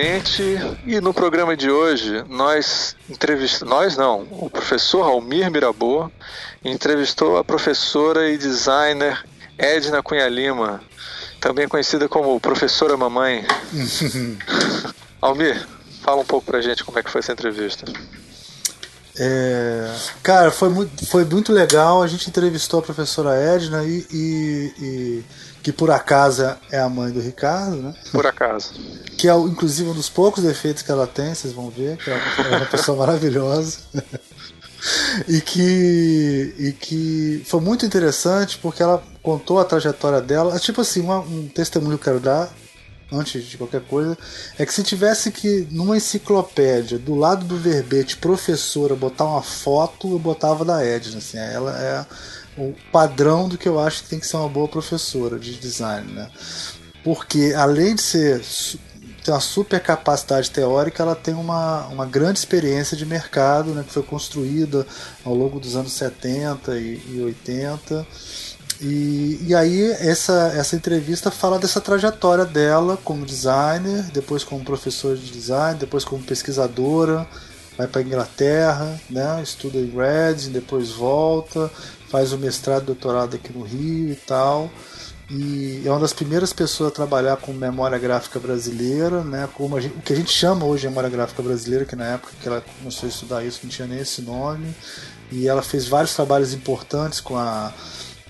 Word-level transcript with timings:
visualmente 0.00 0.42
e 0.86 1.00
no 1.00 1.12
programa 1.12 1.56
de 1.56 1.70
hoje 1.70 2.24
nós 2.28 2.96
entrevistamos, 3.08 3.70
nós 3.72 3.96
não, 3.96 4.26
o 4.30 4.48
professor 4.48 5.02
Almir 5.02 5.50
Mirabô 5.50 6.10
entrevistou 6.64 7.36
a 7.36 7.44
professora 7.44 8.30
e 8.30 8.38
designer 8.38 9.22
Edna 9.58 10.02
Cunha 10.02 10.28
Lima, 10.28 10.80
também 11.40 11.68
conhecida 11.68 12.08
como 12.08 12.40
professora 12.40 12.96
mamãe. 12.96 13.46
Almir, 15.20 15.66
fala 16.02 16.22
um 16.22 16.24
pouco 16.24 16.46
pra 16.46 16.62
gente 16.62 16.82
como 16.82 16.98
é 16.98 17.02
que 17.02 17.10
foi 17.10 17.18
essa 17.18 17.32
entrevista. 17.32 17.84
É, 19.18 19.94
cara, 20.22 20.50
foi 20.50 20.70
muito, 20.70 21.06
foi 21.06 21.24
muito 21.26 21.52
legal. 21.52 22.02
A 22.02 22.06
gente 22.06 22.28
entrevistou 22.28 22.80
a 22.80 22.82
professora 22.82 23.34
Edna 23.34 23.84
e, 23.84 24.06
e, 24.10 24.74
e, 24.78 25.24
que 25.62 25.72
por 25.72 25.90
acaso 25.90 26.56
é 26.70 26.78
a 26.78 26.88
mãe 26.88 27.12
do 27.12 27.20
Ricardo, 27.20 27.76
né? 27.76 27.94
Por 28.12 28.26
acaso. 28.26 28.72
Que 29.16 29.28
é 29.28 29.34
inclusive 29.34 29.90
um 29.90 29.94
dos 29.94 30.08
poucos 30.08 30.42
defeitos 30.42 30.82
que 30.82 30.90
ela 30.90 31.06
tem, 31.06 31.34
vocês 31.34 31.52
vão 31.52 31.70
ver, 31.70 31.96
que 31.98 32.10
é 32.10 32.14
uma, 32.14 32.48
é 32.48 32.56
uma 32.56 32.66
pessoa 32.66 32.96
maravilhosa. 33.06 33.78
e 35.28 35.40
que 35.40 36.54
e 36.58 36.72
que 36.72 37.42
foi 37.46 37.60
muito 37.60 37.84
interessante 37.84 38.58
porque 38.58 38.82
ela 38.82 39.02
contou 39.22 39.58
a 39.58 39.64
trajetória 39.64 40.20
dela, 40.20 40.58
tipo 40.58 40.80
assim, 40.80 41.00
uma, 41.00 41.18
um 41.18 41.48
testemunho 41.48 41.98
que 41.98 42.08
eu 42.08 42.12
quero 42.14 42.20
dar 42.20 42.50
antes 43.12 43.44
de 43.44 43.58
qualquer 43.58 43.80
coisa, 43.82 44.16
é 44.58 44.64
que 44.64 44.72
se 44.72 44.82
tivesse 44.82 45.30
que, 45.30 45.66
numa 45.70 45.96
enciclopédia, 45.96 46.98
do 46.98 47.14
lado 47.14 47.44
do 47.44 47.56
verbete 47.56 48.16
professora, 48.16 48.94
botar 48.94 49.24
uma 49.24 49.42
foto, 49.42 50.12
eu 50.12 50.18
botava 50.18 50.64
da 50.64 50.84
Edna. 50.84 51.18
Assim, 51.18 51.38
ela 51.38 51.76
é 51.78 52.06
o 52.56 52.74
padrão 52.92 53.48
do 53.48 53.56
que 53.56 53.68
eu 53.68 53.78
acho 53.78 54.02
que 54.02 54.10
tem 54.10 54.20
que 54.20 54.26
ser 54.26 54.36
uma 54.36 54.48
boa 54.48 54.68
professora 54.68 55.38
de 55.38 55.54
design. 55.54 56.12
Né? 56.12 56.30
Porque, 57.04 57.54
além 57.56 57.94
de 57.94 58.02
ser 58.02 58.42
ter 59.24 59.32
uma 59.32 59.40
super 59.40 59.78
capacidade 59.80 60.50
teórica, 60.50 61.02
ela 61.02 61.14
tem 61.14 61.34
uma, 61.34 61.86
uma 61.88 62.06
grande 62.06 62.38
experiência 62.38 62.96
de 62.96 63.04
mercado, 63.04 63.74
né, 63.74 63.84
que 63.86 63.92
foi 63.92 64.02
construída 64.02 64.86
ao 65.22 65.34
longo 65.34 65.60
dos 65.60 65.76
anos 65.76 65.92
70 65.92 66.78
e, 66.78 67.02
e 67.06 67.20
80 67.20 68.06
e, 68.80 69.38
e 69.46 69.54
aí 69.54 69.90
essa, 70.00 70.52
essa 70.56 70.74
entrevista 70.74 71.30
fala 71.30 71.58
dessa 71.58 71.80
trajetória 71.82 72.46
dela 72.46 72.96
como 73.04 73.26
designer, 73.26 74.04
depois 74.10 74.42
como 74.42 74.64
professor 74.64 75.16
de 75.16 75.30
design, 75.30 75.78
depois 75.78 76.02
como 76.02 76.22
pesquisadora, 76.22 77.26
vai 77.76 77.86
para 77.86 78.00
Inglaterra, 78.00 78.98
né, 79.10 79.40
estuda 79.42 79.76
em 79.76 79.90
Reading, 79.90 80.50
depois 80.50 80.90
volta, 80.90 81.70
faz 82.10 82.32
o 82.32 82.38
mestrado 82.38 82.82
e 82.82 82.86
doutorado 82.86 83.36
aqui 83.36 83.52
no 83.52 83.62
Rio 83.62 84.12
e 84.12 84.16
tal. 84.16 84.70
E 85.30 85.82
é 85.86 85.90
uma 85.90 86.00
das 86.00 86.12
primeiras 86.12 86.52
pessoas 86.52 86.90
a 86.90 86.94
trabalhar 86.94 87.36
com 87.36 87.52
memória 87.52 87.96
gráfica 87.98 88.40
brasileira, 88.40 89.22
né, 89.22 89.48
como 89.54 89.80
gente, 89.80 89.96
o 89.96 90.02
que 90.02 90.12
a 90.12 90.16
gente 90.16 90.32
chama 90.32 90.64
hoje 90.64 90.82
de 90.82 90.88
memória 90.88 91.08
gráfica 91.08 91.40
brasileira, 91.40 91.84
que 91.84 91.94
na 91.94 92.06
época 92.06 92.32
que 92.42 92.48
ela 92.48 92.60
começou 92.78 93.06
a 93.06 93.10
estudar 93.10 93.44
isso 93.44 93.60
não 93.62 93.70
tinha 93.70 93.86
nem 93.86 94.00
esse 94.00 94.22
nome. 94.22 94.74
E 95.30 95.46
ela 95.46 95.62
fez 95.62 95.86
vários 95.86 96.14
trabalhos 96.14 96.52
importantes 96.52 97.20
com 97.20 97.36
a 97.38 97.72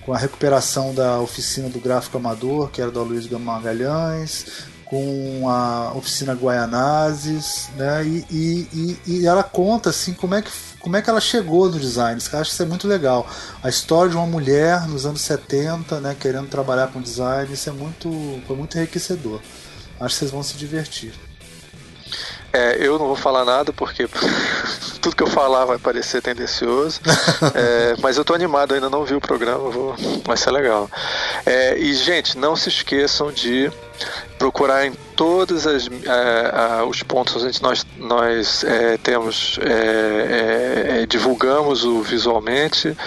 com 0.01 0.13
a 0.13 0.17
recuperação 0.17 0.93
da 0.93 1.19
oficina 1.19 1.69
do 1.69 1.79
gráfico 1.79 2.17
amador, 2.17 2.69
que 2.69 2.81
era 2.81 2.89
do 2.89 3.03
Luiz 3.03 3.29
Magalhães, 3.29 4.45
com 4.85 5.47
a 5.47 5.93
oficina 5.93 6.33
Guaianazes, 6.33 7.69
né? 7.77 8.03
E, 8.05 8.25
e, 8.29 8.67
e, 8.73 8.99
e, 9.07 9.27
ela 9.27 9.43
conta 9.43 9.89
assim 9.89 10.13
como 10.13 10.35
é 10.35 10.41
que 10.41 10.51
como 10.81 10.97
é 10.97 11.01
que 11.01 11.09
ela 11.09 11.21
chegou 11.21 11.69
no 11.69 11.79
design. 11.79 12.19
Eu 12.21 12.39
acho 12.39 12.49
que 12.49 12.53
isso 12.53 12.63
é 12.63 12.65
muito 12.65 12.87
legal. 12.87 13.27
A 13.63 13.69
história 13.69 14.09
de 14.09 14.17
uma 14.17 14.25
mulher 14.25 14.87
nos 14.87 15.05
anos 15.05 15.21
70, 15.21 15.99
né, 15.99 16.15
querendo 16.19 16.47
trabalhar 16.47 16.87
com 16.87 17.01
design, 17.01 17.53
isso 17.53 17.69
é 17.69 17.73
muito 17.73 18.09
foi 18.47 18.55
muito 18.55 18.77
enriquecedor. 18.77 19.39
Acho 19.99 20.15
que 20.15 20.19
vocês 20.19 20.31
vão 20.31 20.43
se 20.43 20.55
divertir. 20.57 21.13
É, 22.53 22.77
eu 22.79 22.99
não 22.99 23.07
vou 23.07 23.15
falar 23.15 23.45
nada 23.45 23.71
porque 23.71 24.07
tudo 25.01 25.15
que 25.15 25.23
eu 25.23 25.27
falar 25.27 25.65
vai 25.65 25.77
parecer 25.77 26.21
tendencioso. 26.21 26.99
é, 27.55 27.95
mas 28.01 28.17
eu 28.17 28.25
tô 28.25 28.33
animado, 28.33 28.73
ainda 28.73 28.89
não 28.89 29.03
vi 29.03 29.15
o 29.15 29.21
programa, 29.21 29.69
vou, 29.69 29.95
vai 30.25 30.37
ser 30.37 30.51
legal. 30.51 30.89
É, 31.45 31.77
e, 31.77 31.93
gente, 31.93 32.37
não 32.37 32.55
se 32.55 32.69
esqueçam 32.69 33.31
de 33.31 33.71
procurar 34.41 34.87
em 34.87 34.93
todos 35.15 35.67
as, 35.67 35.85
uh, 35.85 36.87
os 36.89 37.03
pontos 37.03 37.43
onde 37.43 37.61
nós, 37.61 37.85
nós 37.97 38.63
uh, 38.63 38.97
temos 39.03 39.59
divulgamos 41.07 41.83
o 41.83 42.01
visualmente 42.01 42.97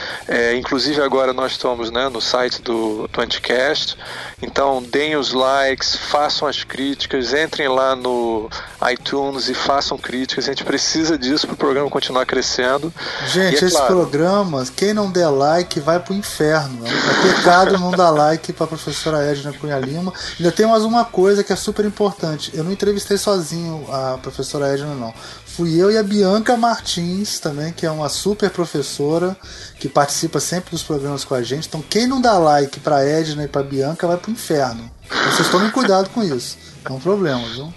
inclusive 0.56 1.02
agora 1.02 1.32
nós 1.32 1.52
estamos 1.52 1.90
né, 1.90 2.08
no 2.08 2.20
site 2.20 2.62
do, 2.62 3.08
do 3.08 3.20
Anticast 3.20 3.96
então 4.40 4.80
deem 4.80 5.16
os 5.16 5.32
likes 5.32 5.96
façam 5.96 6.46
as 6.46 6.62
críticas 6.62 7.34
entrem 7.34 7.66
lá 7.66 7.96
no 7.96 8.48
iTunes 8.92 9.33
e 9.48 9.54
façam 9.54 9.98
críticas 9.98 10.46
a 10.46 10.48
gente 10.48 10.64
precisa 10.64 11.18
disso 11.18 11.46
para 11.46 11.54
o 11.54 11.58
programa 11.58 11.90
continuar 11.90 12.26
crescendo 12.26 12.92
gente 13.26 13.62
é 13.62 13.66
esse 13.66 13.76
claro, 13.76 13.94
programa 13.94 14.64
quem 14.76 14.94
não 14.94 15.10
der 15.10 15.28
like 15.28 15.80
vai 15.80 15.98
pro 16.00 16.14
inferno 16.14 16.84
é 16.86 17.34
pecado 17.34 17.78
não 17.78 17.90
dar 17.90 18.10
like 18.10 18.52
para 18.52 18.64
a 18.64 18.68
professora 18.68 19.22
Edna 19.24 19.52
Cunha 19.52 19.78
Lima 19.78 20.12
ainda 20.38 20.52
tem 20.52 20.66
mais 20.66 20.84
uma 20.84 21.04
coisa 21.04 21.44
que 21.44 21.52
é 21.52 21.56
super 21.56 21.84
importante. 21.84 22.50
Eu 22.54 22.64
não 22.64 22.72
entrevistei 22.72 23.16
sozinho 23.16 23.86
a 23.90 24.18
professora 24.18 24.68
Edna, 24.72 24.94
não. 24.94 25.14
Fui 25.44 25.80
eu 25.80 25.90
e 25.90 25.96
a 25.96 26.02
Bianca 26.02 26.56
Martins 26.56 27.38
também, 27.38 27.72
que 27.72 27.86
é 27.86 27.90
uma 27.90 28.08
super 28.08 28.50
professora 28.50 29.36
que 29.78 29.88
participa 29.88 30.40
sempre 30.40 30.70
dos 30.72 30.82
programas 30.82 31.24
com 31.24 31.34
a 31.34 31.42
gente. 31.42 31.68
Então, 31.68 31.82
quem 31.82 32.06
não 32.06 32.20
dá 32.20 32.36
like 32.38 32.80
pra 32.80 33.04
Edna 33.04 33.44
e 33.44 33.48
pra 33.48 33.62
Bianca 33.62 34.06
vai 34.06 34.16
pro 34.16 34.32
inferno. 34.32 34.90
Então, 35.06 35.32
vocês 35.32 35.48
tomem 35.48 35.70
cuidado 35.70 36.10
com 36.10 36.22
isso. 36.22 36.58
É 36.84 36.92
um 36.92 36.98
problema, 36.98 37.42
viu? 37.48 37.72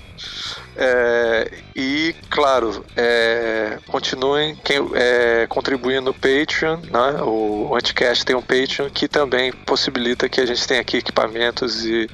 É, 0.79 1.51
e, 1.75 2.15
claro, 2.29 2.85
é, 2.95 3.79
continuem 3.88 4.55
quem, 4.63 4.77
é, 4.93 5.47
contribuindo 5.47 6.01
no 6.03 6.13
Patreon. 6.13 6.77
Né? 6.81 7.21
O, 7.23 7.75
Anticast 7.75 8.23
tem 8.23 8.35
um 8.35 8.41
Patreon 8.41 8.89
que 8.91 9.07
também 9.07 9.51
possibilita 9.51 10.29
que 10.29 10.39
a 10.39 10.45
gente 10.45 10.67
tenha 10.67 10.81
aqui 10.81 10.97
equipamentos 10.97 11.83
e 11.83 12.07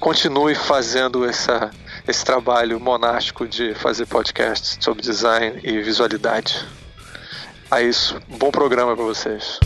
continue 0.00 0.56
fazendo 0.66 1.24
essa, 1.24 1.70
esse 2.06 2.24
trabalho 2.24 2.80
monástico 2.80 3.46
de 3.46 3.74
fazer 3.74 4.06
podcasts 4.06 4.76
sobre 4.80 5.02
design 5.02 5.60
e 5.62 5.80
visualidade. 5.80 6.66
É 7.70 7.82
isso. 7.82 8.20
Bom 8.28 8.50
programa 8.50 8.96
para 8.96 9.04
vocês. 9.04 9.60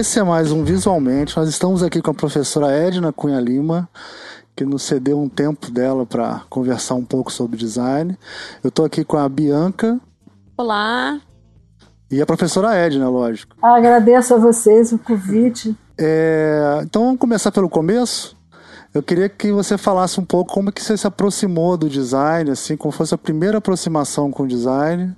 Esse 0.00 0.18
é 0.18 0.22
mais 0.22 0.50
um 0.50 0.64
Visualmente. 0.64 1.36
Nós 1.36 1.46
estamos 1.46 1.82
aqui 1.82 2.00
com 2.00 2.10
a 2.10 2.14
professora 2.14 2.72
Edna 2.72 3.12
Cunha 3.12 3.38
Lima, 3.38 3.86
que 4.56 4.64
nos 4.64 4.82
cedeu 4.82 5.20
um 5.20 5.28
tempo 5.28 5.70
dela 5.70 6.06
para 6.06 6.40
conversar 6.48 6.94
um 6.94 7.04
pouco 7.04 7.30
sobre 7.30 7.58
design. 7.58 8.18
Eu 8.64 8.68
estou 8.68 8.86
aqui 8.86 9.04
com 9.04 9.18
a 9.18 9.28
Bianca. 9.28 10.00
Olá. 10.56 11.20
E 12.10 12.18
a 12.18 12.24
professora 12.24 12.74
Edna, 12.74 13.10
lógico. 13.10 13.54
Agradeço 13.60 14.32
a 14.32 14.38
vocês 14.38 14.90
o 14.90 14.98
convite. 14.98 15.76
É... 15.98 16.80
Então 16.82 17.04
vamos 17.04 17.20
começar 17.20 17.52
pelo 17.52 17.68
começo? 17.68 18.34
Eu 18.94 19.02
queria 19.02 19.28
que 19.28 19.52
você 19.52 19.76
falasse 19.76 20.18
um 20.18 20.24
pouco 20.24 20.50
como 20.50 20.72
que 20.72 20.82
você 20.82 20.96
se 20.96 21.06
aproximou 21.06 21.76
do 21.76 21.90
design, 21.90 22.50
assim, 22.50 22.74
como 22.74 22.90
fosse 22.90 23.14
a 23.14 23.18
primeira 23.18 23.58
aproximação 23.58 24.30
com 24.30 24.44
o 24.44 24.48
design. 24.48 25.14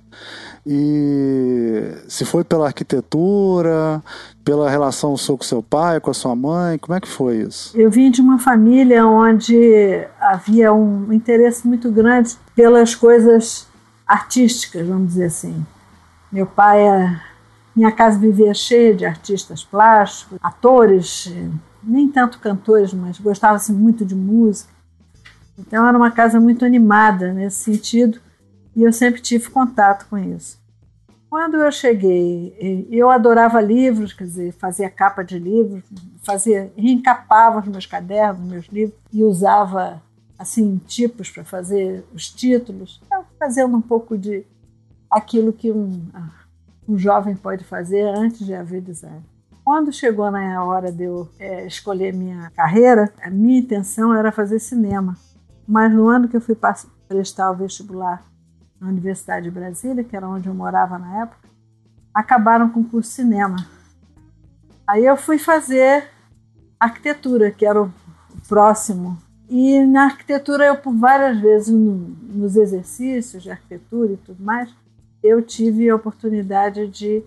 E 0.65 1.95
se 2.07 2.23
foi 2.23 2.43
pela 2.43 2.67
arquitetura, 2.67 4.01
pela 4.45 4.69
relação 4.69 5.17
sua 5.17 5.37
com 5.37 5.43
seu 5.43 5.61
pai, 5.61 5.99
com 5.99 6.09
a 6.09 6.13
sua 6.13 6.35
mãe, 6.35 6.77
como 6.77 6.95
é 6.95 7.01
que 7.01 7.07
foi 7.07 7.37
isso? 7.37 7.77
Eu 7.77 7.91
vim 7.91 8.09
de 8.09 8.21
uma 8.21 8.39
família 8.39 9.05
onde 9.05 10.07
havia 10.19 10.73
um 10.73 11.11
interesse 11.11 11.67
muito 11.67 11.91
grande 11.91 12.37
pelas 12.55 12.95
coisas 12.95 13.67
artísticas, 14.07 14.87
vamos 14.87 15.09
dizer 15.09 15.25
assim. 15.25 15.65
Meu 16.31 16.45
pai, 16.45 16.81
é, 16.81 17.19
minha 17.75 17.91
casa 17.91 18.17
vivia 18.17 18.53
cheia 18.53 18.95
de 18.95 19.05
artistas 19.05 19.65
plásticos, 19.65 20.39
atores, 20.41 21.33
nem 21.83 22.07
tanto 22.07 22.39
cantores, 22.39 22.93
mas 22.93 23.19
gostava-se 23.19 23.73
muito 23.73 24.05
de 24.05 24.15
música. 24.15 24.71
Então 25.59 25.85
era 25.85 25.97
uma 25.97 26.09
casa 26.09 26.39
muito 26.39 26.63
animada 26.63 27.33
nesse 27.33 27.63
sentido 27.65 28.19
e 28.75 28.83
eu 28.83 28.91
sempre 28.91 29.21
tive 29.21 29.49
contato 29.49 30.07
com 30.09 30.17
isso. 30.17 30.61
Quando 31.29 31.57
eu 31.57 31.71
cheguei, 31.71 32.55
eu 32.91 33.09
adorava 33.09 33.59
livros, 33.59 34.13
quer 34.13 34.25
dizer, 34.25 34.53
fazia 34.53 34.89
capa 34.89 35.23
de 35.23 35.39
livros, 35.39 35.83
fazia, 36.23 36.71
reencapava 36.77 37.59
os 37.59 37.67
meus 37.67 37.87
cadernos, 37.87 38.47
meus 38.47 38.67
livros 38.67 38.95
e 39.11 39.23
usava 39.23 40.01
assim 40.37 40.77
tipos 40.85 41.31
para 41.31 41.43
fazer 41.43 42.05
os 42.13 42.29
títulos, 42.29 43.01
fazendo 43.39 43.75
um 43.75 43.81
pouco 43.81 44.15
de 44.15 44.45
aquilo 45.09 45.51
que 45.51 45.71
um, 45.71 46.05
um 46.87 46.97
jovem 46.97 47.35
pode 47.35 47.63
fazer 47.63 48.03
antes 48.03 48.45
de 48.45 48.53
haver 48.53 48.81
design. 48.81 49.23
Quando 49.63 49.91
chegou 49.93 50.29
na 50.29 50.63
hora 50.63 50.91
de 50.91 51.03
eu 51.05 51.29
é, 51.39 51.65
escolher 51.65 52.13
minha 52.13 52.51
carreira, 52.51 53.11
a 53.21 53.29
minha 53.29 53.59
intenção 53.59 54.13
era 54.13 54.31
fazer 54.31 54.59
cinema. 54.59 55.17
Mas 55.65 55.91
no 55.91 56.09
ano 56.09 56.27
que 56.27 56.35
eu 56.35 56.41
fui 56.41 56.55
prestar 57.07 57.49
o 57.49 57.55
vestibular 57.55 58.21
na 58.83 58.89
Universidade 58.89 59.45
de 59.45 59.51
Brasília, 59.51 60.03
que 60.03 60.15
era 60.15 60.27
onde 60.27 60.49
eu 60.49 60.53
morava 60.53 60.99
na 60.99 61.21
época, 61.21 61.47
acabaram 62.13 62.69
com 62.69 62.81
o 62.81 62.83
curso 62.83 63.09
de 63.09 63.15
cinema. 63.15 63.55
Aí 64.85 65.05
eu 65.05 65.15
fui 65.15 65.37
fazer 65.37 66.09
arquitetura, 66.77 67.49
que 67.49 67.65
era 67.65 67.81
o 67.81 67.91
próximo. 68.47 69.17
E 69.49 69.79
na 69.85 70.05
arquitetura, 70.05 70.65
eu 70.65 70.75
por 70.75 70.93
várias 70.93 71.39
vezes 71.39 71.69
no, 71.69 71.93
nos 71.93 72.57
exercícios 72.57 73.41
de 73.41 73.51
arquitetura 73.51 74.13
e 74.13 74.17
tudo 74.17 74.43
mais, 74.43 74.69
eu 75.23 75.41
tive 75.41 75.89
a 75.89 75.95
oportunidade 75.95 76.87
de 76.87 77.23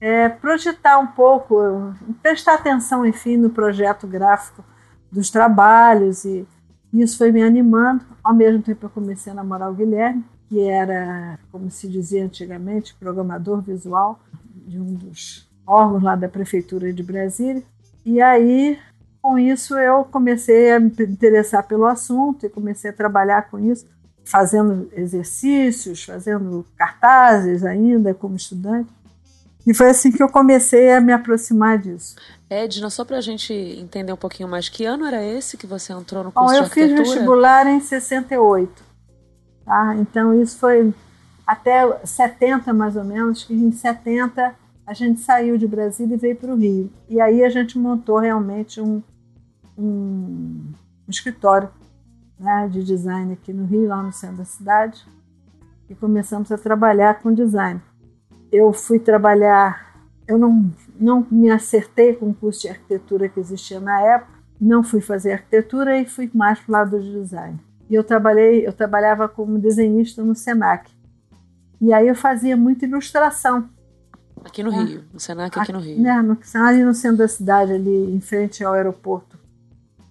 é, 0.00 0.28
projetar 0.28 0.98
um 0.98 1.06
pouco, 1.06 1.94
prestar 2.20 2.54
atenção, 2.54 3.06
enfim, 3.06 3.36
no 3.36 3.50
projeto 3.50 4.08
gráfico 4.08 4.64
dos 5.12 5.30
trabalhos 5.30 6.24
e 6.24 6.44
isso 6.92 7.16
foi 7.16 7.30
me 7.30 7.42
animando. 7.42 8.04
Ao 8.24 8.34
mesmo 8.34 8.60
tempo, 8.62 8.86
eu 8.86 8.90
comecei 8.90 9.30
a 9.30 9.36
namorar 9.36 9.70
o 9.70 9.74
Guilherme, 9.74 10.24
que 10.50 10.60
era, 10.68 11.38
como 11.52 11.70
se 11.70 11.86
dizia 11.86 12.24
antigamente, 12.24 12.96
programador 12.98 13.62
visual 13.62 14.18
de 14.66 14.80
um 14.80 14.94
dos 14.94 15.48
órgãos 15.64 16.02
lá 16.02 16.16
da 16.16 16.28
prefeitura 16.28 16.92
de 16.92 17.04
Brasília. 17.04 17.62
E 18.04 18.20
aí, 18.20 18.76
com 19.22 19.38
isso, 19.38 19.78
eu 19.78 20.04
comecei 20.04 20.72
a 20.72 20.80
me 20.80 20.88
interessar 20.88 21.68
pelo 21.68 21.86
assunto 21.86 22.44
e 22.44 22.50
comecei 22.50 22.90
a 22.90 22.92
trabalhar 22.92 23.48
com 23.48 23.60
isso, 23.60 23.86
fazendo 24.24 24.90
exercícios, 24.92 26.02
fazendo 26.02 26.66
cartazes 26.76 27.64
ainda 27.64 28.12
como 28.12 28.34
estudante. 28.34 28.90
E 29.64 29.72
foi 29.72 29.90
assim 29.90 30.10
que 30.10 30.22
eu 30.22 30.28
comecei 30.28 30.92
a 30.92 31.00
me 31.00 31.12
aproximar 31.12 31.78
disso. 31.78 32.16
Edna, 32.48 32.90
só 32.90 33.04
para 33.04 33.18
a 33.18 33.20
gente 33.20 33.52
entender 33.52 34.12
um 34.12 34.16
pouquinho 34.16 34.48
mais, 34.48 34.68
que 34.68 34.84
ano 34.84 35.06
era 35.06 35.22
esse 35.22 35.56
que 35.56 35.66
você 35.66 35.92
entrou 35.92 36.24
no 36.24 36.32
curso 36.32 36.48
Bom, 36.48 36.58
de 36.58 36.64
arquitetura? 36.64 37.00
Eu 37.00 37.04
fiz 37.04 37.14
vestibular 37.14 37.66
em 37.68 37.78
68. 37.78 38.89
Tá? 39.70 39.94
Então 39.96 40.40
isso 40.40 40.58
foi 40.58 40.92
até 41.46 42.04
70 42.04 42.72
mais 42.72 42.96
ou 42.96 43.04
menos, 43.04 43.44
que 43.44 43.54
em 43.54 43.70
70 43.70 44.54
a 44.86 44.94
gente 44.94 45.20
saiu 45.20 45.56
de 45.56 45.68
Brasília 45.68 46.14
e 46.14 46.18
veio 46.18 46.36
para 46.36 46.52
o 46.52 46.56
Rio. 46.56 46.90
E 47.08 47.20
aí 47.20 47.44
a 47.44 47.48
gente 47.48 47.78
montou 47.78 48.18
realmente 48.18 48.80
um, 48.80 49.02
um, 49.78 50.72
um 51.06 51.10
escritório 51.10 51.68
né, 52.38 52.68
de 52.70 52.82
design 52.82 53.32
aqui 53.32 53.52
no 53.52 53.66
Rio, 53.66 53.86
lá 53.86 54.02
no 54.02 54.12
centro 54.12 54.38
da 54.38 54.44
cidade, 54.44 55.06
e 55.88 55.94
começamos 55.94 56.50
a 56.50 56.58
trabalhar 56.58 57.20
com 57.20 57.32
design 57.32 57.80
eu 58.52 58.72
fui 58.72 58.98
trabalhar, 58.98 59.94
eu 60.26 60.36
não, 60.36 60.70
não 60.98 61.26
me 61.30 61.50
acertei 61.50 62.14
com 62.14 62.30
o 62.30 62.34
curso 62.34 62.62
de 62.62 62.68
arquitetura 62.68 63.28
que 63.28 63.38
existia 63.38 63.80
na 63.80 64.00
época, 64.00 64.32
não 64.60 64.82
fui 64.82 65.00
fazer 65.00 65.32
arquitetura 65.32 65.98
e 65.98 66.04
fui 66.04 66.30
mais 66.34 66.58
para 66.60 66.68
o 66.68 66.72
lado 66.72 66.98
do 66.98 67.22
design. 67.22 67.58
E 67.90 67.94
eu 67.94 68.04
trabalhei, 68.04 68.64
eu 68.64 68.72
trabalhava 68.72 69.28
como 69.28 69.58
desenhista 69.58 70.22
no 70.22 70.34
Senac. 70.34 70.90
E 71.80 71.92
aí 71.92 72.06
eu 72.06 72.14
fazia 72.14 72.56
muita 72.56 72.86
ilustração. 72.86 73.68
Aqui 74.44 74.62
no 74.62 74.72
é. 74.72 74.84
Rio, 74.84 75.04
no 75.12 75.18
Senac 75.18 75.48
aqui, 75.48 75.60
aqui 75.60 75.72
no 75.72 75.80
Rio. 75.80 76.00
Né, 76.00 76.22
no, 76.22 76.38
ali 76.54 76.84
no 76.84 76.94
centro 76.94 77.18
da 77.18 77.28
cidade, 77.28 77.72
ali 77.72 78.14
em 78.14 78.20
frente 78.20 78.62
ao 78.62 78.74
aeroporto 78.74 79.36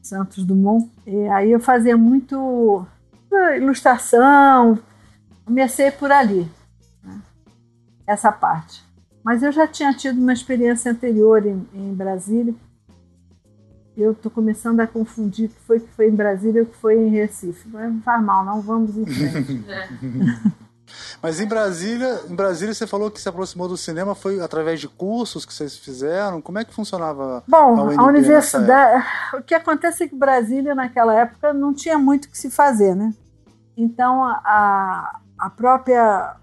Santos 0.01 0.43
Dumont. 0.43 0.91
E 1.07 1.27
aí 1.29 1.51
eu 1.51 1.59
fazia 1.59 1.95
muito 1.95 2.85
ilustração, 3.55 4.77
comecei 5.45 5.89
por 5.89 6.11
ali 6.11 6.49
essa 8.05 8.31
parte. 8.31 8.83
Mas 9.23 9.41
eu 9.41 9.51
já 9.51 9.67
tinha 9.67 9.93
tido 9.93 10.19
uma 10.19 10.33
experiência 10.33 10.91
anterior 10.91 11.45
em, 11.45 11.65
em 11.73 11.93
Brasília. 11.93 12.53
Eu 14.01 14.11
estou 14.11 14.31
começando 14.31 14.79
a 14.79 14.87
confundir 14.87 15.47
o 15.47 15.49
que 15.49 15.59
foi 15.61 15.79
que 15.79 15.89
foi 15.89 16.07
em 16.07 16.15
Brasília 16.15 16.59
e 16.59 16.63
o 16.63 16.65
que 16.65 16.77
foi 16.77 16.95
em 16.95 17.09
Recife. 17.09 17.67
Não 17.69 18.01
faz 18.01 18.23
mal, 18.23 18.45
não 18.45 18.61
vamos 18.61 18.97
em 18.97 19.05
frente. 19.05 19.65
Mas 21.21 21.39
em 21.39 21.45
Brasília, 21.45 22.21
em 22.27 22.35
Brasília 22.35 22.73
você 22.73 22.87
falou 22.87 23.11
que 23.11 23.21
se 23.21 23.29
aproximou 23.29 23.67
do 23.67 23.77
cinema 23.77 24.15
foi 24.15 24.41
através 24.41 24.79
de 24.79 24.87
cursos 24.87 25.45
que 25.45 25.53
vocês 25.53 25.77
fizeram. 25.77 26.41
Como 26.41 26.57
é 26.57 26.65
que 26.65 26.73
funcionava? 26.73 27.43
Bom, 27.47 27.89
a, 27.89 28.01
a 28.01 28.05
universidade. 28.05 29.05
O 29.37 29.43
que 29.43 29.53
acontece 29.53 30.03
é 30.03 30.07
que 30.07 30.15
Brasília 30.15 30.73
naquela 30.73 31.13
época 31.13 31.53
não 31.53 31.73
tinha 31.73 31.97
muito 31.97 32.25
o 32.25 32.29
que 32.29 32.37
se 32.37 32.49
fazer, 32.49 32.95
né? 32.95 33.13
Então 33.77 34.23
a, 34.23 35.19
a 35.37 35.49
própria 35.49 36.35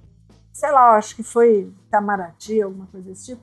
sei 0.57 0.71
lá, 0.73 0.97
acho 0.97 1.15
que 1.15 1.23
foi 1.23 1.71
Itamaraty, 1.87 2.63
alguma 2.63 2.87
coisa 2.87 3.11
desse 3.11 3.27
tipo, 3.27 3.43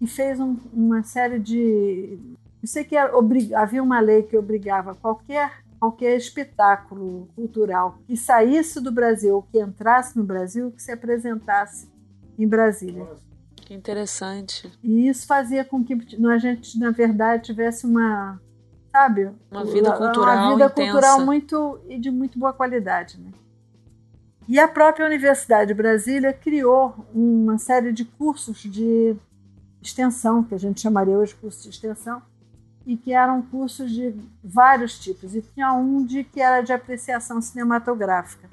e 0.00 0.06
fez 0.06 0.40
um, 0.40 0.56
uma 0.72 1.02
série 1.04 1.38
de. 1.38 2.18
Eu 2.62 2.68
sei 2.68 2.84
que 2.84 2.96
havia 2.96 3.82
uma 3.82 4.00
lei 4.00 4.22
que 4.22 4.36
obrigava 4.36 4.94
qualquer, 4.94 5.64
qualquer 5.78 6.16
espetáculo 6.16 7.28
cultural 7.34 7.98
que 8.06 8.16
saísse 8.16 8.80
do 8.80 8.92
Brasil, 8.92 9.44
que 9.50 9.60
entrasse 9.60 10.16
no 10.16 10.24
Brasil, 10.24 10.70
que 10.70 10.82
se 10.82 10.92
apresentasse 10.92 11.88
em 12.38 12.46
Brasília. 12.46 13.06
Que 13.56 13.74
interessante. 13.74 14.70
E 14.82 15.08
isso 15.08 15.26
fazia 15.26 15.64
com 15.64 15.82
que 15.82 15.94
a 15.94 16.38
gente, 16.38 16.78
na 16.78 16.90
verdade, 16.90 17.44
tivesse 17.44 17.86
uma, 17.86 18.40
sabe, 18.90 19.30
uma 19.50 19.64
vida 19.64 19.92
cultural, 19.92 20.36
uma 20.36 20.52
vida 20.52 20.64
intensa. 20.66 20.92
cultural 20.92 21.24
muito 21.24 21.80
e 21.88 21.98
de 21.98 22.10
muito 22.10 22.38
boa 22.38 22.52
qualidade, 22.52 23.18
né? 23.20 23.30
E 24.48 24.58
a 24.58 24.66
própria 24.66 25.06
Universidade 25.06 25.68
de 25.68 25.74
Brasília 25.74 26.32
criou 26.32 27.06
uma 27.14 27.56
série 27.56 27.92
de 27.92 28.04
cursos 28.04 28.58
de 28.58 29.14
extensão, 29.80 30.42
que 30.42 30.54
a 30.54 30.58
gente 30.58 30.80
chamaria 30.80 31.16
hoje 31.16 31.34
de 31.34 31.40
curso 31.40 31.62
de 31.62 31.68
extensão, 31.68 32.20
e 32.86 32.96
que 32.96 33.12
eram 33.12 33.42
cursos 33.42 33.90
de 33.90 34.14
vários 34.42 34.98
tipos. 34.98 35.34
E 35.34 35.42
tinha 35.42 35.72
um 35.72 36.04
de 36.04 36.24
que 36.24 36.40
era 36.40 36.60
de 36.60 36.72
apreciação 36.72 37.40
cinematográfica. 37.40 38.48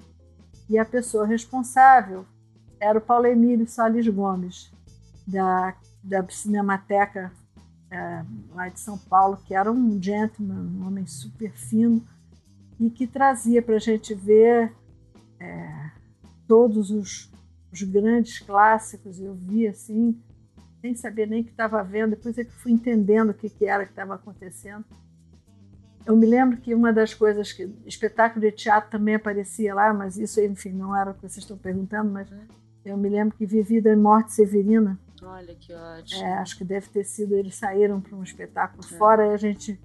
E 0.70 0.78
a 0.78 0.86
pessoa 0.86 1.26
responsável 1.26 2.26
era 2.80 2.98
o 2.98 3.02
Paulo 3.02 3.26
Emílio 3.26 3.68
Salles 3.68 4.08
Gomes, 4.08 4.72
da, 5.26 5.76
da 6.04 6.28
Cinemateca 6.30 7.32
é, 7.90 8.26
lá 8.54 8.70
de 8.70 8.80
São 8.80 8.98
Paulo, 8.98 9.38
que 9.46 9.54
era 9.54 9.72
um 9.72 10.02
gentleman, 10.02 10.70
um 10.78 10.88
homem 10.88 11.06
super 11.08 11.52
fino, 11.54 12.06
e 12.80 12.90
que 12.90 13.08
trazia 13.08 13.62
para 13.62 13.76
a 13.76 13.80
gente 13.80 14.14
ver 14.14 14.74
é, 15.40 15.92
todos 16.48 16.92
os, 16.92 17.32
os, 17.72 17.82
grandes 17.84 18.40
clássicos, 18.40 19.20
eu 19.20 19.34
vi 19.34 19.68
assim, 19.68 20.20
sem 20.82 20.96
saber 20.96 21.28
nem 21.28 21.42
o 21.42 21.44
que 21.44 21.52
estava 21.52 21.84
vendo, 21.84 22.12
depois 22.12 22.38
é 22.38 22.44
que 22.44 22.52
fui 22.52 22.72
entendendo 22.72 23.32
o 23.32 23.34
que, 23.34 23.50
que 23.50 23.66
era 23.66 23.86
que 23.86 23.92
estava 23.92 24.16
acontecendo. 24.16 24.86
Eu 26.06 26.16
me 26.16 26.26
lembro 26.26 26.58
que 26.58 26.74
uma 26.74 26.94
das 26.94 27.14
coisas 27.14 27.52
que. 27.52 27.70
espetáculo 27.86 28.40
de 28.40 28.52
teatro 28.52 28.90
também 28.90 29.16
aparecia 29.16 29.76
lá, 29.76 29.94
mas 29.94 30.18
isso, 30.18 30.40
enfim, 30.40 30.72
não 30.72 30.96
era 30.96 31.12
o 31.12 31.14
que 31.14 31.22
vocês 31.22 31.38
estão 31.38 31.58
perguntando, 31.58 32.10
mas 32.10 32.30
eu 32.86 32.96
me 32.96 33.10
lembro 33.10 33.36
que 33.36 33.46
vi 33.46 33.62
Vida 33.62 33.92
e 33.92 33.96
Morte 33.96 34.32
Severina. 34.32 34.98
Olha 35.22 35.54
que 35.56 35.74
ótimo. 35.74 36.24
É, 36.24 36.38
acho 36.38 36.58
que 36.58 36.64
deve 36.64 36.88
ter 36.88 37.04
sido. 37.04 37.36
Eles 37.36 37.56
saíram 37.56 38.00
para 38.00 38.16
um 38.16 38.24
espetáculo 38.24 38.84
é. 38.86 38.98
fora 38.98 39.28
e 39.28 39.34
a 39.34 39.38
gente, 39.38 39.78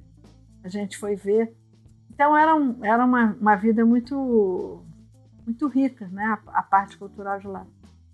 a 0.63 0.69
gente 0.69 0.97
foi 0.97 1.17
ver. 1.17 1.53
Então 2.11 2.37
era, 2.37 2.55
um, 2.55 2.85
era 2.85 3.05
uma, 3.05 3.37
uma 3.41 3.57
vida 3.57 3.85
muito 3.85 4.85
muito 5.45 5.67
rica, 5.67 6.07
né? 6.07 6.25
A, 6.25 6.61
a 6.61 6.63
parte 6.63 6.97
cultural 6.97 7.41
de 7.41 7.49
lá. 7.49 7.67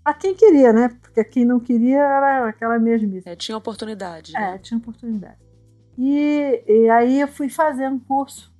Para 0.03 0.13
quem 0.13 0.35
queria, 0.35 0.73
né? 0.73 0.89
Porque 1.01 1.23
quem 1.23 1.45
não 1.45 1.59
queria 1.59 1.99
era 1.99 2.49
aquela 2.49 2.79
mesmice. 2.79 3.27
É, 3.27 3.35
tinha 3.35 3.57
oportunidade. 3.57 4.33
Né? 4.33 4.55
É, 4.55 4.57
tinha 4.57 4.77
oportunidade. 4.77 5.37
E, 5.97 6.63
e 6.67 6.89
aí 6.89 7.19
eu 7.19 7.27
fui 7.27 7.49
fazer 7.49 7.87
um 7.87 7.99
curso. 7.99 8.53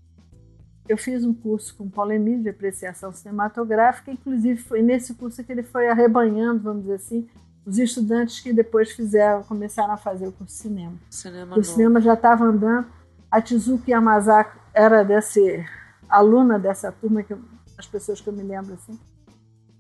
Eu 0.88 0.98
fiz 0.98 1.24
um 1.24 1.34
curso 1.34 1.76
com 1.78 1.90
Paulo 1.90 2.12
Emílio 2.12 2.44
de 2.44 2.50
apreciação 2.50 3.14
cinematográfica, 3.14 4.12
inclusive 4.12 4.60
foi 4.60 4.82
nesse 4.82 5.14
curso 5.14 5.44
que 5.44 5.52
ele 5.52 5.62
foi 5.62 5.88
arrebanhando, 5.88 6.64
vamos 6.64 6.82
dizer 6.82 6.96
assim, 6.96 7.28
os 7.64 7.78
estudantes 7.78 8.40
que 8.40 8.52
depois 8.52 8.92
fizeram, 8.92 9.44
começaram 9.44 9.94
a 9.94 9.98
fazer 9.98 10.28
o 10.28 10.32
curso 10.32 10.56
de 10.56 10.62
cinema. 10.62 10.98
Cinema 11.10 11.46
o 11.46 11.50
novo. 11.50 11.64
cinema 11.64 12.02
já 12.02 12.16
estava 12.16 12.44
andando. 12.44 12.88
A 13.30 13.40
Tizuki 13.40 13.92
Yamazaki 13.92 14.58
era 14.74 15.04
desse 15.04 15.64
aluna 16.10 16.58
dessa 16.58 16.92
turma 16.92 17.22
que 17.22 17.34
eu 17.34 17.40
as 17.80 17.88
pessoas 17.88 18.20
que 18.20 18.28
eu 18.28 18.34
me 18.34 18.44
lembro 18.44 18.74
assim. 18.74 19.00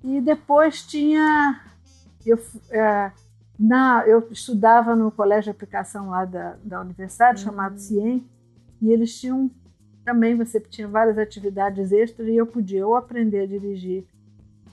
E 0.03 0.21
depois 0.21 0.81
tinha. 0.83 1.61
Eu, 2.25 2.39
é, 2.71 3.11
na, 3.59 4.03
eu 4.07 4.27
estudava 4.31 4.95
no 4.95 5.11
colégio 5.11 5.45
de 5.45 5.49
aplicação 5.51 6.09
lá 6.09 6.25
da, 6.25 6.55
da 6.63 6.81
universidade, 6.81 7.43
uhum. 7.43 7.51
chamado 7.51 7.79
CIEM, 7.79 8.27
e 8.81 8.91
eles 8.91 9.19
tinham. 9.19 9.49
Também 10.05 10.35
você 10.35 10.59
tinha 10.59 10.87
várias 10.87 11.17
atividades 11.17 11.91
extras 11.91 12.27
e 12.27 12.35
eu 12.35 12.47
podia 12.47 12.87
ou 12.87 12.95
aprender 12.95 13.41
a 13.41 13.45
dirigir 13.45 14.05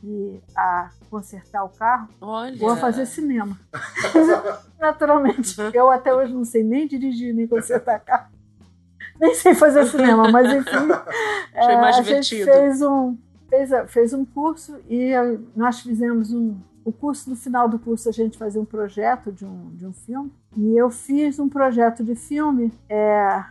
e 0.03 0.41
a 0.57 0.91
consertar 1.11 1.65
o 1.65 1.69
carro 1.69 2.09
Olha. 2.21 2.57
ou 2.63 2.71
a 2.71 2.77
fazer 2.77 3.05
cinema. 3.07 3.59
Naturalmente. 4.79 5.57
Eu 5.75 5.91
até 5.91 6.15
hoje 6.15 6.33
não 6.33 6.45
sei 6.45 6.63
nem 6.63 6.87
dirigir 6.87 7.35
nem 7.35 7.47
consertar 7.47 7.99
carro 8.01 8.37
nem 9.21 9.35
sei 9.35 9.55
fazer 9.55 9.87
cinema, 9.87 10.31
mas 10.31 10.53
enfim. 10.53 10.93
é, 11.55 11.77
mais 11.77 11.97
a 11.97 12.03
divertido. 12.03 12.45
gente 12.45 12.45
fez 12.45 12.83
um, 12.83 13.17
fez, 13.57 13.71
fez 13.91 14.13
um 14.13 14.25
curso 14.25 14.79
e 14.89 15.13
nós 15.55 15.81
fizemos 15.81 16.33
um, 16.33 16.57
o 16.85 16.93
curso, 16.93 17.31
no 17.31 17.37
final 17.37 17.69
do 17.69 17.79
curso, 17.79 18.09
a 18.09 18.13
gente 18.13 18.37
fazia 18.37 18.61
um 18.61 18.65
projeto 18.65 19.33
de 19.33 19.45
um, 19.45 19.71
de 19.75 19.87
um 19.87 19.93
filme. 19.93 20.33
E 20.57 20.77
eu 20.77 20.91
fiz 20.91 21.39
um 21.39 21.49
projeto 21.49 22.05
de 22.05 22.15
filme 22.15 22.73
é, 22.89 23.45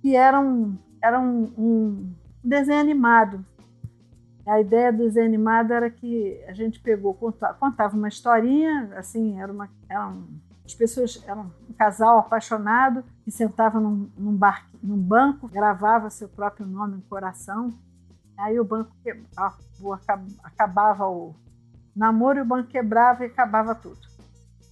que 0.00 0.16
era 0.16 0.40
um, 0.40 0.76
era 1.02 1.20
um, 1.20 1.52
um 1.56 2.12
desenho 2.42 2.80
animado. 2.80 3.44
A 4.46 4.60
ideia 4.60 4.92
do 4.92 4.98
desenho 4.98 5.26
animado 5.26 5.72
era 5.72 5.88
que 5.88 6.42
a 6.46 6.52
gente 6.52 6.80
pegou, 6.80 7.14
contava 7.14 7.96
uma 7.96 8.08
historinha, 8.08 8.90
assim, 8.96 9.40
era 9.40 9.50
uma, 9.50 9.70
era 9.88 10.08
um, 10.08 10.24
as 10.64 10.74
pessoas 10.74 11.22
eram 11.26 11.50
um 11.68 11.72
casal 11.72 12.18
apaixonado 12.18 13.04
que 13.24 13.30
sentava 13.30 13.78
num, 13.78 14.10
num, 14.18 14.34
bar, 14.34 14.66
num 14.82 14.98
banco, 14.98 15.48
gravava 15.48 16.10
seu 16.10 16.28
próprio 16.28 16.66
nome 16.66 16.96
no 16.96 17.02
coração. 17.02 17.72
Aí 18.36 18.58
o 18.58 18.64
banco 18.64 18.92
acabava 20.42 21.08
o 21.08 21.34
namoro 21.94 22.38
e 22.38 22.42
o 22.42 22.46
banco 22.46 22.68
quebrava 22.68 23.24
e 23.24 23.26
acabava 23.26 23.74
tudo. 23.74 24.00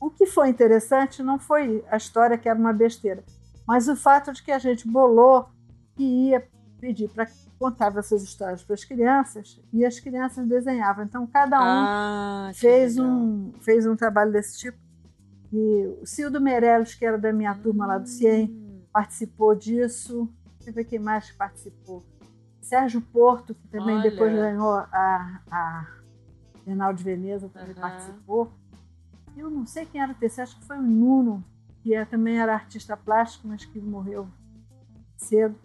O 0.01 0.11
que 0.11 0.27
foi 0.27 0.49
interessante 0.49 1.23
não 1.23 1.39
foi 1.39 1.85
a 1.89 1.97
história 1.97 2.37
que 2.37 2.49
era 2.49 2.59
uma 2.59 2.73
besteira, 2.73 3.23
mas 3.67 3.89
o 3.89 3.95
fato 3.95 4.33
de 4.33 4.43
que 4.43 4.51
a 4.51 4.59
gente 4.59 4.89
bolou 4.89 5.49
que 5.95 6.03
ia 6.03 6.45
pedir 6.81 7.09
para 7.09 7.29
contar 7.59 7.97
essas 7.97 8.25
histórias 8.25 8.65
para 8.65 8.75
as 8.75 8.85
crianças 8.85 9.61
e 9.73 9.85
as 9.85 10.01
crianças 10.01 10.49
desenhavam. 10.49 11.05
Então 11.05 11.25
cada 11.29 11.57
um 11.61 11.63
ah, 11.63 12.51
fez 12.55 12.99
um 12.99 13.53
fez 13.61 13.87
um 13.87 13.95
trabalho 13.95 14.33
desse 14.33 14.59
tipo. 14.59 14.79
E 15.53 15.87
o 16.03 16.07
Cildo 16.07 16.41
Meirelles, 16.41 16.95
que 16.95 17.05
era 17.05 17.17
da 17.17 17.33
minha 17.33 17.55
turma 17.55 17.87
lá 17.87 17.99
do 17.99 18.09
CIEM, 18.09 18.51
hum. 18.51 18.83
participou 18.93 19.55
disso. 19.55 20.29
Deixa 20.57 20.71
eu 20.71 20.75
ver 20.75 20.85
quem 20.85 20.99
mais 20.99 21.31
participou. 21.31 22.05
Sérgio 22.63 23.01
Porto, 23.01 23.55
que 23.55 23.69
também 23.69 23.97
Olha. 23.97 24.11
depois 24.11 24.33
ganhou 24.33 24.73
a, 24.73 25.41
a 25.51 25.87
Bienal 26.65 26.95
de 26.95 27.03
Veneza, 27.03 27.49
também 27.49 27.75
uhum. 27.75 27.81
participou. 27.81 28.53
Eu 29.37 29.51
não 29.51 29.67
sei 29.67 29.85
quem 29.85 30.01
era 30.01 30.13
o 30.13 30.15
terceiro, 30.15 30.49
acho 30.49 30.61
que 30.61 30.67
foi 30.67 30.79
o 30.79 30.83
Nuno, 30.83 31.45
que 31.83 31.93
é, 31.95 32.05
também 32.05 32.39
era 32.39 32.55
artista 32.55 32.97
plástico, 32.97 33.49
mas 33.49 33.65
que 33.65 33.81
morreu 33.81 34.29
cedo. 35.17 35.57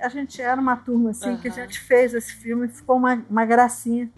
A 0.00 0.08
gente 0.08 0.40
era 0.40 0.58
uma 0.58 0.76
turma 0.76 1.10
assim 1.10 1.30
uhum. 1.30 1.38
que 1.38 1.48
a 1.48 1.50
gente 1.50 1.80
fez 1.80 2.14
esse 2.14 2.32
filme, 2.32 2.68
ficou 2.68 2.96
uma, 2.96 3.22
uma 3.28 3.44
gracinha. 3.44 4.10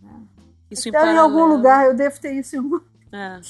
Né? 0.00 0.22
Isso 0.70 0.88
então, 0.88 1.04
em, 1.06 1.14
em 1.14 1.18
algum 1.18 1.44
lugar, 1.44 1.86
eu 1.86 1.94
devo 1.94 2.20
ter 2.20 2.32
isso 2.34 2.54
em 2.54 2.60
algum 2.60 2.80
é. 3.12 3.40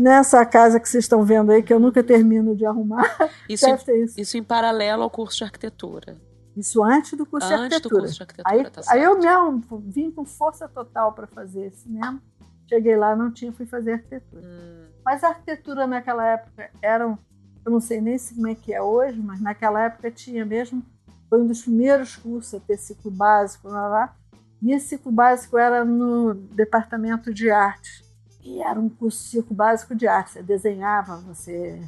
Nessa 0.00 0.44
casa 0.46 0.80
que 0.80 0.88
vocês 0.88 1.04
estão 1.04 1.22
vendo 1.22 1.52
aí, 1.52 1.62
que 1.62 1.72
eu 1.72 1.78
nunca 1.78 2.02
termino 2.02 2.56
de 2.56 2.64
arrumar. 2.64 3.04
Isso, 3.48 3.66
em, 3.68 3.74
isso. 4.02 4.20
isso 4.20 4.36
em 4.38 4.42
paralelo 4.42 5.02
ao 5.02 5.10
curso 5.10 5.36
de 5.38 5.44
arquitetura. 5.44 6.16
Isso 6.56 6.82
antes 6.82 7.16
do 7.16 7.26
curso, 7.26 7.46
antes 7.46 7.58
de, 7.58 7.64
arquitetura. 7.64 7.94
Do 7.94 8.00
curso 8.02 8.16
de 8.16 8.22
arquitetura. 8.22 8.56
Aí, 8.56 8.70
tá 8.70 8.82
aí 8.88 9.02
eu 9.02 9.18
mesmo 9.18 9.80
vim 9.86 10.10
com 10.10 10.24
força 10.24 10.68
total 10.68 11.12
para 11.12 11.26
fazer 11.26 11.72
cinema. 11.72 12.22
Cheguei 12.68 12.96
lá, 12.96 13.14
não 13.14 13.30
tinha, 13.30 13.52
fui 13.52 13.66
fazer 13.66 13.94
arquitetura. 13.94 14.46
Hum. 14.46 14.86
Mas 15.04 15.22
a 15.22 15.28
arquitetura 15.28 15.86
naquela 15.86 16.26
época 16.26 16.70
era, 16.80 17.06
um, 17.06 17.18
eu 17.64 17.72
não 17.72 17.80
sei 17.80 18.00
nem 18.00 18.16
como 18.18 18.48
é 18.48 18.54
que 18.54 18.72
é 18.72 18.80
hoje, 18.80 19.20
mas 19.20 19.40
naquela 19.40 19.82
época 19.82 20.10
tinha 20.10 20.44
mesmo, 20.44 20.82
foi 21.28 21.42
um 21.42 21.46
dos 21.46 21.62
primeiros 21.62 22.16
cursos 22.16 22.54
a 22.54 22.60
ter 22.60 22.78
ciclo 22.78 23.10
básico, 23.10 23.68
lá, 23.68 23.88
lá. 23.88 24.16
E 24.62 24.72
esse 24.72 24.88
ciclo 24.88 25.12
básico 25.12 25.58
era 25.58 25.84
no 25.84 26.32
departamento 26.34 27.34
de 27.34 27.50
arte. 27.50 28.02
E 28.42 28.62
era 28.62 28.78
um 28.78 28.88
curso 28.88 29.18
ciclo 29.28 29.54
básico 29.54 29.94
de 29.94 30.06
arte. 30.06 30.32
Você 30.32 30.42
desenhava, 30.42 31.16
você 31.18 31.82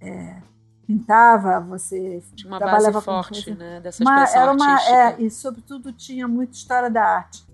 é, 0.00 0.36
pintava, 0.86 1.58
você 1.60 2.22
tinha 2.34 2.50
uma 2.50 2.58
trabalhava 2.58 3.00
base 3.00 3.04
forte, 3.04 3.54
né, 3.54 3.80
dessa 3.80 4.02
uma, 4.02 4.24
era 4.24 4.52
uma, 4.52 4.72
artística. 4.72 4.96
É, 4.96 5.22
e 5.22 5.30
sobretudo 5.30 5.92
tinha 5.92 6.28
muita 6.28 6.52
história 6.52 6.88
da 6.88 7.04
arte. 7.04 7.44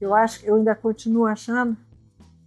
Eu 0.00 0.14
acho, 0.14 0.44
eu 0.46 0.56
ainda 0.56 0.74
continuo 0.74 1.26
achando 1.26 1.76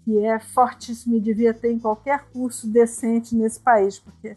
que 0.03 0.17
é 0.25 0.39
fortíssimo 0.39 1.15
e 1.15 1.19
devia 1.19 1.53
ter 1.53 1.71
em 1.71 1.79
qualquer 1.79 2.25
curso 2.33 2.67
decente 2.67 3.35
nesse 3.35 3.59
país, 3.59 3.99
porque 3.99 4.35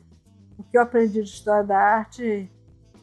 o 0.58 0.62
que 0.62 0.76
eu 0.76 0.82
aprendi 0.82 1.22
de 1.22 1.28
história 1.28 1.64
da 1.64 1.78
arte 1.78 2.50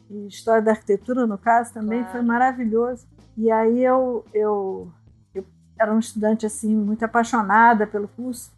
e 0.08 0.26
história 0.28 0.62
da 0.62 0.70
arquitetura, 0.70 1.26
no 1.26 1.36
caso, 1.36 1.72
também 1.72 2.00
claro. 2.00 2.12
foi 2.12 2.22
maravilhoso. 2.22 3.06
E 3.36 3.50
aí 3.50 3.82
eu, 3.82 4.24
eu, 4.32 4.92
eu 5.34 5.44
era 5.78 5.92
um 5.92 5.98
estudante 5.98 6.46
assim 6.46 6.74
muito 6.76 7.04
apaixonada 7.04 7.86
pelo 7.86 8.06
curso 8.06 8.52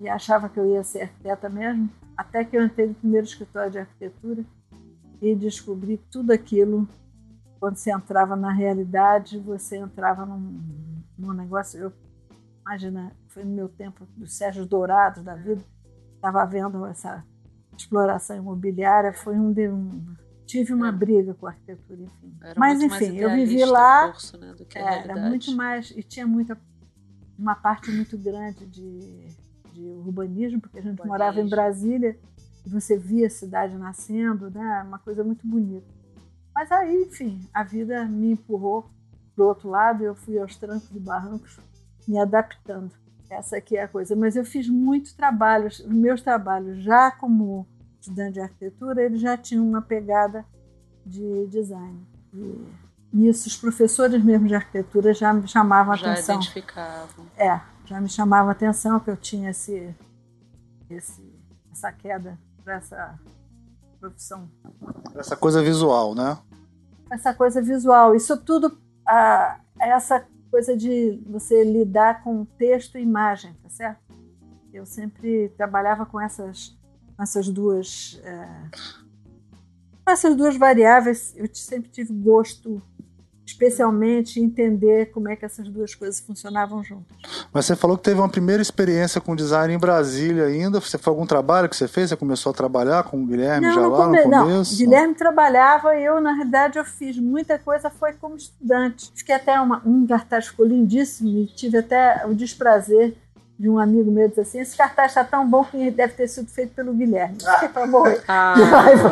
e 0.00 0.08
achava 0.08 0.48
que 0.48 0.58
eu 0.58 0.66
ia 0.66 0.82
ser 0.82 1.02
arquiteta 1.02 1.48
mesmo. 1.48 1.88
Até 2.16 2.44
que 2.44 2.56
eu 2.56 2.64
entrei 2.64 2.86
no 2.86 2.94
primeiro 2.94 3.26
escritório 3.26 3.70
de 3.70 3.78
arquitetura 3.78 4.44
e 5.20 5.34
descobri 5.34 5.98
tudo 6.10 6.32
aquilo. 6.32 6.88
Quando 7.58 7.76
você 7.76 7.92
entrava 7.92 8.34
na 8.34 8.52
realidade, 8.52 9.38
você 9.38 9.76
entrava 9.76 10.26
num, 10.26 10.60
num 11.16 11.32
negócio. 11.32 11.78
Eu, 11.80 11.92
imagina, 12.60 13.12
foi 13.28 13.44
no 13.44 13.54
meu 13.54 13.68
tempo 13.68 14.06
dos 14.16 14.34
Sérgio 14.34 14.66
Dourados 14.66 15.22
da 15.22 15.34
vida, 15.34 15.62
estava 16.16 16.44
vendo 16.44 16.84
essa 16.86 17.24
exploração 17.76 18.36
imobiliária. 18.36 19.12
Foi 19.12 19.38
um 19.38 19.52
de 19.52 19.68
um, 19.68 20.14
tive 20.44 20.72
uma 20.72 20.88
é. 20.88 20.92
briga 20.92 21.34
com 21.34 21.46
a 21.46 21.50
arquitetura, 21.50 22.02
enfim. 22.02 22.36
Era 22.42 22.58
Mas 22.58 22.82
enfim, 22.82 23.16
eu 23.16 23.30
vivi 23.30 23.64
lá. 23.64 24.10
Curso, 24.10 24.38
né, 24.38 24.54
era 24.74 25.28
muito 25.28 25.52
mais 25.52 25.90
e 25.92 26.02
tinha 26.02 26.26
muita 26.26 26.58
uma 27.38 27.54
parte 27.54 27.90
muito 27.90 28.16
grande 28.18 28.66
de 28.66 29.28
de 29.72 29.82
urbanismo, 29.82 30.60
porque 30.60 30.78
a 30.78 30.82
gente 30.82 30.92
urbanismo. 30.92 31.18
morava 31.18 31.40
em 31.40 31.48
Brasília 31.48 32.18
e 32.64 32.68
você 32.68 32.96
via 32.96 33.26
a 33.26 33.30
cidade 33.30 33.76
nascendo, 33.76 34.50
né? 34.50 34.84
Uma 34.86 34.98
coisa 34.98 35.24
muito 35.24 35.46
bonita. 35.46 35.86
Mas 36.54 36.70
aí, 36.70 37.02
enfim, 37.02 37.40
a 37.52 37.64
vida 37.64 38.04
me 38.04 38.32
empurrou 38.32 38.86
para 39.34 39.44
o 39.44 39.48
outro 39.48 39.68
lado, 39.68 40.04
eu 40.04 40.14
fui 40.14 40.38
aos 40.38 40.56
trancos 40.56 40.90
e 40.94 41.00
barrancos 41.00 41.58
me 42.06 42.18
adaptando. 42.18 42.90
Essa 43.30 43.56
aqui 43.56 43.76
é 43.76 43.84
a 43.84 43.88
coisa. 43.88 44.14
Mas 44.14 44.36
eu 44.36 44.44
fiz 44.44 44.68
muitos 44.68 45.14
trabalhos, 45.14 45.80
os 45.80 45.92
meus 45.92 46.20
trabalhos 46.20 46.82
já 46.82 47.10
como 47.10 47.66
estudante 48.00 48.34
de 48.34 48.40
arquitetura, 48.40 49.02
eles 49.02 49.20
já 49.20 49.36
tinham 49.36 49.66
uma 49.66 49.80
pegada 49.80 50.44
de 51.06 51.46
design. 51.46 52.06
E 53.12 53.28
isso 53.28 53.48
os 53.48 53.56
professores 53.56 54.22
mesmo 54.22 54.46
de 54.46 54.54
arquitetura 54.54 55.14
já 55.14 55.32
me 55.32 55.46
chamavam 55.46 55.96
já 55.96 56.12
atenção. 56.12 56.34
Já 56.34 56.40
identificavam. 56.40 57.26
É, 57.36 57.60
já 57.92 58.00
me 58.00 58.08
chamava 58.08 58.48
a 58.48 58.52
atenção 58.52 58.98
que 58.98 59.10
eu 59.10 59.16
tinha 59.18 59.50
esse, 59.50 59.94
esse 60.88 61.22
essa 61.70 61.92
queda 61.92 62.38
para 62.64 62.76
essa 62.76 63.18
profissão. 64.00 64.50
Essa 65.14 65.36
coisa 65.36 65.62
visual, 65.62 66.14
né? 66.14 66.38
Essa 67.10 67.34
coisa 67.34 67.60
visual. 67.60 68.14
Isso 68.14 68.34
tudo, 68.38 68.78
a, 69.06 69.60
essa 69.78 70.26
coisa 70.50 70.74
de 70.74 71.22
você 71.26 71.64
lidar 71.64 72.22
com 72.24 72.46
texto 72.46 72.96
e 72.96 73.02
imagem, 73.02 73.52
tá 73.62 73.68
certo? 73.68 74.00
Eu 74.72 74.86
sempre 74.86 75.50
trabalhava 75.50 76.06
com 76.06 76.18
essas, 76.18 76.74
essas 77.18 77.48
duas. 77.50 78.18
É, 78.24 78.70
essas 80.06 80.34
duas 80.34 80.56
variáveis, 80.56 81.34
eu 81.36 81.46
sempre 81.54 81.90
tive 81.90 82.12
gosto 82.12 82.82
especialmente 83.52 84.40
entender 84.40 85.10
como 85.12 85.28
é 85.28 85.36
que 85.36 85.44
essas 85.44 85.68
duas 85.68 85.94
coisas 85.94 86.20
funcionavam 86.20 86.82
juntas. 86.82 87.16
Mas 87.52 87.66
você 87.66 87.76
falou 87.76 87.96
que 87.96 88.02
teve 88.02 88.18
uma 88.18 88.28
primeira 88.28 88.62
experiência 88.62 89.20
com 89.20 89.36
design 89.36 89.72
em 89.72 89.78
Brasília 89.78 90.46
ainda. 90.46 90.80
Você 90.80 90.98
foi 90.98 91.12
algum 91.12 91.26
trabalho 91.26 91.68
que 91.68 91.76
você 91.76 91.86
fez? 91.86 92.10
Você 92.10 92.16
começou 92.16 92.50
a 92.50 92.54
trabalhar 92.54 93.04
com 93.04 93.22
o 93.22 93.26
Guilherme 93.26 93.66
não, 93.66 93.74
já 93.74 93.86
lá 93.86 93.96
come... 93.96 94.16
no 94.16 94.22
começo? 94.22 94.72
Não, 94.72 94.78
Guilherme 94.78 95.14
trabalhava 95.14 95.96
eu, 95.96 96.20
na 96.20 96.32
realidade, 96.32 96.78
eu 96.78 96.84
fiz 96.84 97.18
muita 97.18 97.58
coisa, 97.58 97.90
foi 97.90 98.14
como 98.14 98.36
estudante. 98.36 99.12
Fiquei 99.14 99.34
até 99.34 99.60
uma, 99.60 99.82
um 99.84 100.06
cartaz 100.06 100.46
ficou 100.46 100.66
lindíssimo 100.66 101.28
e 101.28 101.46
tive 101.46 101.78
até 101.78 102.26
o 102.26 102.34
desprazer 102.34 103.14
de 103.62 103.70
um 103.70 103.78
amigo 103.78 104.10
meu 104.10 104.26
disse 104.26 104.40
assim: 104.40 104.58
esse 104.58 104.76
cartaz 104.76 105.12
está 105.12 105.22
tão 105.22 105.48
bom 105.48 105.64
que 105.64 105.88
deve 105.92 106.14
ter 106.14 106.26
sido 106.26 106.48
feito 106.48 106.74
pelo 106.74 106.92
Guilherme. 106.92 107.38
Ah. 107.52 107.68
Para 107.68 107.86
morrer. 107.86 108.22
Ah, 108.26 108.54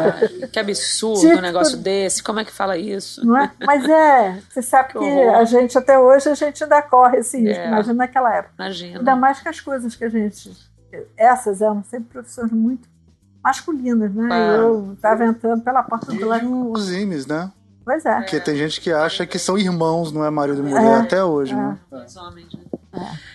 que 0.50 0.59
absurdo 0.59 1.21
tipo, 1.21 1.37
um 1.37 1.40
negócio 1.40 1.76
desse. 1.76 2.23
Como 2.23 2.40
é 2.40 2.45
que 2.45 2.50
fala 2.50 2.76
isso? 2.76 3.25
Não 3.25 3.37
é? 3.37 3.50
Mas 3.61 3.87
é, 3.88 4.40
você 4.49 4.62
sabe 4.62 4.92
que, 4.92 4.99
que 4.99 5.04
a 5.04 5.45
gente 5.45 5.76
até 5.76 5.99
hoje 5.99 6.28
a 6.28 6.35
gente 6.35 6.64
ainda 6.64 6.83
corre 6.83 7.19
esse 7.19 7.38
risco. 7.38 7.62
É. 7.62 7.69
Imagina 7.69 7.95
naquela 7.95 8.35
época. 8.35 8.54
Imagina. 8.59 8.99
Ainda 8.99 9.14
mais 9.14 9.40
que 9.40 9.49
as 9.49 9.61
coisas 9.61 9.95
que 9.95 10.04
a 10.04 10.09
gente. 10.09 10.50
Essas 11.16 11.61
eram 11.61 11.85
sempre 11.85 12.09
profissões 12.09 12.50
muito 12.50 12.88
masculinas, 13.45 14.12
né? 14.12 14.28
Ah. 14.33 14.57
Eu 14.57 14.95
estava 14.95 15.25
entrando 15.25 15.62
pela 15.62 15.83
porta 15.83 16.12
do 16.12 16.26
lado. 16.26 16.73
Os 16.73 16.90
imes, 16.90 17.26
né? 17.26 17.52
Pois 17.85 18.04
é. 18.04 18.16
Porque 18.16 18.40
tem 18.40 18.57
gente 18.57 18.80
que 18.80 18.92
acha 18.92 19.26
que 19.26 19.38
são 19.38 19.57
irmãos, 19.57 20.11
não 20.12 20.25
é 20.25 20.30
marido 20.30 20.61
e 20.61 20.62
mulher, 20.62 20.99
é. 20.99 21.00
até 21.02 21.23
hoje, 21.23 21.52
é. 21.52 21.57
né? 21.57 21.78
Os 21.92 22.16
homens, 22.16 22.52
né? 22.54 22.70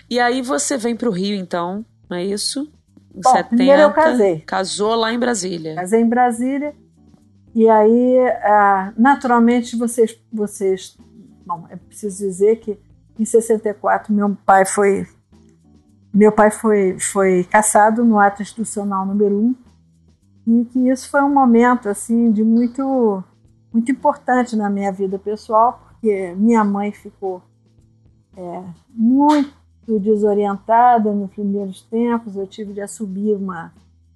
E 0.10 0.20
aí 0.20 0.42
você 0.42 0.78
vem 0.78 0.96
para 0.96 1.10
o 1.10 1.12
Rio, 1.12 1.36
então, 1.36 1.86
não 2.10 2.18
é 2.18 2.24
isso? 2.24 2.72
Em 3.14 3.22
Bom, 3.22 3.32
70, 3.32 3.48
primeiro 3.48 3.82
eu 3.82 3.94
casei. 3.94 4.40
Casou 4.42 4.96
lá 4.96 5.14
em 5.14 5.20
Brasília. 5.20 5.76
Casei 5.76 6.02
em 6.02 6.10
Brasília. 6.10 6.74
E 7.54 7.70
aí, 7.70 8.18
uh, 8.20 8.94
naturalmente, 8.98 9.78
vocês, 9.78 10.20
vocês. 10.32 10.98
Bom, 11.46 11.66
é 11.70 11.76
preciso 11.78 12.18
dizer 12.18 12.58
que 12.58 12.78
em 13.18 13.24
64 13.24 14.14
meu 14.14 14.36
pai 14.46 14.66
foi. 14.66 15.08
Meu 16.14 16.32
pai 16.32 16.52
foi, 16.52 17.00
foi 17.00 17.44
caçado 17.46 18.04
no 18.04 18.20
ato 18.20 18.42
institucional 18.42 19.06
número 19.06 19.38
1 19.38 19.56
e 20.48 20.66
que 20.66 20.90
isso 20.90 21.10
foi 21.10 21.22
um 21.22 21.34
momento 21.34 21.90
assim 21.90 22.32
de 22.32 22.44
muito 22.44 23.24
muito 23.74 23.92
importante 23.92 24.56
na 24.56 24.70
minha 24.70 24.94
vida 24.94 25.20
pessoal 25.20 25.86
porque 25.90 26.34
minha 26.38 26.64
mãe 26.64 26.94
ficou 26.94 27.42
é, 28.38 28.64
muito 28.90 29.54
desorientada 30.00 31.12
nos 31.12 31.32
primeiros 31.32 31.82
tempos, 31.82 32.36
eu 32.36 32.48
tive 32.48 32.74
de 32.74 32.82
assumir 32.82 33.36
uma, 33.36 33.72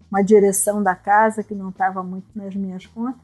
uma 0.09 0.21
direção 0.21 0.81
da 0.81 0.95
casa 0.95 1.43
que 1.43 1.53
não 1.53 1.69
estava 1.69 2.03
muito 2.03 2.27
nas 2.35 2.55
minhas 2.55 2.85
contas. 2.85 3.21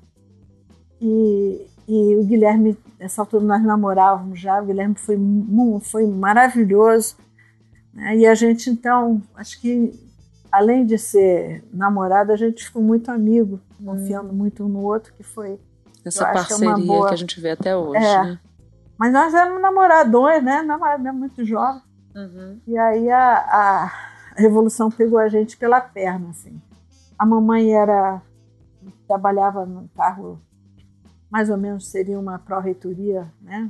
E, 1.02 1.68
e 1.88 2.16
o 2.16 2.24
Guilherme, 2.24 2.78
nessa 3.00 3.22
altura 3.22 3.44
nós 3.44 3.64
namorávamos 3.64 4.40
já, 4.40 4.62
o 4.62 4.66
Guilherme 4.66 4.96
foi, 4.96 5.18
foi 5.82 6.08
maravilhoso. 6.08 7.16
Né? 7.94 8.18
E 8.18 8.26
a 8.26 8.36
gente, 8.36 8.70
então, 8.70 9.22
acho 9.36 9.60
que 9.60 9.92
além 10.52 10.86
de 10.86 10.98
ser 10.98 11.64
namorado, 11.74 12.32
a 12.32 12.38
gente 12.38 12.64
ficou 12.64 12.82
muito 12.82 13.12
amigo, 13.12 13.60
confiando 13.84 14.30
hum. 14.30 14.36
muito 14.36 14.64
um 14.64 14.70
no 14.70 14.84
outro, 14.84 15.14
que 15.14 15.24
foi. 15.24 15.60
Essa 16.04 16.26
parceria 16.26 16.76
que, 16.76 16.82
é 16.82 16.86
boa... 16.86 17.08
que, 17.08 17.14
a 17.14 17.18
gente 17.18 17.42
vê 17.42 17.52
até 17.52 17.76
hoje. 17.76 17.98
É. 18.04 18.24
Né? 18.24 18.40
Mas 18.98 19.12
nós 19.12 19.34
éramos 19.34 19.62
namoradões, 19.62 20.44
né? 20.44 20.62
Namoradões 20.62 21.16
muito 21.16 21.44
jovens. 21.46 21.84
Uhum. 22.16 22.60
E 22.66 22.78
aí 22.78 23.10
a, 23.10 23.38
a, 23.38 23.92
revolução 24.36 24.90
pegou 24.90 25.20
a 25.20 25.28
gente 25.28 25.58
pela 25.58 25.82
perna, 25.82 26.30
assim. 26.30 26.62
A 27.18 27.26
mamãe 27.26 27.74
era 27.74 28.22
trabalhava 29.08 29.66
no 29.66 29.90
carro, 29.96 30.40
mais 31.30 31.50
ou 31.50 31.58
menos 31.58 31.88
seria 31.88 32.20
uma 32.20 32.40
pró-reitoria, 32.40 33.32
né? 33.42 33.70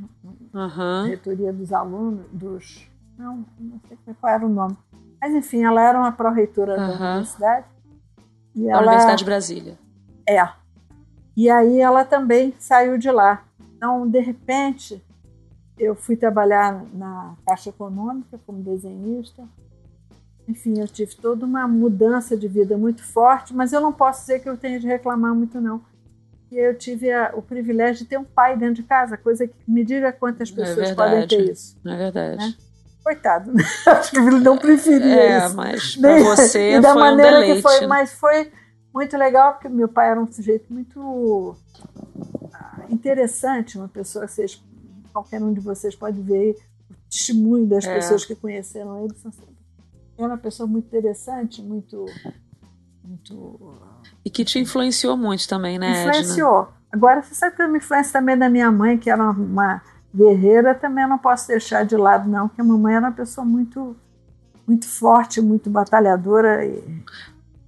Uhum. 0.53 1.07
Reitoria 1.07 1.51
dos 1.51 1.73
alunos, 1.73 2.25
dos 2.31 2.87
não, 3.17 3.45
não 3.57 3.79
sei 3.87 3.97
qual 4.19 4.33
era 4.33 4.45
o 4.45 4.49
nome. 4.49 4.77
Mas 5.21 5.33
enfim, 5.33 5.63
ela 5.63 5.81
era 5.81 5.97
uma 5.97 6.11
pró-reitora 6.11 6.73
uhum. 6.73 6.87
da 6.87 7.05
universidade. 7.05 7.65
E 8.55 8.67
ela, 8.67 8.83
Universidade 8.83 9.19
de 9.19 9.25
Brasília. 9.25 9.79
É. 10.27 10.47
E 11.35 11.49
aí 11.49 11.79
ela 11.79 12.05
também 12.05 12.53
saiu 12.59 12.97
de 12.97 13.11
lá. 13.11 13.43
Então, 13.75 14.07
de 14.07 14.19
repente, 14.19 15.03
eu 15.77 15.95
fui 15.95 16.15
trabalhar 16.15 16.85
na 16.93 17.35
Caixa 17.45 17.69
Econômica 17.69 18.39
como 18.45 18.63
desenhista. 18.63 19.43
Enfim, 20.47 20.79
eu 20.79 20.87
tive 20.87 21.15
toda 21.15 21.45
uma 21.45 21.67
mudança 21.67 22.37
de 22.37 22.47
vida 22.47 22.77
muito 22.77 23.03
forte, 23.03 23.53
mas 23.53 23.73
eu 23.73 23.81
não 23.81 23.91
posso 23.91 24.21
dizer 24.21 24.39
que 24.39 24.49
eu 24.49 24.57
tenha 24.57 24.79
de 24.79 24.87
reclamar 24.87 25.33
muito, 25.33 25.59
não. 25.59 25.81
E 26.51 26.57
eu 26.57 26.77
tive 26.77 27.11
a, 27.11 27.33
o 27.35 27.41
privilégio 27.41 28.03
de 28.03 28.09
ter 28.09 28.17
um 28.17 28.23
pai 28.23 28.55
dentro 28.55 28.75
de 28.75 28.83
casa, 28.83 29.17
coisa 29.17 29.47
que 29.47 29.53
me 29.67 29.83
diga 29.83 30.13
quantas 30.13 30.51
é 30.51 30.55
pessoas 30.55 30.89
é 30.91 30.95
podem 30.95 31.27
ter 31.27 31.51
isso. 31.51 31.77
É 31.85 31.97
verdade. 31.97 32.37
Né? 32.37 32.55
Coitado, 33.03 33.51
né? 33.51 33.63
acho 33.87 34.11
que 34.11 34.17
ele 34.17 34.39
não 34.39 34.57
preferia 34.57 35.15
é, 35.15 35.45
isso. 35.45 35.55
mas 35.55 35.95
para 35.95 36.23
você 36.23 36.77
e 36.77 36.79
da 36.79 36.93
foi 36.93 37.01
maneira 37.01 37.37
um 37.37 37.41
deleite. 37.41 37.55
que 37.55 37.61
foi, 37.61 37.87
mas 37.87 38.13
foi 38.13 38.51
muito 38.93 39.17
legal 39.17 39.53
porque 39.53 39.67
meu 39.67 39.87
pai 39.87 40.11
era 40.11 40.21
um 40.21 40.31
sujeito 40.31 40.71
muito 40.71 41.55
ah, 42.53 42.85
interessante, 42.89 43.77
uma 43.77 43.87
pessoa 43.87 44.25
que 44.25 44.31
vocês 44.31 44.63
qualquer 45.15 45.41
um 45.41 45.53
de 45.53 45.61
vocês 45.61 45.95
pode 45.95 46.21
ver 46.21 46.57
o 46.91 46.93
testemunho 47.09 47.65
das 47.65 47.85
é. 47.85 47.95
pessoas 47.95 48.25
que 48.25 48.35
conheceram 48.35 49.05
ele. 49.05 49.15
É 50.17 50.25
uma 50.25 50.37
pessoa 50.37 50.67
muito 50.67 50.87
interessante, 50.87 51.61
muito. 51.61 52.05
muito 53.01 53.59
e 54.25 54.29
que 54.29 54.43
te 54.43 54.59
influenciou 54.59 55.15
muito 55.15 55.47
também, 55.47 55.79
né? 55.79 56.05
Influenciou. 56.05 56.63
Edna? 56.63 56.75
Agora, 56.91 57.21
você 57.21 57.33
sabe 57.33 57.55
que 57.55 57.61
eu 57.61 57.69
me 57.69 57.77
influência 57.77 58.11
também 58.11 58.37
da 58.37 58.49
minha 58.49 58.71
mãe, 58.71 58.97
que 58.97 59.09
era 59.09 59.31
uma 59.31 59.81
guerreira, 60.13 60.75
também 60.75 61.07
não 61.07 61.17
posso 61.17 61.47
deixar 61.47 61.85
de 61.85 61.95
lado, 61.95 62.27
não, 62.29 62.47
porque 62.47 62.61
a 62.61 62.63
mamãe 62.63 62.95
era 62.95 63.07
uma 63.07 63.11
pessoa 63.11 63.45
muito 63.45 63.95
muito 64.67 64.87
forte, 64.87 65.41
muito 65.41 65.69
batalhadora. 65.69 66.65
E... 66.65 67.03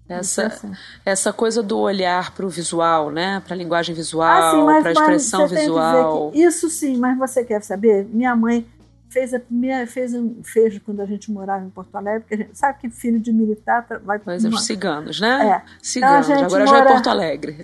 Essa, 0.09 0.77
essa 1.05 1.33
coisa 1.33 1.61
do 1.61 1.77
olhar 1.79 2.33
para 2.33 2.45
o 2.45 2.49
visual, 2.49 3.11
né? 3.11 3.41
Para 3.45 3.55
a 3.55 3.57
linguagem 3.57 3.93
visual, 3.93 4.69
ah, 4.69 4.81
para 4.81 4.89
a 4.89 4.93
expressão 4.93 5.47
visual. 5.47 6.31
isso 6.33 6.69
sim, 6.69 6.97
mas 6.97 7.17
você 7.17 7.43
quer 7.43 7.61
saber? 7.61 8.05
Minha 8.05 8.35
mãe 8.35 8.65
fez 9.09 9.33
a 9.33 9.39
primeira 9.39 9.87
fez, 9.87 10.13
fez 10.43 10.79
quando 10.79 11.01
a 11.01 11.05
gente 11.05 11.31
morava 11.31 11.65
em 11.65 11.69
Porto 11.69 11.95
Alegre, 11.95 12.21
porque 12.21 12.37
gente, 12.37 12.57
sabe 12.57 12.79
que 12.79 12.89
filho 12.89 13.19
de 13.19 13.31
militar 13.31 13.85
vai 14.03 14.19
Pois 14.19 14.45
é, 14.45 14.47
os 14.47 14.65
ciganos, 14.65 15.19
né? 15.19 15.47
É. 15.47 15.61
Ciganos, 15.81 16.29
então, 16.29 16.45
agora 16.45 16.65
mora, 16.65 16.77
já 16.77 16.83
é 16.83 16.93
Porto 16.93 17.09
Alegre. 17.09 17.57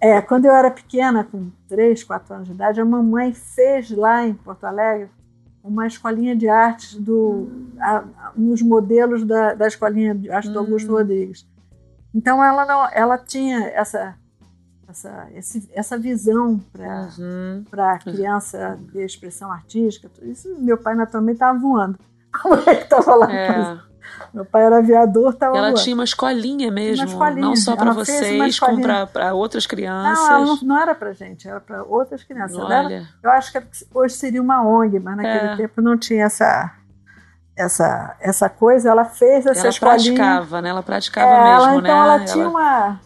É, 0.00 0.20
quando 0.20 0.44
eu 0.44 0.52
era 0.52 0.70
pequena, 0.70 1.24
com 1.24 1.50
3, 1.66 2.04
4 2.04 2.34
anos 2.34 2.48
de 2.48 2.54
idade, 2.54 2.80
a 2.80 2.84
mamãe 2.84 3.32
fez 3.32 3.90
lá 3.90 4.26
em 4.26 4.34
Porto 4.34 4.64
Alegre 4.64 5.08
uma 5.62 5.86
escolinha 5.86 6.36
de 6.36 6.46
artes 6.46 6.94
do, 6.94 7.48
a, 7.80 8.04
nos 8.36 8.60
modelos 8.60 9.24
da, 9.24 9.54
da 9.54 9.66
escolinha 9.66 10.14
de 10.14 10.30
arte 10.30 10.50
do 10.50 10.58
Augusto 10.58 10.92
hum. 10.92 10.96
Rodrigues. 10.96 11.46
Então 12.14 12.42
ela 12.42 12.64
não, 12.64 12.88
ela 12.92 13.18
tinha 13.18 13.66
essa 13.68 14.14
essa, 14.88 15.28
esse, 15.34 15.68
essa 15.72 15.98
visão 15.98 16.60
para 16.72 17.08
uhum. 17.18 17.64
a 17.76 17.98
criança 17.98 18.78
de 18.92 19.02
expressão 19.02 19.50
artística. 19.50 20.08
Isso 20.22 20.54
meu 20.60 20.78
pai 20.78 20.94
naturalmente 20.94 21.36
estava 21.36 21.58
voando. 21.58 21.98
Como 22.42 22.54
é 22.54 22.74
que 22.76 22.84
estava 22.84 23.14
lá? 23.16 23.32
É. 23.32 23.78
Meu 24.32 24.44
pai 24.44 24.64
era 24.64 24.78
aviador, 24.78 25.32
estava 25.32 25.56
Ela 25.56 25.68
voando. 25.68 25.82
tinha 25.82 25.94
uma 25.94 26.04
escolinha 26.04 26.70
mesmo, 26.70 27.04
uma 27.04 27.12
escolinha. 27.12 27.46
não 27.46 27.56
só 27.56 27.74
para 27.74 27.92
vocês, 27.92 28.58
como 28.60 28.80
para 28.82 29.34
outras 29.34 29.66
crianças. 29.66 30.28
Não, 30.28 30.44
não, 30.44 30.58
não 30.62 30.78
era 30.78 30.94
para 30.94 31.12
gente, 31.12 31.48
era 31.48 31.60
para 31.60 31.82
outras 31.82 32.22
crianças. 32.22 32.56
Olha. 32.56 32.74
Era, 32.74 33.08
eu 33.22 33.30
acho 33.30 33.52
que 33.52 33.62
hoje 33.92 34.14
seria 34.14 34.42
uma 34.42 34.62
ONG, 34.62 35.00
mas 35.00 35.16
naquele 35.16 35.52
é. 35.52 35.56
tempo 35.56 35.80
não 35.80 35.96
tinha 35.96 36.24
essa 36.24 36.72
essa, 37.56 38.16
essa 38.20 38.48
coisa, 38.48 38.90
ela 38.90 39.04
fez 39.04 39.46
essa 39.46 39.60
ela 39.60 39.68
escolinha. 39.68 39.96
Ela 39.96 40.36
praticava, 40.38 40.62
né? 40.62 40.68
Ela 40.68 40.82
praticava 40.82 41.30
é, 41.30 41.44
mesmo, 41.44 41.62
ela, 41.62 41.76
então 41.76 41.82
né? 41.82 41.90
ela 41.90 42.24
tinha 42.24 42.48
uma 42.48 43.00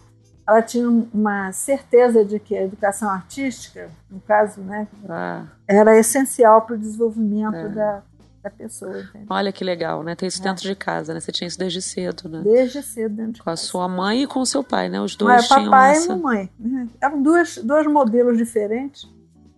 ela 0.49 0.63
tinha 0.63 0.89
uma 0.89 1.53
certeza 1.53 2.25
de 2.25 2.39
que 2.39 2.57
a 2.57 2.63
educação 2.63 3.11
artística, 3.11 3.91
no 4.11 4.19
caso, 4.19 4.63
né, 4.63 4.89
ah. 5.07 5.45
era 5.69 5.95
essencial 5.99 6.63
para 6.63 6.75
o 6.75 6.79
desenvolvimento 6.79 7.55
é. 7.55 7.69
da, 7.69 8.03
da 8.43 8.49
pessoa. 8.49 8.99
Entendeu? 8.99 9.27
Olha 9.29 9.53
que 9.53 9.63
legal, 9.63 10.03
né? 10.03 10.15
Ter 10.15 10.27
isso 10.27 10.41
é. 10.41 10.45
dentro 10.45 10.63
de 10.63 10.75
casa, 10.75 11.13
né? 11.13 11.21
Você 11.21 11.31
tinha 11.31 11.47
isso 11.47 11.59
desde 11.59 11.83
cedo, 11.83 12.31
né? 12.31 12.41
Desde 12.43 12.83
cedo 12.83 13.15
dentro 13.15 13.33
de 13.33 13.41
Com 13.41 13.45
casa. 13.45 13.63
a 13.63 13.67
sua 13.67 13.87
mãe 13.87 14.23
e 14.23 14.27
com 14.27 14.41
o 14.41 14.47
seu 14.47 14.65
pai, 14.65 14.89
né? 14.89 14.99
Os 14.99 15.15
dois 15.17 15.35
mas, 15.35 15.49
tinham 15.49 15.65
papai 15.65 15.91
essa... 15.91 16.07
e 16.07 16.09
mamãe. 16.09 16.51
Né? 16.59 16.89
Eram 16.99 17.23
duas, 17.23 17.59
dois 17.59 17.87
modelos 17.87 18.39
diferentes, 18.39 19.07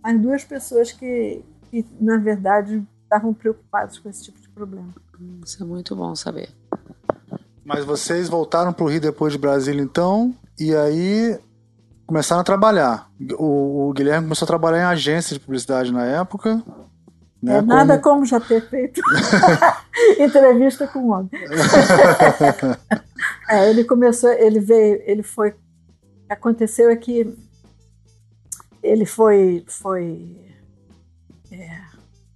mas 0.03 0.21
duas 0.21 0.43
pessoas 0.43 0.91
que, 0.91 1.45
que 1.71 1.87
na 2.01 2.17
verdade, 2.17 2.85
estavam 3.05 3.33
preocupados 3.33 3.97
com 4.01 4.09
esse 4.09 4.25
tipo 4.25 4.40
de 4.40 4.40
problema. 4.55 4.95
Isso 5.45 5.63
é 5.63 5.67
muito 5.67 5.97
bom 5.97 6.15
saber. 6.15 6.51
Mas 7.65 7.85
vocês 7.85 8.29
voltaram 8.29 8.73
para 8.73 8.85
o 8.85 8.89
Rio 8.89 9.01
depois 9.01 9.33
de 9.33 9.39
Brasília, 9.39 9.83
então, 9.83 10.35
e 10.59 10.75
aí 10.75 11.39
começaram 12.07 12.41
a 12.41 12.45
trabalhar. 12.45 13.09
O, 13.39 13.89
o, 13.89 13.93
Guilherme 13.93 14.27
começou 14.27 14.45
a 14.45 14.49
trabalhar 14.49 14.79
em 14.79 14.85
agência 14.85 15.35
de 15.35 15.41
publicidade 15.41 15.93
na 15.93 16.05
época. 16.05 16.63
Né, 17.41 17.59
é 17.59 17.63
nada 17.63 17.99
como... 17.99 18.17
como 18.17 18.27
já 18.27 18.41
ter 18.41 18.69
feito 18.69 19.01
entrevista 20.19 20.89
com 20.89 20.99
um 20.99 21.13
homem. 21.13 21.31
é, 23.49 23.71
ele 23.71 23.85
começou, 23.85 24.31
ele 24.31 24.59
veio, 24.59 25.01
ele 25.07 25.23
foi. 25.23 25.55
Aconteceu 26.29 26.91
é 26.91 26.97
que 26.97 27.37
ele 28.83 29.07
foi, 29.07 29.65
foi 29.67 30.50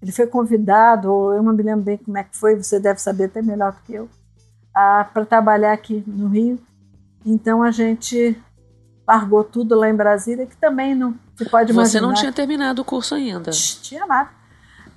ele 0.05 0.13
foi 0.13 0.27
convidado, 0.27 1.11
ou 1.11 1.33
eu 1.33 1.43
não 1.43 1.55
me 1.55 1.63
lembro 1.63 1.83
bem 1.83 1.97
como 1.97 2.19
é 2.19 2.25
que 2.25 2.37
foi, 2.37 2.55
você 2.55 2.79
deve 2.79 3.01
saber 3.01 3.25
até 3.25 3.41
melhor 3.41 3.73
do 3.73 3.79
que 3.87 3.95
eu, 3.95 4.07
para 4.71 5.25
trabalhar 5.25 5.73
aqui 5.73 6.05
no 6.07 6.29
Rio. 6.29 6.59
Então 7.25 7.63
a 7.63 7.71
gente 7.71 8.39
largou 9.09 9.43
tudo 9.43 9.75
lá 9.75 9.89
em 9.89 9.95
Brasília, 9.95 10.45
que 10.45 10.57
também 10.59 10.95
não 10.95 11.15
se 11.39 11.49
pode 11.49 11.73
imaginar. 11.73 12.01
Você 12.01 12.07
não 12.07 12.13
tinha 12.13 12.33
terminado 12.33 12.83
o 12.83 12.85
curso 12.85 13.15
ainda? 13.15 13.51
Tinha 13.51 14.07
nada. 14.07 14.29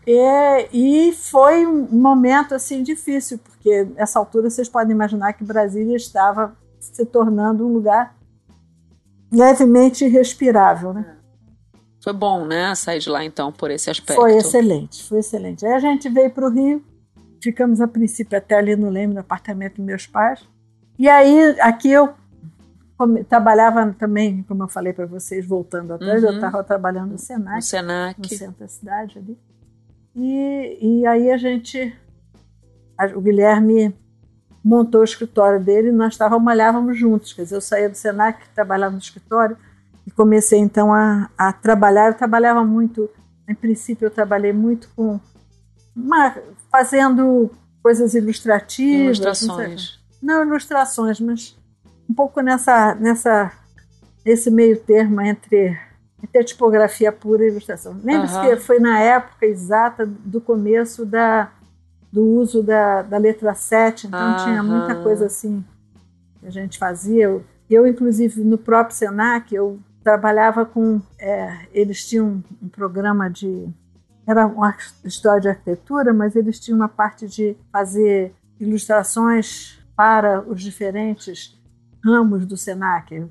E, 0.05 0.67
e 0.73 1.13
foi 1.13 1.65
um 1.65 1.87
momento 1.89 2.53
assim 2.53 2.83
difícil, 2.83 3.39
porque 3.39 3.85
nessa 3.95 4.19
altura 4.19 4.49
vocês 4.49 4.67
podem 4.67 4.93
imaginar 4.93 5.31
que 5.31 5.43
Brasília 5.45 5.95
estava 5.95 6.53
se 6.81 7.05
tornando 7.05 7.65
um 7.65 7.71
lugar 7.71 8.13
levemente 9.31 10.03
irrespirável, 10.03 10.93
né? 10.93 11.16
Foi 12.07 12.13
bom, 12.13 12.45
né, 12.45 12.73
sair 12.73 12.99
de 12.99 13.09
lá 13.09 13.25
então 13.25 13.51
por 13.51 13.69
esse 13.69 13.89
aspecto. 13.89 14.15
Foi 14.15 14.37
excelente, 14.37 15.03
foi 15.03 15.19
excelente. 15.19 15.65
Aí 15.65 15.73
a 15.73 15.79
gente 15.79 16.07
veio 16.07 16.29
para 16.29 16.47
o 16.47 16.49
Rio, 16.49 16.81
ficamos 17.43 17.81
a 17.81 17.87
princípio 17.87 18.37
até 18.37 18.55
ali 18.55 18.77
no 18.77 18.89
Leme, 18.89 19.13
no 19.13 19.19
apartamento 19.19 19.75
dos 19.75 19.85
meus 19.85 20.07
pais. 20.07 20.47
E 20.97 21.09
aí 21.09 21.59
aqui 21.59 21.91
eu 21.91 22.13
trabalhava 23.27 23.93
também, 23.99 24.41
como 24.43 24.63
eu 24.63 24.69
falei 24.69 24.93
para 24.93 25.05
vocês, 25.05 25.45
voltando 25.45 25.95
atrás, 25.95 26.23
uhum. 26.23 26.29
eu 26.29 26.35
estava 26.35 26.63
trabalhando 26.63 27.11
no 27.11 27.17
Senac, 27.17 27.57
no 27.57 27.61
Senac, 27.61 28.21
no 28.21 28.29
centro 28.29 28.59
da 28.61 28.69
cidade 28.69 29.19
ali. 29.19 29.37
E, 30.15 30.77
e 31.01 31.05
aí 31.05 31.29
a 31.29 31.35
gente, 31.35 31.93
a, 32.97 33.07
o 33.07 33.19
Guilherme 33.19 33.93
montou 34.63 35.01
o 35.01 35.03
escritório 35.03 35.61
dele 35.61 35.89
e 35.89 35.91
nós 35.91 36.15
trabalhávamos 36.15 36.97
juntos. 36.97 37.33
Quer 37.33 37.43
dizer, 37.43 37.55
eu 37.57 37.61
saía 37.61 37.89
do 37.89 37.97
Senac, 37.97 38.47
trabalhava 38.55 38.93
no 38.93 39.01
escritório, 39.01 39.57
comecei 40.17 40.59
então 40.59 40.91
a, 40.91 41.29
a 41.37 41.53
trabalhar. 41.53 42.07
Eu 42.07 42.15
trabalhava 42.15 42.65
muito, 42.65 43.07
em 43.47 43.53
princípio, 43.53 44.07
eu 44.07 44.11
trabalhei 44.11 44.51
muito 44.51 44.89
com 44.95 45.19
uma, 45.95 46.35
fazendo 46.71 47.51
coisas 47.83 48.15
ilustrativas. 48.15 49.17
Ilustrações. 49.17 49.99
Não, 50.21 50.39
não, 50.39 50.47
ilustrações, 50.47 51.19
mas 51.21 51.55
um 52.09 52.13
pouco 52.13 52.41
nessa, 52.41 52.95
nessa, 52.95 53.51
nesse 54.25 54.49
meio 54.49 54.79
termo 54.79 55.21
entre, 55.21 55.77
entre 56.23 56.39
a 56.39 56.43
tipografia 56.43 57.11
pura 57.11 57.45
e 57.45 57.49
ilustração. 57.49 57.95
Lembre-se 58.03 58.35
uhum. 58.35 58.49
que 58.49 58.55
foi 58.57 58.79
na 58.79 58.99
época 58.99 59.45
exata 59.45 60.05
do 60.05 60.41
começo 60.41 61.05
da, 61.05 61.51
do 62.11 62.25
uso 62.25 62.63
da, 62.63 63.03
da 63.03 63.17
letra 63.17 63.53
7, 63.53 64.07
então 64.07 64.19
Aham. 64.19 64.43
tinha 64.43 64.63
muita 64.63 64.95
coisa 64.95 65.27
assim 65.27 65.63
que 66.39 66.47
a 66.47 66.51
gente 66.51 66.79
fazia. 66.79 67.25
Eu, 67.25 67.45
eu, 67.69 67.85
inclusive, 67.85 68.41
no 68.41 68.57
próprio 68.57 68.95
Senac, 68.95 69.53
eu 69.53 69.79
trabalhava 70.07 70.65
com. 70.65 71.01
É, 71.19 71.67
eles 71.73 72.07
tinham 72.07 72.41
um, 72.63 72.69
programa 72.69 73.29
de. 73.29 73.67
Era 74.25 74.47
uma 74.47 74.73
história 75.03 75.41
de 75.41 75.49
arquitetura, 75.49 76.13
mas 76.13 76.33
eles 76.33 76.59
tinham 76.59 76.77
uma 76.77 76.87
parte 76.87 77.27
de 77.27 77.57
fazer 77.71 78.33
ilustrações 78.57 79.79
para 79.95 80.41
os 80.41 80.61
diferentes 80.61 81.59
ramos 82.03 82.45
do 82.45 82.55
Senac. 82.55 83.27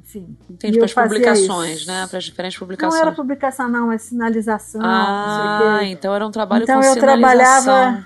Enfim. 0.00 0.36
Entendi, 0.48 0.78
para 0.78 0.86
as 0.86 0.94
publicações, 0.94 1.78
isso. 1.78 1.86
né? 1.86 2.06
Para 2.08 2.18
as 2.18 2.24
diferentes 2.24 2.58
publicações. 2.58 3.00
Não 3.00 3.06
era 3.06 3.14
publicação, 3.14 3.68
não, 3.68 3.92
é 3.92 3.98
sinalização. 3.98 4.80
Ah, 4.84 5.80
então 5.84 6.12
era 6.12 6.26
um 6.26 6.30
trabalho 6.32 6.64
então 6.64 6.80
com 6.80 6.86
eu 6.86 6.96
trabalhava 6.96 8.04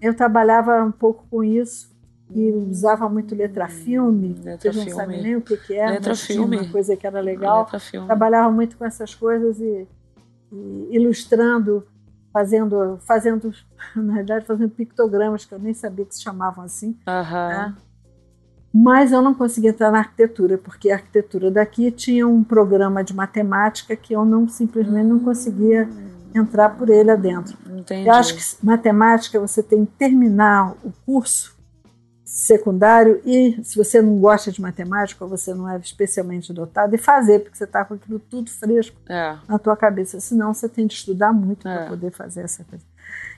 Eu 0.00 0.14
trabalhava 0.14 0.82
um 0.82 0.92
pouco 0.92 1.26
com 1.30 1.44
isso 1.44 1.93
e 2.30 2.50
usava 2.52 3.08
muito 3.08 3.34
letra 3.34 3.68
filme. 3.68 4.34
Letra 4.42 4.72
Vocês 4.72 4.76
não 4.76 4.84
filme. 4.84 5.00
sabem 5.00 5.22
nem 5.22 5.36
o 5.36 5.40
que, 5.40 5.56
que 5.56 5.74
é, 5.74 5.90
letra 5.90 6.10
mas 6.10 6.20
filme. 6.22 6.58
uma 6.58 6.68
coisa 6.68 6.96
que 6.96 7.06
era 7.06 7.20
legal. 7.20 7.68
Trabalhava 8.06 8.50
muito 8.50 8.76
com 8.76 8.84
essas 8.84 9.14
coisas 9.14 9.60
e, 9.60 9.86
e 10.52 10.88
ilustrando 10.90 11.86
fazendo, 12.34 12.98
fazendo, 13.06 13.52
na 13.94 14.14
verdade, 14.14 14.44
fazendo 14.44 14.70
pictogramas 14.70 15.44
que 15.44 15.54
eu 15.54 15.58
nem 15.60 15.72
sabia 15.72 16.04
que 16.04 16.16
se 16.16 16.22
chamavam 16.22 16.64
assim. 16.64 16.98
Uhum. 17.06 17.48
Né? 17.48 17.74
Mas 18.74 19.12
eu 19.12 19.22
não 19.22 19.32
consegui 19.32 19.68
entrar 19.68 19.92
na 19.92 19.98
arquitetura, 19.98 20.58
porque 20.58 20.90
a 20.90 20.96
arquitetura 20.96 21.48
daqui 21.48 21.92
tinha 21.92 22.26
um 22.26 22.42
programa 22.42 23.04
de 23.04 23.14
matemática 23.14 23.94
que 23.94 24.12
eu 24.12 24.24
não 24.24 24.48
simplesmente 24.48 25.06
não 25.06 25.20
conseguia 25.20 25.88
entrar 26.34 26.70
por 26.70 26.90
ele 26.90 27.12
adentro. 27.12 27.56
Entendi. 27.70 28.08
Eu 28.08 28.12
acho 28.12 28.34
que 28.34 28.66
matemática 28.66 29.38
você 29.38 29.62
tem 29.62 29.86
que 29.86 29.92
terminar 29.92 30.74
o 30.82 30.92
curso 31.06 31.53
secundário 32.34 33.22
e 33.24 33.60
se 33.62 33.76
você 33.76 34.02
não 34.02 34.18
gosta 34.18 34.50
de 34.50 34.60
matemática 34.60 35.22
ou 35.22 35.30
você 35.30 35.54
não 35.54 35.68
é 35.70 35.78
especialmente 35.78 36.52
dotado, 36.52 36.92
e 36.92 36.98
fazer, 36.98 37.38
porque 37.38 37.56
você 37.56 37.62
está 37.62 37.84
com 37.84 37.94
aquilo 37.94 38.18
tudo 38.18 38.50
fresco 38.50 38.96
é. 39.08 39.36
na 39.46 39.56
tua 39.56 39.76
cabeça. 39.76 40.18
Senão 40.18 40.52
você 40.52 40.68
tem 40.68 40.84
de 40.84 40.94
estudar 40.94 41.32
muito 41.32 41.68
é. 41.68 41.76
para 41.76 41.86
poder 41.86 42.10
fazer 42.10 42.40
essa 42.40 42.64
coisa. 42.64 42.84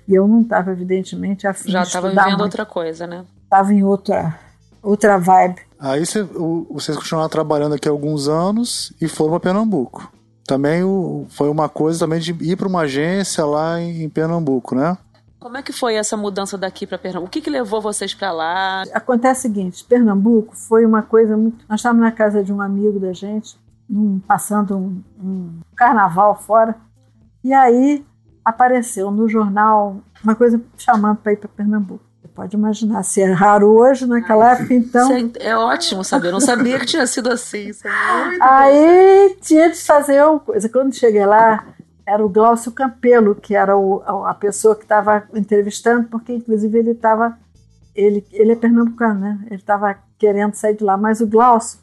E 0.09 0.15
eu 0.15 0.27
não 0.27 0.41
estava, 0.41 0.71
evidentemente, 0.71 1.47
afim 1.47 1.71
Já 1.71 1.83
estava 1.83 2.09
vivendo 2.09 2.29
muito. 2.29 2.43
outra 2.45 2.65
coisa, 2.65 3.07
né? 3.07 3.27
Estava 3.45 3.75
em 3.75 3.85
outra, 3.85 4.39
outra 4.83 5.19
vibe. 5.19 5.61
Aí 5.79 6.07
cê, 6.07 6.23
o, 6.23 6.67
vocês 6.71 6.97
continuaram 6.97 7.29
trabalhando 7.29 7.75
aqui 7.75 7.87
alguns 7.87 8.29
anos 8.29 8.95
e 8.99 9.07
foram 9.09 9.33
para 9.33 9.41
Pernambuco. 9.41 10.11
Também 10.47 10.83
o, 10.83 11.27
foi 11.29 11.51
uma 11.51 11.69
coisa 11.69 11.99
também 11.99 12.19
de 12.19 12.35
ir 12.41 12.57
para 12.57 12.69
uma 12.69 12.83
agência 12.83 13.45
lá 13.45 13.79
em, 13.79 14.05
em 14.05 14.09
Pernambuco, 14.09 14.75
né? 14.75 14.97
Como 15.47 15.57
é 15.57 15.63
que 15.63 15.73
foi 15.73 15.95
essa 15.95 16.17
mudança 16.17 16.59
daqui 16.59 16.89
para 16.89 16.99
Pernambuco? 16.99 17.29
O 17.29 17.31
que, 17.31 17.41
que 17.41 17.49
levou 17.49 17.81
vocês 17.81 18.13
para 18.13 18.33
lá? 18.33 18.83
Acontece 18.93 19.39
o 19.39 19.43
seguinte: 19.43 19.85
Pernambuco 19.85 20.57
foi 20.57 20.85
uma 20.85 21.03
coisa 21.03 21.37
muito. 21.37 21.65
Nós 21.69 21.79
estávamos 21.79 22.05
na 22.05 22.11
casa 22.11 22.43
de 22.43 22.53
um 22.53 22.61
amigo 22.61 22.99
da 22.99 23.13
gente, 23.13 23.57
um, 23.89 24.19
passando 24.19 24.77
um, 24.77 25.01
um 25.23 25.61
carnaval 25.77 26.35
fora, 26.35 26.75
e 27.45 27.53
aí 27.53 28.05
apareceu 28.45 29.13
no 29.13 29.29
jornal 29.29 29.99
uma 30.25 30.35
coisa 30.35 30.61
chamando 30.77 31.19
para 31.19 31.35
ir 31.35 31.37
para 31.37 31.49
Pernambuco. 31.49 32.03
Você 32.21 32.27
pode 32.27 32.57
imaginar, 32.57 33.05
se 33.05 33.23
é 33.23 33.31
raro 33.31 33.69
hoje, 33.69 34.05
naquela 34.05 34.51
época, 34.51 34.75
então. 34.75 35.13
É, 35.13 35.51
é, 35.51 35.57
ótimo 35.57 36.03
saber, 36.03 36.27
eu 36.27 36.33
não 36.33 36.41
sabia 36.41 36.77
que 36.81 36.87
tinha 36.87 37.07
sido 37.07 37.31
assim. 37.31 37.71
É 37.85 38.43
aí 38.43 39.37
tinha 39.41 39.71
de 39.71 39.81
fazer 39.81 40.25
uma 40.25 40.41
coisa. 40.41 40.69
Quando 40.69 40.93
cheguei 40.93 41.25
lá, 41.25 41.65
era 42.07 42.25
o 42.25 42.29
Glaucio 42.29 42.71
Campelo, 42.71 43.35
que 43.35 43.55
era 43.55 43.77
o, 43.77 44.01
a 44.25 44.33
pessoa 44.33 44.77
que 44.77 44.85
estava 44.85 45.25
entrevistando, 45.35 46.09
porque 46.09 46.33
inclusive 46.33 46.79
ele 46.79 46.93
estava. 46.93 47.37
Ele, 47.95 48.25
ele 48.31 48.53
é 48.53 48.57
pernambucano, 48.57 49.21
né? 49.21 49.41
Ele 49.47 49.61
estava 49.61 49.99
querendo 50.19 50.55
sair 50.55 50.77
de 50.77 50.85
lá, 50.85 50.97
mas 50.97 51.21
o 51.21 51.27
Glaucio, 51.27 51.81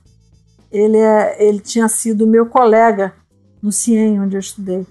ele, 0.72 0.98
é, 0.98 1.44
ele 1.44 1.60
tinha 1.60 1.90
sido 1.90 2.26
meu 2.26 2.46
colega 2.46 3.14
no 3.62 3.72
CIEM, 3.72 4.22
onde 4.22 4.36
eu 4.36 4.40
estudei. 4.40 4.88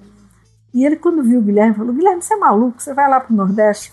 E 0.75 0.85
ele, 0.85 0.97
quando 0.97 1.23
viu 1.23 1.39
o 1.39 1.43
Guilherme, 1.43 1.75
falou: 1.75 1.95
Guilherme, 1.95 2.23
você 2.23 2.35
é 2.35 2.37
maluco, 2.37 2.83
você 2.83 2.93
vai 2.93 3.09
lá 3.09 3.21
para 3.21 3.33
o 3.33 3.37
Nordeste? 3.37 3.93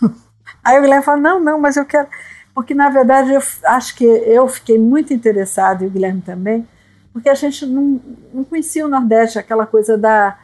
Aí 0.62 0.78
o 0.78 0.82
Guilherme 0.82 1.04
falou: 1.04 1.20
Não, 1.20 1.40
não, 1.40 1.58
mas 1.58 1.76
eu 1.76 1.84
quero. 1.84 2.06
Porque, 2.54 2.74
na 2.74 2.90
verdade, 2.90 3.32
eu 3.32 3.40
acho 3.64 3.96
que 3.96 4.04
eu 4.04 4.46
fiquei 4.46 4.78
muito 4.78 5.12
interessado, 5.14 5.82
e 5.82 5.86
o 5.86 5.90
Guilherme 5.90 6.20
também, 6.20 6.68
porque 7.12 7.28
a 7.28 7.34
gente 7.34 7.64
não, 7.64 8.00
não 8.34 8.44
conhecia 8.44 8.84
o 8.84 8.88
Nordeste, 8.88 9.38
aquela 9.38 9.66
coisa 9.66 9.96
da 9.96 10.36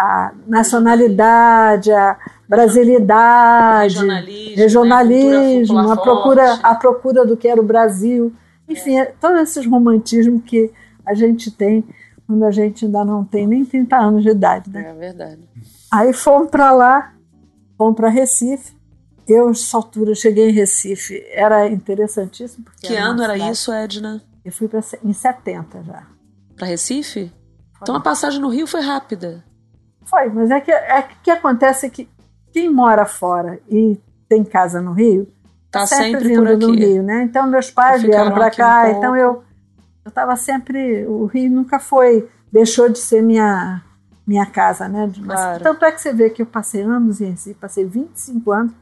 a 0.00 0.32
nacionalidade, 0.46 1.92
a 1.92 2.16
brasilidade, 2.48 3.94
regionalismo, 3.94 4.56
regionalismo 4.56 5.82
né? 5.82 5.92
a, 5.92 5.96
procura, 5.96 6.54
a 6.62 6.74
procura 6.74 7.26
do 7.26 7.36
que 7.36 7.46
era 7.46 7.60
o 7.60 7.64
Brasil. 7.64 8.32
Enfim, 8.66 8.98
é. 8.98 9.04
todos 9.20 9.40
esses 9.42 9.66
romantismos 9.66 10.42
que 10.44 10.72
a 11.04 11.12
gente 11.12 11.50
tem 11.50 11.84
quando 12.26 12.44
a 12.44 12.50
gente 12.50 12.86
ainda 12.86 13.04
não 13.04 13.24
tem 13.24 13.46
nem 13.46 13.64
30 13.64 13.96
anos 13.96 14.22
de 14.22 14.30
idade. 14.30 14.70
Né? 14.70 14.88
É 14.88 14.94
verdade. 14.94 15.48
Aí 15.92 16.12
fomos 16.12 16.48
para 16.48 16.72
lá, 16.72 17.12
fomos 17.76 17.96
para 17.96 18.08
Recife. 18.08 18.72
Eu, 19.28 19.48
nessa 19.48 19.76
altura, 19.76 20.14
cheguei 20.14 20.48
em 20.48 20.52
Recife, 20.52 21.22
era 21.30 21.68
interessantíssimo. 21.68 22.64
que 22.80 22.94
era 22.94 23.04
ano 23.04 23.22
era 23.22 23.38
isso, 23.50 23.72
Edna? 23.72 24.22
Eu 24.44 24.50
fui 24.50 24.66
pra, 24.66 24.80
em 25.04 25.12
70 25.12 25.82
já. 25.82 26.06
Para 26.56 26.66
Recife? 26.66 27.32
Então 27.82 27.94
a 27.94 28.00
passagem 28.00 28.40
no 28.40 28.48
Rio 28.48 28.66
foi 28.66 28.80
rápida. 28.80 29.44
Foi, 30.10 30.28
mas 30.28 30.50
é 30.50 30.60
que, 30.60 30.72
é 30.72 31.06
que 31.22 31.30
acontece 31.30 31.88
que 31.88 32.08
quem 32.52 32.68
mora 32.68 33.06
fora 33.06 33.60
e 33.68 33.98
tem 34.28 34.42
casa 34.42 34.80
no 34.80 34.92
Rio, 34.92 35.28
tá 35.70 35.86
sempre, 35.86 36.20
sempre 36.20 36.28
vindo 36.28 36.58
do 36.58 36.72
Rio, 36.72 37.02
né? 37.02 37.22
Então 37.22 37.46
meus 37.46 37.70
pais 37.70 38.02
vieram 38.02 38.32
para 38.32 38.50
cá, 38.50 38.84
um 38.86 38.90
então 38.90 39.16
eu 39.16 39.44
eu 40.04 40.08
estava 40.08 40.34
sempre 40.34 41.06
o 41.06 41.26
Rio 41.26 41.50
nunca 41.50 41.78
foi 41.78 42.28
deixou 42.50 42.88
de 42.88 42.98
ser 42.98 43.22
minha 43.22 43.82
minha 44.26 44.46
casa, 44.46 44.88
né? 44.88 45.10
Mas, 45.18 45.40
claro. 45.40 45.62
Tanto 45.64 45.84
é 45.84 45.92
que 45.92 46.00
você 46.00 46.12
vê 46.12 46.30
que 46.30 46.42
eu 46.42 46.46
passei 46.46 46.82
anos 46.82 47.20
em 47.20 47.30
Recife, 47.30 47.58
passei 47.58 47.84
25 47.84 48.52
anos 48.52 48.72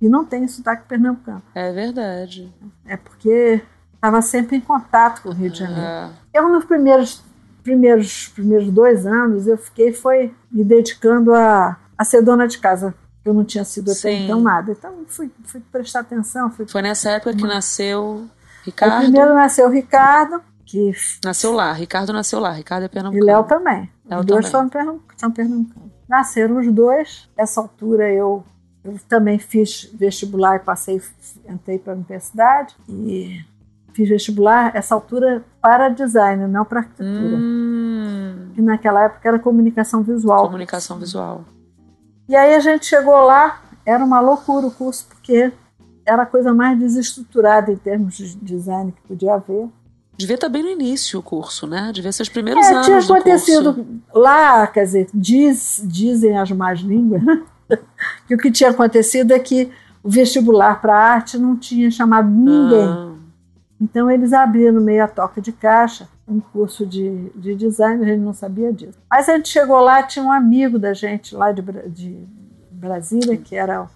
e 0.00 0.08
não 0.08 0.24
tenho 0.24 0.48
sotaque 0.48 0.86
pernambucano. 0.88 1.42
É 1.54 1.72
verdade. 1.72 2.52
É 2.86 2.96
porque 2.96 3.62
estava 3.94 4.22
sempre 4.22 4.56
em 4.56 4.60
contato 4.60 5.22
com 5.22 5.30
o 5.30 5.32
Rio 5.32 5.50
de 5.50 5.58
Janeiro. 5.58 5.82
É. 5.82 6.10
Eu 6.32 6.48
nos 6.48 6.64
primeiros 6.64 7.22
primeiros, 7.64 8.28
primeiros 8.28 8.70
dois 8.70 9.06
anos 9.06 9.46
eu 9.46 9.56
fiquei 9.56 9.92
foi 9.92 10.32
me 10.52 10.62
dedicando 10.62 11.34
a, 11.34 11.76
a 11.98 12.04
ser 12.04 12.22
dona 12.22 12.46
de 12.46 12.58
casa. 12.58 12.94
Eu 13.24 13.32
não 13.32 13.42
tinha 13.42 13.64
sido 13.64 13.90
até 13.90 14.00
Sim. 14.00 14.24
então 14.24 14.40
nada. 14.40 14.70
Então 14.70 14.92
fui, 15.08 15.32
fui 15.44 15.60
prestar 15.72 16.00
atenção. 16.00 16.50
Fui... 16.50 16.66
Foi 16.68 16.82
nessa 16.82 17.10
época 17.10 17.34
que 17.34 17.42
nasceu 17.42 18.28
Ricardo? 18.62 18.98
O 18.98 19.00
primeiro 19.00 19.34
nasceu 19.34 19.70
Ricardo. 19.70 20.42
Que... 20.66 20.92
Nasceu 21.24 21.52
lá, 21.52 21.72
Ricardo 21.72 22.12
nasceu 22.12 22.38
lá, 22.38 22.52
Ricardo 22.52 22.84
é 22.84 22.88
pernambucano. 22.88 23.24
E 23.24 23.32
Léo 23.32 23.44
também. 23.44 23.90
Léo 24.04 24.20
os 24.20 24.26
dois 24.26 24.50
também. 24.50 24.70
Foram 24.70 25.00
são 25.16 25.30
pernambucanos. 25.30 25.90
Nasceram 26.06 26.58
os 26.58 26.70
dois. 26.70 27.30
Nessa 27.36 27.62
altura 27.62 28.12
eu, 28.12 28.44
eu 28.84 28.98
também 29.08 29.38
fiz 29.38 29.90
vestibular 29.94 30.56
e 30.56 30.58
passei, 30.60 31.00
entrei 31.48 31.78
para 31.78 31.94
a 31.94 31.96
universidade. 31.96 32.76
E 32.88 33.42
fiz 33.94 34.08
vestibular, 34.08 34.72
essa 34.74 34.94
altura, 34.94 35.44
para 35.62 35.88
design, 35.88 36.46
não 36.48 36.64
para 36.64 36.80
arquitetura. 36.80 37.36
Hum. 37.36 38.50
Que 38.54 38.60
naquela 38.60 39.04
época 39.04 39.28
era 39.28 39.38
comunicação 39.38 40.02
visual. 40.02 40.44
Comunicação 40.44 40.98
visual. 40.98 41.44
E 42.28 42.34
aí 42.34 42.54
a 42.54 42.60
gente 42.60 42.86
chegou 42.86 43.20
lá, 43.20 43.62
era 43.86 44.04
uma 44.04 44.20
loucura 44.20 44.66
o 44.66 44.70
curso, 44.70 45.06
porque 45.08 45.52
era 46.04 46.22
a 46.22 46.26
coisa 46.26 46.52
mais 46.52 46.78
desestruturada 46.78 47.70
em 47.72 47.76
termos 47.76 48.16
de 48.16 48.36
design 48.36 48.92
que 48.92 49.00
podia 49.08 49.34
haver. 49.34 49.68
Devia 50.16 50.34
estar 50.34 50.48
bem 50.48 50.62
no 50.62 50.70
início 50.70 51.18
o 51.18 51.22
curso, 51.22 51.66
né? 51.66 51.90
Devia 51.92 52.12
ser 52.12 52.22
os 52.22 52.28
primeiros 52.28 52.64
é, 52.64 52.72
anos 52.72 52.86
tinha 52.86 52.98
acontecido 52.98 53.86
lá, 54.12 54.66
quer 54.66 54.84
dizer, 54.84 55.08
diz, 55.12 55.82
dizem 55.84 56.38
as 56.38 56.50
más 56.52 56.80
línguas, 56.80 57.22
né? 57.22 57.42
que 58.26 58.34
o 58.34 58.38
que 58.38 58.50
tinha 58.50 58.70
acontecido 58.70 59.32
é 59.32 59.38
que 59.38 59.70
o 60.02 60.10
vestibular 60.10 60.80
para 60.80 60.96
arte 60.96 61.38
não 61.38 61.56
tinha 61.56 61.90
chamado 61.90 62.28
ninguém. 62.28 62.88
Ah. 62.88 63.13
Então 63.80 64.10
eles 64.10 64.32
abriram 64.32 64.80
meio 64.80 65.04
a 65.04 65.08
toca 65.08 65.40
de 65.40 65.52
caixa 65.52 66.08
um 66.26 66.40
curso 66.40 66.86
de, 66.86 67.30
de 67.34 67.54
design, 67.54 68.02
a 68.02 68.08
gente 68.08 68.20
não 68.20 68.32
sabia 68.32 68.72
disso. 68.72 68.98
Mas 69.10 69.28
a 69.28 69.36
gente 69.36 69.48
chegou 69.48 69.80
lá, 69.80 70.02
tinha 70.02 70.24
um 70.24 70.32
amigo 70.32 70.78
da 70.78 70.94
gente 70.94 71.34
lá 71.34 71.52
de, 71.52 71.62
de 71.90 72.26
Brasília, 72.70 73.36
que 73.36 73.54
era 73.54 73.86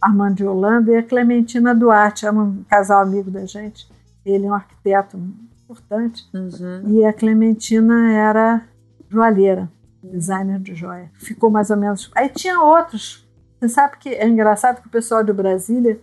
Armando 0.00 0.36
de 0.36 0.46
Holanda, 0.46 0.92
e 0.92 0.96
a 0.96 1.02
Clementina 1.02 1.74
Duarte, 1.74 2.26
era 2.26 2.34
um 2.34 2.62
casal 2.64 3.02
amigo 3.02 3.30
da 3.30 3.44
gente. 3.46 3.90
Ele 4.24 4.46
é 4.46 4.48
um 4.48 4.54
arquiteto 4.54 5.16
importante. 5.16 6.24
Uhum. 6.32 6.82
E 6.86 7.04
a 7.04 7.12
Clementina 7.12 8.12
era 8.12 8.62
joalheira, 9.08 9.68
designer 10.02 10.60
de 10.60 10.74
joia. 10.74 11.10
Ficou 11.14 11.50
mais 11.50 11.70
ou 11.70 11.76
menos. 11.76 12.10
Aí 12.14 12.28
tinha 12.28 12.60
outros. 12.60 13.28
Você 13.58 13.68
sabe 13.68 13.96
que 13.98 14.08
é 14.08 14.26
engraçado 14.26 14.80
que 14.80 14.88
o 14.88 14.90
pessoal 14.90 15.22
de 15.22 15.32
Brasília 15.32 16.00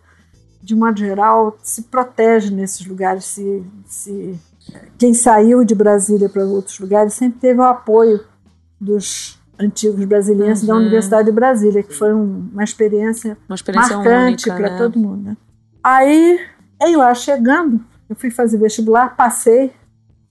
de 0.62 0.76
modo 0.76 1.00
geral, 1.00 1.58
se 1.64 1.84
protege 1.84 2.54
nesses 2.54 2.86
lugares. 2.86 3.26
Se, 3.26 3.64
se 3.86 4.40
quem 4.98 5.14
saiu 5.14 5.64
de 5.64 5.74
Brasília 5.74 6.30
para 6.30 6.44
outros 6.44 6.80
lugares 6.80 7.14
sempre 7.14 7.40
teve 7.40 7.60
o 7.60 7.64
apoio 7.64 8.24
dos 8.80 9.40
antigos 9.60 10.04
brasileiros 10.06 10.62
uhum. 10.62 10.68
da 10.68 10.76
Universidade 10.76 11.26
de 11.26 11.32
Brasília, 11.32 11.84
que 11.84 11.94
foi 11.94 12.14
uma 12.14 12.64
experiência, 12.64 13.38
uma 13.48 13.56
experiência 13.56 13.98
marcante 13.98 14.50
para 14.50 14.70
né? 14.72 14.78
todo 14.78 14.98
mundo. 14.98 15.24
Né? 15.30 15.38
Aí, 15.84 16.40
eu 16.82 17.00
lá 17.00 17.14
chegando, 17.14 17.84
eu 18.10 18.16
fui 18.16 18.32
fazer 18.32 18.58
vestibular, 18.58 19.16
passei 19.16 19.72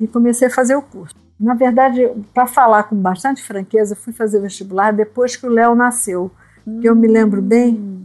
e 0.01 0.07
comecei 0.07 0.49
a 0.49 0.51
fazer 0.51 0.77
o 0.77 0.83
curso. 0.83 1.15
Na 1.39 1.55
verdade, 1.55 2.11
para 2.33 2.47
falar 2.47 2.85
com 2.85 2.97
bastante 2.97 3.43
franqueza, 3.43 3.95
fui 3.95 4.13
fazer 4.13 4.41
vestibular 4.41 4.93
depois 4.93 5.37
que 5.37 5.47
o 5.47 5.51
Léo 5.51 5.75
nasceu. 5.75 6.31
Hum. 6.67 6.81
eu 6.83 6.95
me 6.95 7.07
lembro 7.07 7.41
bem 7.41 7.98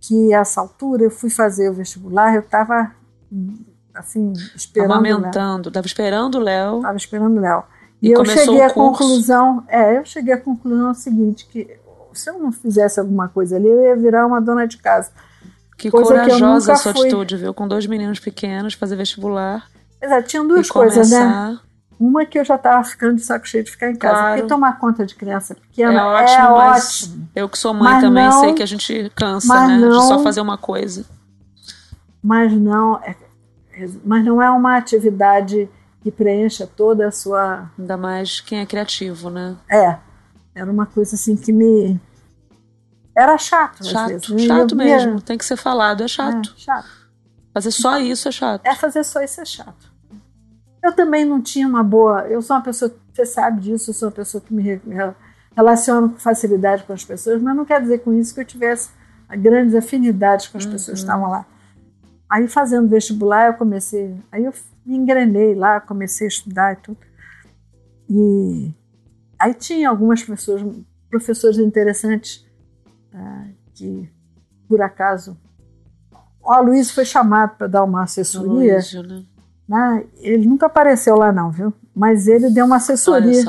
que, 0.00 0.32
a 0.34 0.40
essa 0.40 0.60
altura, 0.60 1.04
eu 1.04 1.10
fui 1.10 1.30
fazer 1.30 1.70
o 1.70 1.74
vestibular, 1.74 2.34
eu 2.34 2.40
estava, 2.40 2.92
assim, 3.94 4.32
esperando 4.54 4.92
Amamentando, 4.92 5.68
estava 5.68 5.86
esperando 5.86 6.36
o 6.36 6.40
Léo. 6.40 6.76
Estava 6.76 6.96
esperando 6.96 7.36
o 7.36 7.40
Léo. 7.40 7.62
E, 8.00 8.08
e 8.08 8.12
eu 8.12 8.24
cheguei 8.24 8.62
à 8.62 8.70
conclusão, 8.70 9.64
é, 9.68 9.98
eu 9.98 10.04
cheguei 10.04 10.34
à 10.34 10.40
conclusão 10.40 10.94
seguinte, 10.94 11.48
que 11.50 11.78
se 12.12 12.30
eu 12.30 12.38
não 12.38 12.52
fizesse 12.52 12.98
alguma 13.00 13.28
coisa 13.28 13.56
ali, 13.56 13.68
eu 13.68 13.82
ia 13.82 13.96
virar 13.96 14.26
uma 14.26 14.40
dona 14.40 14.66
de 14.66 14.78
casa. 14.78 15.10
Que 15.76 15.90
coisa 15.90 16.10
corajosa 16.10 16.66
que 16.66 16.72
a 16.72 16.76
sua 16.76 16.92
fui... 16.92 17.02
atitude, 17.02 17.36
viu? 17.36 17.54
Com 17.54 17.68
dois 17.68 17.86
meninos 17.86 18.18
pequenos, 18.18 18.74
fazer 18.74 18.96
vestibular. 18.96 19.68
Exato, 20.00 20.28
tinham 20.28 20.46
duas 20.46 20.68
coisas, 20.68 21.10
né? 21.10 21.58
Uma 21.98 22.24
que 22.24 22.38
eu 22.38 22.44
já 22.44 22.54
estava 22.54 22.84
ficando 22.84 23.16
de 23.16 23.22
saco 23.22 23.46
cheio 23.46 23.64
de 23.64 23.72
ficar 23.72 23.90
em 23.90 23.96
casa. 23.96 24.14
Claro. 24.14 24.36
Porque 24.36 24.48
tomar 24.48 24.78
conta 24.78 25.04
de 25.04 25.14
criança 25.16 25.54
pequena 25.54 26.00
é 26.00 26.04
ótimo. 26.04 26.38
É 26.38 26.50
ótimo. 26.52 27.28
Eu 27.34 27.48
que 27.48 27.58
sou 27.58 27.74
mãe 27.74 27.94
mas 27.94 28.02
também 28.02 28.24
não, 28.24 28.40
sei 28.40 28.54
que 28.54 28.62
a 28.62 28.66
gente 28.66 29.10
cansa, 29.16 29.66
né? 29.66 29.78
Não, 29.78 29.88
de 29.88 30.06
só 30.06 30.20
fazer 30.20 30.40
uma 30.40 30.56
coisa. 30.56 31.04
Mas 32.22 32.52
não, 32.52 32.96
é, 33.02 33.16
mas 34.04 34.24
não 34.24 34.40
é 34.40 34.48
uma 34.50 34.76
atividade 34.76 35.68
que 36.02 36.10
preencha 36.10 36.66
toda 36.66 37.08
a 37.08 37.10
sua. 37.10 37.70
Ainda 37.78 37.96
mais 37.96 38.40
quem 38.40 38.60
é 38.60 38.66
criativo, 38.66 39.28
né? 39.28 39.56
É. 39.68 39.96
Era 40.54 40.70
uma 40.70 40.86
coisa 40.86 41.16
assim 41.16 41.36
que 41.36 41.52
me. 41.52 42.00
Era 43.16 43.36
chato. 43.38 43.84
Chato, 43.84 44.08
vezes. 44.08 44.28
Né? 44.28 44.38
chato 44.46 44.76
mesmo. 44.76 45.20
Tem 45.20 45.36
que 45.36 45.44
ser 45.44 45.56
falado, 45.56 46.04
é 46.04 46.08
chato. 46.08 46.54
É, 46.56 46.60
chato. 46.60 46.88
Fazer 47.52 47.70
só 47.72 47.98
isso 47.98 48.28
é 48.28 48.32
chato. 48.32 48.64
É 48.64 48.74
fazer 48.74 49.04
só 49.04 49.20
isso 49.20 49.40
é 49.40 49.44
chato. 49.44 49.87
Eu 50.82 50.92
também 50.92 51.24
não 51.24 51.40
tinha 51.40 51.66
uma 51.66 51.82
boa. 51.82 52.22
Eu 52.28 52.40
sou 52.40 52.56
uma 52.56 52.62
pessoa, 52.62 52.94
você 53.12 53.26
sabe 53.26 53.60
disso, 53.60 53.90
eu 53.90 53.94
sou 53.94 54.08
uma 54.08 54.14
pessoa 54.14 54.40
que 54.40 54.52
me 54.54 54.80
relaciono 55.56 56.10
com 56.10 56.16
facilidade 56.16 56.84
com 56.84 56.92
as 56.92 57.04
pessoas, 57.04 57.42
mas 57.42 57.56
não 57.56 57.64
quer 57.64 57.80
dizer 57.80 57.98
com 57.98 58.12
isso 58.12 58.34
que 58.34 58.40
eu 58.40 58.44
tivesse 58.44 58.90
grandes 59.36 59.74
afinidades 59.74 60.46
com 60.46 60.56
as 60.56 60.64
uhum. 60.64 60.72
pessoas 60.72 60.98
que 60.98 61.04
estavam 61.04 61.28
lá. 61.28 61.46
Aí 62.30 62.46
fazendo 62.46 62.88
vestibular 62.88 63.46
eu 63.46 63.54
comecei, 63.54 64.16
aí 64.30 64.44
eu 64.44 64.52
me 64.84 64.96
engrenei 64.96 65.54
lá, 65.54 65.80
comecei 65.80 66.26
a 66.26 66.28
estudar 66.28 66.72
e 66.74 66.76
tudo. 66.76 66.98
E 68.08 68.72
aí 69.38 69.52
tinha 69.54 69.88
algumas 69.88 70.22
pessoas, 70.22 70.62
professores 71.10 71.58
interessantes 71.58 72.46
uh, 73.12 73.52
que 73.74 74.10
por 74.68 74.80
acaso 74.80 75.36
o 76.40 76.52
Aloysio 76.52 76.94
foi 76.94 77.04
chamado 77.04 77.56
para 77.56 77.66
dar 77.66 77.84
uma 77.84 78.04
assessoria. 78.04 78.74
Aloysio, 78.74 79.02
né? 79.02 79.24
Né? 79.68 80.04
Ele 80.20 80.48
nunca 80.48 80.66
apareceu 80.66 81.16
lá 81.16 81.30
não, 81.30 81.50
viu? 81.50 81.72
Mas 81.94 82.26
ele 82.26 82.48
deu 82.48 82.64
uma 82.64 82.76
assessoria, 82.76 83.44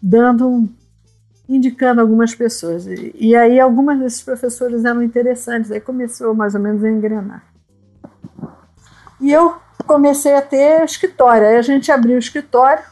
dando 0.00 0.48
um, 0.48 0.68
indicando 1.48 2.00
algumas 2.00 2.34
pessoas. 2.34 2.86
E, 2.86 3.14
e, 3.14 3.36
aí 3.36 3.60
algumas 3.60 3.98
desses 3.98 4.22
professores 4.22 4.84
eram 4.84 5.02
interessantes. 5.02 5.70
Aí 5.70 5.80
começou 5.80 6.34
mais 6.34 6.54
ou 6.54 6.60
menos 6.60 6.82
a 6.82 6.88
engrenar. 6.88 7.44
E 9.20 9.30
eu 9.30 9.56
comecei 9.86 10.34
a 10.34 10.42
ter 10.42 10.84
escritório. 10.84 11.46
Aí 11.46 11.56
a 11.56 11.62
gente 11.62 11.92
abriu 11.92 12.16
o 12.16 12.18
escritório. 12.18 12.82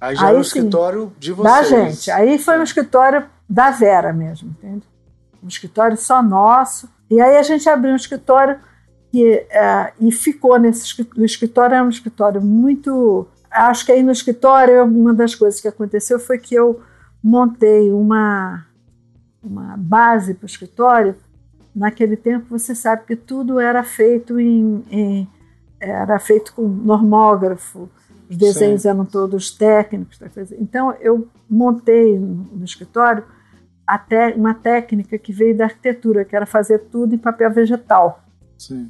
Aí 0.00 0.14
já 0.14 0.22
aí, 0.22 0.30
era 0.30 0.38
o 0.38 0.42
escritório 0.42 1.12
de 1.18 1.32
vocês. 1.32 1.54
Da 1.54 1.62
gente. 1.62 2.10
Aí 2.10 2.38
foi 2.38 2.58
um 2.58 2.62
escritório 2.62 3.26
da 3.48 3.70
Vera 3.70 4.12
mesmo, 4.12 4.50
entende? 4.50 4.86
Um 5.42 5.48
escritório 5.48 5.96
só 5.96 6.22
nosso. 6.22 6.88
E 7.10 7.20
aí 7.20 7.38
a 7.38 7.42
gente 7.42 7.68
abriu 7.68 7.92
um 7.92 7.96
escritório 7.96 8.60
e, 9.12 9.34
uh, 9.34 9.92
e 10.00 10.12
ficou 10.12 10.58
nesse 10.58 11.02
o 11.16 11.24
escritório 11.24 11.74
era 11.74 11.84
um 11.84 11.88
escritório 11.88 12.40
muito 12.40 13.26
acho 13.50 13.84
que 13.84 13.92
aí 13.92 14.02
no 14.02 14.12
escritório 14.12 14.84
uma 14.84 15.12
das 15.12 15.34
coisas 15.34 15.60
que 15.60 15.66
aconteceu 15.66 16.18
foi 16.20 16.38
que 16.38 16.54
eu 16.54 16.80
montei 17.22 17.90
uma 17.90 18.66
uma 19.42 19.76
base 19.76 20.34
para 20.34 20.44
o 20.44 20.48
escritório 20.48 21.16
naquele 21.74 22.16
tempo 22.16 22.46
você 22.50 22.74
sabe 22.74 23.04
que 23.04 23.16
tudo 23.16 23.58
era 23.58 23.82
feito 23.82 24.38
em, 24.38 24.84
em 24.90 25.28
era 25.80 26.18
feito 26.18 26.54
com 26.54 26.68
normógrafo 26.68 27.88
os 28.28 28.36
desenhos 28.36 28.82
Sim. 28.82 28.90
eram 28.90 29.04
todos 29.04 29.50
técnicos 29.50 30.20
então 30.52 30.94
eu 31.00 31.26
montei 31.48 32.16
no, 32.16 32.48
no 32.52 32.64
escritório 32.64 33.24
até 33.84 34.32
uma 34.36 34.54
técnica 34.54 35.18
que 35.18 35.32
veio 35.32 35.56
da 35.56 35.64
arquitetura 35.64 36.24
que 36.24 36.36
era 36.36 36.46
fazer 36.46 36.78
tudo 36.92 37.12
em 37.12 37.18
papel 37.18 37.50
vegetal 37.50 38.22
Sim. 38.56 38.88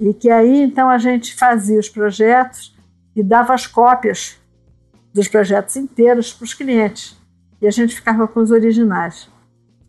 E 0.00 0.14
que 0.14 0.30
aí 0.30 0.62
então 0.62 0.88
a 0.88 0.98
gente 0.98 1.34
fazia 1.34 1.78
os 1.78 1.88
projetos 1.88 2.74
e 3.14 3.22
dava 3.22 3.52
as 3.52 3.66
cópias 3.66 4.36
dos 5.12 5.26
projetos 5.26 5.76
inteiros 5.76 6.32
para 6.32 6.44
os 6.44 6.54
clientes. 6.54 7.16
E 7.60 7.66
a 7.66 7.70
gente 7.70 7.94
ficava 7.94 8.28
com 8.28 8.40
os 8.40 8.50
originais. 8.50 9.28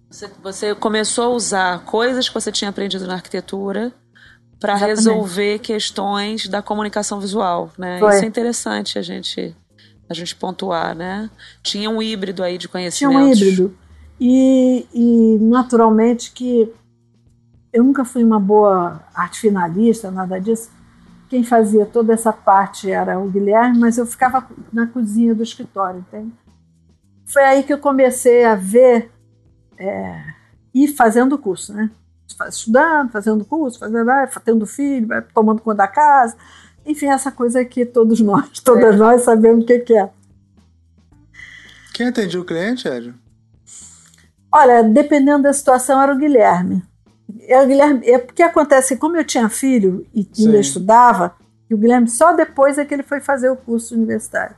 Você, 0.10 0.30
você 0.41 0.74
começou 0.74 1.26
a 1.26 1.30
usar 1.30 1.86
coisas 1.86 2.28
que 2.28 2.34
você 2.34 2.52
tinha 2.52 2.69
aprendido 2.69 3.06
na 3.06 3.13
arquitetura 3.13 3.93
para 4.60 4.76
resolver 4.76 5.60
questões 5.60 6.48
da 6.48 6.62
comunicação 6.62 7.19
visual, 7.19 7.72
né? 7.78 8.00
Foi. 8.00 8.15
Isso 8.15 8.26
é 8.26 8.28
interessante 8.28 8.98
a 8.98 9.02
gente 9.02 9.56
a 10.10 10.13
gente 10.15 10.36
pontuar, 10.36 10.95
né? 10.95 11.30
Tinha 11.62 11.88
um 11.88 12.02
híbrido 12.02 12.41
aí 12.41 12.58
de 12.58 12.67
conhecimentos. 12.67 13.38
Tinha 13.38 13.50
um 13.50 13.52
híbrido. 13.52 13.78
E, 14.19 14.88
e 14.91 15.38
naturalmente 15.39 16.32
que 16.32 16.74
eu 17.71 17.84
nunca 17.84 18.03
fui 18.03 18.23
uma 18.23 18.39
boa 18.39 19.01
arte 19.13 19.41
finalista, 19.41 20.10
nada 20.10 20.39
disso. 20.39 20.69
Quem 21.29 21.43
fazia 21.43 21.86
toda 21.86 22.13
essa 22.13 22.34
parte 22.34 22.89
era 22.89 23.19
o 23.19 23.29
Guilherme, 23.29 23.77
mas 23.77 23.97
eu 23.97 24.05
ficava 24.05 24.47
na 24.73 24.88
cozinha 24.88 25.36
do 25.36 25.43
escritório, 25.43 25.99
entende? 25.99 26.34
Foi 27.25 27.43
aí 27.43 27.62
que 27.63 27.71
eu 27.71 27.77
comecei 27.77 28.43
a 28.43 28.55
ver 28.55 29.12
é, 29.77 30.23
e 30.73 30.88
fazendo 30.88 31.38
curso, 31.38 31.73
né? 31.73 31.91
Estudando, 32.49 33.12
fazendo 33.12 33.45
curso, 33.45 33.77
fazendo, 33.77 34.10
tendo 34.43 34.65
filho, 34.65 35.08
tomando 35.34 35.62
conta 35.62 35.77
da 35.77 35.88
casa, 35.88 36.36
enfim, 36.86 37.08
essa 37.08 37.32
coisa 37.32 37.63
que 37.63 37.86
todos 37.86 38.19
nós, 38.19 38.49
todas 38.65 38.95
é. 38.95 38.97
nós 38.97 39.21
sabemos 39.21 39.63
o 39.63 39.67
que, 39.67 39.79
que 39.79 39.95
é. 39.95 40.10
Quem 41.93 42.08
atendia 42.08 42.41
o 42.41 42.45
cliente, 42.45 42.88
Hélio? 42.88 43.13
Olha, 44.51 44.84
dependendo 44.84 45.43
da 45.43 45.53
situação, 45.53 46.01
era 46.01 46.13
o 46.13 46.17
Guilherme. 46.17 46.88
É, 47.41 47.65
Guilherme, 47.65 48.07
é 48.07 48.17
porque 48.17 48.41
acontece, 48.41 48.97
como 48.97 49.17
eu 49.17 49.23
tinha 49.23 49.49
filho 49.49 50.05
e 50.13 50.27
ainda 50.39 50.59
estudava, 50.59 51.35
e 51.69 51.73
o 51.73 51.77
Guilherme 51.77 52.09
só 52.09 52.33
depois 52.33 52.77
é 52.77 52.85
que 52.85 52.93
ele 52.93 53.03
foi 53.03 53.19
fazer 53.19 53.49
o 53.49 53.55
curso 53.55 53.93
universitário. 53.95 54.55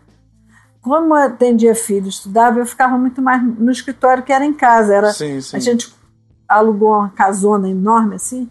Como 0.81 1.15
eu 1.15 1.23
atendia 1.23 1.75
filho, 1.75 2.07
estudava, 2.07 2.59
eu 2.59 2.65
ficava 2.65 2.97
muito 2.97 3.21
mais 3.21 3.43
no 3.43 3.71
escritório 3.71 4.23
que 4.23 4.31
era 4.31 4.45
em 4.45 4.53
casa. 4.53 4.95
Era, 4.95 5.13
sim, 5.13 5.39
sim. 5.41 5.55
A 5.55 5.59
gente 5.59 5.93
alugou 6.47 6.89
uma 6.89 7.09
casona 7.09 7.69
enorme 7.69 8.15
assim, 8.15 8.49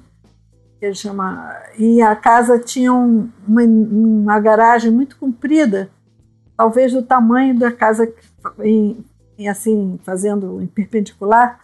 que 0.78 0.86
ele 0.86 0.94
chama, 0.94 1.54
e 1.78 2.00
a 2.00 2.14
casa 2.14 2.58
tinha 2.58 2.92
um, 2.92 3.28
uma, 3.46 3.62
uma 3.62 4.40
garagem 4.40 4.90
muito 4.90 5.16
comprida, 5.16 5.90
talvez 6.56 6.92
do 6.92 7.02
tamanho 7.02 7.58
da 7.58 7.72
casa 7.72 8.10
em, 8.60 9.04
em 9.38 9.48
assim 9.48 9.98
fazendo 10.04 10.62
em 10.62 10.66
perpendicular 10.66 11.60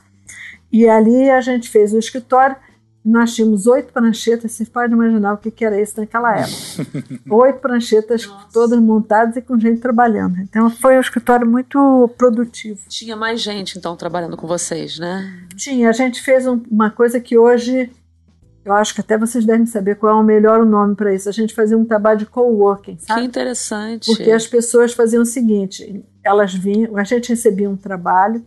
e 0.76 0.88
ali 0.88 1.30
a 1.30 1.40
gente 1.40 1.68
fez 1.70 1.92
o 1.92 1.98
escritório. 1.98 2.56
Nós 3.04 3.34
tínhamos 3.36 3.68
oito 3.68 3.92
pranchetas, 3.92 4.50
você 4.50 4.64
pode 4.64 4.92
imaginar 4.92 5.34
o 5.34 5.38
que, 5.38 5.48
que 5.48 5.64
era 5.64 5.80
isso 5.80 6.00
naquela 6.00 6.36
época. 6.36 7.20
oito 7.30 7.60
pranchetas 7.60 8.26
Nossa. 8.26 8.48
todas 8.52 8.80
montadas 8.80 9.36
e 9.36 9.42
com 9.42 9.58
gente 9.58 9.80
trabalhando. 9.80 10.40
Então 10.40 10.68
foi 10.68 10.96
um 10.96 11.00
escritório 11.00 11.46
muito 11.46 12.12
produtivo. 12.18 12.80
Tinha 12.88 13.14
mais 13.14 13.40
gente 13.40 13.78
então 13.78 13.96
trabalhando 13.96 14.36
com 14.36 14.48
vocês, 14.48 14.98
né? 14.98 15.46
Tinha. 15.56 15.88
A 15.88 15.92
gente 15.92 16.20
fez 16.20 16.48
um, 16.48 16.60
uma 16.68 16.90
coisa 16.90 17.20
que 17.20 17.38
hoje 17.38 17.88
eu 18.66 18.72
acho 18.72 18.92
que 18.92 19.00
até 19.00 19.16
vocês 19.16 19.44
devem 19.46 19.64
saber 19.64 19.94
qual 19.94 20.18
é 20.18 20.20
o 20.20 20.24
melhor 20.24 20.66
nome 20.66 20.96
para 20.96 21.14
isso. 21.14 21.28
A 21.28 21.32
gente 21.32 21.54
fazia 21.54 21.78
um 21.78 21.84
trabalho 21.84 22.18
de 22.18 22.26
coworking, 22.26 22.98
sabe? 22.98 23.20
Que 23.20 23.26
interessante. 23.28 24.06
Porque 24.06 24.32
as 24.32 24.48
pessoas 24.48 24.92
faziam 24.92 25.22
o 25.22 25.26
seguinte: 25.26 26.04
elas 26.24 26.52
vinham, 26.52 26.96
a 26.96 27.04
gente 27.04 27.28
recebia 27.28 27.70
um 27.70 27.76
trabalho, 27.76 28.44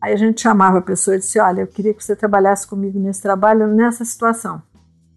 Aí 0.00 0.12
a 0.12 0.16
gente 0.16 0.40
chamava 0.40 0.78
a 0.78 0.82
pessoa 0.82 1.16
e 1.16 1.18
disse: 1.18 1.38
Olha, 1.38 1.62
eu 1.62 1.66
queria 1.66 1.92
que 1.92 2.04
você 2.04 2.14
trabalhasse 2.14 2.66
comigo 2.66 2.98
nesse 2.98 3.20
trabalho, 3.20 3.66
nessa 3.66 4.04
situação. 4.04 4.62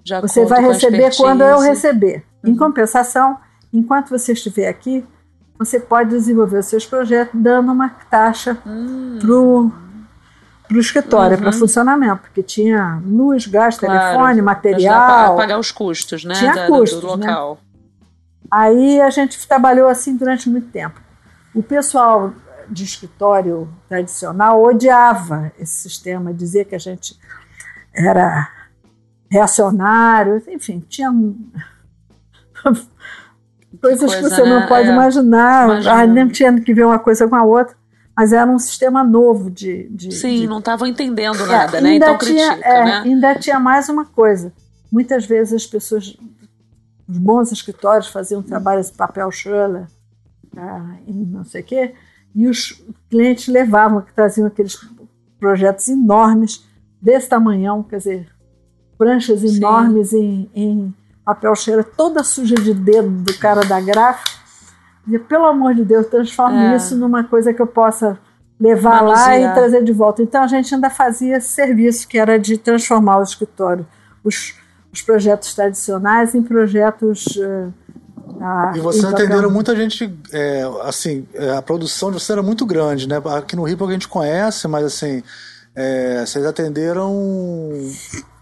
Já 0.04 0.20
você 0.20 0.46
vai 0.46 0.62
receber 0.62 1.16
quando 1.16 1.42
eu 1.42 1.60
receber. 1.60 2.24
Uhum. 2.44 2.52
Em 2.52 2.56
compensação, 2.56 3.38
enquanto 3.72 4.10
você 4.10 4.34
estiver 4.34 4.68
aqui, 4.68 5.06
você 5.60 5.80
pode 5.80 6.10
desenvolver 6.10 6.58
os 6.58 6.66
seus 6.66 6.86
projetos 6.86 7.40
dando 7.40 7.72
uma 7.72 7.90
taxa 8.10 8.58
uhum. 8.66 9.20
pro 9.22 9.72
para 10.68 10.78
o 10.78 10.80
escritório, 10.80 11.36
uhum. 11.36 11.44
para 11.44 11.52
funcionamento, 11.52 12.22
porque 12.22 12.42
tinha 12.42 13.02
luz, 13.06 13.46
gás, 13.46 13.78
claro, 13.78 14.00
telefone, 14.00 14.42
material. 14.42 15.36
Para 15.36 15.36
pagar 15.36 15.60
os 15.60 15.70
custos, 15.70 16.24
né? 16.24 16.34
Tinha 16.34 16.56
da, 16.56 16.68
custos, 16.68 17.02
do 17.02 17.18
né? 17.18 17.28
local. 17.28 17.56
Né? 17.56 17.72
Aí 18.50 19.02
a 19.02 19.10
gente 19.10 19.46
trabalhou 19.46 19.90
assim 19.90 20.16
durante 20.16 20.50
muito 20.50 20.70
tempo. 20.70 21.00
O 21.54 21.62
pessoal 21.62 22.34
de 22.72 22.84
escritório 22.86 23.70
tradicional 23.90 24.64
odiava 24.64 25.52
esse 25.60 25.74
sistema, 25.74 26.34
dizia 26.34 26.64
que 26.64 26.74
a 26.74 26.80
gente 26.80 27.20
era 27.94 28.50
reacionário, 29.30 30.42
enfim, 30.48 30.80
tinha 30.88 31.12
coisas 33.82 34.14
coisa, 34.14 34.18
que 34.18 34.36
você 34.36 34.44
né? 34.44 34.50
não 34.50 34.68
pode 34.68 34.88
é, 34.88 34.92
imaginar. 34.94 35.66
Imagina. 35.66 35.94
Ah, 35.94 36.08
nem 36.08 36.28
tinha 36.30 36.62
que 36.62 36.74
ver 36.74 36.86
uma 36.86 37.00
coisa 37.00 37.28
com 37.28 37.36
a 37.36 37.44
outra, 37.44 37.76
mas 38.16 38.32
era 38.32 38.50
um 38.50 38.60
sistema 38.60 39.04
novo 39.04 39.52
de. 39.52 39.90
de 39.90 40.14
Sim, 40.14 40.42
de... 40.42 40.48
não 40.48 40.60
estavam 40.60 40.88
entendendo 40.88 41.44
é, 41.44 41.48
nada, 41.48 41.78
é, 41.78 41.82
né? 41.82 41.96
Então 41.96 42.18
tinha, 42.18 42.50
critica, 42.50 42.70
é, 42.70 42.86
né? 42.86 43.02
Ainda 43.06 43.36
tinha 43.36 43.60
mais 43.60 43.90
uma 43.90 44.06
coisa. 44.06 44.54
Muitas 44.92 45.26
vezes 45.26 45.54
as 45.54 45.66
pessoas, 45.66 46.18
os 47.08 47.18
bons 47.18 47.52
escritórios 47.52 48.08
faziam 48.08 48.42
trabalho 48.42 48.84
de 48.84 48.92
papel 48.92 49.30
Schiller, 49.32 49.88
ah, 50.56 50.96
e 51.08 51.14
não 51.14 51.46
sei 51.46 51.62
o 51.62 51.66
quê, 51.66 51.96
e 52.34 52.48
os 52.48 52.84
clientes 53.10 53.48
levavam, 53.48 54.02
que 54.02 54.14
traziam 54.14 54.48
aqueles 54.48 54.78
projetos 55.40 55.88
enormes, 55.88 56.66
desse 57.02 57.28
tamanhão, 57.28 57.82
quer 57.84 57.98
dizer, 57.98 58.28
pranchas 58.98 59.42
Sim. 59.42 59.58
enormes 59.58 60.14
em, 60.14 60.50
em 60.54 60.94
papel 61.26 61.56
cheira 61.56 61.84
toda 61.84 62.24
suja 62.24 62.56
de 62.56 62.74
dedo 62.74 63.10
do 63.10 63.38
cara 63.40 63.62
da 63.62 63.82
gráfica. 63.82 64.40
E, 65.08 65.18
pelo 65.18 65.46
amor 65.46 65.74
de 65.74 65.84
Deus, 65.84 66.06
transforme 66.08 66.58
é. 66.58 66.76
isso 66.76 66.96
numa 66.96 67.24
coisa 67.24 67.54
que 67.54 67.62
eu 67.62 67.68
possa 67.68 68.20
levar 68.60 69.02
lá 69.02 69.40
e 69.40 69.52
trazer 69.54 69.84
de 69.84 69.92
volta. 69.92 70.22
Então 70.22 70.44
a 70.44 70.48
gente 70.48 70.76
ainda 70.76 70.92
fazia 70.92 71.38
esse 71.38 71.50
serviço 71.50 72.08
que 72.08 72.20
era 72.20 72.38
de 72.38 72.58
transformar 72.60 73.18
o 73.18 73.24
escritório, 73.24 73.88
os, 74.24 74.56
os 74.94 75.02
projetos 75.02 75.56
tradicionais 75.56 76.36
em 76.36 76.44
projetos. 76.44 77.26
Uh, 77.26 77.74
ah, 78.40 78.74
e 78.76 78.80
vocês 78.80 79.06
atenderam 79.06 79.50
muita 79.52 79.76
gente, 79.76 80.14
é, 80.32 80.64
assim, 80.84 81.28
é, 81.34 81.52
a 81.52 81.62
produção 81.62 82.12
de 82.12 82.20
você 82.20 82.32
era 82.32 82.42
muito 82.42 82.66
grande, 82.66 83.08
né? 83.08 83.22
Aqui 83.38 83.56
no 83.56 83.64
Rio 83.64 83.88
a 83.88 83.92
gente 83.92 84.08
conhece, 84.08 84.68
mas 84.68 84.86
assim, 84.86 85.24
é, 85.76 86.26
vocês 86.26 86.46
atenderam 86.46 87.14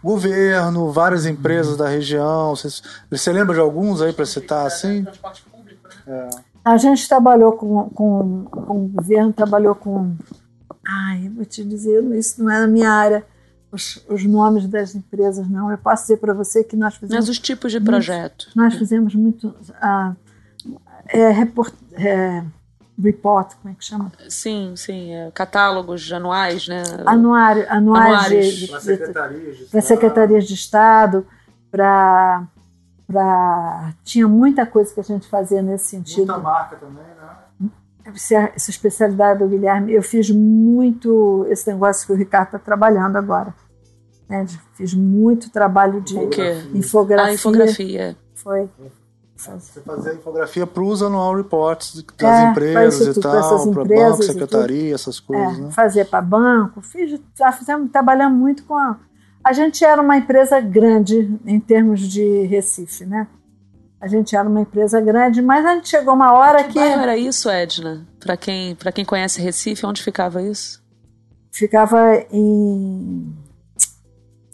governo, 0.03 0.91
várias 0.91 1.25
empresas 1.25 1.77
da 1.77 1.87
região. 1.87 2.55
Você, 2.55 2.81
você 3.09 3.31
lembra 3.31 3.53
de 3.53 3.61
alguns 3.61 4.01
aí 4.01 4.13
para 4.13 4.25
citar 4.25 4.65
assim? 4.65 5.05
É. 6.07 6.29
A 6.63 6.77
gente 6.77 7.07
trabalhou 7.07 7.53
com, 7.53 7.89
com, 7.89 8.45
com 8.45 8.85
o 8.85 8.87
governo, 8.87 9.33
trabalhou 9.33 9.75
com. 9.75 10.15
Ai, 10.87 11.29
vou 11.29 11.45
te 11.45 11.63
dizer, 11.63 12.03
isso 12.15 12.43
não 12.43 12.51
é 12.51 12.59
na 12.59 12.67
minha 12.67 12.89
área. 12.89 13.25
Os, 13.71 14.03
os 14.10 14.25
nomes 14.25 14.67
das 14.67 14.95
empresas, 14.95 15.47
não. 15.47 15.71
Eu 15.71 15.77
posso 15.77 16.03
dizer 16.03 16.17
para 16.17 16.34
você 16.34 16.63
que 16.63 16.75
nós 16.75 16.95
fizemos. 16.95 17.15
Mas 17.15 17.29
os 17.29 17.39
tipos 17.39 17.71
de 17.71 17.79
projeto. 17.79 18.49
nós 18.55 18.73
fizemos 18.73 19.13
muito. 19.13 19.53
Ah, 19.79 20.15
é, 21.08 21.29
report, 21.29 21.73
é, 21.93 22.43
report, 23.01 23.53
como 23.62 23.73
é 23.73 23.77
que 23.77 23.86
chama? 23.86 24.12
Sim, 24.27 24.73
sim, 24.75 25.13
é, 25.13 25.32
catálogos 25.32 26.12
anuais, 26.12 26.67
né? 26.67 26.84
Anuário, 27.05 27.65
anuais, 27.69 28.15
anuários. 28.15 28.67
para 28.67 28.79
secretarias 28.79 29.58
de, 29.58 29.63
Estado, 29.63 29.82
secretarias 29.82 30.47
de 30.47 30.53
Estado, 30.53 31.27
para 31.71 32.47
para 33.08 33.93
tinha 34.03 34.27
muita 34.27 34.67
coisa 34.67 34.93
que 34.93 34.99
a 34.99 35.03
gente 35.03 35.27
fazia 35.27 35.63
nesse 35.63 35.88
sentido. 35.88 36.27
Muita 36.27 36.38
marca 36.38 36.75
também, 36.75 37.03
né? 37.03 37.29
Essa, 38.15 38.69
especialidade 38.69 39.39
do 39.39 39.47
Guilherme, 39.47 39.93
eu 39.93 40.01
fiz 40.01 40.29
muito 40.29 41.45
esse 41.49 41.71
negócio 41.71 42.05
que 42.05 42.13
o 42.13 42.15
Ricardo 42.15 42.47
está 42.47 42.59
trabalhando 42.59 43.15
agora. 43.15 43.53
Né? 44.27 44.45
Fiz 44.73 44.93
muito 44.93 45.49
trabalho 45.49 46.01
de 46.01 46.17
infografia. 46.73 47.25
A 47.25 47.33
infografia. 47.33 48.17
Foi. 48.35 48.69
Você 49.35 49.79
fazia 49.79 50.13
infografia 50.13 50.67
para 50.67 50.83
os 50.83 51.01
anual 51.01 51.33
reports 51.33 52.03
das 52.17 52.29
é, 52.29 52.51
empresas 52.51 53.15
e 53.15 53.21
tal, 53.21 53.71
para 53.71 53.85
banco, 53.85 54.23
secretaria, 54.23 54.93
essas 54.93 55.17
coisas. 55.17 55.57
É, 55.57 55.61
né? 55.61 55.71
Fazer 55.71 56.05
para 56.05 56.21
banco, 56.21 56.81
fiz, 56.81 57.21
já 57.37 57.49
fizemos, 57.53 57.89
trabalhamos 57.89 58.37
muito 58.37 58.65
com 58.65 58.75
a. 58.75 58.99
A 59.41 59.53
gente 59.53 59.85
era 59.85 60.01
uma 60.01 60.17
empresa 60.17 60.59
grande 60.59 61.39
em 61.45 61.57
termos 61.57 62.01
de 62.01 62.43
Recife, 62.47 63.05
né? 63.05 63.27
A 64.01 64.07
gente 64.07 64.35
era 64.35 64.47
uma 64.47 64.62
empresa 64.62 65.01
grande, 65.01 65.41
mas 65.41 65.65
a 65.65 65.75
gente 65.75 65.89
chegou 65.89 66.13
uma 66.13 66.33
hora 66.33 66.63
que. 66.63 66.73
que 66.73 66.79
era 66.79 67.17
isso, 67.17 67.49
Edna? 67.49 68.07
Para 68.19 68.38
quem, 68.38 68.75
quem 68.93 69.03
conhece 69.03 69.41
Recife, 69.41 69.85
onde 69.85 70.01
ficava 70.01 70.41
isso? 70.41 70.81
Ficava 71.51 72.15
em 72.31 73.35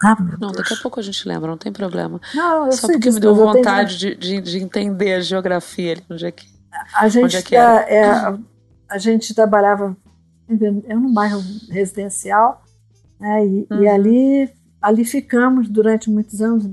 ah, 0.04 0.16
não, 0.40 0.52
daqui 0.52 0.74
a 0.74 0.78
pouco 0.78 1.00
a 1.00 1.04
gente 1.04 1.28
lembra, 1.28 1.50
não 1.50 1.58
tem 1.58 1.72
problema. 1.72 2.20
Não, 2.34 2.66
eu 2.66 2.72
Só 2.74 2.88
porque 2.88 3.10
me 3.10 3.20
deu 3.20 3.34
vontade 3.34 3.98
de, 3.98 4.16
de, 4.16 4.42
de, 4.42 4.60
entender 4.60 5.14
a 5.14 5.22
geografia 5.22 5.94
ali, 5.94 6.04
onde 6.10 6.26
é 6.26 6.32
que, 6.32 6.48
a 6.94 7.08
gente 7.08 7.26
onde 7.26 7.38
é 7.38 7.42
que 7.42 7.56
era. 7.56 7.82
É, 7.90 8.04
a, 8.04 8.38
a, 8.90 8.98
gente 8.98 9.34
trabalhava 9.34 9.96
eu 10.48 11.00
num 11.00 11.14
bairro 11.14 11.42
residencial, 11.70 12.64
né, 13.20 13.46
e, 13.46 13.68
uhum. 13.72 13.84
e, 13.84 13.88
ali, 13.88 14.54
ali 14.82 15.06
ficamos 15.06 15.70
durante 15.70 16.10
muitos 16.10 16.42
anos 16.42 16.70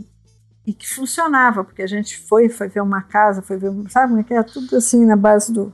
e 0.67 0.73
que 0.73 0.89
funcionava, 0.89 1.65
porque 1.65 1.83
a 1.83 1.87
gente 1.87 2.19
foi, 2.19 2.49
foi 2.49 2.69
ver 2.69 2.81
uma 2.81 3.03
casa, 3.03 3.43
foi 3.43 3.57
ver, 3.57 3.71
sabe 3.89 4.09
como 4.09 4.21
é 4.21 4.25
que 4.25 4.35
é? 4.35 4.43
Tudo 4.43 4.77
assim 4.77 5.05
na 5.05 5.17
base 5.17 5.53
do, 5.53 5.73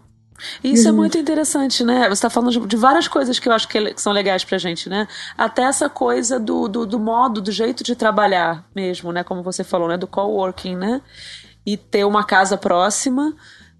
isso 0.62 0.84
uhum. 0.84 0.88
é 0.88 0.92
muito 0.92 1.18
interessante, 1.18 1.82
né? 1.82 2.04
Você 2.04 2.12
está 2.12 2.30
falando 2.30 2.52
de, 2.52 2.66
de, 2.66 2.76
várias 2.76 3.08
coisas 3.08 3.38
que 3.38 3.48
eu 3.48 3.52
acho 3.52 3.66
que, 3.68 3.94
que 3.94 4.00
são 4.00 4.12
legais 4.12 4.44
pra 4.44 4.56
gente, 4.56 4.88
né? 4.88 5.08
Até 5.36 5.62
essa 5.62 5.88
coisa 5.88 6.38
do, 6.38 6.68
do, 6.68 6.86
do, 6.86 6.98
modo, 6.98 7.40
do 7.40 7.50
jeito 7.50 7.82
de 7.82 7.96
trabalhar 7.96 8.64
mesmo, 8.74 9.12
né? 9.12 9.24
Como 9.24 9.42
você 9.42 9.64
falou, 9.64 9.88
né? 9.88 9.96
Do 9.96 10.06
coworking, 10.06 10.76
né? 10.76 11.02
E 11.66 11.76
ter 11.76 12.04
uma 12.04 12.24
casa 12.24 12.56
próxima. 12.56 13.34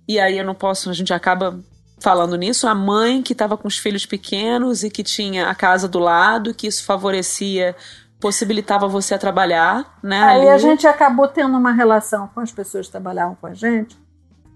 E 0.07 0.19
aí 0.19 0.39
eu 0.39 0.45
não 0.45 0.55
posso, 0.55 0.91
a 0.91 0.93
gente 0.93 1.13
acaba 1.13 1.59
falando 2.01 2.37
nisso, 2.37 2.67
a 2.67 2.75
mãe 2.75 3.23
que 3.23 3.33
estava 3.33 3.57
com 3.57 3.67
os 3.67 3.77
filhos 3.77 4.07
pequenos 4.07 4.83
e 4.83 4.91
que 4.91 5.03
tinha 5.03 5.49
a 5.49 5.55
casa 5.55 5.89
do 5.89 5.99
lado, 5.99 6.55
que 6.55 6.67
isso 6.67 6.85
favorecia, 6.85 7.75
possibilitava 8.21 8.89
você 8.89 9.15
a 9.15 9.19
trabalhar, 9.19 9.99
né? 10.03 10.21
Aí 10.23 10.41
ali. 10.41 10.49
a 10.49 10.59
gente 10.59 10.87
acabou 10.87 11.29
tendo 11.29 11.57
uma 11.57 11.73
relação 11.73 12.29
com 12.35 12.41
as 12.41 12.51
pessoas 12.51 12.87
que 12.87 12.93
trabalhavam 12.93 13.37
com 13.41 13.47
a 13.47 13.55
gente 13.55 13.97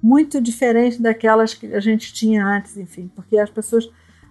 muito 0.02 0.40
diferente 0.40 1.00
daquelas 1.00 1.54
que 1.54 1.72
a 1.72 1.78
gente 1.78 2.12
tinha 2.12 2.44
antes, 2.44 2.76
enfim, 2.76 3.10
porque 3.14 3.38
as 3.38 3.48
pessoas 3.48 3.88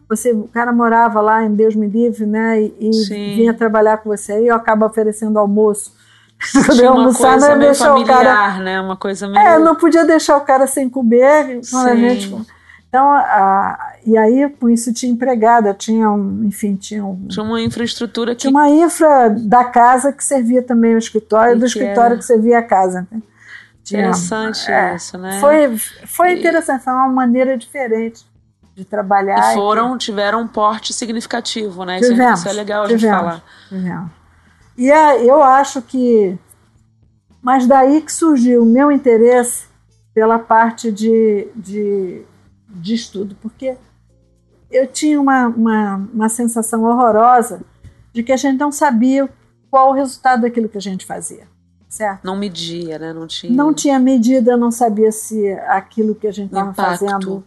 você, 0.09 0.33
o 0.33 0.49
cara 0.49 0.73
morava 0.73 1.21
lá 1.21 1.41
em 1.41 1.55
Deus 1.55 1.73
me 1.73 1.87
livre, 1.87 2.25
né, 2.25 2.61
e, 2.61 2.75
e 2.81 3.35
vinha 3.35 3.53
trabalhar 3.53 3.99
com 3.99 4.09
você 4.09 4.33
aí, 4.33 4.47
eu 4.47 4.55
acaba 4.55 4.85
oferecendo 4.85 5.39
almoço. 5.39 5.95
Uma 6.81 6.89
almoçar, 6.89 7.31
coisa 7.31 7.55
meio 7.55 7.73
familiar, 7.73 8.23
cara, 8.25 8.63
né, 8.63 8.81
uma 8.81 8.97
coisa 8.97 9.27
meio... 9.27 9.39
É, 9.39 9.59
não 9.59 9.75
podia 9.75 10.03
deixar 10.03 10.35
o 10.37 10.41
cara 10.41 10.67
sem 10.67 10.89
comer, 10.89 11.61
quando 11.69 11.87
a 11.87 11.95
gente... 11.95 12.35
Então, 12.91 13.09
a, 13.09 13.93
e 14.05 14.17
aí 14.17 14.49
com 14.59 14.69
isso 14.69 14.91
tinha 14.91 15.09
empregada, 15.09 15.73
tinha 15.73 16.11
um, 16.11 16.43
enfim, 16.43 16.75
tinha 16.75 17.05
um, 17.05 17.25
Tinha 17.29 17.45
uma 17.45 17.61
infraestrutura 17.61 18.35
que... 18.35 18.41
Tinha 18.41 18.51
uma 18.51 18.69
infra 18.69 19.29
da 19.29 19.63
casa 19.63 20.11
que 20.11 20.21
servia 20.21 20.61
também 20.61 20.95
o 20.95 20.97
escritório, 20.97 21.55
e 21.55 21.57
do 21.57 21.65
escritório 21.65 22.11
era... 22.11 22.17
que 22.17 22.25
servia 22.25 22.59
a 22.59 22.61
casa. 22.61 23.07
Né? 23.09 23.21
Interessante 23.79 24.69
é, 24.69 24.95
isso, 24.95 25.17
né? 25.17 25.39
Foi, 25.39 25.77
foi 26.05 26.33
interessante, 26.33 26.83
foi 26.83 26.91
uma 26.91 27.07
maneira 27.07 27.57
diferente 27.57 28.25
de 28.75 28.83
trabalhar. 28.83 29.51
E 29.51 29.53
foram, 29.53 29.95
e 29.95 29.97
tiveram 29.97 30.41
um 30.41 30.47
porte 30.47 30.93
significativo, 30.93 31.85
né? 31.85 31.97
Tivemos, 31.97 32.41
isso, 32.41 32.49
é 32.49 32.51
legal 32.51 32.87
tivemos, 32.87 33.03
a 33.03 33.07
gente 33.07 33.17
falar. 33.17 33.43
Tivemos. 33.69 34.11
E 34.77 34.91
é, 34.91 35.23
eu 35.23 35.41
acho 35.41 35.81
que. 35.81 36.37
Mas 37.41 37.65
daí 37.65 38.01
que 38.01 38.11
surgiu 38.11 38.63
o 38.63 38.65
meu 38.65 38.91
interesse 38.91 39.65
pela 40.13 40.37
parte 40.37 40.91
de, 40.91 41.47
de, 41.55 42.21
de 42.73 42.93
estudo, 42.93 43.35
porque 43.41 43.77
eu 44.71 44.87
tinha 44.87 45.19
uma, 45.19 45.47
uma, 45.47 45.95
uma 46.13 46.29
sensação 46.29 46.83
horrorosa 46.83 47.61
de 48.13 48.23
que 48.23 48.31
a 48.31 48.37
gente 48.37 48.57
não 48.57 48.71
sabia 48.71 49.29
qual 49.69 49.91
o 49.91 49.93
resultado 49.93 50.41
daquilo 50.41 50.69
que 50.69 50.77
a 50.77 50.81
gente 50.81 51.05
fazia 51.05 51.51
certo? 51.91 52.23
Não 52.23 52.37
media, 52.37 52.97
né? 52.97 53.13
Não 53.13 53.27
tinha. 53.27 53.53
Não 53.53 53.73
tinha 53.73 53.99
medida, 53.99 54.55
não 54.55 54.71
sabia 54.71 55.11
se 55.11 55.51
aquilo 55.67 56.15
que 56.15 56.25
a 56.25 56.31
gente 56.31 56.47
estava 56.47 56.73
fazendo 56.73 57.43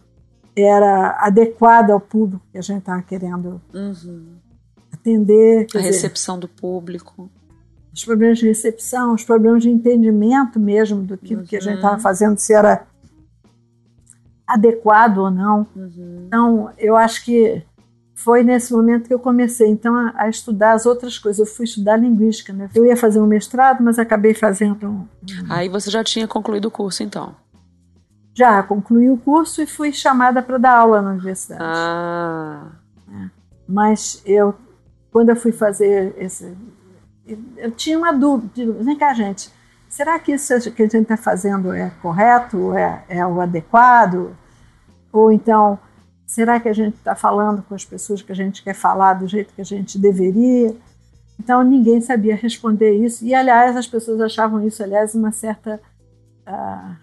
era 0.55 1.17
adequado 1.19 1.91
ao 1.91 1.99
público 1.99 2.45
que 2.51 2.57
a 2.57 2.61
gente 2.61 2.79
estava 2.79 3.01
querendo 3.01 3.59
uhum. 3.73 4.35
atender. 4.93 5.67
A 5.75 5.79
recepção 5.79 6.39
do 6.39 6.47
público. 6.47 7.29
Os 7.91 8.05
problemas 8.05 8.37
de 8.37 8.47
recepção, 8.47 9.13
os 9.13 9.23
problemas 9.23 9.63
de 9.63 9.69
entendimento 9.69 10.59
mesmo 10.59 11.01
do 11.01 11.17
que, 11.17 11.35
uhum. 11.35 11.43
que 11.43 11.57
a 11.57 11.59
gente 11.59 11.77
estava 11.77 11.95
uhum. 11.95 12.01
fazendo, 12.01 12.37
se 12.37 12.53
era 12.53 12.85
adequado 14.47 15.19
ou 15.19 15.31
não. 15.31 15.67
Uhum. 15.75 16.25
Então, 16.27 16.71
eu 16.77 16.95
acho 16.95 17.23
que 17.25 17.63
foi 18.13 18.43
nesse 18.43 18.71
momento 18.73 19.07
que 19.07 19.13
eu 19.13 19.19
comecei 19.19 19.67
então 19.67 19.93
a, 19.95 20.13
a, 20.15 20.29
estudar 20.29 20.71
as 20.71 20.85
outras 20.85 21.19
coisas. 21.19 21.39
Eu 21.39 21.53
fui 21.53 21.65
estudar 21.65 21.97
linguística, 21.97 22.53
né? 22.53 22.69
Eu 22.73 22.85
ia 22.85 22.95
fazer 22.95 23.19
um 23.19 23.27
mestrado, 23.27 23.83
mas 23.83 23.99
acabei 23.99 24.33
fazendo. 24.33 24.87
Um... 24.87 25.07
Aí 25.49 25.67
você 25.67 25.91
já 25.91 26.03
tinha 26.03 26.27
concluído 26.27 26.65
o 26.65 26.71
curso, 26.71 27.03
então? 27.03 27.35
Já 28.33 28.63
concluí 28.63 29.09
o 29.09 29.17
curso 29.17 29.61
e 29.61 29.67
fui 29.67 29.91
chamada 29.91 30.41
para 30.41 30.57
dar 30.57 30.77
aula 30.77 31.01
na 31.01 31.11
universidade. 31.11 31.61
Ah. 31.63 32.67
É. 33.09 33.29
Mas 33.67 34.21
eu, 34.25 34.55
quando 35.11 35.29
eu 35.29 35.35
fui 35.35 35.51
fazer 35.51 36.13
esse, 36.17 36.55
eu 37.57 37.71
tinha 37.71 37.97
uma 37.97 38.11
dúvida. 38.11 38.73
Vem 38.81 38.97
cá, 38.97 39.13
gente. 39.13 39.49
Será 39.95 40.19
que 40.19 40.33
isso 40.33 40.71
que 40.71 40.83
a 40.83 40.87
gente 40.87 41.03
está 41.03 41.17
fazendo 41.17 41.73
é 41.73 41.89
correto? 42.01 42.73
É, 42.73 43.03
é 43.07 43.25
o 43.25 43.39
adequado? 43.39 44.35
Ou 45.11 45.31
então 45.31 45.79
Será 46.25 46.59
que 46.59 46.67
a 46.67 46.73
gente 46.73 46.95
está 46.95 47.15
falando 47.15 47.61
com 47.61 47.75
as 47.75 47.85
pessoas 47.85 48.21
que 48.21 48.31
a 48.31 48.35
gente 48.35 48.63
quer 48.63 48.73
falar 48.73 49.13
do 49.13 49.27
jeito 49.27 49.53
que 49.53 49.61
a 49.61 49.65
gente 49.65 49.99
deveria? 49.99 50.75
Então 51.39 51.63
ninguém 51.63 52.01
sabia 52.01 52.35
responder 52.35 52.93
isso. 52.95 53.23
E 53.23 53.33
aliás, 53.33 53.77
as 53.77 53.85
pessoas 53.85 54.19
achavam 54.19 54.65
isso, 54.65 54.81
aliás, 54.81 55.13
uma 55.13 55.31
certa. 55.31 55.79
Uh, 56.47 56.95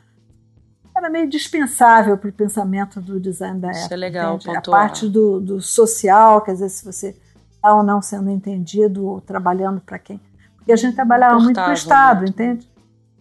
era 0.95 1.09
meio 1.09 1.29
dispensável 1.29 2.19
para 2.19 2.29
o 2.29 2.33
pensamento 2.33 3.01
do 3.01 3.19
design 3.19 3.61
da 3.61 3.69
época. 3.69 3.85
Isso 3.85 3.95
é 3.95 3.97
legal, 3.97 4.39
A 4.49 4.61
parte 4.61 5.09
do, 5.09 5.41
do, 5.41 5.61
social, 5.61 6.43
quer 6.43 6.53
dizer, 6.53 6.69
se 6.69 6.85
você 6.85 7.17
está 7.55 7.75
ou 7.75 7.83
não 7.83 8.03
sendo 8.03 8.29
entendido 8.29 9.07
ou 9.07 9.21
trabalhando 9.21 9.81
para 9.81 9.99
quem. 9.99 10.21
Porque 10.57 10.73
a 10.73 10.77
gente 10.77 10.95
trabalhava 10.95 11.39
muito 11.39 11.55
para 11.55 11.71
o 11.71 11.75
Estado, 11.75 12.21
né? 12.23 12.29
entende? 12.29 12.69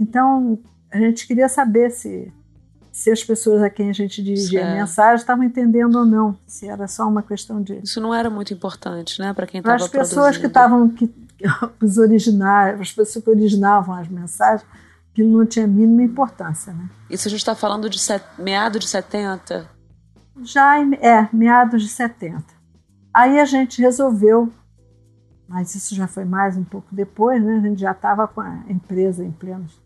Então, 0.01 0.57
a 0.91 0.97
gente 0.97 1.27
queria 1.27 1.47
saber 1.47 1.91
se 1.91 2.33
se 2.91 3.09
as 3.09 3.23
pessoas 3.23 3.61
a 3.61 3.69
quem 3.69 3.89
a 3.89 3.93
gente 3.93 4.21
dirigia 4.21 4.69
a 4.69 4.75
mensagem 4.75 5.15
estavam 5.15 5.45
entendendo 5.45 5.95
ou 5.95 6.05
não, 6.05 6.37
se 6.45 6.67
era 6.67 6.89
só 6.89 7.07
uma 7.07 7.23
questão 7.23 7.61
de. 7.61 7.79
Isso 7.81 8.01
não 8.01 8.13
era 8.13 8.29
muito 8.29 8.53
importante, 8.53 9.21
né, 9.21 9.31
para 9.33 9.47
quem 9.47 9.59
estava 9.59 9.77
as 9.77 9.87
pessoas 9.87 10.37
que 10.37 10.47
estavam, 10.47 10.89
que, 10.89 11.09
os 11.81 11.97
originários, 11.97 12.81
as 12.81 12.91
pessoas 12.91 13.23
que 13.23 13.29
originavam 13.29 13.95
as 13.95 14.09
mensagens, 14.09 14.67
aquilo 15.11 15.37
não 15.37 15.45
tinha 15.45 15.63
a 15.63 15.67
mínima 15.67 16.03
importância, 16.03 16.73
né? 16.73 16.89
Isso 17.09 17.29
a 17.29 17.31
gente 17.31 17.39
está 17.39 17.55
falando 17.55 17.89
de 17.89 17.97
set, 17.97 18.25
meado 18.37 18.77
de 18.77 18.89
70? 18.89 19.69
Já 20.43 20.77
é, 20.79 21.29
meados 21.31 21.83
de 21.83 21.89
70. 21.89 22.43
Aí 23.13 23.39
a 23.39 23.45
gente 23.45 23.81
resolveu, 23.81 24.51
mas 25.47 25.75
isso 25.75 25.95
já 25.95 26.07
foi 26.07 26.25
mais 26.25 26.57
um 26.57 26.63
pouco 26.63 26.93
depois, 26.93 27.41
né? 27.41 27.57
A 27.57 27.61
gente 27.61 27.79
já 27.79 27.91
estava 27.91 28.27
com 28.27 28.41
a 28.41 28.63
empresa 28.67 29.23
em 29.23 29.31
plenos 29.31 29.79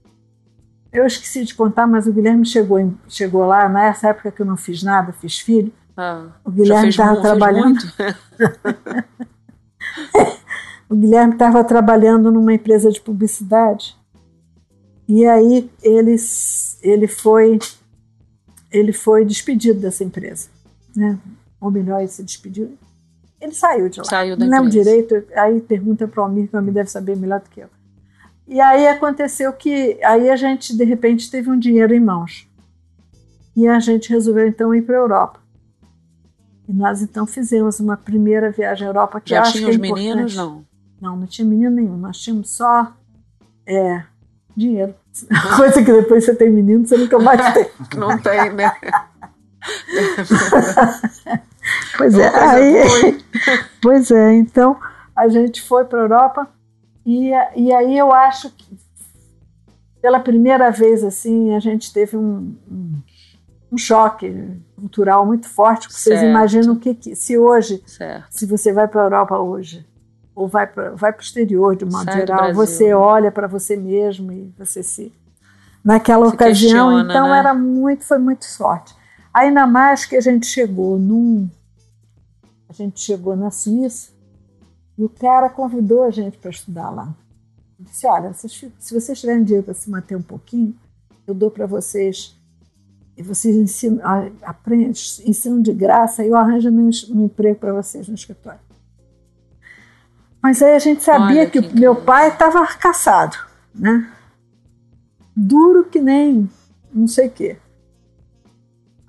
eu 0.95 1.05
esqueci 1.05 1.43
de 1.43 1.53
contar, 1.53 1.87
mas 1.87 2.07
o 2.07 2.13
Guilherme 2.13 2.45
chegou, 2.45 2.79
em, 2.79 2.97
chegou 3.07 3.45
lá, 3.45 3.67
nessa 3.67 4.09
época 4.09 4.31
que 4.31 4.41
eu 4.41 4.45
não 4.45 4.57
fiz 4.57 4.83
nada, 4.83 5.13
fiz 5.13 5.39
filho. 5.39 5.71
Ah, 5.95 6.27
o 6.43 6.51
Guilherme 6.51 6.89
estava 6.89 7.21
trabalhando. 7.21 7.79
o 10.89 10.95
Guilherme 10.95 11.33
estava 11.33 11.63
trabalhando 11.63 12.31
numa 12.31 12.53
empresa 12.53 12.91
de 12.91 12.99
publicidade. 12.99 13.95
E 15.07 15.25
aí 15.25 15.69
ele, 15.83 16.15
ele 16.81 17.07
foi 17.07 17.59
ele 18.71 18.91
foi 18.91 19.23
despedido 19.23 19.79
dessa 19.79 20.03
empresa, 20.03 20.49
né? 20.95 21.17
Ou 21.61 21.71
melhor, 21.71 21.99
ele 21.99 22.09
se 22.09 22.23
despediu. 22.23 22.77
Ele 23.39 23.53
saiu 23.53 23.89
de 23.89 23.99
lá. 23.99 24.05
Saiu 24.05 24.35
da 24.35 24.45
não 24.45 24.51
lembro 24.51 24.69
direito. 24.69 25.23
Aí 25.35 25.61
pergunta 25.61 26.07
para 26.07 26.21
o 26.21 26.25
Almir, 26.25 26.49
que 26.49 26.55
o 26.55 26.59
Almir 26.59 26.73
deve 26.73 26.89
saber 26.89 27.15
melhor 27.15 27.39
do 27.39 27.49
que 27.49 27.61
eu. 27.61 27.69
E 28.47 28.61
aí 28.61 28.87
aconteceu 28.87 29.51
que 29.53 29.97
aí 30.03 30.29
a 30.29 30.35
gente 30.35 30.75
de 30.75 30.83
repente 30.83 31.31
teve 31.31 31.49
um 31.49 31.57
dinheiro 31.57 31.93
em 31.93 31.99
mãos. 31.99 32.47
E 33.55 33.67
a 33.67 33.79
gente 33.79 34.09
resolveu 34.09 34.47
então 34.47 34.75
ir 34.75 34.83
para 34.83 34.95
a 34.95 34.99
Europa. 34.99 35.39
E 36.67 36.73
nós 36.73 37.01
então 37.01 37.25
fizemos 37.25 37.79
uma 37.79 37.97
primeira 37.97 38.51
viagem 38.51 38.85
à 38.85 38.89
Europa 38.89 39.21
que 39.21 39.31
Já 39.31 39.43
tinha 39.43 39.67
é 39.67 39.71
os 39.71 39.77
meninos, 39.77 40.35
não? 40.35 40.65
Não, 41.01 41.15
não 41.15 41.27
tinha 41.27 41.47
menino 41.47 41.71
nenhum. 41.71 41.97
Nós 41.97 42.19
tínhamos 42.19 42.49
só 42.49 42.93
é, 43.65 44.03
dinheiro. 44.55 44.93
Coisa 45.57 45.83
que 45.83 45.91
depois 45.91 46.25
você 46.25 46.35
tem 46.35 46.49
menino, 46.49 46.85
você 46.85 46.97
nunca 46.97 47.17
mais 47.19 47.41
tem. 47.53 47.69
Não 47.97 48.17
tem, 48.17 48.53
né? 48.53 48.71
pois 51.97 52.13
é, 52.15 52.27
aí, 52.37 53.23
pois 53.81 54.11
é, 54.11 54.35
então 54.35 54.79
a 55.15 55.27
gente 55.27 55.63
foi 55.63 55.85
para 55.85 55.99
a 55.99 56.03
Europa 56.03 56.47
e, 57.05 57.29
e 57.55 57.71
aí 57.73 57.97
eu 57.97 58.11
acho 58.11 58.49
que 58.49 58.77
pela 60.01 60.19
primeira 60.19 60.71
vez 60.71 61.03
assim 61.03 61.55
a 61.55 61.59
gente 61.59 61.93
teve 61.93 62.17
um, 62.17 62.55
um, 62.69 62.93
um 63.71 63.77
choque 63.77 64.59
cultural 64.75 65.25
muito 65.25 65.47
forte. 65.47 65.87
Vocês 65.87 66.19
certo. 66.19 66.29
imaginam 66.29 66.73
o 66.73 66.79
que, 66.79 66.93
que 66.95 67.15
se 67.15 67.37
hoje, 67.37 67.83
certo. 67.85 68.27
se 68.29 68.45
você 68.45 68.73
vai 68.73 68.87
para 68.87 69.01
a 69.01 69.05
Europa 69.05 69.37
hoje 69.37 69.85
ou 70.35 70.47
vai 70.47 70.67
para 70.67 70.91
vai 70.91 71.11
o 71.11 71.19
exterior 71.19 71.75
de 71.75 71.85
modo 71.85 72.05
Sai 72.05 72.13
do 72.13 72.27
geral, 72.27 72.53
você 72.53 72.93
olha 72.93 73.31
para 73.31 73.47
você 73.47 73.77
mesmo 73.77 74.31
e 74.31 74.53
você 74.57 74.83
se 74.83 75.13
naquela 75.83 76.27
Se 76.27 76.33
ocasião, 76.33 76.99
então 76.99 77.29
né? 77.29 77.39
era 77.39 77.53
muito, 77.53 78.03
foi 78.03 78.17
muito 78.17 78.45
forte. 78.57 78.95
Ainda 79.33 79.67
mais 79.67 80.05
que 80.05 80.15
a 80.15 80.21
gente 80.21 80.45
chegou 80.47 80.97
num 80.97 81.47
a 82.67 82.73
gente 82.73 82.99
chegou 82.99 83.35
na 83.35 83.51
Suíça 83.51 84.14
e 84.97 85.03
o 85.03 85.09
cara 85.09 85.49
convidou 85.49 86.03
a 86.03 86.09
gente 86.09 86.37
para 86.37 86.49
estudar 86.49 86.89
lá. 86.89 87.13
Ele 87.79 87.89
disse: 87.89 88.07
Olha, 88.07 88.33
se 88.33 88.93
vocês 88.93 89.19
tiverem 89.19 89.43
dinheiro 89.43 89.65
para 89.65 89.73
se 89.73 89.89
manter 89.89 90.15
um 90.15 90.21
pouquinho, 90.21 90.75
eu 91.27 91.33
dou 91.33 91.51
para 91.51 91.65
vocês. 91.65 92.35
E 93.17 93.23
vocês 93.23 93.55
ensinam, 93.55 94.01
aprendem, 94.41 94.89
ensinam 94.89 95.61
de 95.61 95.73
graça 95.73 96.23
e 96.23 96.27
eu 96.27 96.35
arranjo 96.35 96.69
um, 96.69 97.23
emprego 97.23 97.57
para 97.57 97.71
vocês 97.71 98.07
no 98.09 98.15
escritório. 98.15 98.59
Mas 100.41 100.61
aí 100.61 100.75
a 100.75 100.79
gente 100.79 101.01
sabia 101.01 101.41
Olha 101.41 101.49
que, 101.49 101.61
que 101.61 101.79
meu 101.79 101.95
pai 101.95 102.27
estava 102.27 102.65
caçado, 102.75 103.37
né? 103.73 104.11
Duro 105.35 105.85
que 105.85 105.99
nem 105.99 106.49
não 106.93 107.07
sei 107.07 107.27
o 107.27 107.31
quê. 107.31 107.57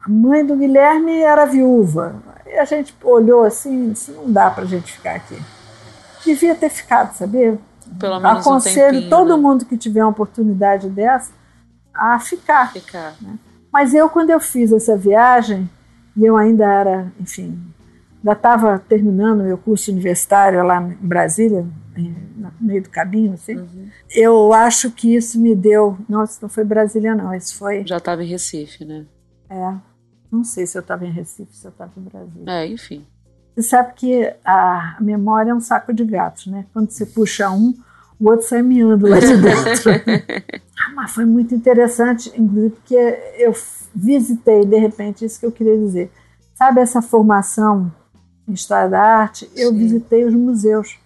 A 0.05 0.09
mãe 0.09 0.47
do 0.47 0.57
Guilherme 0.57 1.21
era 1.21 1.45
viúva. 1.45 2.23
E 2.47 2.59
a 2.59 2.65
gente 2.65 2.95
olhou 3.03 3.43
assim, 3.43 3.91
disse, 3.91 4.13
não 4.13 4.33
dá 4.33 4.51
para 4.51 4.63
a 4.63 4.67
gente 4.67 4.93
ficar 4.93 5.17
aqui. 5.17 5.37
Devia 6.27 6.55
ter 6.55 6.69
ficado, 6.69 7.15
sabia? 7.15 7.59
Pelo 7.99 8.21
menos 8.21 8.39
um 8.47 8.51
Aconselho 8.51 8.93
tempinho, 8.95 9.11
todo 9.11 9.37
né? 9.37 9.43
mundo 9.43 9.65
que 9.65 9.77
tiver 9.79 10.03
uma 10.03 10.11
oportunidade 10.11 10.89
dessa 10.91 11.31
a 11.95 12.19
ficar. 12.19 12.73
Ficar. 12.73 13.15
Mas 13.73 13.95
eu, 13.95 14.09
quando 14.11 14.31
eu 14.31 14.41
fiz 14.41 14.73
essa 14.73 14.97
viagem, 14.97 15.69
e 16.17 16.25
eu 16.25 16.37
ainda 16.37 16.65
era, 16.65 17.13
enfim, 17.21 17.59
ainda 18.19 18.33
estava 18.33 18.79
terminando 18.79 19.45
meu 19.45 19.57
curso 19.57 19.91
universitário 19.93 20.63
lá 20.65 20.83
em 20.83 20.95
Brasília, 20.95 21.65
no 22.37 22.53
meio 22.61 22.83
do 22.83 22.91
caminho, 22.91 23.35
assim, 23.35 23.57
Uhum. 23.57 23.89
eu 24.11 24.53
acho 24.53 24.91
que 24.91 25.15
isso 25.15 25.41
me 25.41 25.55
deu. 25.57 25.97
Nossa, 26.09 26.39
não 26.43 26.49
foi 26.49 26.65
Brasília, 26.65 27.15
não, 27.15 27.33
isso 27.35 27.57
foi. 27.57 27.87
Já 27.87 27.97
estava 27.99 28.23
em 28.23 28.27
Recife, 28.27 28.85
né? 28.85 29.07
É, 29.49 29.75
não 30.31 30.43
sei 30.45 30.67
se 30.67 30.77
eu 30.77 30.81
estava 30.83 31.07
em 31.07 31.11
Recife, 31.11 31.55
se 31.57 31.65
eu 31.67 31.71
estava 31.71 31.93
em 31.97 32.03
Brasília. 32.03 32.45
É, 32.53 32.67
enfim. 32.67 33.07
Você 33.57 33.63
sabe 33.63 33.95
que 33.95 34.35
a 34.45 34.99
memória 35.01 35.51
é 35.51 35.55
um 35.55 35.61
saco 35.61 35.95
de 35.95 36.05
gatos, 36.05 36.47
né? 36.47 36.67
Quando 36.75 36.91
você 36.91 37.07
puxa 37.07 37.51
um, 37.51 37.75
o 38.21 38.29
outro 38.29 38.47
sai 38.47 38.61
miando 38.61 39.09
lá 39.09 39.19
de 39.19 39.37
dentro. 39.39 39.91
Ah, 40.79 40.93
Mas 40.95 41.11
foi 41.13 41.25
muito 41.25 41.55
interessante, 41.55 42.31
inclusive, 42.37 42.75
porque 42.75 43.19
eu 43.39 43.55
visitei, 43.95 44.63
de 44.67 44.77
repente, 44.77 45.25
isso 45.25 45.41
que 45.41 45.47
eu 45.47 45.51
queria 45.51 45.77
dizer. 45.79 46.13
Sabe 46.55 46.83
essa 46.83 47.01
formação 47.01 47.91
em 48.47 48.53
História 48.53 48.91
da 48.91 49.01
Arte? 49.01 49.51
Eu 49.57 49.71
Sim. 49.71 49.79
visitei 49.79 50.25
os 50.27 50.35
museus. 50.35 50.99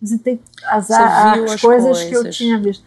Visitei 0.00 0.40
as, 0.68 0.88
as 0.92 1.52
as 1.52 1.60
coisas, 1.60 2.04
que 2.04 2.14
eu 2.14 2.20
coisas. 2.20 2.36
tinha 2.36 2.56
visto. 2.60 2.84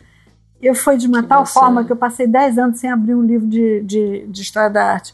Eu 0.62 0.74
fui 0.74 0.96
de 0.96 1.08
uma 1.08 1.22
Que 1.22 1.28
tal 1.28 1.46
forma 1.46 1.84
que 1.84 1.92
eu 1.92 1.98
passei 1.98 2.26
10 2.26 2.58
anos 2.58 2.80
sem 2.80 2.90
abrir 2.90 3.16
um 3.16 3.22
livro 3.22 3.48
de, 3.48 3.82
de, 3.82 4.26
de 4.28 4.42
História 4.42 4.70
da 4.70 4.94
Arte. 4.94 5.14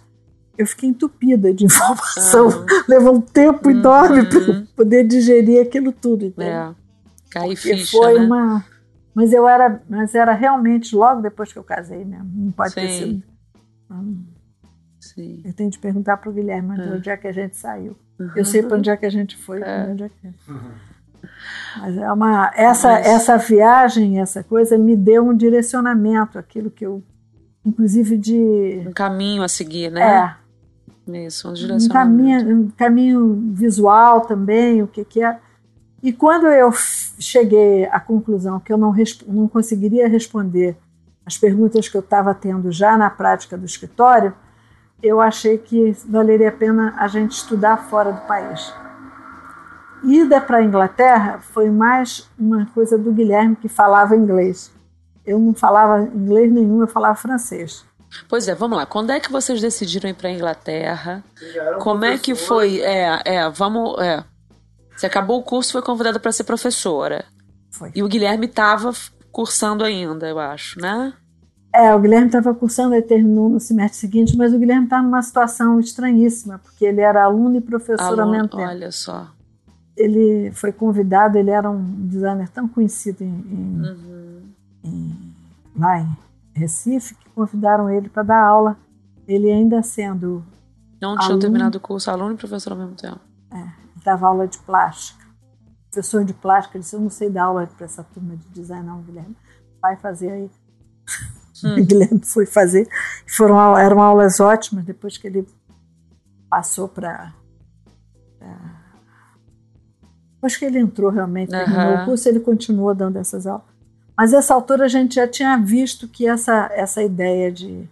Eu 0.57 0.65
fiquei 0.67 0.89
entupida 0.89 1.53
de 1.53 1.65
informação. 1.65 2.65
Levou 2.87 3.15
um 3.15 3.21
tempo 3.21 3.69
Uhum. 3.69 3.75
enorme 3.79 4.25
para 4.27 4.39
eu 4.39 4.65
poder 4.75 5.05
digerir 5.07 5.61
aquilo 5.61 5.91
tudo. 5.91 6.25
entende? 6.25 6.49
É. 6.49 6.69
Cair 7.29 7.55
Porque 7.55 7.75
ficha, 7.77 7.97
foi 7.97 8.19
né? 8.19 8.25
uma. 8.25 8.65
Mas 9.13 9.31
eu 9.31 9.47
era, 9.47 9.81
mas 9.89 10.13
era 10.15 10.33
realmente 10.33 10.95
logo 10.95 11.21
depois 11.21 11.51
que 11.51 11.59
eu 11.59 11.63
casei 11.63 12.03
mesmo. 12.03 12.29
Não 12.33 12.51
pode 12.51 12.73
ter 12.75 12.87
Sim. 12.89 12.97
sido. 12.97 13.23
Hum, 13.91 14.23
Sim. 14.99 15.41
Eu 15.45 15.53
tenho 15.53 15.69
de 15.69 15.77
perguntar 15.79 16.17
para 16.17 16.29
o 16.29 16.33
Guilherme 16.33 16.79
É. 16.79 16.83
de 16.83 16.89
onde 16.93 17.09
é 17.09 17.15
que 17.17 17.27
a 17.27 17.31
gente 17.31 17.55
saiu. 17.55 17.95
Uhum. 18.19 18.31
Eu 18.35 18.43
sei 18.45 18.63
para 18.63 18.77
onde 18.77 18.89
é 18.89 18.97
que 18.97 19.05
a 19.05 19.09
gente 19.09 19.37
foi. 19.37 19.61
É. 19.61 19.87
Onde 19.89 20.03
é 20.03 20.09
que 20.09 20.27
é. 20.27 20.31
Mas 21.79 21.97
é 21.97 22.11
uma 22.11 22.51
essa 22.55 22.89
Mas- 22.91 23.05
essa 23.07 23.37
viagem, 23.37 24.19
essa 24.19 24.43
coisa 24.43 24.77
me 24.77 24.95
deu 24.95 25.25
um 25.27 25.35
direcionamento, 25.35 26.37
aquilo 26.39 26.69
que 26.71 26.85
eu, 26.85 27.03
inclusive 27.65 28.17
de 28.17 28.83
Um 28.87 28.93
caminho 28.93 29.43
a 29.43 29.47
seguir, 29.47 29.91
né? 29.91 30.01
é, 30.01 30.35
Isso, 31.07 31.53
um 31.53 31.87
caminho, 31.87 32.73
caminho 32.75 33.51
visual 33.53 34.21
também, 34.21 34.81
o 34.81 34.87
que, 34.87 35.05
que 35.05 35.23
é. 35.23 35.39
E 36.01 36.11
quando 36.11 36.47
eu 36.47 36.71
cheguei 37.19 37.85
à 37.85 37.99
conclusão 37.99 38.59
que 38.59 38.71
eu 38.71 38.77
não, 38.77 38.93
não 39.27 39.47
conseguiria 39.47 40.07
responder 40.07 40.77
as 41.25 41.37
perguntas 41.37 41.87
que 41.87 41.97
eu 41.97 42.01
estava 42.01 42.33
tendo 42.33 42.71
já 42.71 42.97
na 42.97 43.09
prática 43.09 43.57
do 43.57 43.65
escritório, 43.65 44.33
eu 45.01 45.19
achei 45.19 45.57
que 45.57 45.95
valeria 46.07 46.49
a 46.49 46.51
pena 46.51 46.93
a 46.97 47.07
gente 47.07 47.31
estudar 47.31 47.77
fora 47.89 48.11
do 48.11 48.21
país. 48.21 48.73
Ida 50.03 50.39
para 50.39 50.57
a 50.57 50.63
Inglaterra 50.63 51.39
foi 51.39 51.69
mais 51.69 52.29
uma 52.37 52.67
coisa 52.67 52.97
do 52.97 53.11
Guilherme 53.11 53.55
que 53.55 53.67
falava 53.67 54.15
inglês. 54.15 54.71
Eu 55.25 55.39
não 55.39 55.53
falava 55.53 56.03
inglês 56.03 56.51
nenhum, 56.51 56.81
eu 56.81 56.87
falava 56.87 57.15
francês. 57.15 57.83
Pois 58.29 58.47
é, 58.47 58.55
vamos 58.55 58.77
lá. 58.77 58.85
Quando 58.85 59.11
é 59.11 59.19
que 59.19 59.31
vocês 59.31 59.61
decidiram 59.61 60.09
ir 60.09 60.13
para 60.13 60.31
Inglaterra? 60.31 61.23
Como 61.79 62.05
é 62.05 62.17
que 62.17 62.35
foi? 62.35 62.79
É, 62.81 63.21
é, 63.25 63.49
vamos. 63.49 63.99
É. 64.01 64.23
Você 64.95 65.05
acabou 65.05 65.39
o 65.39 65.43
curso, 65.43 65.73
foi 65.73 65.81
convidada 65.81 66.19
para 66.19 66.31
ser 66.31 66.45
professora. 66.45 67.25
Foi. 67.71 67.91
E 67.93 68.01
o 68.01 68.07
Guilherme 68.07 68.45
estava 68.45 68.93
cursando 69.31 69.83
ainda, 69.83 70.27
eu 70.27 70.39
acho, 70.39 70.79
né? 70.79 71.13
É, 71.73 71.93
o 71.93 71.99
Guilherme 71.99 72.27
estava 72.27 72.53
cursando, 72.53 72.95
ele 72.95 73.01
terminou 73.01 73.49
no 73.49 73.59
semestre 73.59 73.99
seguinte, 73.99 74.37
mas 74.37 74.53
o 74.53 74.57
Guilherme 74.57 74.85
está 74.85 75.01
numa 75.01 75.21
situação 75.21 75.77
estranhíssima, 75.77 76.57
porque 76.59 76.85
ele 76.85 77.01
era 77.01 77.25
aluno 77.25 77.57
e 77.57 77.61
professor 77.61 78.17
ao 78.17 78.31
mesmo 78.31 78.47
tempo. 78.47 78.63
Olha 78.63 78.91
só. 78.93 79.27
Ele 79.97 80.51
foi 80.53 80.71
convidado, 80.71 81.37
ele 81.37 81.51
era 81.51 81.69
um 81.69 81.83
designer 82.07 82.47
tão 82.47 82.65
conhecido 82.65 83.25
em, 83.25 83.27
em, 83.27 83.81
uhum. 83.81 84.41
em, 84.85 85.33
lá 85.77 85.99
em 85.99 86.24
Recife, 86.55 87.13
que 87.15 87.29
convidaram 87.31 87.89
ele 87.89 88.07
para 88.07 88.23
dar 88.23 88.41
aula, 88.41 88.77
ele 89.27 89.51
ainda 89.51 89.83
sendo. 89.83 90.43
Não 91.01 91.17
tinha 91.17 91.37
terminado 91.37 91.77
o 91.77 91.81
curso, 91.81 92.09
aluno 92.09 92.33
e 92.33 92.37
professor 92.37 92.71
ao 92.71 92.79
mesmo 92.79 92.95
tempo. 92.95 93.19
É, 93.51 93.57
ele 93.57 94.03
dava 94.03 94.27
aula 94.27 94.47
de 94.47 94.57
plástica. 94.59 95.25
Professor 95.91 96.23
de 96.23 96.33
plástica, 96.33 96.77
ele 96.77 96.83
disse: 96.83 96.95
Eu 96.95 97.01
não 97.01 97.09
sei 97.09 97.29
dar 97.29 97.43
aula 97.43 97.67
para 97.67 97.85
essa 97.85 98.03
turma 98.03 98.37
de 98.37 98.47
design, 98.49 98.85
não, 98.87 99.01
Guilherme. 99.01 99.35
Vai 99.81 99.97
fazer 99.97 100.31
aí. 100.31 100.51
Hum. 101.63 101.73
O 101.73 101.83
Guilherme 101.85 102.21
foi 102.23 102.45
fazer. 102.45 102.87
Foram, 103.27 103.77
eram 103.77 104.01
aulas 104.01 104.39
ótimas 104.39 104.85
depois 104.85 105.17
que 105.17 105.27
ele 105.27 105.45
passou 106.49 106.87
para. 106.87 107.33
Depois 110.35 110.55
que 110.55 110.65
ele 110.65 110.79
entrou 110.79 111.09
realmente, 111.09 111.49
terminou 111.49 111.95
uhum. 111.95 112.03
o 112.03 112.05
curso, 112.05 112.29
ele 112.29 112.39
continuou 112.39 112.93
dando 112.93 113.17
essas 113.17 113.45
aulas. 113.45 113.74
Mas 114.17 114.31
nessa 114.31 114.53
altura 114.53 114.85
a 114.85 114.87
gente 114.87 115.15
já 115.15 115.27
tinha 115.27 115.57
visto 115.57 116.07
que 116.07 116.27
essa, 116.27 116.69
essa 116.73 117.03
ideia 117.03 117.51
de 117.51 117.87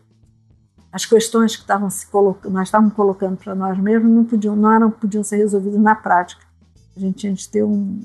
as 0.92 1.06
questões 1.06 1.56
que 1.56 1.64
estavam 1.64 1.90
se 1.90 2.06
colocando, 2.06 2.54
nós 2.54 2.68
estávamos 2.68 2.94
colocando 2.94 3.36
para 3.36 3.56
nós 3.56 3.78
mesmos 3.80 4.12
não 4.12 4.24
podiam, 4.24 4.56
não 4.56 4.72
eram, 4.72 4.92
podiam 4.92 5.24
ser 5.24 5.38
resolvidas 5.38 5.80
na 5.80 5.96
prática. 5.96 6.46
A 6.96 7.00
gente 7.00 7.18
tinha 7.18 7.34
de 7.34 7.50
ter 7.50 7.64
um 7.64 8.00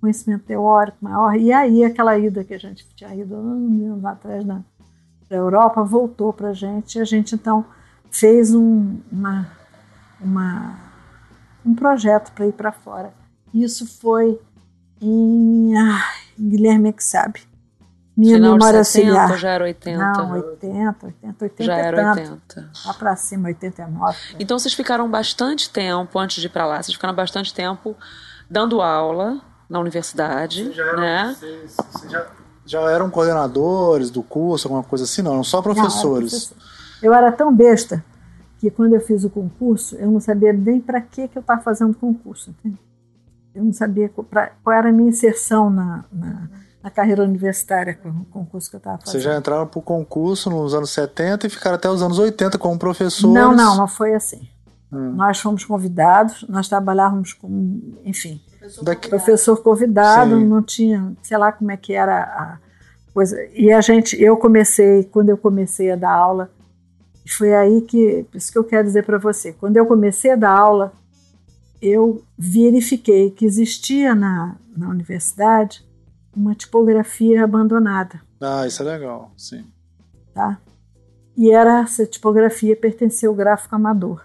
conhecimento 0.00 0.44
teórico 0.44 0.98
maior. 1.00 1.36
E 1.36 1.52
aí 1.52 1.84
aquela 1.84 2.18
ida 2.18 2.42
que 2.42 2.52
a 2.52 2.58
gente 2.58 2.84
tinha 2.96 3.14
ido 3.14 3.36
anos 3.36 4.04
atrás 4.04 4.44
na 4.44 4.62
Europa 5.30 5.84
voltou 5.84 6.32
para 6.32 6.48
a 6.48 6.52
gente. 6.52 6.98
E 6.98 7.00
a 7.00 7.04
gente 7.04 7.36
então 7.36 7.64
fez 8.10 8.52
um, 8.52 8.98
uma, 9.10 9.46
uma, 10.20 10.76
um 11.64 11.76
projeto 11.76 12.32
para 12.32 12.46
ir 12.46 12.52
para 12.52 12.72
fora. 12.72 13.14
Isso 13.52 13.86
foi 14.00 14.40
em 15.00 15.76
ah, 15.76 16.02
Guilherme 16.38 16.88
é 16.88 16.92
que 16.92 17.04
sabe 17.04 17.40
minha 18.16 18.36
Final 18.36 18.52
memória 18.52 18.80
de 18.80 18.86
70, 18.86 19.10
auxiliar. 19.10 19.38
já 19.38 19.50
era 19.50 19.64
80? 19.64 19.98
Não, 19.98 20.32
80, 20.32 21.06
80, 21.06 21.44
80 21.44 21.64
Já 21.64 21.76
era 21.76 22.14
tanto. 22.14 22.20
80. 22.58 22.70
Lá 22.86 22.94
pra 22.94 23.16
cima, 23.16 23.48
89. 23.48 24.18
Então 24.38 24.58
vocês 24.58 24.72
ficaram 24.72 25.10
bastante 25.10 25.68
tempo, 25.68 26.18
antes 26.18 26.40
de 26.40 26.46
ir 26.46 26.50
pra 26.50 26.64
lá, 26.64 26.80
vocês 26.80 26.94
ficaram 26.94 27.14
bastante 27.14 27.52
tempo 27.52 27.96
dando 28.48 28.80
aula 28.80 29.40
na 29.68 29.80
universidade, 29.80 30.72
já 30.72 30.84
eram, 30.84 31.00
né? 31.00 31.36
Vocês, 31.36 31.76
vocês 31.76 32.12
já, 32.12 32.26
já 32.64 32.80
eram 32.90 33.10
coordenadores 33.10 34.10
do 34.10 34.22
curso, 34.22 34.68
alguma 34.68 34.84
coisa 34.84 35.04
assim? 35.04 35.22
Não, 35.22 35.32
eram 35.32 35.44
só 35.44 35.60
professores. 35.60 36.04
Não, 36.04 36.12
era 36.12 36.20
professor. 36.20 36.56
eu 37.02 37.14
era 37.14 37.32
tão 37.32 37.52
besta 37.52 38.04
que 38.60 38.70
quando 38.70 38.94
eu 38.94 39.00
fiz 39.00 39.24
o 39.24 39.30
concurso, 39.30 39.96
eu 39.96 40.08
não 40.08 40.20
sabia 40.20 40.52
nem 40.52 40.80
para 40.80 41.00
que, 41.00 41.26
que 41.26 41.36
eu 41.36 41.40
estava 41.40 41.60
fazendo 41.60 41.90
o 41.90 41.94
concurso. 41.94 42.50
Entende? 42.50 42.78
Eu 43.54 43.64
não 43.64 43.72
sabia 43.72 44.08
qual, 44.08 44.24
pra, 44.24 44.52
qual 44.62 44.76
era 44.76 44.88
a 44.88 44.92
minha 44.92 45.08
inserção 45.08 45.70
na, 45.70 46.04
na 46.12 46.48
na 46.84 46.90
carreira 46.90 47.24
universitária 47.24 47.94
com 47.94 48.10
o 48.10 48.24
concurso 48.26 48.68
que 48.68 48.76
eu 48.76 48.78
estava 48.78 48.98
fazendo. 48.98 49.12
Vocês 49.12 49.24
já 49.24 49.38
entraram 49.38 49.66
para 49.66 49.78
o 49.78 49.82
concurso 49.82 50.50
nos 50.50 50.74
anos 50.74 50.90
70 50.90 51.46
e 51.46 51.50
ficaram 51.50 51.76
até 51.76 51.88
os 51.88 52.02
anos 52.02 52.18
80 52.18 52.58
como 52.58 52.78
professores? 52.78 53.34
Não, 53.34 53.56
não, 53.56 53.74
não 53.74 53.88
foi 53.88 54.14
assim. 54.14 54.46
Hum. 54.92 55.12
Nós 55.14 55.40
fomos 55.40 55.64
convidados, 55.64 56.44
nós 56.46 56.68
trabalhávamos 56.68 57.32
com, 57.32 57.80
enfim, 58.04 58.38
professor, 58.58 58.84
Daqui... 58.84 59.08
professor 59.08 59.62
convidado, 59.62 60.36
Sim. 60.36 60.44
não 60.44 60.62
tinha, 60.62 61.16
sei 61.22 61.38
lá 61.38 61.50
como 61.52 61.70
é 61.70 61.76
que 61.78 61.94
era 61.94 62.22
a 62.22 62.58
coisa. 63.14 63.34
E 63.54 63.72
a 63.72 63.80
gente, 63.80 64.22
eu 64.22 64.36
comecei, 64.36 65.04
quando 65.04 65.30
eu 65.30 65.38
comecei 65.38 65.90
a 65.90 65.96
dar 65.96 66.12
aula, 66.12 66.50
foi 67.26 67.54
aí 67.54 67.80
que, 67.80 68.26
isso 68.34 68.52
que 68.52 68.58
eu 68.58 68.64
quero 68.64 68.84
dizer 68.86 69.06
para 69.06 69.16
você, 69.16 69.54
quando 69.54 69.78
eu 69.78 69.86
comecei 69.86 70.32
a 70.32 70.36
dar 70.36 70.50
aula, 70.50 70.92
eu 71.84 72.24
verifiquei 72.36 73.30
que 73.30 73.44
existia 73.44 74.14
na, 74.14 74.56
na 74.74 74.88
universidade 74.88 75.86
uma 76.34 76.54
tipografia 76.54 77.44
abandonada. 77.44 78.22
Ah, 78.40 78.66
isso 78.66 78.82
é 78.82 78.86
legal, 78.86 79.32
sim. 79.36 79.64
Tá? 80.32 80.58
E 81.36 81.50
era 81.50 81.80
essa 81.80 82.06
tipografia 82.06 82.74
pertencia 82.74 83.28
ao 83.28 83.34
gráfico 83.34 83.74
amador. 83.74 84.24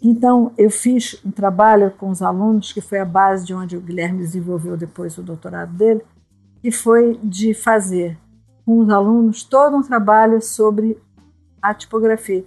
Então, 0.00 0.52
eu 0.56 0.70
fiz 0.70 1.20
um 1.24 1.30
trabalho 1.30 1.90
com 1.90 2.08
os 2.08 2.22
alunos, 2.22 2.72
que 2.72 2.80
foi 2.80 3.00
a 3.00 3.04
base 3.04 3.44
de 3.44 3.52
onde 3.52 3.76
o 3.76 3.80
Guilherme 3.80 4.20
desenvolveu 4.20 4.76
depois 4.76 5.18
o 5.18 5.22
doutorado 5.22 5.72
dele, 5.74 6.02
que 6.62 6.70
foi 6.70 7.18
de 7.22 7.52
fazer 7.52 8.16
com 8.64 8.78
os 8.78 8.88
alunos 8.88 9.42
todo 9.42 9.76
um 9.76 9.82
trabalho 9.82 10.40
sobre 10.40 10.96
a 11.60 11.74
tipografia. 11.74 12.44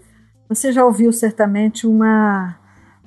Você 0.50 0.72
já 0.72 0.84
ouviu 0.84 1.14
certamente 1.14 1.86
uma 1.86 2.61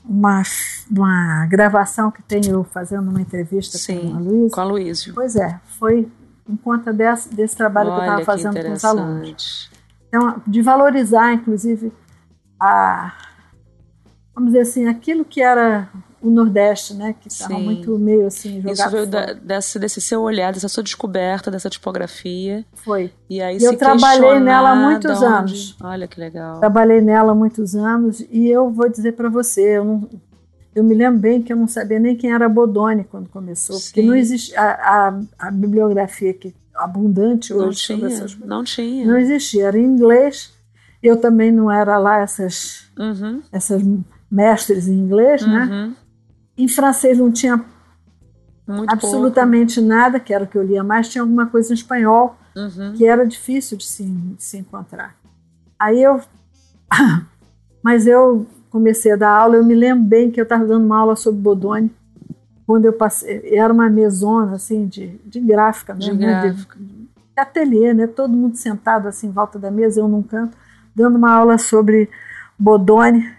uma, 0.04 0.42
uma 0.90 1.46
gravação 1.46 2.10
que 2.10 2.22
tenho 2.22 2.62
fazendo 2.64 3.08
uma 3.10 3.20
entrevista 3.20 3.78
Sim, 3.78 4.10
com 4.10 4.16
a 4.16 4.20
Luísa. 4.20 4.54
Com 4.54 4.60
a 4.60 4.64
Luísa. 4.64 5.12
Pois 5.14 5.36
é, 5.36 5.60
foi 5.78 6.08
em 6.48 6.56
conta 6.56 6.92
desse, 6.92 7.34
desse 7.34 7.56
trabalho 7.56 7.90
Olha, 7.90 8.00
que 8.00 8.06
eu 8.06 8.18
estava 8.20 8.24
fazendo 8.24 8.62
com 8.62 8.72
os 8.72 8.84
alunos. 8.84 9.70
Então, 10.08 10.42
de 10.46 10.62
valorizar, 10.62 11.32
inclusive, 11.32 11.92
a, 12.60 13.14
vamos 14.34 14.52
dizer 14.52 14.62
assim, 14.62 14.86
aquilo 14.86 15.24
que 15.24 15.40
era 15.40 15.88
o 16.24 16.30
Nordeste, 16.30 16.94
né, 16.94 17.14
que 17.20 17.28
estava 17.28 17.58
muito 17.58 17.98
meio 17.98 18.26
assim 18.26 18.56
jogado 18.62 18.74
Isso 18.74 18.90
veio 18.90 19.06
da, 19.06 19.34
desse, 19.34 19.78
desse 19.78 20.00
seu 20.00 20.22
olhar, 20.22 20.52
dessa 20.52 20.68
sua 20.68 20.82
descoberta, 20.82 21.50
dessa 21.50 21.68
tipografia. 21.68 22.64
Foi. 22.72 23.12
E 23.28 23.42
aí 23.42 23.58
e 23.58 23.64
eu 23.64 23.76
trabalhei 23.76 24.40
nela 24.40 24.70
há 24.70 24.74
muitos 24.74 25.18
onde... 25.18 25.24
anos. 25.24 25.76
Olha 25.82 26.08
que 26.08 26.18
legal. 26.18 26.60
Trabalhei 26.60 27.02
nela 27.02 27.32
há 27.32 27.34
muitos 27.34 27.74
anos 27.74 28.20
e 28.30 28.48
eu 28.48 28.70
vou 28.70 28.88
dizer 28.88 29.12
para 29.12 29.28
você, 29.28 29.76
eu, 29.78 29.84
não, 29.84 30.08
eu 30.74 30.82
me 30.82 30.94
lembro 30.94 31.20
bem 31.20 31.42
que 31.42 31.52
eu 31.52 31.56
não 31.56 31.68
sabia 31.68 31.98
nem 31.98 32.16
quem 32.16 32.32
era 32.32 32.48
Bodoni 32.48 33.04
quando 33.04 33.28
começou, 33.28 33.76
Sim. 33.76 33.84
porque 33.84 34.02
não 34.02 34.16
existe 34.16 34.56
a, 34.56 34.70
a, 34.70 35.20
a 35.46 35.50
bibliografia 35.50 36.32
que 36.32 36.54
abundante 36.74 37.52
não 37.52 37.68
hoje 37.68 37.80
tinha, 37.80 38.06
essas 38.06 38.36
Não 38.38 38.64
tinha. 38.64 39.06
Não 39.06 39.18
existia, 39.18 39.66
era 39.66 39.78
em 39.78 39.84
inglês. 39.84 40.52
Eu 41.02 41.18
também 41.18 41.52
não 41.52 41.70
era 41.70 41.98
lá 41.98 42.20
essas, 42.20 42.90
uhum. 42.98 43.42
essas 43.52 43.82
mestres 44.30 44.88
em 44.88 44.94
inglês, 44.94 45.46
né? 45.46 45.64
uhum. 45.64 45.88
né? 45.88 45.96
Em 46.56 46.68
francês 46.68 47.18
não 47.18 47.32
tinha 47.32 47.64
Muito 48.66 48.90
absolutamente 48.92 49.76
pouco. 49.76 49.88
nada, 49.88 50.20
que 50.20 50.32
era 50.32 50.44
o 50.44 50.46
que 50.46 50.56
eu 50.56 50.62
lia 50.62 50.84
mais, 50.84 51.08
tinha 51.08 51.22
alguma 51.22 51.46
coisa 51.46 51.72
em 51.72 51.74
espanhol, 51.74 52.36
uhum. 52.56 52.92
que 52.94 53.06
era 53.06 53.26
difícil 53.26 53.76
de 53.76 53.84
se, 53.84 54.04
de 54.04 54.42
se 54.42 54.58
encontrar. 54.58 55.16
Aí 55.78 56.02
eu. 56.02 56.20
Mas 57.82 58.06
eu 58.06 58.46
comecei 58.70 59.12
a 59.12 59.16
dar 59.16 59.30
aula, 59.30 59.56
eu 59.56 59.64
me 59.64 59.74
lembro 59.74 60.04
bem 60.04 60.30
que 60.30 60.40
eu 60.40 60.44
estava 60.44 60.64
dando 60.64 60.86
uma 60.86 60.98
aula 60.98 61.14
sobre 61.16 61.40
Bodoni, 61.40 61.94
quando 62.66 62.86
eu 62.86 62.92
passei. 62.94 63.54
Era 63.54 63.72
uma 63.72 63.90
mesona, 63.90 64.54
assim, 64.54 64.86
de, 64.86 65.20
de 65.26 65.38
gráfica 65.38 65.94
mesmo, 65.94 66.16
de, 66.16 66.24
né? 66.24 66.42
gráfica. 66.42 66.78
de, 66.78 66.84
de 66.84 67.08
ateliê, 67.36 67.92
né? 67.92 68.06
Todo 68.06 68.32
mundo 68.32 68.56
sentado 68.56 69.06
assim 69.06 69.26
em 69.26 69.32
volta 69.32 69.58
da 69.58 69.70
mesa, 69.70 70.00
eu 70.00 70.08
num 70.08 70.22
canto, 70.22 70.56
dando 70.94 71.16
uma 71.16 71.32
aula 71.32 71.58
sobre 71.58 72.08
Bodoni 72.58 73.30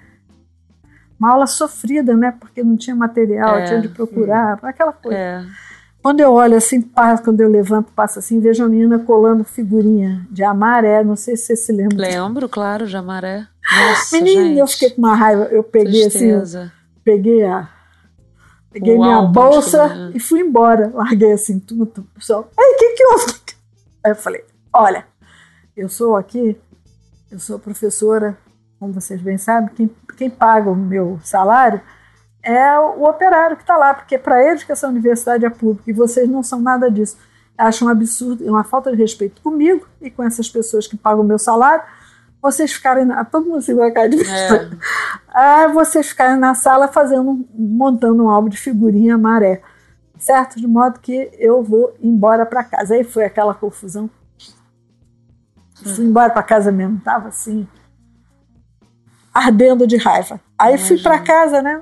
uma 1.26 1.32
aula 1.32 1.48
sofrida, 1.48 2.16
né? 2.16 2.32
Porque 2.40 2.64
não 2.64 2.78
tinha 2.78 2.96
material, 2.96 3.58
é, 3.58 3.66
tinha 3.66 3.82
de 3.82 3.90
procurar, 3.90 4.60
sim. 4.60 4.68
aquela 4.68 4.94
coisa. 4.94 5.18
É. 5.18 5.46
Quando 6.02 6.20
eu 6.20 6.32
olho 6.34 6.56
assim, 6.56 6.82
passo, 6.82 7.24
quando 7.24 7.42
eu 7.42 7.50
levanto, 7.50 7.92
passo 7.92 8.20
assim, 8.20 8.40
vejo 8.40 8.64
a 8.64 8.70
menina 8.70 9.00
colando 9.00 9.44
figurinha 9.44 10.26
de 10.30 10.44
amaré, 10.44 11.04
não 11.04 11.16
sei 11.16 11.36
se 11.36 11.48
você 11.48 11.56
se 11.56 11.72
lembra. 11.72 11.98
Lembro, 11.98 12.48
claro, 12.48 12.86
de 12.86 12.96
amaré. 12.96 13.48
Nossa, 13.76 14.16
Menina, 14.16 14.44
gente. 14.44 14.60
eu 14.60 14.68
fiquei 14.68 14.92
com 14.92 15.00
uma 15.00 15.16
raiva, 15.16 15.46
eu 15.46 15.64
peguei 15.64 16.08
Tristeza. 16.08 16.62
assim, 16.62 16.72
peguei 17.04 17.44
a 17.44 17.68
peguei 18.72 18.96
O 18.96 19.02
minha 19.02 19.22
bolsa 19.24 20.12
e 20.14 20.20
fui 20.20 20.42
embora. 20.42 20.92
Larguei 20.94 21.32
assim 21.32 21.60
tudo, 21.60 21.88
tudo. 21.88 22.08
O 22.12 22.20
pessoal, 22.20 22.52
ei, 22.56 22.76
o 22.76 22.78
que 22.78 22.90
que 22.92 23.06
houve? 23.06 23.34
Aí 24.06 24.12
eu 24.12 24.16
falei, 24.16 24.46
olha, 24.72 25.06
eu 25.76 25.90
sou 25.90 26.16
aqui, 26.16 26.56
eu 27.32 27.40
sou 27.40 27.58
professora 27.58 28.38
como 28.80 28.94
vocês 28.94 29.22
bem 29.22 29.38
sabem, 29.38 29.74
quem, 29.74 29.90
quem 30.16 30.30
paga 30.30 30.70
o 30.70 30.76
meu 30.76 31.20
salário 31.24 31.82
é 32.46 32.80
o 32.80 33.04
operário 33.04 33.58
que 33.58 33.64
está 33.64 33.76
lá, 33.76 33.94
porque 33.94 34.20
para 34.20 34.42
eles 34.44 34.64
que 34.64 34.72
essa 34.72 34.88
universidade 34.88 35.46
é 35.46 35.50
pública 35.50 35.90
e 35.90 35.94
vocês 35.94 36.30
não 36.30 36.44
são 36.44 36.62
nada 36.62 36.92
disso. 36.92 37.18
Acham 37.58 37.88
um 37.88 37.92
absurdo, 37.92 38.46
uma 38.46 38.64
falta 38.64 38.92
de 38.92 38.98
respeito 38.98 39.42
comigo 39.42 39.88
e 40.00 40.12
com 40.12 40.24
essas 40.24 40.48
pessoas 40.48 40.86
que 40.86 40.96
pagam 40.96 41.24
o 41.24 41.28
meu 41.28 41.40
salário, 41.40 41.84
vocês 42.40 42.72
ficarem 42.72 43.06
na, 43.06 43.26
todo 43.26 43.48
mundo 43.48 43.66
cair 43.92 44.10
de 44.10 44.22
É. 44.30 44.70
ah, 45.34 45.68
vocês 45.70 46.10
ficarem 46.10 46.38
na 46.38 46.54
sala 46.54 46.88
fazendo, 46.88 47.44
montando 47.52 48.24
um 48.24 48.30
álbum 48.30 48.50
de 48.50 48.58
figurinha 48.58 49.18
maré, 49.18 49.64
certo? 50.20 50.58
De 50.58 50.68
modo 50.68 51.00
que 51.00 51.32
eu 51.40 51.64
vou 51.64 51.96
embora 52.00 52.46
para 52.46 52.64
casa. 52.64 52.94
Aí 52.94 53.04
foi 53.04 53.26
aquela 53.26 53.56
confusão. 53.56 54.08
Fui 55.96 56.06
embora 56.06 56.30
para 56.30 56.44
casa 56.44 56.72
mesmo, 56.72 57.00
tava 57.00 57.30
assim 57.30 57.68
ardendo 59.36 59.86
de 59.86 59.98
raiva. 59.98 60.40
Aí 60.58 60.78
fui 60.78 60.98
para 60.98 61.20
casa, 61.20 61.62
né? 61.62 61.82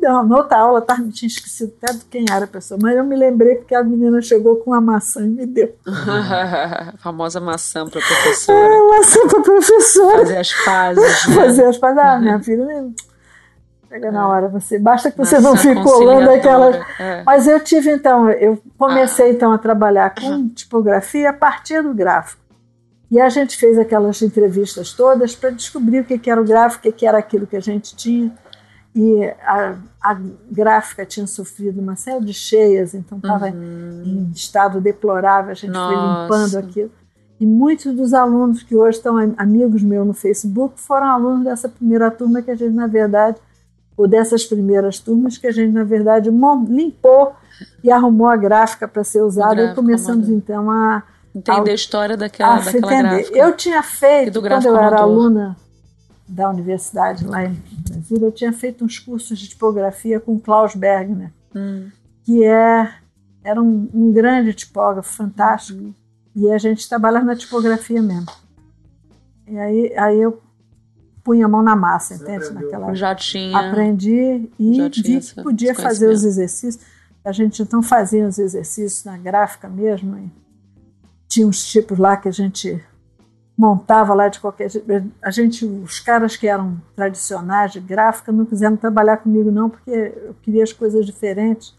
na 0.00 0.36
outra 0.36 0.58
aula, 0.58 0.80
tá, 0.80 0.96
tinha 1.12 1.28
esquecido 1.28 1.72
até 1.80 1.92
de 1.92 2.04
quem 2.06 2.24
era 2.28 2.44
a 2.44 2.48
pessoa, 2.48 2.78
mas 2.82 2.96
eu 2.96 3.04
me 3.04 3.14
lembrei 3.14 3.56
porque 3.56 3.74
a 3.74 3.84
menina 3.84 4.20
chegou 4.20 4.56
com 4.56 4.70
uma 4.70 4.80
maçã 4.80 5.24
e 5.24 5.28
me 5.28 5.46
deu. 5.46 5.76
a 5.86 6.94
famosa 6.98 7.40
maçã 7.40 7.86
para 7.86 8.00
professora. 8.00 8.58
É, 8.58 8.88
maçã 8.88 9.28
para 9.28 9.42
professora. 9.42 10.18
Fazer 10.18 10.38
as 10.38 10.52
pazes. 10.64 11.26
Né? 11.28 11.34
Fazer 11.34 11.64
as 11.66 11.78
pazes. 11.78 11.98
Ah, 11.98 12.18
minha 12.18 12.40
filha, 12.40 12.66
chega 13.88 14.10
na 14.10 14.26
hora, 14.26 14.48
você 14.48 14.76
basta 14.76 15.08
que 15.08 15.18
você 15.18 15.38
não 15.38 15.56
fique 15.56 15.80
colando 15.82 16.30
aquelas. 16.30 16.76
É. 16.98 17.22
Mas 17.24 17.46
eu 17.46 17.60
tive 17.60 17.92
então, 17.92 18.28
eu 18.28 18.60
comecei 18.76 19.26
ah. 19.26 19.30
então 19.30 19.52
a 19.52 19.58
trabalhar 19.58 20.12
com 20.14 20.48
tipografia 20.48 21.30
a 21.30 21.34
partir 21.34 21.80
do 21.80 21.94
gráfico. 21.94 22.41
E 23.12 23.20
a 23.20 23.28
gente 23.28 23.58
fez 23.58 23.78
aquelas 23.78 24.22
entrevistas 24.22 24.94
todas 24.94 25.36
para 25.36 25.50
descobrir 25.50 26.00
o 26.00 26.04
que, 26.04 26.18
que 26.18 26.30
era 26.30 26.40
o 26.40 26.44
gráfico, 26.46 26.80
o 26.80 26.90
que, 26.90 27.00
que 27.00 27.06
era 27.06 27.18
aquilo 27.18 27.46
que 27.46 27.54
a 27.54 27.60
gente 27.60 27.94
tinha. 27.94 28.32
E 28.96 29.22
a, 29.42 29.76
a 30.02 30.18
gráfica 30.50 31.04
tinha 31.04 31.26
sofrido 31.26 31.78
uma 31.78 31.94
série 31.94 32.24
de 32.24 32.32
cheias, 32.32 32.94
então 32.94 33.18
estava 33.18 33.50
uhum. 33.50 34.02
em 34.02 34.30
estado 34.34 34.80
deplorável, 34.80 35.50
a 35.50 35.54
gente 35.54 35.72
Nossa. 35.72 35.94
foi 35.94 36.22
limpando 36.22 36.66
aquilo. 36.66 36.90
E 37.38 37.44
muitos 37.44 37.94
dos 37.94 38.14
alunos 38.14 38.62
que 38.62 38.74
hoje 38.74 38.96
estão 38.96 39.18
amigos 39.36 39.82
meus 39.82 40.06
no 40.06 40.14
Facebook 40.14 40.80
foram 40.80 41.08
alunos 41.08 41.44
dessa 41.44 41.68
primeira 41.68 42.10
turma 42.10 42.40
que 42.40 42.50
a 42.50 42.54
gente, 42.54 42.72
na 42.72 42.86
verdade, 42.86 43.36
ou 43.94 44.08
dessas 44.08 44.42
primeiras 44.46 44.98
turmas 44.98 45.36
que 45.36 45.46
a 45.46 45.52
gente, 45.52 45.70
na 45.70 45.84
verdade, 45.84 46.30
limpou 46.66 47.34
e 47.84 47.90
arrumou 47.90 48.28
a 48.28 48.36
gráfica 48.36 48.88
para 48.88 49.04
ser 49.04 49.20
usada. 49.20 49.62
e 49.62 49.74
começamos, 49.74 50.30
então, 50.30 50.70
a, 50.70 51.02
Entender 51.34 51.70
a, 51.70 51.74
história 51.74 52.16
daquela, 52.16 52.56
daquela 52.56 52.92
entender. 52.92 53.02
gráfica. 53.02 53.38
Eu 53.38 53.56
tinha 53.56 53.82
feito, 53.82 54.40
quando 54.40 54.66
eu 54.66 54.76
era 54.76 55.00
aluna 55.00 55.56
da 56.28 56.48
universidade 56.50 57.24
lá 57.26 57.44
em 57.44 57.54
Brasília, 57.88 58.26
eu 58.26 58.32
tinha 58.32 58.52
feito 58.52 58.84
uns 58.84 58.98
cursos 58.98 59.38
de 59.38 59.48
tipografia 59.48 60.20
com 60.20 60.38
Klaus 60.38 60.74
Bergner, 60.74 61.32
hum. 61.54 61.88
que 62.24 62.44
é, 62.44 62.92
era 63.42 63.62
um, 63.62 63.88
um 63.92 64.12
grande 64.12 64.52
tipógrafo, 64.52 65.12
fantástico, 65.12 65.80
hum. 65.82 65.94
e 66.36 66.50
a 66.50 66.58
gente 66.58 66.88
trabalhava 66.88 67.24
na 67.24 67.36
tipografia 67.36 68.02
mesmo. 68.02 68.26
E 69.46 69.58
aí, 69.58 69.92
aí 69.96 70.20
eu 70.20 70.40
punha 71.24 71.46
a 71.46 71.48
mão 71.48 71.62
na 71.62 71.76
massa, 71.76 72.16
Você 72.16 72.22
entende? 72.22 72.52
Naquela, 72.52 72.94
já 72.94 73.14
tinha. 73.14 73.58
Aprendi 73.58 74.50
e 74.58 74.88
vi 74.90 75.20
que 75.20 75.42
podia 75.42 75.74
fazer 75.74 76.08
os 76.08 76.24
exercícios. 76.24 76.84
A 77.24 77.32
gente 77.32 77.62
então 77.62 77.82
fazia 77.82 78.26
os 78.26 78.38
exercícios 78.38 79.04
na 79.04 79.16
gráfica 79.16 79.68
mesmo, 79.68 80.32
tinha 81.32 81.46
uns 81.46 81.64
tipos 81.64 81.98
lá 81.98 82.16
que 82.16 82.28
a 82.28 82.32
gente 82.32 82.82
montava 83.56 84.12
lá 84.12 84.28
de 84.28 84.38
qualquer 84.38 84.70
jeito. 84.70 84.86
A 85.22 85.30
gente, 85.30 85.64
os 85.64 85.98
caras 85.98 86.36
que 86.36 86.46
eram 86.46 86.80
tradicionais 86.94 87.72
de 87.72 87.80
gráfica 87.80 88.30
não 88.30 88.44
quiseram 88.44 88.76
trabalhar 88.76 89.18
comigo 89.18 89.50
não, 89.50 89.70
porque 89.70 89.90
eu 89.90 90.34
queria 90.42 90.62
as 90.62 90.72
coisas 90.72 91.06
diferentes. 91.06 91.74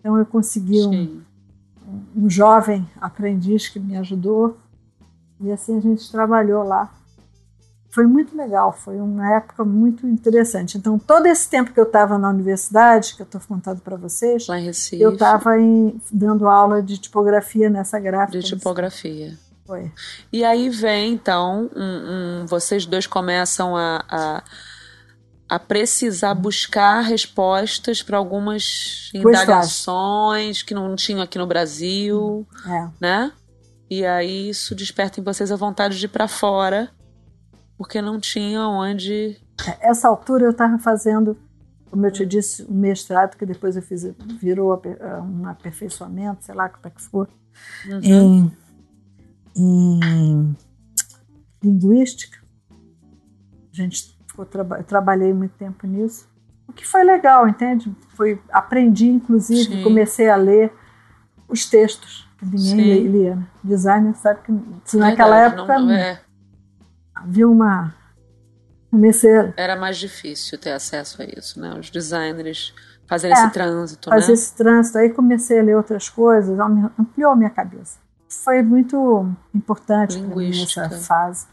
Então 0.00 0.18
eu 0.18 0.24
consegui 0.24 0.80
um, 0.82 1.22
um 2.16 2.30
jovem 2.30 2.88
aprendiz 3.00 3.68
que 3.68 3.78
me 3.78 3.96
ajudou 3.96 4.56
e 5.40 5.52
assim 5.52 5.76
a 5.76 5.80
gente 5.80 6.10
trabalhou 6.10 6.62
lá 6.62 6.90
foi 7.94 8.08
muito 8.08 8.36
legal, 8.36 8.72
foi 8.72 8.96
uma 8.96 9.36
época 9.36 9.64
muito 9.64 10.04
interessante. 10.04 10.76
Então, 10.76 10.98
todo 10.98 11.26
esse 11.26 11.48
tempo 11.48 11.72
que 11.72 11.78
eu 11.78 11.84
estava 11.84 12.18
na 12.18 12.28
universidade, 12.28 13.14
que 13.14 13.22
eu 13.22 13.24
estou 13.24 13.40
contando 13.46 13.80
para 13.82 13.96
vocês, 13.96 14.48
eu 14.94 15.12
estava 15.12 15.50
dando 16.10 16.48
aula 16.48 16.82
de 16.82 16.98
tipografia 16.98 17.70
nessa 17.70 18.00
gráfica. 18.00 18.40
De 18.40 18.44
tipografia. 18.44 19.38
Foi. 19.64 19.92
E 20.32 20.44
aí 20.44 20.68
vem, 20.70 21.12
então, 21.12 21.70
um, 21.76 22.42
um, 22.42 22.46
vocês 22.46 22.84
dois 22.84 23.06
começam 23.06 23.76
a, 23.76 24.04
a, 24.10 24.44
a 25.48 25.58
precisar 25.60 26.34
buscar 26.34 27.00
respostas 27.00 28.02
para 28.02 28.18
algumas 28.18 29.12
indagações 29.14 30.64
que 30.64 30.74
não 30.74 30.96
tinham 30.96 31.22
aqui 31.22 31.38
no 31.38 31.46
Brasil, 31.46 32.44
é. 32.66 32.88
né? 33.00 33.32
E 33.88 34.04
aí 34.04 34.48
isso 34.48 34.74
desperta 34.74 35.20
em 35.20 35.22
vocês 35.22 35.52
a 35.52 35.56
vontade 35.56 35.96
de 35.96 36.06
ir 36.06 36.08
para 36.08 36.26
fora 36.26 36.90
porque 37.76 38.00
não 38.00 38.20
tinha 38.20 38.66
onde. 38.68 39.36
Essa 39.80 40.08
altura 40.08 40.44
eu 40.44 40.50
estava 40.50 40.78
fazendo, 40.78 41.36
como 41.90 42.06
eu 42.06 42.10
te 42.10 42.24
disse, 42.24 42.62
o 42.62 42.72
um 42.72 42.74
mestrado, 42.74 43.36
que 43.36 43.46
depois 43.46 43.76
eu 43.76 43.82
fiz, 43.82 44.04
virou 44.40 44.80
um 45.22 45.46
aperfeiçoamento, 45.46 46.44
sei 46.44 46.54
lá 46.54 46.68
como 46.68 46.86
é 46.86 46.90
que 46.90 47.02
for, 47.02 47.28
uhum. 47.86 48.00
em, 48.02 48.56
em 49.56 50.56
linguística. 51.62 52.38
A 53.72 53.76
gente 53.76 54.16
ficou, 54.26 54.46
eu 54.76 54.84
trabalhei 54.84 55.32
muito 55.32 55.52
tempo 55.52 55.86
nisso. 55.86 56.28
O 56.66 56.72
que 56.72 56.86
foi 56.86 57.04
legal, 57.04 57.48
entende? 57.48 57.94
Foi, 58.10 58.40
aprendi, 58.50 59.06
inclusive, 59.06 59.64
Sim. 59.64 59.82
comecei 59.82 60.30
a 60.30 60.36
ler 60.36 60.72
os 61.48 61.68
textos 61.68 62.28
que 62.38 62.46
ninguém 62.46 63.06
lia. 63.06 63.36
Né? 63.36 63.46
Designer 63.62 64.14
sabe 64.14 64.40
que 64.42 64.96
naquela 64.96 65.38
época 65.38 65.78
não, 65.78 65.90
é 65.90 66.20
havia 67.14 67.48
uma. 67.48 67.94
Comecei 68.90 69.30
Era 69.56 69.76
mais 69.76 69.96
difícil 69.96 70.58
ter 70.58 70.72
acesso 70.72 71.20
a 71.20 71.24
isso, 71.24 71.60
né? 71.60 71.76
Os 71.78 71.90
designers 71.90 72.74
fazerem 73.06 73.36
é, 73.36 73.40
esse 73.40 73.52
trânsito. 73.52 74.10
Fazer 74.10 74.28
né? 74.28 74.34
esse 74.34 74.54
trânsito. 74.54 74.98
Aí 74.98 75.10
comecei 75.10 75.60
a 75.60 75.62
ler 75.62 75.76
outras 75.76 76.08
coisas, 76.08 76.58
ampliou 76.98 77.32
a 77.32 77.36
minha 77.36 77.50
cabeça. 77.50 77.98
Foi 78.28 78.62
muito 78.62 79.28
importante 79.54 80.20
nessa 80.20 80.90
fase. 80.90 81.46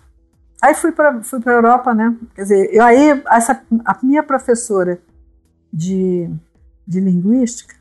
Aí 0.61 0.75
fui 0.75 0.91
para 0.91 1.23
fui 1.23 1.39
a 1.45 1.49
Europa, 1.49 1.93
né? 1.93 2.15
Quer 2.35 2.41
dizer, 2.43 2.69
eu 2.71 2.83
aí, 2.83 3.23
essa, 3.31 3.63
a 3.83 3.97
minha 4.03 4.21
professora 4.21 5.01
de, 5.73 6.29
de 6.87 6.99
linguística 6.99 7.75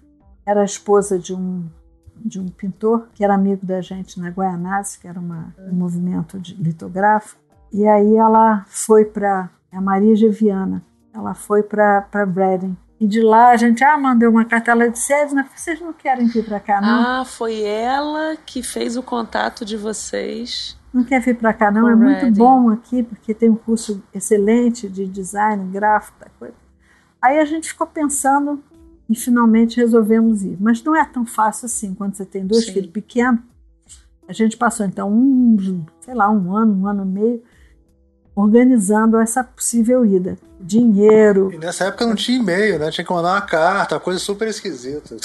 era 0.47 0.63
a 0.63 0.65
esposa 0.65 1.19
de 1.19 1.35
um, 1.35 1.69
de 2.17 2.41
um 2.41 2.49
pintor 2.49 3.09
que 3.15 3.23
era 3.23 3.35
amigo 3.35 3.67
da 3.67 3.83
gente 3.83 4.19
na 4.19 4.31
Guaianazes, 4.31 4.97
que 4.97 5.07
era 5.07 5.21
uma, 5.21 5.55
um 5.59 5.75
movimento 5.75 6.39
de 6.39 6.55
litográfico. 6.55 7.41
E 7.73 7.87
aí 7.87 8.17
ela 8.17 8.65
foi 8.69 9.05
para 9.05 9.49
a 9.73 9.81
Maria 9.81 10.17
Geviana, 10.17 10.83
ela 11.15 11.35
foi 11.35 11.63
para 11.63 12.07
Reading. 12.13 12.77
E 13.01 13.07
de 13.07 13.23
lá 13.23 13.51
a 13.51 13.57
gente, 13.57 13.83
ah, 13.83 13.97
mandou 13.97 14.29
uma 14.29 14.45
cartela 14.45 14.89
de 14.89 14.99
sedes, 14.99 15.33
mas 15.33 15.47
vocês 15.55 15.81
não 15.81 15.93
querem 15.93 16.27
vir 16.27 16.45
para 16.45 16.61
cá, 16.61 16.81
não? 16.83 17.21
Ah, 17.21 17.25
foi 17.25 17.63
ela 17.63 18.37
que 18.45 18.63
fez 18.63 18.97
o 18.97 19.03
contato 19.03 19.65
de 19.65 19.77
vocês. 19.77 20.79
Não 20.93 21.03
quer 21.03 21.21
vir 21.21 21.37
para 21.39 21.55
cá, 21.55 21.71
não? 21.71 21.89
é 21.89 21.95
muito 21.95 22.31
bom 22.33 22.69
aqui, 22.69 23.03
porque 23.03 23.33
tem 23.33 23.49
um 23.49 23.57
curso 23.57 24.03
excelente 24.13 24.89
de 24.89 25.07
design, 25.07 25.71
gráfico, 25.73 26.19
coisa. 26.39 26.55
Aí 27.23 27.39
a 27.39 27.45
gente 27.45 27.69
ficou 27.69 27.87
pensando 27.87 28.63
e 29.09 29.15
finalmente 29.15 29.77
resolvemos 29.77 30.43
ir. 30.43 30.59
Mas 30.61 30.83
não 30.83 30.95
é 30.95 31.05
tão 31.05 31.25
fácil 31.25 31.67
assim, 31.67 31.95
quando 31.95 32.17
você 32.17 32.25
tem 32.25 32.47
dois 32.47 32.67
Sim. 32.67 32.73
filhos 32.73 32.91
pequenos. 32.91 33.41
A 34.29 34.33
gente 34.33 34.57
passou 34.57 34.85
então 34.85 35.11
um, 35.11 35.85
sei 36.01 36.15
lá, 36.15 36.31
um 36.31 36.55
ano, 36.55 36.83
um 36.83 36.87
ano 36.87 37.03
e 37.03 37.07
meio 37.07 37.43
organizando 38.35 39.19
essa 39.19 39.43
possível 39.43 40.05
ida. 40.05 40.39
Dinheiro. 40.63 41.51
E 41.55 41.59
nessa 41.59 41.87
época 41.87 42.05
não 42.05 42.15
tinha 42.15 42.39
e-mail, 42.39 42.79
né? 42.79 42.91
Tinha 42.91 43.05
que 43.05 43.13
mandar 43.13 43.33
uma 43.33 43.41
carta, 43.41 43.99
coisa 43.99 44.21
super 44.21 44.47
esquisita. 44.47 45.17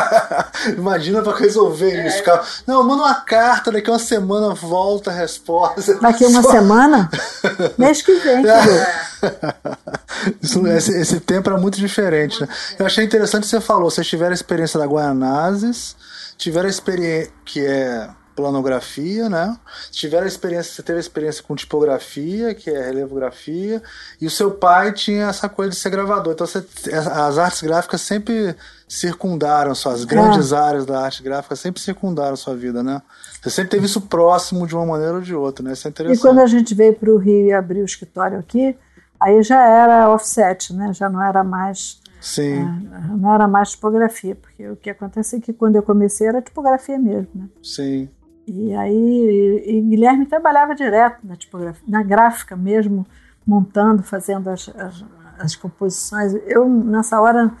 Imagina 0.74 1.20
para 1.20 1.36
resolver 1.36 1.90
é. 1.90 2.06
isso. 2.08 2.16
Ficar, 2.18 2.42
não, 2.66 2.82
manda 2.82 3.02
uma 3.02 3.14
carta, 3.14 3.70
daqui 3.70 3.90
uma 3.90 3.98
semana 3.98 4.54
volta 4.54 5.10
a 5.10 5.14
resposta. 5.14 5.94
Daqui 6.00 6.24
uma 6.24 6.42
Só... 6.42 6.50
semana? 6.50 7.10
Mês 7.76 8.00
que 8.00 8.14
vem, 8.14 8.42
isso, 10.40 10.66
esse, 10.66 10.98
esse, 10.98 11.20
tempo 11.20 11.50
era 11.50 11.60
muito 11.60 11.78
diferente, 11.78 12.40
né? 12.40 12.48
Eu 12.78 12.86
achei 12.86 13.04
interessante 13.04 13.42
que 13.42 13.48
você 13.48 13.60
falou, 13.60 13.90
vocês 13.90 14.06
tiveram 14.06 14.30
a 14.30 14.34
experiência 14.34 14.80
da 14.80 14.86
Guaianazes, 14.86 15.94
tiveram 16.38 16.66
a 16.66 16.70
experiência 16.70 17.30
que 17.44 17.60
é 17.60 18.08
planografia, 18.34 19.28
né? 19.28 19.56
Tiveram 19.90 20.26
experiência, 20.26 20.72
você 20.72 20.82
teve 20.82 20.98
experiência 20.98 21.42
com 21.42 21.54
tipografia, 21.54 22.54
que 22.54 22.70
é 22.70 22.86
relevografia, 22.86 23.82
e 24.20 24.26
o 24.26 24.30
seu 24.30 24.50
pai 24.50 24.92
tinha 24.92 25.28
essa 25.28 25.48
coisa 25.48 25.70
de 25.70 25.76
ser 25.76 25.90
gravador. 25.90 26.32
Então 26.32 26.46
você, 26.46 26.64
as 26.92 27.38
artes 27.38 27.62
gráficas 27.62 28.00
sempre 28.00 28.54
circundaram 28.88 29.74
suas 29.74 30.04
grandes 30.04 30.52
é. 30.52 30.56
áreas 30.56 30.86
da 30.86 31.00
arte 31.00 31.22
gráfica 31.22 31.56
sempre 31.56 31.80
circundaram 31.80 32.36
sua 32.36 32.54
vida, 32.54 32.82
né? 32.82 33.00
Você 33.42 33.50
sempre 33.50 33.70
teve 33.70 33.86
isso 33.86 34.00
próximo 34.02 34.66
de 34.66 34.74
uma 34.74 34.86
maneira 34.86 35.14
ou 35.14 35.20
de 35.20 35.34
outra, 35.34 35.64
né? 35.64 35.72
Isso 35.72 35.88
é 35.88 35.90
interessante. 35.90 36.18
E 36.18 36.22
quando 36.22 36.40
a 36.40 36.46
gente 36.46 36.74
veio 36.74 36.94
para 36.94 37.10
o 37.10 37.16
Rio 37.16 37.46
e 37.46 37.52
abriu 37.52 37.82
o 37.82 37.86
escritório 37.86 38.38
aqui, 38.38 38.76
aí 39.18 39.42
já 39.42 39.62
era 39.66 40.10
offset, 40.10 40.72
né? 40.72 40.92
Já 40.92 41.08
não 41.08 41.22
era 41.22 41.42
mais 41.42 42.02
Sim. 42.24 42.62
É, 42.62 43.16
não 43.18 43.34
era 43.34 43.46
mais 43.46 43.72
tipografia, 43.72 44.34
porque 44.34 44.66
o 44.66 44.76
que 44.76 44.88
acontece 44.88 45.36
é 45.36 45.40
que 45.40 45.52
quando 45.52 45.76
eu 45.76 45.82
comecei 45.82 46.26
era 46.26 46.40
tipografia 46.40 46.98
mesmo, 46.98 47.28
né? 47.34 47.48
Sim. 47.62 48.08
E 48.46 48.74
aí 48.74 49.62
e 49.66 49.80
Guilherme 49.80 50.26
trabalhava 50.26 50.74
direto 50.74 51.18
na 51.24 51.36
tipografia, 51.36 51.84
na 51.88 52.02
gráfica 52.02 52.56
mesmo, 52.56 53.06
montando, 53.46 54.02
fazendo 54.02 54.48
as, 54.48 54.68
as, 54.76 55.04
as 55.38 55.56
composições. 55.56 56.34
Eu, 56.46 56.68
nessa 56.68 57.20
hora, 57.20 57.52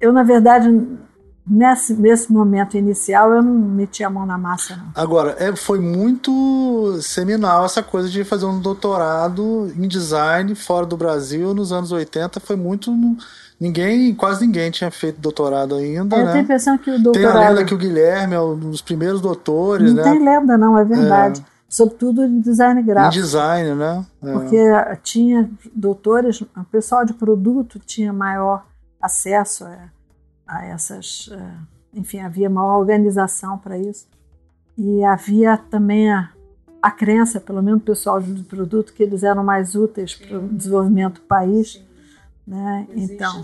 eu, 0.00 0.12
na 0.12 0.22
verdade, 0.22 0.70
nesse, 1.46 1.94
nesse 1.94 2.32
momento 2.32 2.76
inicial, 2.76 3.32
eu 3.32 3.42
não 3.42 3.52
meti 3.52 4.04
a 4.04 4.10
mão 4.10 4.24
na 4.24 4.38
massa. 4.38 4.76
Não. 4.76 4.92
Agora, 4.94 5.36
é, 5.38 5.54
foi 5.54 5.80
muito 5.80 6.98
seminal 7.02 7.64
essa 7.64 7.82
coisa 7.82 8.08
de 8.08 8.24
fazer 8.24 8.46
um 8.46 8.60
doutorado 8.60 9.70
em 9.76 9.88
design 9.88 10.54
fora 10.54 10.86
do 10.86 10.96
Brasil 10.96 11.52
nos 11.52 11.72
anos 11.72 11.92
80. 11.92 12.40
Foi 12.40 12.56
muito 12.56 12.90
ninguém, 13.60 14.14
quase 14.14 14.46
ninguém 14.46 14.70
tinha 14.70 14.90
feito 14.90 15.20
doutorado 15.20 15.74
ainda. 15.74 16.16
É, 16.16 16.24
né? 16.24 16.32
Tem 16.32 16.40
a 16.40 16.44
impressão 16.44 16.78
que 16.78 16.90
o 16.90 17.02
doutorado. 17.02 17.32
Tem 17.32 17.42
a 17.42 17.48
lenda 17.50 17.64
que 17.64 17.74
o 17.74 17.78
Guilherme 17.78 18.34
é 18.34 18.40
um 18.40 18.58
dos 18.58 18.80
primeiros 18.80 19.20
doutores, 19.20 19.92
não 19.92 20.02
né? 20.02 20.04
Não 20.04 20.12
tem 20.12 20.24
lenda, 20.24 20.58
não, 20.58 20.78
é 20.78 20.84
verdade. 20.84 21.40
É. 21.40 21.50
Sobretudo 21.68 22.24
em 22.24 22.40
design 22.40 22.82
gráfico. 22.82 23.16
Em 23.16 23.20
design, 23.20 23.74
né? 23.74 24.04
É. 24.22 24.32
Porque 24.32 24.56
tinha 25.04 25.48
doutores, 25.72 26.40
o 26.40 26.64
pessoal 26.70 27.04
de 27.04 27.12
produto 27.12 27.78
tinha 27.78 28.12
maior 28.12 28.66
acesso 29.00 29.64
a, 29.64 29.78
a 30.48 30.64
essas. 30.66 31.30
Enfim, 31.94 32.20
havia 32.20 32.48
maior 32.48 32.78
organização 32.78 33.58
para 33.58 33.78
isso. 33.78 34.08
E 34.76 35.04
havia 35.04 35.56
também 35.56 36.10
a, 36.10 36.30
a 36.80 36.90
crença, 36.90 37.40
pelo 37.40 37.62
menos 37.62 37.82
o 37.82 37.84
pessoal 37.84 38.20
de 38.20 38.42
produto, 38.44 38.92
que 38.92 39.02
eles 39.02 39.22
eram 39.22 39.44
mais 39.44 39.74
úteis 39.74 40.14
para 40.14 40.38
o 40.38 40.48
desenvolvimento 40.48 41.16
do 41.16 41.26
país. 41.26 41.84
Né? 42.46 42.86
Então, 42.94 43.42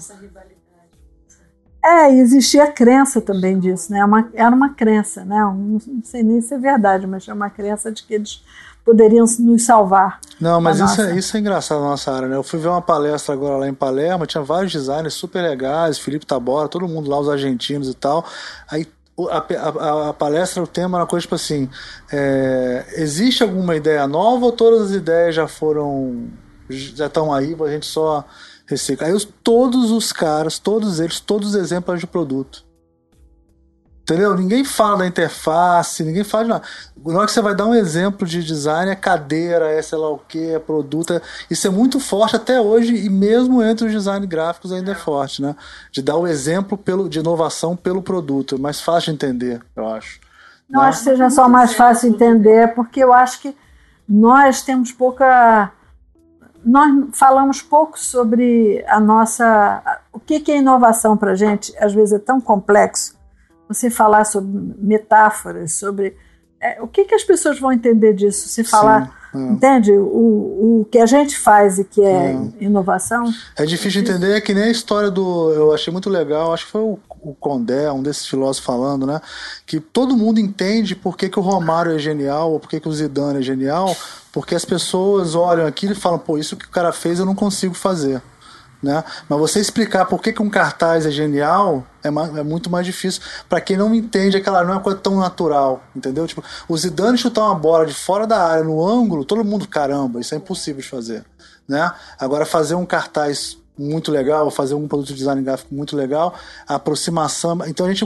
é, 1.85 2.13
existia 2.15 2.65
a 2.65 2.73
crença 2.73 3.21
também 3.21 3.61
disso, 3.61 3.93
né? 3.93 4.05
Uma, 4.05 4.29
era 4.35 4.55
uma 4.55 4.71
crença, 4.71 5.25
né? 5.25 5.39
Não, 5.39 5.55
não 5.55 6.03
sei 6.03 6.23
nem 6.25 6.41
se 6.41 6.53
é 6.53 6.59
verdade, 6.59 7.07
mas 7.07 7.29
é 7.29 7.33
uma 7.33 7.49
crença 7.49 7.93
de 7.93 8.03
que 8.03 8.15
eles 8.15 8.43
poderiam 8.85 9.25
nos 9.39 9.65
salvar. 9.65 10.21
Não, 10.41 10.61
mas 10.61 10.81
isso 10.81 11.01
é, 11.01 11.17
isso 11.17 11.37
é 11.37 11.41
engraçado 11.41 11.81
na 11.81 11.91
nossa 11.91 12.13
área, 12.13 12.29
né? 12.29 12.37
Eu 12.37 12.43
fui 12.43 12.59
ver 12.59 12.69
uma 12.69 12.83
palestra 12.83 13.35
agora 13.35 13.59
lá 13.59 13.69
em 13.69 13.75
Palermo, 13.75 14.27
tinha 14.27 14.43
vários 14.43 14.73
designers 14.73 15.15
super 15.15 15.43
legais, 15.43 15.99
Felipe 15.99 16.27
Tabora, 16.27 16.69
todo 16.69 16.89
mundo 16.89 17.09
lá, 17.09 17.21
os 17.21 17.29
argentinos 17.29 17.89
e 17.89 17.95
tal. 17.95 18.25
Aí 18.69 18.87
a, 19.31 19.39
a, 19.39 20.09
a, 20.11 20.13
palestra, 20.13 20.63
o 20.63 20.67
tema 20.67 20.99
era 20.99 21.05
uma 21.05 21.09
coisa 21.09 21.23
tipo 21.23 21.37
assim: 21.37 21.71
é, 22.13 22.85
existe 22.97 23.45
alguma 23.45 23.77
ideia 23.77 24.07
nova 24.09 24.45
ou 24.47 24.53
todas 24.53 24.83
as 24.83 24.91
ideias 24.91 25.35
já 25.37 25.47
foram. 25.47 26.29
já 26.69 27.07
estão 27.07 27.33
aí, 27.33 27.57
a 27.61 27.69
gente 27.69 27.87
só 27.87 28.25
Aí 29.01 29.13
os, 29.13 29.25
todos 29.25 29.91
os 29.91 30.13
caras, 30.13 30.59
todos 30.59 31.01
eles, 31.01 31.21
todos 31.21 31.51
os 31.51 31.55
exemplos 31.55 32.01
de 32.01 32.07
produto. 32.07 32.67
Entendeu? 34.03 34.37
Ninguém 34.37 34.65
fala 34.65 34.99
da 34.99 35.07
interface, 35.09 36.05
ninguém 36.05 36.23
fala 36.23 36.45
de 36.45 36.51
nada. 36.51 36.65
Na 37.05 37.19
hora 37.19 37.27
que 37.27 37.33
você 37.33 37.41
vai 37.41 37.57
dar 37.57 37.67
um 37.67 37.75
exemplo 37.75 38.25
de 38.25 38.41
design, 38.41 38.89
é 38.89 38.95
cadeira, 38.95 39.69
é 39.69 39.83
sei 39.83 39.99
lá 39.99 40.09
o 40.09 40.19
que, 40.19 40.53
é 40.53 40.61
produto. 40.61 41.13
É... 41.13 41.21
Isso 41.51 41.67
é 41.67 41.71
muito 41.71 41.99
forte 41.99 42.37
até 42.37 42.61
hoje, 42.61 42.95
e 42.95 43.11
mesmo 43.11 43.61
entre 43.65 43.85
os 43.85 43.91
design 43.91 44.25
gráficos 44.25 44.71
ainda 44.73 44.93
é 44.93 44.95
forte, 44.95 45.43
né? 45.43 45.57
De 45.91 46.01
dar 46.03 46.17
o 46.17 46.25
exemplo 46.25 46.79
pelo, 46.79 47.09
de 47.09 47.19
inovação 47.19 47.75
pelo 47.75 48.01
produto. 48.01 48.55
É 48.55 48.59
mais 48.59 48.81
fácil 48.81 49.13
de 49.13 49.17
entender, 49.17 49.61
eu 49.75 49.89
acho. 49.89 50.21
Não 50.71 50.83
né? 50.83 50.89
acho 50.89 50.99
que 50.99 51.05
seja 51.05 51.29
só 51.29 51.49
mais 51.49 51.73
fácil 51.73 52.09
de 52.09 52.15
entender, 52.15 52.75
porque 52.77 53.03
eu 53.03 53.13
acho 53.13 53.41
que 53.41 53.57
nós 54.09 54.63
temos 54.63 54.93
pouca. 54.93 55.73
Nós 56.67 56.91
falamos 57.13 57.63
pouco 57.63 57.99
sobre 57.99 58.85
a 58.89 58.99
nossa. 58.99 60.01
O 60.13 60.19
que 60.19 60.43
é 60.51 60.57
inovação 60.57 61.17
para 61.17 61.31
a 61.31 61.37
gente? 61.37 61.73
Às 61.79 61.95
vezes 61.95 62.15
é 62.15 62.19
tão 62.19 62.41
complexo 62.41 63.15
você 63.69 63.89
falar 63.89 64.25
sobre 64.25 64.75
metáforas, 64.79 65.73
sobre 65.73 66.17
é, 66.61 66.81
o 66.81 66.89
que, 66.89 67.05
que 67.05 67.15
as 67.15 67.23
pessoas 67.23 67.61
vão 67.61 67.73
entender 67.73 68.15
disso? 68.15 68.49
Se 68.49 68.65
falar, 68.65 69.13
Sim, 69.33 69.49
é. 69.49 69.53
entende? 69.53 69.93
O, 69.93 70.81
o 70.81 70.89
que 70.91 70.99
a 70.99 71.07
gente 71.07 71.39
faz 71.39 71.79
e 71.79 71.85
que 71.85 72.01
é, 72.01 72.33
é. 72.33 72.39
inovação. 72.61 73.25
É 73.57 73.65
difícil 73.65 74.03
de 74.03 74.11
entender, 74.11 74.37
é 74.37 74.41
que 74.41 74.55
nem 74.55 74.65
a 74.65 74.71
história 74.71 75.11
do. 75.11 75.53
Eu 75.53 75.73
achei 75.73 75.93
muito 75.93 76.09
legal, 76.09 76.53
acho 76.53 76.67
que 76.67 76.73
foi 76.73 76.81
o, 76.81 76.99
o 77.31 77.35
Condé, 77.35 77.91
um 77.91 78.03
desses 78.03 78.27
filósofos 78.27 78.65
falando, 78.65 79.07
né? 79.07 79.21
Que 79.67 79.81
todo 79.81 80.17
mundo 80.17 80.39
entende 80.39 80.95
por 80.95 81.17
que, 81.17 81.29
que 81.29 81.39
o 81.39 81.43
Romário 81.43 81.93
é 81.93 81.99
genial 81.99 82.53
ou 82.53 82.61
por 82.61 82.69
que, 82.69 82.79
que 82.79 82.89
o 82.89 82.93
Zidane 82.93 83.41
é 83.41 83.43
genial, 83.43 83.97
porque 84.33 84.55
as 84.55 84.65
pessoas 84.65 85.35
olham 85.35 85.67
aquilo 85.67 85.93
e 85.93 85.97
falam, 85.97 86.19
pô, 86.19 86.39
isso 86.39 86.57
que 86.57 86.67
o 86.67 86.71
cara 86.71 86.93
fez 86.93 87.19
eu 87.19 87.27
não 87.27 87.35
consigo 87.35 87.75
fazer. 87.75 88.23
Né? 88.83 89.03
Mas 89.29 89.39
você 89.39 89.59
explicar 89.59 90.05
por 90.05 90.21
que, 90.21 90.33
que 90.33 90.43
um 90.43 90.51
cartaz 90.51 91.07
é 91.07 91.11
genial 91.11 91.85
é, 92.05 92.09
é 92.09 92.43
muito 92.43 92.69
mais 92.71 92.85
difícil 92.85 93.23
para 93.49 93.61
quem 93.61 93.77
não 93.77 93.95
entende 93.95 94.37
aquela 94.37 94.63
não 94.63 94.73
é 94.73 94.75
uma 94.75 94.83
coisa 94.83 94.99
tão 94.99 95.17
natural, 95.17 95.83
entendeu? 95.97 96.27
Tipo, 96.27 96.45
o 96.69 96.77
Zidane 96.77 97.17
chutar 97.17 97.47
uma 97.47 97.55
bola 97.55 97.87
de 97.87 97.95
fora 97.95 98.27
da 98.27 98.47
área 98.47 98.63
no 98.63 98.87
ângulo, 98.87 99.25
todo 99.25 99.43
mundo 99.43 99.67
caramba, 99.67 100.21
isso 100.21 100.35
é 100.35 100.39
impossível 100.39 100.83
de 100.83 100.89
fazer, 100.89 101.25
né? 101.67 101.91
Agora 102.21 102.45
fazer 102.45 102.75
um 102.75 102.85
cartaz 102.85 103.57
muito 103.79 104.11
legal, 104.11 104.51
fazer 104.51 104.75
um 104.75 104.89
produto 104.89 105.09
de 105.09 105.15
design 105.15 105.43
gráfico 105.43 105.75
muito 105.75 105.97
legal, 105.97 106.35
a 106.67 106.77
aproximação. 106.77 107.59
Então 107.67 107.87
a 107.87 107.93
gente, 107.93 108.05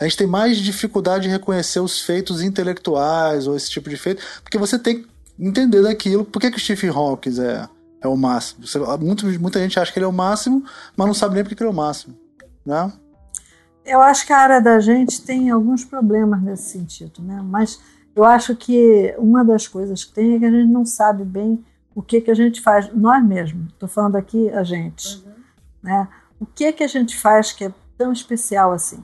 a 0.00 0.04
gente 0.04 0.16
tem 0.16 0.26
mais 0.26 0.58
dificuldade 0.58 1.24
de 1.24 1.30
reconhecer 1.30 1.80
os 1.80 2.00
feitos 2.00 2.42
intelectuais 2.42 3.46
ou 3.46 3.56
esse 3.56 3.70
tipo 3.70 3.88
de 3.88 3.96
feito, 3.96 4.22
porque 4.42 4.58
você 4.58 4.78
tem 4.78 5.02
que 5.02 5.08
entender 5.38 5.82
daquilo. 5.82 6.24
Por 6.24 6.40
que, 6.40 6.50
que 6.50 6.56
o 6.56 6.60
Stephen 6.60 6.90
Hawking 6.90 7.40
é 7.40 7.68
é 8.02 8.08
o 8.08 8.16
máximo. 8.16 8.66
Você, 8.66 8.78
muito, 8.98 9.26
muita 9.40 9.60
gente 9.60 9.78
acha 9.78 9.92
que 9.92 9.98
ele 9.98 10.04
é 10.04 10.08
o 10.08 10.12
máximo, 10.12 10.64
mas 10.96 11.06
não 11.06 11.14
sabe 11.14 11.36
nem 11.36 11.44
porque 11.44 11.62
ele 11.62 11.68
é 11.68 11.72
o 11.72 11.76
máximo. 11.76 12.14
Né? 12.66 12.92
Eu 13.84 14.02
acho 14.02 14.26
que 14.26 14.32
a 14.32 14.38
área 14.38 14.60
da 14.60 14.80
gente 14.80 15.22
tem 15.22 15.50
alguns 15.50 15.84
problemas 15.84 16.42
nesse 16.42 16.70
sentido, 16.70 17.22
né? 17.22 17.40
mas 17.44 17.80
eu 18.14 18.24
acho 18.24 18.54
que 18.56 19.14
uma 19.18 19.44
das 19.44 19.66
coisas 19.66 20.04
que 20.04 20.12
tem 20.12 20.34
é 20.34 20.38
que 20.38 20.44
a 20.44 20.50
gente 20.50 20.70
não 20.70 20.84
sabe 20.84 21.24
bem 21.24 21.64
o 21.94 22.02
que, 22.02 22.20
que 22.20 22.30
a 22.30 22.34
gente 22.34 22.60
faz, 22.60 22.92
nós 22.94 23.24
mesmos, 23.24 23.68
estou 23.72 23.88
falando 23.88 24.16
aqui 24.16 24.50
a 24.50 24.62
gente. 24.62 25.22
Uhum. 25.24 25.32
Né? 25.82 26.08
O 26.40 26.46
que, 26.46 26.72
que 26.72 26.82
a 26.82 26.88
gente 26.88 27.18
faz 27.18 27.52
que 27.52 27.64
é 27.64 27.72
tão 27.96 28.12
especial 28.12 28.72
assim? 28.72 29.02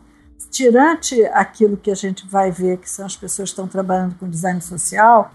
Tirante 0.51 1.23
aquilo 1.27 1.77
que 1.77 1.91
a 1.91 1.95
gente 1.95 2.27
vai 2.27 2.51
ver, 2.51 2.79
que 2.79 2.89
são 2.89 3.05
as 3.05 3.17
pessoas 3.17 3.51
que 3.51 3.53
estão 3.53 3.69
trabalhando 3.69 4.15
com 4.15 4.29
design 4.29 4.61
social, 4.63 5.31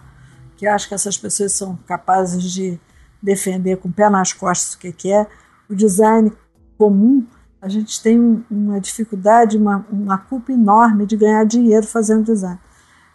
que 0.58 0.66
acho 0.66 0.88
que 0.88 0.96
essas 0.96 1.18
pessoas 1.18 1.54
são 1.54 1.78
capazes 1.86 2.44
de 2.44 2.80
defender 3.22 3.78
com 3.78 3.88
o 3.88 3.94
pé 3.94 4.10
nas 4.10 4.34
costas 4.34 4.74
o 4.74 4.80
que, 4.80 4.92
que 4.92 5.12
é, 5.12 5.28
o 5.70 5.76
design 5.76 6.32
comum, 6.78 7.26
a 7.62 7.70
gente 7.70 8.02
tem 8.04 8.44
uma 8.52 8.82
dificuldade, 8.82 9.58
uma, 9.58 9.86
uma 9.90 10.18
culpa 10.18 10.52
enorme 10.52 11.06
de 11.06 11.16
ganhar 11.16 11.46
dinheiro 11.46 11.88
fazendo 11.88 12.26
design. 12.26 12.60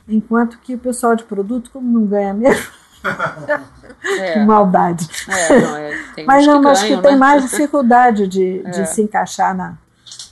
Enquanto 0.09 0.59
que 0.61 0.75
o 0.75 0.79
pessoal 0.79 1.15
de 1.15 1.25
produto, 1.25 1.71
como 1.71 1.87
não 1.87 2.07
ganha 2.07 2.33
mesmo, 2.33 2.65
é. 4.21 4.33
que 4.33 4.39
maldade. 4.41 5.09
É, 5.29 5.61
não, 5.61 5.77
é, 5.77 6.25
mas 6.27 6.47
não, 6.47 6.63
mas 6.63 6.83
que, 6.83 6.97
que 6.97 7.03
tem 7.03 7.13
né? 7.13 7.19
mais 7.19 7.43
dificuldade 7.43 8.27
de, 8.27 8.63
de 8.71 8.81
é. 8.81 8.85
se 8.85 9.03
encaixar 9.03 9.57
na, 9.57 9.79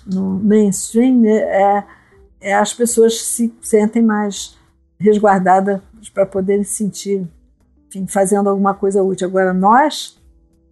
no 0.07 0.39
mainstream 0.39 1.21
né, 1.21 1.37
é, 1.37 1.85
é 2.41 2.55
as 2.55 2.73
pessoas 2.73 3.21
se 3.21 3.55
sentem 3.61 4.03
mais 4.03 4.57
resguardadas 4.99 5.81
para 6.15 6.25
poderem 6.25 6.65
sentir 6.65 7.27
enfim, 7.89 8.07
fazendo 8.07 8.49
alguma 8.49 8.75
coisa 8.75 9.03
útil. 9.03 9.29
Agora, 9.29 9.53
nós 9.53 10.17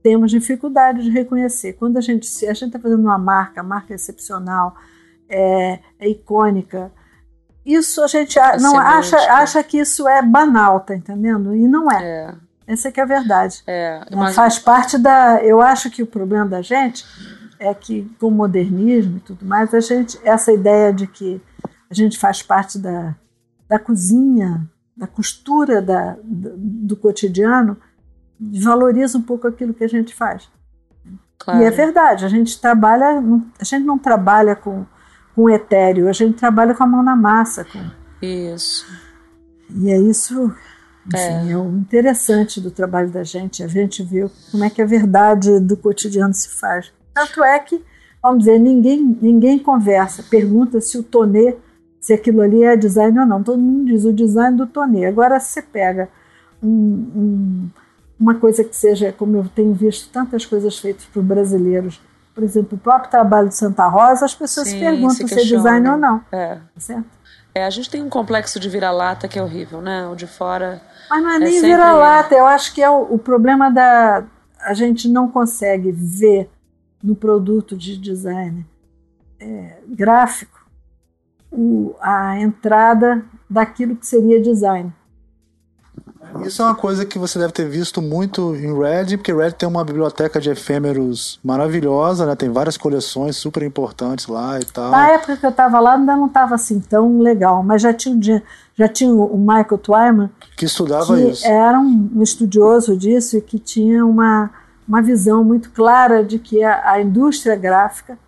temos 0.03 0.31
dificuldade 0.31 1.03
de 1.03 1.11
reconhecer. 1.11 1.75
Quando 1.75 1.97
a 1.97 2.01
gente 2.01 2.27
se 2.27 2.47
a 2.47 2.55
gente 2.55 2.67
está 2.67 2.79
fazendo 2.79 3.01
uma 3.01 3.19
marca, 3.19 3.61
a 3.61 3.65
marca 3.65 3.93
é 3.93 3.97
excepcional, 3.97 4.77
é 5.29 5.81
icônica, 6.01 6.93
isso 7.65 8.03
a 8.03 8.07
gente 8.07 8.39
é 8.39 8.59
não 8.59 8.79
acha, 8.79 9.17
acha 9.33 9.63
que 9.63 9.79
isso 9.79 10.07
é 10.09 10.23
banal, 10.23 10.81
tá 10.81 10.95
entendendo? 10.95 11.55
E 11.55 11.67
não 11.67 11.91
é. 11.91 12.05
é. 12.05 12.35
Essa 12.67 12.89
é 12.89 12.93
que 12.93 13.01
é 13.01 13.03
a 13.03 13.07
verdade. 13.07 13.63
É. 13.67 14.01
Faz 14.35 14.59
parte 14.59 14.99
da. 14.99 15.43
Eu 15.43 15.61
acho 15.61 15.91
que 15.91 16.03
o 16.03 16.07
problema 16.07 16.47
da 16.47 16.63
gente 16.63 17.05
é 17.59 17.73
que, 17.75 18.11
com 18.19 18.29
o 18.29 18.31
modernismo 18.31 19.19
e 19.19 19.21
tudo 19.21 19.45
mais, 19.45 19.73
a 19.73 19.81
gente, 19.81 20.19
essa 20.25 20.53
ideia 20.53 20.93
de 20.93 21.07
que 21.07 21.41
a 21.91 21.95
gente 21.95 22.19
faz 22.19 22.43
parte 22.43 22.79
da, 22.79 23.15
da 23.69 23.79
cozinha 23.79 24.69
da 24.97 25.07
costura 25.07 25.83
da, 25.83 26.17
do 26.23 26.97
cotidiano, 26.97 27.77
valoriza 28.39 29.19
um 29.19 29.23
pouco 29.23 29.49
aquilo 29.49 29.75
que 29.75 29.85
a 29.85 29.89
gente 29.89 30.15
faz. 30.15 30.49
Claro. 31.39 31.61
E 31.61 31.65
é 31.65 31.71
verdade, 31.71 32.25
a 32.25 32.29
gente 32.29 32.61
trabalha, 32.61 33.23
a 33.59 33.65
gente 33.65 33.85
não 33.85 33.99
trabalha 33.99 34.55
com, 34.55 34.87
com 35.35 35.51
etéreo, 35.51 36.09
a 36.09 36.13
gente 36.13 36.37
trabalha 36.37 36.75
com 36.75 36.85
a 36.85 36.87
mão 36.87 37.03
na 37.03 37.17
massa. 37.17 37.65
Com... 37.65 37.81
Isso. 38.23 38.87
E 39.71 39.91
é 39.91 39.99
isso, 39.99 40.53
enfim, 41.07 41.49
é. 41.49 41.53
é 41.53 41.57
o 41.57 41.69
interessante 41.69 42.61
do 42.61 42.71
trabalho 42.71 43.11
da 43.11 43.23
gente, 43.23 43.63
a 43.63 43.67
gente 43.67 44.03
vê 44.03 44.29
como 44.51 44.65
é 44.65 44.71
que 44.71 44.83
a 44.83 44.87
verdade 44.87 45.59
do 45.61 45.77
cotidiano 45.77 46.35
se 46.35 46.49
faz. 46.49 46.93
Tanto 47.13 47.43
é 47.43 47.59
que, 47.59 47.83
vamos 48.23 48.41
dizer, 48.41 48.59
ninguém, 48.59 49.19
ninguém 49.21 49.59
conversa, 49.59 50.23
pergunta 50.23 50.81
se 50.81 50.99
o 50.99 51.03
Tonê 51.03 51.57
se 52.05 52.13
aquilo 52.13 52.43
ali 52.43 52.63
é 52.63 52.77
design 52.77 53.19
ou 53.19 53.25
não. 53.25 53.43
Todo 53.43 53.59
mundo 53.59 53.87
diz 53.87 54.05
o 54.05 54.13
design 54.13 54.59
do 54.59 54.67
Tonê. 54.67 55.07
Agora, 55.07 55.41
se 55.41 55.53
você 55.53 55.63
pega 55.63 56.11
um, 56.63 56.69
um, 56.69 57.71
uma 58.21 58.35
coisa 58.35 58.63
que 58.63 58.77
seja, 58.77 59.11
como 59.11 59.39
eu 59.39 59.47
tenho 59.55 59.73
visto 59.73 60.13
tantas 60.13 60.45
coisas 60.45 60.79
feitas 60.79 61.07
por 61.07 61.23
brasileiros, 61.23 61.99
por 62.35 62.43
exemplo, 62.43 62.77
o 62.77 62.81
próprio 62.81 63.11
trabalho 63.11 63.49
de 63.49 63.55
Santa 63.55 63.87
Rosa, 63.87 64.25
as 64.25 64.35
pessoas 64.35 64.69
Sim, 64.69 64.79
se 64.79 64.81
perguntam 64.81 65.29
se, 65.29 65.35
é 65.35 65.45
design 65.45 65.89
ou 65.89 65.97
não. 65.97 66.25
É. 66.33 66.57
Tá 66.57 66.81
certo? 66.81 67.05
É, 67.55 67.65
a 67.65 67.71
gente 67.71 67.89
tem 67.89 68.03
um 68.03 68.11
complexo 68.11 68.59
de 68.59 68.69
vira-lata 68.69 69.29
que 69.29 69.39
é 69.39 69.43
horrível, 69.43 69.81
né? 69.81 70.09
O 70.09 70.17
de 70.17 70.27
fora. 70.27 70.83
Mas 71.09 71.23
não 71.23 71.31
é, 71.31 71.37
é 71.37 71.39
nem 71.39 71.53
sempre... 71.53 71.69
vira-lata, 71.69 72.35
eu 72.35 72.47
acho 72.47 72.75
que 72.75 72.83
é 72.83 72.91
o, 72.91 73.15
o 73.15 73.19
problema 73.19 73.71
da. 73.71 74.25
A 74.61 74.75
gente 74.75 75.09
não 75.09 75.31
consegue 75.31 75.93
ver 75.93 76.51
no 77.03 77.15
produto 77.15 77.77
de 77.77 77.97
design 77.97 78.67
é, 79.39 79.77
gráfico 79.87 80.67
o, 81.53 81.95
a 82.01 82.41
entrada 82.41 83.25
daquilo 83.49 83.95
que 83.95 84.07
seria 84.07 84.43
design. 84.43 84.93
Isso 86.43 86.63
é 86.63 86.65
uma 86.65 86.75
coisa 86.75 87.05
que 87.05 87.19
você 87.19 87.39
deve 87.39 87.53
ter 87.53 87.69
visto 87.69 88.03
muito 88.03 88.55
em 88.57 88.77
Red, 88.77 89.17
porque 89.17 89.33
Red 89.33 89.53
tem 89.53 89.69
uma 89.69 89.85
biblioteca 89.85 90.41
de 90.41 90.51
efêmeros 90.51 91.39
maravilhosa, 91.45 92.27
né? 92.27 92.35
Tem 92.35 92.51
várias 92.51 92.77
coleções 92.77 93.37
super 93.37 93.63
importantes 93.63 94.27
lá 94.27 94.59
e 94.59 94.65
tal. 94.65 94.91
Na 94.91 95.11
época 95.11 95.37
que 95.37 95.47
eu 95.47 95.51
estava 95.51 95.79
lá 95.81 95.95
ainda 95.95 96.17
não 96.17 96.27
estava 96.27 96.55
assim 96.55 96.81
tão 96.81 97.21
legal, 97.21 97.63
mas 97.63 97.83
já 97.83 97.93
tinha, 97.93 98.43
já 98.75 98.89
tinha 98.89 99.15
o 99.15 99.39
Michael 99.39 99.79
Twyman 99.79 100.31
que 100.57 100.65
estudava 100.65 101.15
que 101.15 101.23
isso. 101.23 101.47
Era 101.47 101.79
um 101.79 102.23
estudioso 102.23 102.97
disso 102.97 103.37
e 103.37 103.41
que 103.41 103.59
tinha 103.59 104.05
uma, 104.05 104.51
uma 104.87 105.03
visão 105.03 105.45
muito 105.45 105.71
clara 105.71 106.25
de 106.25 106.39
que 106.39 106.63
a, 106.63 106.93
a 106.93 107.01
indústria 107.01 107.57
gráfica 107.57 108.19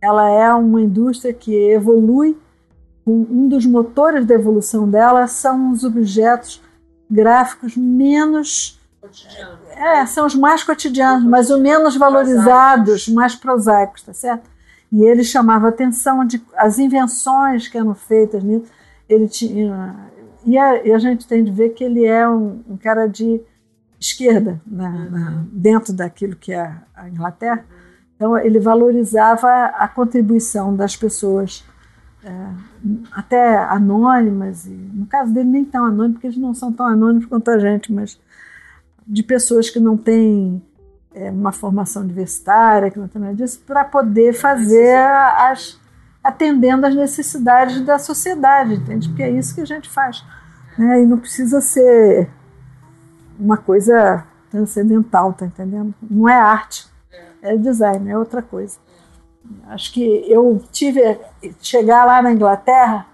ela 0.00 0.28
é 0.28 0.52
uma 0.52 0.82
indústria 0.82 1.32
que 1.32 1.54
evolui 1.70 2.36
um 3.06 3.48
dos 3.48 3.66
motores 3.66 4.24
da 4.24 4.34
evolução 4.34 4.88
dela 4.88 5.26
são 5.26 5.70
os 5.70 5.84
objetos 5.84 6.62
gráficos 7.10 7.76
menos 7.76 8.80
é, 9.76 10.06
são 10.06 10.26
os 10.26 10.34
mais 10.34 10.62
cotidianos, 10.62 11.24
mas 11.24 11.50
os 11.50 11.60
menos 11.60 11.94
valorizados, 11.96 13.06
mais 13.08 13.34
prosaicos, 13.34 14.02
tá 14.02 14.14
certo? 14.14 14.48
E 14.90 15.02
ele 15.02 15.22
chamava 15.22 15.68
atenção 15.68 16.24
de 16.24 16.42
as 16.56 16.78
invenções 16.78 17.68
que 17.68 17.76
eram 17.76 17.94
feitas 17.94 18.42
nisso. 18.42 18.70
Ele 19.08 19.28
tinha 19.28 19.94
e 20.46 20.58
a, 20.58 20.84
e 20.84 20.92
a 20.92 20.98
gente 20.98 21.26
tem 21.26 21.42
de 21.42 21.50
ver 21.50 21.70
que 21.70 21.82
ele 21.82 22.04
é 22.04 22.28
um, 22.28 22.62
um 22.68 22.76
cara 22.76 23.06
de 23.06 23.40
esquerda 23.98 24.60
na, 24.66 24.90
na, 24.90 25.44
dentro 25.50 25.92
daquilo 25.92 26.36
que 26.36 26.52
é 26.52 26.74
a 26.94 27.08
Inglaterra. 27.08 27.64
Então 28.14 28.36
ele 28.38 28.60
valorizava 28.60 29.48
a 29.48 29.88
contribuição 29.88 30.74
das 30.74 30.94
pessoas 30.94 31.64
é, 32.24 32.48
até 33.12 33.58
anônimas, 33.64 34.66
e 34.66 34.70
no 34.70 35.06
caso 35.06 35.32
dele 35.32 35.48
nem 35.48 35.64
tão 35.64 35.84
anônimos, 35.84 36.14
porque 36.14 36.28
eles 36.28 36.38
não 36.38 36.54
são 36.54 36.72
tão 36.72 36.86
anônimos 36.86 37.26
quanto 37.26 37.50
a 37.50 37.58
gente, 37.58 37.92
mas 37.92 38.18
de 39.06 39.22
pessoas 39.22 39.68
que 39.68 39.78
não 39.78 39.96
têm 39.96 40.62
é, 41.14 41.30
uma 41.30 41.52
formação 41.52 42.02
universitária, 42.02 42.90
que 42.90 42.98
não 42.98 43.08
tem 43.08 43.20
nada 43.20 43.34
disso, 43.34 43.60
para 43.66 43.84
poder 43.84 44.32
fazer 44.32 44.96
as. 44.96 45.78
atendendo 46.22 46.86
às 46.86 46.94
necessidades 46.94 47.82
da 47.82 47.98
sociedade, 47.98 48.74
entende? 48.74 49.08
Porque 49.08 49.22
é 49.22 49.30
isso 49.30 49.54
que 49.54 49.60
a 49.60 49.66
gente 49.66 49.88
faz. 49.88 50.24
Né? 50.78 51.02
E 51.02 51.06
não 51.06 51.18
precisa 51.18 51.60
ser 51.60 52.30
uma 53.38 53.56
coisa 53.56 54.24
transcendental, 54.50 55.32
tá 55.32 55.44
entendendo? 55.46 55.94
Não 56.00 56.28
é 56.28 56.34
arte, 56.34 56.86
é 57.42 57.56
design, 57.56 58.10
é 58.10 58.16
outra 58.16 58.40
coisa. 58.40 58.78
Acho 59.66 59.92
que 59.92 60.02
eu 60.30 60.62
tive 60.72 61.18
chegar 61.60 62.04
lá 62.04 62.22
na 62.22 62.32
Inglaterra, 62.32 63.06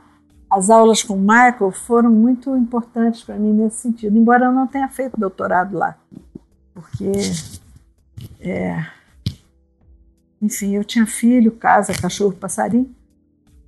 as 0.51 0.68
aulas 0.68 1.03
com 1.03 1.14
o 1.14 1.20
Michael 1.20 1.70
foram 1.70 2.11
muito 2.11 2.57
importantes 2.57 3.22
para 3.22 3.37
mim 3.37 3.53
nesse 3.53 3.83
sentido, 3.83 4.16
embora 4.16 4.47
eu 4.47 4.53
não 4.53 4.66
tenha 4.66 4.89
feito 4.89 5.18
doutorado 5.18 5.76
lá, 5.76 5.97
porque 6.74 7.12
é, 8.41 8.85
enfim, 10.41 10.74
eu 10.74 10.85
tinha 10.85 11.07
filho, 11.07 11.53
casa, 11.53 11.93
cachorro, 11.93 12.33
passarinho, 12.33 12.95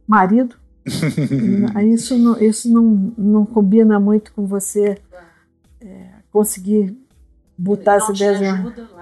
marido. 0.06 0.56
isso 1.92 2.18
não, 2.18 2.40
isso 2.40 2.72
não, 2.72 3.12
não 3.16 3.46
combina 3.46 4.00
muito 4.00 4.32
com 4.32 4.46
você 4.46 4.98
é, 5.80 6.08
conseguir 6.32 6.96
botar 7.56 7.94
essa 7.96 8.12
ideia. 8.12 8.54
Ajuda 8.54 8.88
lá, 8.92 9.01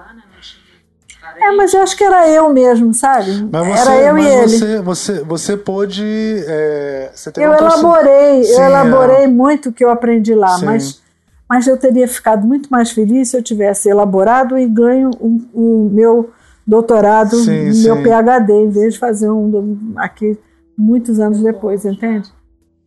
É, 1.41 1.51
mas 1.53 1.73
eu 1.73 1.81
acho 1.81 1.97
que 1.97 2.03
era 2.03 2.29
eu 2.29 2.53
mesmo, 2.53 2.93
sabe? 2.93 3.49
Mas 3.51 3.67
você, 3.67 3.89
era 3.89 4.01
eu 4.03 4.17
e 4.19 4.27
ele. 4.27 4.47
Você, 4.47 4.81
você, 4.81 5.23
você 5.23 5.57
pôde. 5.57 6.05
É, 6.47 7.11
você 7.15 7.31
eu 7.37 7.51
elaborei, 7.51 8.43
Sim, 8.43 8.53
eu 8.53 8.63
elaborei 8.63 9.23
é. 9.23 9.27
muito 9.27 9.69
o 9.69 9.73
que 9.73 9.83
eu 9.83 9.89
aprendi 9.89 10.35
lá, 10.35 10.59
mas, 10.59 11.01
mas 11.49 11.65
eu 11.65 11.77
teria 11.77 12.07
ficado 12.07 12.45
muito 12.45 12.69
mais 12.69 12.91
feliz 12.91 13.29
se 13.29 13.37
eu 13.37 13.41
tivesse 13.41 13.89
elaborado 13.89 14.55
e 14.55 14.67
ganho 14.67 15.09
o 15.19 15.89
meu 15.91 16.29
doutorado, 16.65 17.35
sim, 17.35 17.71
meu. 17.83 18.03
PhD, 18.03 18.53
em 18.53 18.69
vez 18.69 18.93
de 18.93 18.99
fazer 18.99 19.31
um 19.31 19.93
aqui 19.97 20.37
muitos 20.77 21.19
anos 21.19 21.41
depois, 21.41 21.85
entende? 21.85 22.31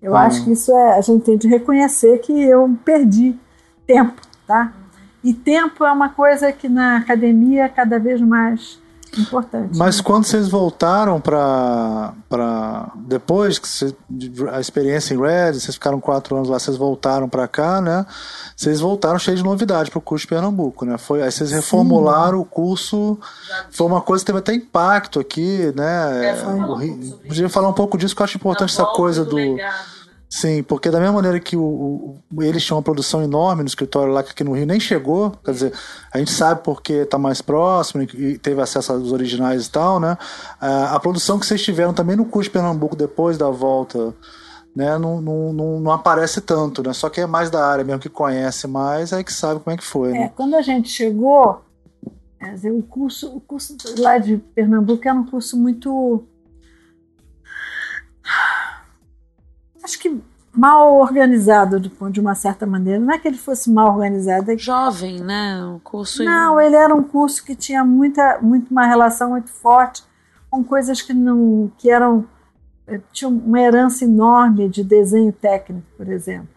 Eu 0.01 0.15
ah. 0.15 0.27
acho 0.27 0.45
que 0.45 0.53
isso 0.53 0.71
é. 0.71 0.97
A 0.97 1.01
gente 1.01 1.25
tem 1.25 1.37
de 1.37 1.49
reconhecer 1.49 2.19
que 2.19 2.33
eu 2.33 2.73
perdi 2.85 3.35
tempo, 3.85 4.21
tá? 4.47 4.73
E 5.25 5.33
tempo 5.33 5.85
é 5.85 5.91
uma 5.91 6.11
coisa 6.11 6.53
que 6.53 6.68
na 6.68 6.99
academia 6.99 7.64
é 7.64 7.68
cada 7.68 7.99
vez 7.99 8.20
mais 8.20 8.79
importante. 9.18 9.77
Mas 9.77 9.97
né? 9.97 10.03
quando 10.03 10.25
vocês 10.25 10.49
voltaram 10.49 11.20
para 11.20 12.93
depois 12.97 13.59
que 13.59 13.68
a 14.53 14.61
experiência 14.61 15.14
em 15.14 15.20
Red, 15.20 15.55
vocês 15.55 15.75
ficaram 15.75 16.01
quatro 16.01 16.37
anos 16.37 16.49
lá, 16.49 16.59
vocês 16.59 16.77
voltaram 16.77 17.29
para 17.29 17.47
cá, 17.49 17.81
né? 17.81 18.05
Vocês 18.57 18.81
voltaram 18.81 19.18
cheio 19.18 19.37
de 19.37 19.43
novidade 19.43 19.91
para 19.91 19.99
o 19.99 20.03
curso 20.03 20.25
de 20.25 20.29
Pernambuco, 20.29 20.85
né? 20.85 20.99
Foi 20.99 21.22
aí 21.22 21.31
vocês 21.31 21.51
reformularam 21.51 22.39
Sim. 22.39 22.43
o 22.43 22.45
curso, 22.45 23.18
foi 23.70 23.87
uma 23.87 24.01
coisa 24.01 24.22
que 24.22 24.27
teve 24.27 24.39
até 24.39 24.55
impacto 24.55 25.20
aqui, 25.20 25.72
né? 25.75 26.27
É, 26.27 27.27
podia 27.27 27.49
falar 27.49 27.68
um 27.68 27.75
pouco 27.75 27.97
disso 27.97 28.14
que 28.14 28.22
eu 28.22 28.25
acho 28.25 28.37
importante 28.37 28.72
essa 28.72 28.85
coisa 28.85 29.25
do, 29.25 29.37
do 29.37 29.57
Sim, 30.35 30.64
porque 30.64 30.91
da 30.91 30.99
mesma 30.99 31.14
maneira 31.14 31.39
que 31.39 31.57
o, 31.57 31.62
o, 31.62 32.43
eles 32.43 32.64
tinham 32.64 32.76
uma 32.76 32.82
produção 32.82 33.22
enorme 33.22 33.62
no 33.62 33.68
escritório 33.68 34.12
lá 34.12 34.20
que 34.20 34.32
aqui 34.32 34.43
no 34.43 34.51
Rio 34.51 34.66
nem 34.66 34.80
chegou, 34.80 35.30
quer 35.30 35.53
dizer, 35.53 35.72
a 36.12 36.18
gente 36.18 36.32
sabe 36.32 36.61
porque 36.64 36.93
está 36.93 37.16
mais 37.16 37.41
próximo 37.41 38.03
e 38.03 38.37
teve 38.37 38.61
acesso 38.61 38.91
aos 38.91 39.12
originais 39.12 39.66
e 39.66 39.70
tal, 39.70 40.01
né? 40.01 40.18
A, 40.61 40.97
a 40.97 40.99
produção 40.99 41.39
que 41.39 41.47
vocês 41.47 41.62
tiveram 41.62 41.95
também 41.95 42.16
no 42.16 42.24
curso 42.24 42.51
de 42.51 42.53
Pernambuco 42.53 42.97
depois 42.97 43.39
da 43.39 43.49
volta, 43.49 44.12
né? 44.74 44.99
Não, 44.99 45.20
não, 45.20 45.53
não, 45.53 45.78
não, 45.78 45.93
aparece 45.93 46.41
tanto, 46.41 46.82
né? 46.82 46.93
Só 46.93 47.09
que 47.09 47.20
é 47.20 47.26
mais 47.28 47.49
da 47.49 47.64
área 47.64 47.85
mesmo 47.85 48.01
que 48.01 48.09
conhece 48.09 48.66
mais, 48.66 49.12
é 49.12 49.22
que 49.22 49.32
sabe 49.32 49.61
como 49.61 49.72
é 49.72 49.76
que 49.76 49.85
foi. 49.85 50.11
Né? 50.11 50.24
É, 50.24 50.28
quando 50.30 50.57
a 50.57 50.62
gente 50.62 50.89
chegou, 50.89 51.62
dizer, 52.41 52.72
o 52.72 52.82
curso, 52.82 53.37
o 53.37 53.41
curso 53.41 53.76
lá 53.99 54.18
de 54.18 54.37
Pernambuco 54.37 55.09
era 55.09 55.16
um 55.16 55.26
curso 55.26 55.57
muito 55.57 56.24
acho 59.85 59.99
que 59.99 60.20
mal 60.53 60.95
organizado 60.95 61.80
de 61.80 62.20
uma 62.20 62.35
certa 62.35 62.64
maneira. 62.64 63.01
Não 63.01 63.12
é 63.12 63.18
que 63.18 63.28
ele 63.28 63.37
fosse 63.37 63.70
mal 63.70 63.93
organizado. 63.93 64.51
É. 64.51 64.57
Jovem, 64.57 65.20
né? 65.20 65.62
O 65.64 65.80
curso. 65.80 66.24
Não, 66.24 66.61
ele 66.61 66.76
era 66.76 66.95
um 66.95 67.03
curso 67.03 67.45
que 67.45 67.55
tinha 67.55 67.85
muita, 67.85 68.39
muito 68.41 68.70
uma 68.70 68.87
relação 68.87 69.30
muito 69.30 69.51
forte 69.51 70.05
com 70.51 70.62
coisas 70.62 71.03
que 71.03 71.12
não, 71.12 71.70
que 71.76 71.91
eram 71.91 72.24
eh, 72.87 73.01
tinha 73.12 73.28
uma 73.28 73.61
herança 73.61 74.05
enorme 74.05 74.68
de 74.68 74.85
desenho 74.85 75.32
técnico, 75.32 75.87
por 75.97 76.09
exemplo. 76.09 76.49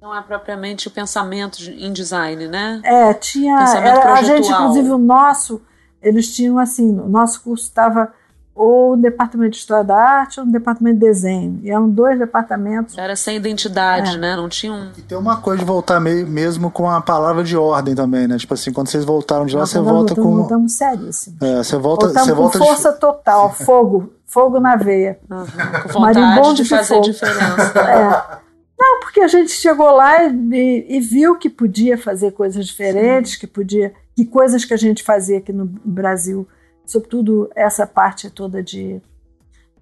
Não 0.00 0.16
é 0.16 0.22
propriamente 0.22 0.86
o 0.86 0.90
pensamento 0.90 1.60
em 1.62 1.92
design, 1.92 2.46
né? 2.46 2.80
É, 2.84 3.12
tinha. 3.12 3.58
Era, 3.58 4.14
a 4.14 4.22
gente, 4.22 4.50
inclusive, 4.50 4.90
o 4.90 4.98
nosso, 4.98 5.60
eles 6.00 6.34
tinham 6.34 6.58
assim, 6.58 6.98
o 6.98 7.08
nosso 7.08 7.42
curso 7.42 7.64
estava 7.64 8.14
ou 8.58 8.96
no 8.96 9.02
departamento 9.02 9.52
de 9.52 9.58
História 9.58 9.84
da 9.84 9.94
Arte 9.94 10.40
ou 10.40 10.46
no 10.46 10.50
departamento 10.50 10.98
de 10.98 11.06
Desenho. 11.06 11.60
E 11.62 11.70
eram 11.70 11.88
dois 11.88 12.18
departamentos. 12.18 12.98
Era 12.98 13.14
sem 13.14 13.36
identidade, 13.36 14.16
é. 14.16 14.18
né? 14.18 14.34
Não 14.34 14.48
tinha 14.48 14.72
um... 14.72 14.90
E 14.98 15.02
tem 15.02 15.16
uma 15.16 15.40
coisa 15.40 15.60
de 15.60 15.64
voltar 15.64 16.00
meio, 16.00 16.26
mesmo 16.26 16.68
com 16.68 16.90
a 16.90 17.00
palavra 17.00 17.44
de 17.44 17.56
ordem 17.56 17.94
também, 17.94 18.26
né? 18.26 18.36
Tipo 18.36 18.54
assim, 18.54 18.72
quando 18.72 18.88
vocês 18.88 19.04
voltaram 19.04 19.46
de 19.46 19.54
lá, 19.54 19.64
você 19.64 19.78
volta 19.78 20.12
com... 20.16 20.38
Voltamos 20.38 20.72
seríssimos. 20.72 21.40
É, 21.40 21.62
você 21.62 21.76
volta, 21.76 22.06
Voltamos 22.06 22.28
você 22.28 22.34
volta 22.34 22.58
com 22.58 22.64
força 22.64 22.92
de... 22.92 22.98
total, 22.98 23.54
fogo, 23.54 24.12
fogo 24.26 24.58
na 24.58 24.74
veia. 24.74 25.20
Uhum, 25.30 25.46
com 25.84 26.00
vontade 26.00 26.54
de 26.56 26.64
fazer 26.64 26.94
fogo. 26.94 27.04
diferença. 27.04 27.72
É. 27.78 28.48
Não, 28.80 29.00
porque 29.00 29.20
a 29.20 29.28
gente 29.28 29.50
chegou 29.50 29.90
lá 29.90 30.24
e, 30.24 30.86
e, 30.88 31.00
viu 31.00 31.36
que 31.36 31.50
podia 31.50 31.98
fazer 31.98 32.30
coisas 32.30 32.66
diferentes, 32.66 33.32
Sim. 33.32 33.40
que 33.40 33.46
podia... 33.46 33.92
Que 34.16 34.24
coisas 34.24 34.64
que 34.64 34.74
a 34.74 34.76
gente 34.76 35.02
fazia 35.04 35.38
aqui 35.38 35.52
no 35.52 35.66
Brasil 35.84 36.46
sobretudo 36.88 37.50
essa 37.54 37.86
parte 37.86 38.30
toda 38.30 38.62
de, 38.62 39.00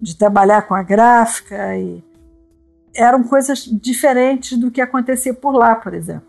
de 0.01 0.17
trabalhar 0.17 0.63
com 0.63 0.75
a 0.75 0.83
gráfica 0.83 1.77
e 1.79 2.05
eram 2.93 3.23
coisas 3.23 3.61
diferentes 3.61 4.59
do 4.59 4.73
que 4.73 4.81
acontecia 4.81 5.33
por 5.33 5.55
lá, 5.55 5.77
por 5.77 5.95
exemplo. 5.95 6.27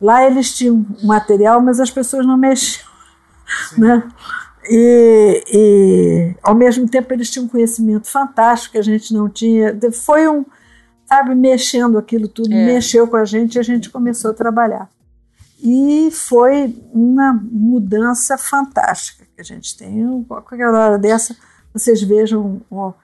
Lá 0.00 0.24
eles 0.24 0.56
tinham 0.56 0.86
material, 1.04 1.60
mas 1.60 1.80
as 1.80 1.90
pessoas 1.90 2.24
não 2.26 2.36
mexiam, 2.38 2.86
né? 3.76 4.08
E, 4.68 5.44
e, 5.52 6.34
ao 6.42 6.54
mesmo 6.54 6.88
tempo 6.88 7.12
eles 7.12 7.30
tinham 7.30 7.44
um 7.44 7.48
conhecimento 7.48 8.08
fantástico 8.08 8.72
que 8.72 8.78
a 8.78 8.82
gente 8.82 9.12
não 9.12 9.28
tinha. 9.28 9.78
Foi 9.92 10.26
um, 10.26 10.46
sabe, 11.04 11.34
mexendo 11.34 11.98
aquilo 11.98 12.26
tudo, 12.26 12.54
é. 12.54 12.66
mexeu 12.66 13.06
com 13.06 13.16
a 13.16 13.24
gente 13.24 13.56
e 13.56 13.58
a 13.58 13.62
gente 13.62 13.90
começou 13.90 14.30
a 14.30 14.34
trabalhar. 14.34 14.88
E 15.62 16.08
foi 16.10 16.74
uma 16.92 17.32
mudança 17.32 18.38
fantástica 18.38 19.25
que 19.36 19.42
a 19.42 19.44
gente 19.44 19.76
tem. 19.76 20.24
Qualquer 20.24 20.66
hora 20.66 20.98
dessa, 20.98 21.36
vocês 21.72 22.02
vejam 22.02 22.62
o, 22.70 22.88
o 22.88 22.94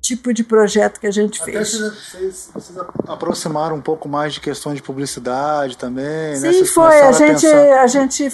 tipo 0.00 0.32
de 0.32 0.44
projeto 0.44 1.00
que 1.00 1.06
a 1.06 1.10
gente 1.10 1.42
Até 1.42 1.52
fez. 1.52 1.72
Vocês, 1.72 2.50
vocês, 2.54 2.78
aproximaram 3.06 3.76
um 3.76 3.82
pouco 3.82 4.08
mais 4.08 4.32
de 4.32 4.40
questões 4.40 4.76
de 4.76 4.82
publicidade 4.82 5.76
também, 5.76 6.40
né? 6.40 6.52
Sim, 6.52 6.60
né? 6.60 6.66
foi. 6.66 7.00
A 7.00 7.12
gente, 7.12 7.46
a, 7.46 7.82
a 7.82 7.86
gente, 7.86 8.28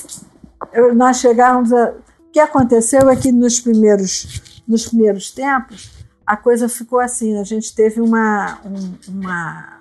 nós 0.95 1.17
chegávamos 1.17 1.73
a. 1.73 1.95
O 2.29 2.31
que 2.37 2.41
aconteceu 2.41 3.09
é 3.09 3.17
que 3.17 3.33
nos 3.33 3.59
primeiros, 3.61 4.61
nos 4.69 4.87
primeiros 4.87 5.31
tempos 5.31 5.91
a 6.27 6.37
coisa 6.37 6.69
ficou 6.69 7.01
assim. 7.01 7.39
A 7.39 7.45
gente 7.45 7.75
teve 7.75 7.99
uma, 7.99 8.59
um, 8.63 8.95
uma 9.09 9.77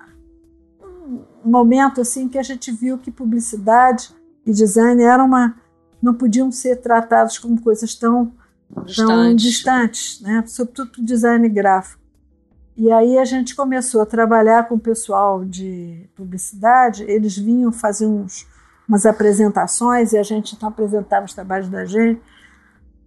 um 1.44 1.50
momento 1.50 2.00
assim 2.00 2.28
que 2.28 2.38
a 2.38 2.42
gente 2.42 2.72
viu 2.72 2.96
que 2.96 3.10
publicidade 3.10 4.10
e 4.44 4.52
design 4.52 5.02
eram 5.02 5.26
uma 5.26 5.56
não 6.02 6.14
podiam 6.14 6.50
ser 6.52 6.76
tratados 6.76 7.38
como 7.38 7.60
coisas 7.60 7.94
tão 7.94 8.32
Distante. 8.84 9.06
tão 9.06 9.34
distantes, 9.34 10.20
né? 10.20 10.44
Sobretudo 10.46 10.98
o 10.98 11.04
design 11.04 11.48
gráfico. 11.48 12.00
E 12.76 12.90
aí 12.90 13.18
a 13.18 13.24
gente 13.24 13.54
começou 13.54 14.02
a 14.02 14.06
trabalhar 14.06 14.68
com 14.68 14.74
o 14.74 14.78
pessoal 14.78 15.44
de 15.44 16.08
publicidade, 16.14 17.04
eles 17.04 17.36
vinham 17.36 17.72
fazer 17.72 18.06
uns, 18.06 18.46
umas 18.86 19.06
apresentações 19.06 20.12
e 20.12 20.18
a 20.18 20.22
gente 20.22 20.54
então 20.54 20.68
apresentava 20.68 21.24
os 21.24 21.32
trabalhos 21.32 21.68
da 21.70 21.86
gente. 21.86 22.20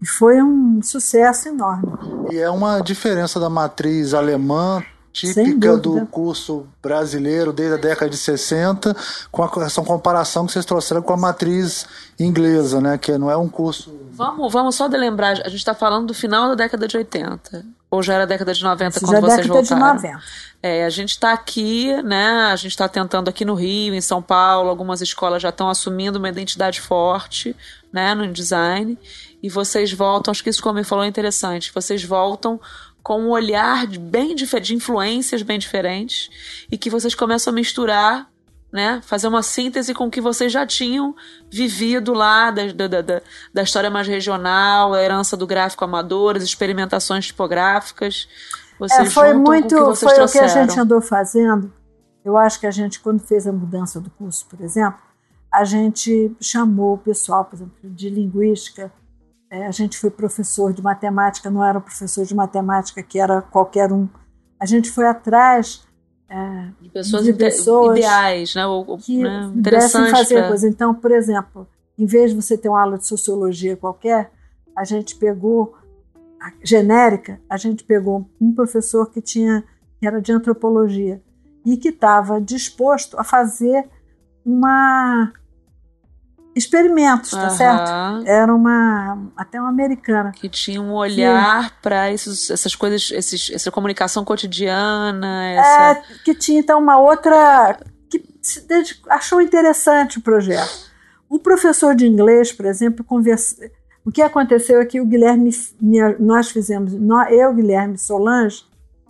E 0.02 0.08
foi 0.08 0.42
um 0.42 0.82
sucesso 0.82 1.50
enorme. 1.50 1.88
E 2.32 2.38
é 2.38 2.50
uma 2.50 2.80
diferença 2.80 3.40
da 3.40 3.50
matriz 3.50 4.14
alemã 4.14 4.82
típica 5.12 5.78
do 5.78 6.06
curso 6.06 6.68
brasileiro 6.82 7.52
desde 7.52 7.76
a 7.76 7.78
década 7.78 8.10
de 8.10 8.18
60, 8.18 8.96
com 9.32 9.44
a, 9.44 9.52
essa 9.66 9.82
comparação 9.82 10.46
que 10.46 10.54
vocês 10.54 10.66
trouxeram 10.66 11.02
com 11.02 11.14
a 11.14 11.18
matriz 11.18 11.86
inglesa, 12.20 12.80
né? 12.80 12.98
Que 12.98 13.18
não 13.18 13.30
é 13.30 13.38
um 13.38 13.50
curso. 13.50 13.94
Vamos, 14.12 14.52
vamos 14.52 14.76
só 14.76 14.88
de 14.88 14.98
lembrar, 14.98 15.32
a 15.32 15.50
gente 15.50 15.58
está 15.58 15.74
falando 15.74 16.08
do 16.08 16.14
final 16.14 16.50
da 16.50 16.56
década 16.56 16.88
de 16.88 16.98
80. 16.98 17.66
Ou 17.92 18.04
já 18.04 18.14
era 18.14 18.28
década 18.28 18.54
de 18.54 18.64
90 18.64 18.98
Isso 18.98 19.06
quando 19.06 19.14
já 19.14 19.22
vocês 19.22 19.48
década 19.48 19.54
voltaram? 19.54 19.98
De 19.98 20.04
90. 20.04 20.24
É, 20.62 20.86
a 20.86 20.90
gente 20.90 21.10
está 21.10 21.34
aqui, 21.34 22.00
né? 22.04 22.52
A 22.52 22.56
gente 22.56 22.72
está 22.72 22.88
tentando 22.88 23.30
aqui 23.30 23.44
no 23.44 23.56
Rio, 23.56 23.96
em 23.96 24.02
São 24.02 24.22
Paulo, 24.22 24.70
algumas 24.70 25.02
escolas 25.02 25.42
já 25.42 25.50
estão 25.50 25.70
assumindo 25.70 26.20
uma 26.20 26.30
identidade 26.30 26.80
forte, 26.82 27.56
né, 27.92 28.14
no 28.14 28.32
design. 28.32 28.98
E 29.42 29.50
vocês 29.50 29.92
voltam, 29.92 30.32
acho 30.32 30.44
que 30.44 30.50
isso, 30.50 30.62
como 30.62 30.78
ele 30.78 30.86
falou, 30.86 31.04
é 31.04 31.08
interessante. 31.08 31.72
Vocês 31.74 32.04
voltam 32.04 32.60
com 33.04 33.22
um 33.22 33.30
olhar 33.30 33.88
bem 33.88 34.36
diferente, 34.36 34.68
de 34.68 34.76
influências 34.76 35.42
bem 35.42 35.58
diferentes, 35.58 36.30
e 36.72 36.78
que 36.78 36.90
vocês 36.90 37.16
começam 37.16 37.52
a 37.52 37.56
misturar, 37.56 38.30
né? 38.72 39.02
Fazer 39.04 39.28
uma 39.28 39.42
síntese 39.42 39.94
com 39.94 40.08
o 40.08 40.12
que 40.12 40.22
vocês 40.22 40.52
já 40.52 40.66
tinham 40.66 41.16
vivido 41.50 42.14
lá 42.14 42.52
da, 42.52 42.72
da, 42.72 43.02
da, 43.02 43.22
da 43.54 43.64
história 43.64 43.90
mais 43.90 44.08
regional, 44.08 44.94
a 44.94 45.02
herança 45.02 45.36
do 45.36 45.48
gráfico 45.48 45.84
amador, 45.84 46.36
as 46.36 46.44
experimentações 46.44 47.26
tipográficas. 47.26 48.28
Vocês 48.80 49.08
é, 49.08 49.12
foi 49.12 49.34
muito, 49.34 49.76
o 49.76 49.96
foi 49.96 50.14
trouxeram. 50.14 50.26
o 50.26 50.32
que 50.32 50.40
a 50.40 50.48
gente 50.48 50.80
andou 50.80 51.02
fazendo. 51.02 51.74
Eu 52.24 52.38
acho 52.38 52.60
que 52.60 52.68
a 52.68 52.72
gente, 52.72 53.00
quando 53.00 53.20
fez 53.20 53.48
a 53.48 53.52
mudança 53.52 54.00
do 54.00 54.10
curso, 54.12 54.46
por 54.48 54.62
exemplo, 54.62 55.00
a 55.52 55.64
gente 55.64 56.36
chamou 56.40 56.94
o 56.94 56.98
pessoal, 56.98 57.46
por 57.46 57.56
exemplo, 57.56 57.74
de 57.84 58.10
linguística, 58.10 58.92
é, 59.50 59.66
a 59.66 59.72
gente 59.72 59.98
foi 59.98 60.10
professor 60.10 60.72
de 60.74 60.82
matemática, 60.82 61.50
não 61.50 61.64
era 61.64 61.80
professor 61.80 62.26
de 62.26 62.36
matemática 62.36 63.02
que 63.02 63.20
era 63.20 63.42
qualquer 63.42 63.92
um. 63.92 64.08
A 64.60 64.66
gente 64.66 64.92
foi 64.92 65.08
atrás 65.08 65.88
é, 66.30 66.70
de 66.80 66.90
pessoas, 66.90 67.24
de 67.24 67.34
pessoas 67.34 67.98
ideais, 67.98 68.54
né? 68.56 68.68
Ou, 68.68 68.98
que 68.98 69.24
né? 69.24 69.50
pudessem 69.54 70.10
fazer 70.12 70.36
pra... 70.36 70.48
coisa. 70.50 70.68
Então, 70.68 70.94
por 70.94 71.12
exemplo, 71.12 71.68
em 71.98 72.06
vez 72.06 72.32
de 72.32 72.36
você 72.36 72.58
ter 72.58 72.70
uma 72.70 72.82
aula 72.82 72.98
de 72.98 73.08
sociologia 73.08 73.76
qualquer, 73.76 74.32
a 74.76 74.84
gente 74.84 75.16
pegou 75.16 75.76
a 76.40 76.54
genérica, 76.64 77.42
a 77.50 77.58
gente 77.58 77.84
pegou 77.84 78.30
um 78.40 78.54
professor 78.54 79.10
que 79.10 79.22
tinha 79.22 79.64
que 80.00 80.08
era 80.08 80.22
de 80.22 80.32
antropologia 80.32 81.22
e 81.66 81.76
que 81.76 81.90
estava 81.90 82.40
disposto 82.40 83.20
a 83.20 83.24
fazer 83.24 83.90
uma 84.46 85.34
experimentos, 86.56 87.32
tá 87.32 87.44
uhum. 87.44 87.50
certo? 87.50 87.92
Era 88.26 88.54
uma 88.54 89.18
até 89.38 89.60
uma 89.60 89.70
americana 89.70 90.32
que 90.32 90.50
tinha 90.50 90.82
um 90.82 90.94
olhar 90.94 91.80
para 91.82 92.10
essas 92.10 92.76
coisas, 92.76 93.12
esses, 93.12 93.52
essa 93.52 93.72
comunicação 93.72 94.26
cotidiana, 94.26 95.52
essa... 95.52 95.92
é, 95.92 96.04
que 96.24 96.34
tinha 96.34 96.60
então 96.60 96.80
uma 96.80 97.00
outra 97.00 97.80
que 98.10 98.24
achou 99.10 99.42
interessante 99.42 100.18
o 100.18 100.22
projeto. 100.22 100.90
O 101.30 101.38
professor 101.38 101.94
de 101.94 102.08
inglês, 102.08 102.52
por 102.52 102.66
exemplo, 102.66 103.06
conversa, 103.06 103.56
o 104.04 104.12
que 104.12 104.22
aconteceu 104.22 104.82
é 104.82 104.86
que 104.86 105.00
o 105.00 105.06
Guilherme, 105.06 105.52
nós 106.20 106.50
fizemos, 106.50 106.94
eu, 107.30 107.54
Guilherme 107.54 107.98
Solange, 107.98 108.64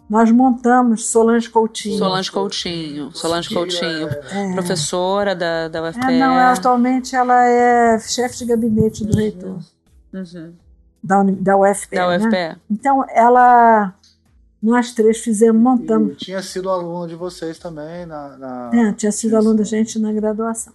nós 0.09 0.31
montamos 0.31 1.07
Solange 1.07 1.47
Coutinho. 1.47 1.99
Solange 1.99 2.31
Coutinho, 2.31 3.11
Solange 3.13 3.53
Coutinho, 3.53 4.09
é. 4.31 4.53
professora 4.53 5.35
da, 5.35 5.67
da 5.67 5.87
UFPE. 5.87 6.13
É, 6.13 6.19
não, 6.19 6.35
atualmente 6.35 7.15
ela 7.15 7.45
é 7.45 7.99
chefe 7.99 8.39
de 8.39 8.45
gabinete 8.45 9.05
do 9.05 9.13
uhum. 9.13 9.19
reitor. 9.19 9.59
Uhum. 10.11 10.53
Da, 11.03 11.23
da 11.23 11.57
UFPE. 11.57 11.95
Da 11.95 12.15
UFPE. 12.15 12.29
Né? 12.29 12.57
Então, 12.69 13.05
ela. 13.09 13.93
Nós 14.61 14.91
três 14.91 15.19
fizemos, 15.19 15.61
montamos. 15.61 16.13
E 16.13 16.15
tinha 16.15 16.41
sido 16.41 16.69
aluno 16.69 17.07
de 17.07 17.15
vocês 17.15 17.57
também 17.57 18.05
na. 18.05 18.35
na... 18.37 18.71
É, 18.73 18.91
tinha 18.93 19.11
sido 19.11 19.37
aluno 19.37 19.55
da 19.55 19.63
gente 19.63 19.97
na 19.99 20.11
graduação. 20.11 20.73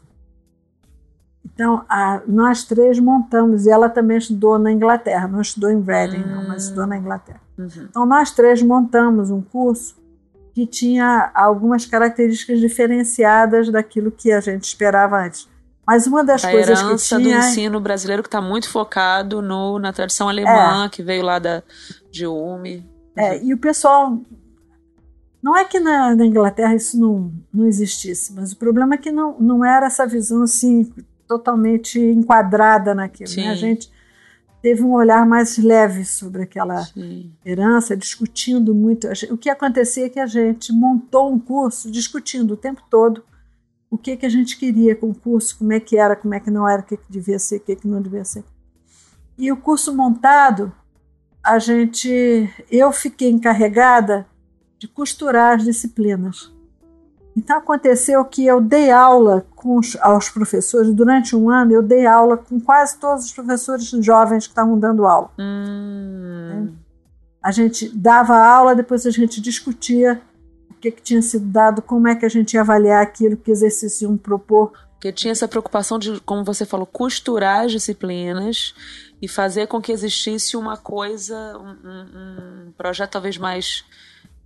Então, 1.44 1.84
a, 1.88 2.22
nós 2.26 2.64
três 2.64 2.98
montamos, 2.98 3.66
e 3.66 3.70
ela 3.70 3.88
também 3.90 4.16
estudou 4.16 4.58
na 4.58 4.72
Inglaterra, 4.72 5.28
não 5.28 5.40
estudou 5.40 5.70
em 5.70 5.82
Reading, 5.82 6.22
hum. 6.22 6.36
não, 6.36 6.48
mas 6.48 6.62
estudou 6.62 6.86
na 6.86 6.96
Inglaterra. 6.96 7.43
Uhum. 7.58 7.86
Então, 7.88 8.06
nós 8.06 8.30
três 8.30 8.62
montamos 8.62 9.30
um 9.30 9.40
curso 9.40 9.96
que 10.54 10.66
tinha 10.66 11.32
algumas 11.34 11.84
características 11.84 12.60
diferenciadas 12.60 13.70
daquilo 13.70 14.10
que 14.10 14.30
a 14.30 14.40
gente 14.40 14.64
esperava 14.64 15.24
antes. 15.24 15.48
Mas 15.86 16.06
uma 16.06 16.24
das 16.24 16.44
a 16.44 16.50
coisas 16.50 16.82
que 16.82 16.96
tinha... 16.96 17.20
do 17.20 17.28
ensino 17.28 17.80
brasileiro 17.80 18.22
que 18.22 18.28
está 18.28 18.40
muito 18.40 18.70
focado 18.70 19.42
no, 19.42 19.78
na 19.78 19.92
tradição 19.92 20.28
alemã, 20.28 20.86
é. 20.86 20.88
que 20.88 21.02
veio 21.02 21.24
lá 21.24 21.38
da, 21.38 21.62
de 22.10 22.26
Ulm. 22.26 22.82
É, 23.16 23.42
e 23.42 23.52
o 23.52 23.58
pessoal... 23.58 24.18
Não 25.42 25.54
é 25.54 25.64
que 25.64 25.78
na, 25.78 26.14
na, 26.14 26.24
Inglaterra 26.24 26.74
isso 26.74 26.98
não, 26.98 27.30
não 27.52 27.66
existisse, 27.66 28.32
mas 28.32 28.52
o 28.52 28.56
problema 28.56 28.94
é 28.94 28.96
que 28.96 29.12
não, 29.12 29.38
não 29.38 29.62
era 29.62 29.86
essa 29.86 30.06
visão 30.06 30.42
assim 30.42 30.90
totalmente 31.28 32.00
enquadrada 32.00 32.94
naquilo. 32.94 33.30
Né? 33.36 33.50
A 33.50 33.54
gente 33.54 33.92
teve 34.64 34.82
um 34.82 34.94
olhar 34.94 35.26
mais 35.26 35.58
leve 35.58 36.06
sobre 36.06 36.44
aquela 36.44 36.82
Sim. 36.86 37.30
herança, 37.44 37.94
discutindo 37.94 38.74
muito. 38.74 39.06
O 39.30 39.36
que 39.36 39.50
acontecia 39.50 40.06
é 40.06 40.08
que 40.08 40.18
a 40.18 40.24
gente 40.24 40.72
montou 40.72 41.30
um 41.30 41.38
curso 41.38 41.90
discutindo 41.90 42.54
o 42.54 42.56
tempo 42.56 42.82
todo 42.88 43.22
o 43.90 43.98
que, 43.98 44.16
que 44.16 44.24
a 44.24 44.28
gente 44.30 44.56
queria 44.56 44.96
com 44.96 45.10
o 45.10 45.14
curso, 45.14 45.58
como 45.58 45.70
é 45.74 45.78
que 45.78 45.98
era, 45.98 46.16
como 46.16 46.32
é 46.32 46.40
que 46.40 46.50
não 46.50 46.66
era, 46.66 46.80
o 46.80 46.84
que, 46.84 46.96
que 46.96 47.04
devia 47.10 47.38
ser, 47.38 47.56
o 47.56 47.60
que, 47.60 47.76
que 47.76 47.86
não 47.86 48.00
devia 48.00 48.24
ser. 48.24 48.42
E 49.36 49.52
o 49.52 49.56
curso 49.58 49.94
montado, 49.94 50.72
a 51.42 51.58
gente, 51.58 52.48
eu 52.70 52.90
fiquei 52.90 53.28
encarregada 53.28 54.26
de 54.78 54.88
costurar 54.88 55.56
as 55.56 55.64
disciplinas. 55.64 56.50
Então 57.36 57.58
aconteceu 57.58 58.24
que 58.24 58.46
eu 58.46 58.60
dei 58.60 58.90
aula 58.90 59.44
com 59.56 59.78
os, 59.78 59.96
aos 60.00 60.28
professores, 60.28 60.94
durante 60.94 61.34
um 61.34 61.50
ano 61.50 61.72
eu 61.72 61.82
dei 61.82 62.06
aula 62.06 62.36
com 62.36 62.60
quase 62.60 62.98
todos 62.98 63.24
os 63.24 63.32
professores 63.32 63.88
jovens 64.04 64.46
que 64.46 64.52
estavam 64.52 64.78
dando 64.78 65.04
aula. 65.04 65.30
Hum. 65.38 66.72
A 67.42 67.50
gente 67.50 67.88
dava 67.88 68.36
aula, 68.36 68.74
depois 68.74 69.04
a 69.04 69.10
gente 69.10 69.40
discutia 69.40 70.22
o 70.70 70.74
que, 70.74 70.90
que 70.90 71.02
tinha 71.02 71.20
sido 71.20 71.46
dado, 71.46 71.82
como 71.82 72.08
é 72.08 72.14
que 72.14 72.24
a 72.24 72.28
gente 72.28 72.54
ia 72.54 72.60
avaliar 72.60 73.02
aquilo, 73.02 73.36
que 73.36 73.50
exercício 73.50 74.08
iam 74.08 74.16
propor. 74.16 74.72
Porque 74.92 75.12
tinha 75.12 75.32
essa 75.32 75.48
preocupação 75.48 75.98
de, 75.98 76.18
como 76.20 76.44
você 76.44 76.64
falou, 76.64 76.86
costurar 76.86 77.64
as 77.64 77.72
disciplinas 77.72 78.74
e 79.20 79.28
fazer 79.28 79.66
com 79.66 79.80
que 79.80 79.92
existisse 79.92 80.56
uma 80.56 80.76
coisa, 80.76 81.58
um, 81.58 81.88
um, 81.88 82.68
um 82.68 82.72
projeto 82.72 83.10
talvez 83.10 83.36
mais 83.36 83.84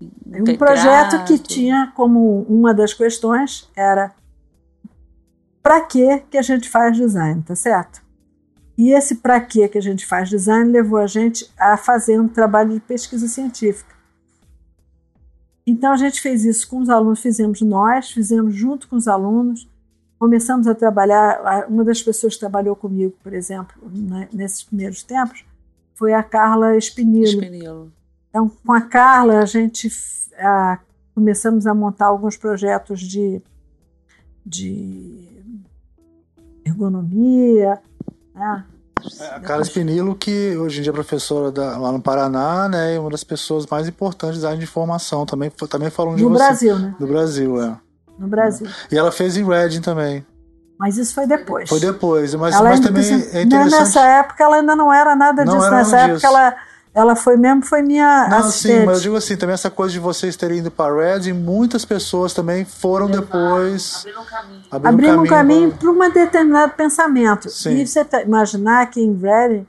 um 0.00 0.56
projeto 0.56 1.24
que 1.24 1.38
tinha 1.38 1.92
como 1.96 2.42
uma 2.42 2.72
das 2.72 2.94
questões 2.94 3.68
era 3.74 4.12
para 5.62 5.80
que 5.80 6.18
que 6.30 6.38
a 6.38 6.42
gente 6.42 6.68
faz 6.68 6.96
design, 6.96 7.42
tá 7.42 7.56
certo? 7.56 8.02
E 8.76 8.92
esse 8.92 9.16
para 9.16 9.40
que 9.40 9.66
que 9.68 9.78
a 9.78 9.82
gente 9.82 10.06
faz 10.06 10.28
design 10.28 10.70
levou 10.70 10.98
a 10.98 11.06
gente 11.06 11.50
a 11.58 11.76
fazer 11.76 12.20
um 12.20 12.28
trabalho 12.28 12.74
de 12.74 12.80
pesquisa 12.80 13.26
científica. 13.26 13.94
Então 15.66 15.92
a 15.92 15.96
gente 15.96 16.20
fez 16.20 16.44
isso 16.44 16.68
com 16.68 16.78
os 16.78 16.88
alunos, 16.88 17.20
fizemos 17.20 17.60
nós, 17.60 18.10
fizemos 18.10 18.54
junto 18.54 18.88
com 18.88 18.96
os 18.96 19.08
alunos, 19.08 19.68
começamos 20.18 20.66
a 20.66 20.74
trabalhar. 20.74 21.66
Uma 21.68 21.84
das 21.84 22.00
pessoas 22.00 22.34
que 22.34 22.40
trabalhou 22.40 22.74
comigo, 22.74 23.14
por 23.22 23.34
exemplo, 23.34 23.76
né, 23.92 24.28
nesses 24.32 24.62
primeiros 24.62 25.02
tempos, 25.02 25.44
foi 25.94 26.14
a 26.14 26.22
Carla 26.22 26.76
Espinilo. 26.76 27.42
Espinilo. 27.42 27.92
Então, 28.28 28.50
com 28.64 28.72
a 28.72 28.80
Carla, 28.80 29.40
a 29.40 29.46
gente 29.46 29.88
a, 30.38 30.78
começamos 31.14 31.66
a 31.66 31.74
montar 31.74 32.06
alguns 32.06 32.36
projetos 32.36 33.00
de, 33.00 33.42
de 34.44 35.28
ergonomia. 36.64 37.80
Né? 38.34 38.64
É, 39.20 39.26
a 39.34 39.40
Carla 39.40 39.64
Spinilo, 39.64 40.14
que 40.14 40.56
hoje 40.56 40.80
em 40.80 40.82
dia 40.82 40.90
é 40.90 40.94
professora 40.94 41.50
da, 41.50 41.78
lá 41.78 41.92
no 41.92 42.00
Paraná, 42.00 42.68
né, 42.68 42.94
e 42.94 42.98
uma 42.98 43.10
das 43.10 43.24
pessoas 43.24 43.66
mais 43.66 43.88
importantes 43.88 44.42
da 44.42 44.48
área 44.48 44.58
de 44.58 44.64
informação, 44.64 45.24
também, 45.24 45.50
também 45.70 45.90
falando 45.90 46.16
de 46.16 46.22
no 46.22 46.30
você. 46.30 46.42
No 46.42 46.48
Brasil, 46.48 46.78
né? 46.78 46.94
No 46.98 47.06
Brasil, 47.06 47.62
é. 47.62 47.76
No 48.18 48.28
Brasil. 48.28 48.66
E 48.90 48.98
ela 48.98 49.12
fez 49.12 49.36
em 49.36 49.44
Reading 49.44 49.80
também. 49.80 50.26
Mas 50.78 50.96
isso 50.96 51.14
foi 51.14 51.26
depois. 51.26 51.68
Foi 51.68 51.80
depois, 51.80 52.34
mas, 52.34 52.60
mas 52.60 52.80
também 52.80 53.04
é 53.32 53.42
interessante. 53.42 53.80
Nessa 53.80 54.00
época 54.00 54.44
ela 54.44 54.56
ainda 54.56 54.76
não 54.76 54.92
era 54.92 55.16
nada 55.16 55.44
disso. 55.44 55.56
Não 55.56 55.64
era 55.64 55.76
Nessa 55.76 55.96
época 55.98 56.14
disso. 56.14 56.26
ela 56.26 56.56
ela 56.98 57.14
foi 57.14 57.36
mesmo, 57.36 57.64
foi 57.64 57.80
minha 57.82 58.26
Não, 58.28 58.38
assistente. 58.38 58.80
sim, 58.80 58.84
mas 58.86 58.96
eu 58.96 59.02
digo 59.02 59.16
assim, 59.16 59.36
também 59.36 59.54
essa 59.54 59.70
coisa 59.70 59.92
de 59.92 60.00
vocês 60.00 60.36
terem 60.36 60.58
ido 60.58 60.70
para 60.70 60.94
Red, 60.94 61.28
e 61.28 61.32
muitas 61.32 61.84
pessoas 61.84 62.34
também 62.34 62.64
foram 62.64 63.08
depois 63.08 64.04
Abrindo 64.04 64.20
um 64.20 64.24
caminho. 64.24 64.62
abrindo 64.70 64.88
Abrindo 64.94 65.20
um 65.22 65.26
caminho 65.26 65.70
pra- 65.70 65.78
para 65.78 65.90
um 65.90 66.10
determinado 66.12 66.72
pensamento. 66.74 67.48
Sim. 67.48 67.76
E 67.76 67.86
você 67.86 68.04
tá- 68.04 68.22
imaginar 68.22 68.90
que 68.90 69.00
em 69.00 69.16
Reading, 69.16 69.66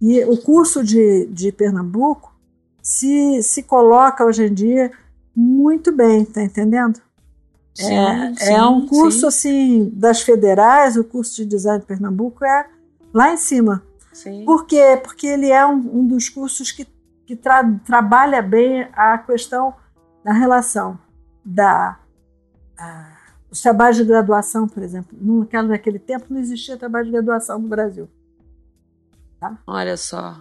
e 0.00 0.24
o 0.24 0.36
curso 0.38 0.82
de, 0.82 1.26
de 1.26 1.52
Pernambuco 1.52 2.34
se, 2.82 3.42
se 3.42 3.62
coloca 3.62 4.24
hoje 4.24 4.46
em 4.46 4.54
dia 4.54 4.90
muito 5.36 5.92
bem, 5.92 6.24
tá 6.24 6.42
entendendo? 6.42 6.98
Sim, 7.74 7.94
é, 7.94 8.34
sim, 8.36 8.52
é 8.54 8.62
um 8.64 8.86
curso 8.86 9.30
sim, 9.30 9.82
assim 9.82 9.90
das 9.94 10.20
federais, 10.22 10.96
o 10.96 11.04
curso 11.04 11.36
de 11.36 11.44
design 11.44 11.80
de 11.80 11.86
Pernambuco 11.86 12.44
é 12.44 12.66
lá 13.12 13.32
em 13.32 13.36
cima. 13.36 13.82
Sim. 14.12 14.44
Por 14.44 14.66
quê? 14.66 15.00
Porque 15.02 15.26
ele 15.26 15.50
é 15.50 15.66
um, 15.66 16.00
um 16.00 16.06
dos 16.06 16.28
cursos 16.28 16.70
que, 16.72 16.86
que 17.26 17.36
tra- 17.36 17.68
trabalha 17.84 18.40
bem 18.42 18.88
a 18.92 19.18
questão 19.18 19.74
da 20.24 20.32
relação 20.32 20.98
da 21.44 21.98
a- 22.78 23.16
os 23.50 23.60
trabalhos 23.60 23.96
de 23.96 24.04
graduação, 24.04 24.68
por 24.68 24.82
exemplo. 24.82 25.18
Naquela, 25.20 25.68
naquele 25.68 25.98
tempo 25.98 26.26
não 26.30 26.38
existia 26.40 26.76
trabalho 26.76 27.06
de 27.06 27.12
graduação 27.12 27.58
no 27.58 27.68
Brasil. 27.68 28.08
Olha 29.66 29.96
só. 29.96 30.36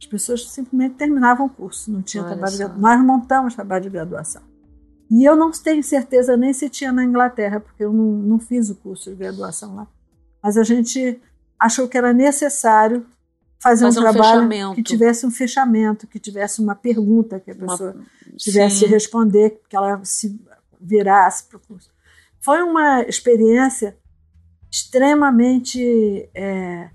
As 0.00 0.06
pessoas 0.06 0.48
simplesmente 0.50 0.96
terminavam 0.96 1.46
o 1.46 1.50
curso, 1.50 1.92
não 1.92 2.02
tinha 2.02 2.22
Olha 2.24 2.32
trabalho 2.32 2.52
de 2.52 2.58
só. 2.58 2.64
graduação. 2.68 2.82
Nós 2.98 3.06
montamos 3.06 3.54
trabalho 3.54 3.82
de 3.84 3.90
graduação. 3.90 4.42
E 5.10 5.24
eu 5.24 5.36
não 5.36 5.50
tenho 5.52 5.82
certeza 5.82 6.36
nem 6.36 6.52
se 6.52 6.68
tinha 6.70 6.90
na 6.90 7.04
Inglaterra, 7.04 7.60
porque 7.60 7.84
eu 7.84 7.92
não, 7.92 8.04
não 8.12 8.38
fiz 8.38 8.70
o 8.70 8.74
curso 8.74 9.10
de 9.10 9.16
graduação 9.16 9.74
lá. 9.74 9.86
Mas 10.42 10.56
a 10.56 10.64
gente 10.64 11.20
achou 11.64 11.88
que 11.88 11.96
era 11.98 12.12
necessário 12.12 13.06
fazer, 13.58 13.84
Fazer 13.84 13.98
um 14.00 14.02
um 14.02 14.12
trabalho 14.12 14.32
fechamento. 14.48 14.74
que 14.74 14.82
tivesse 14.82 15.24
um 15.26 15.30
fechamento, 15.30 16.06
que 16.06 16.18
tivesse 16.18 16.60
uma 16.60 16.74
pergunta 16.74 17.38
que 17.40 17.50
a 17.50 17.54
Uma- 17.54 17.66
pessoa 17.72 17.96
tivesse 18.36 18.76
Sim. 18.80 18.86
de 18.86 18.90
responder, 18.92 19.60
que 19.68 19.76
ela 19.76 20.00
se 20.04 20.40
virasse 20.80 21.44
para 21.44 21.58
o 21.58 21.60
curso. 21.60 21.90
Foi 22.40 22.60
uma 22.62 23.02
experiência 23.02 23.96
extremamente 24.70 26.28
é, 26.34 26.90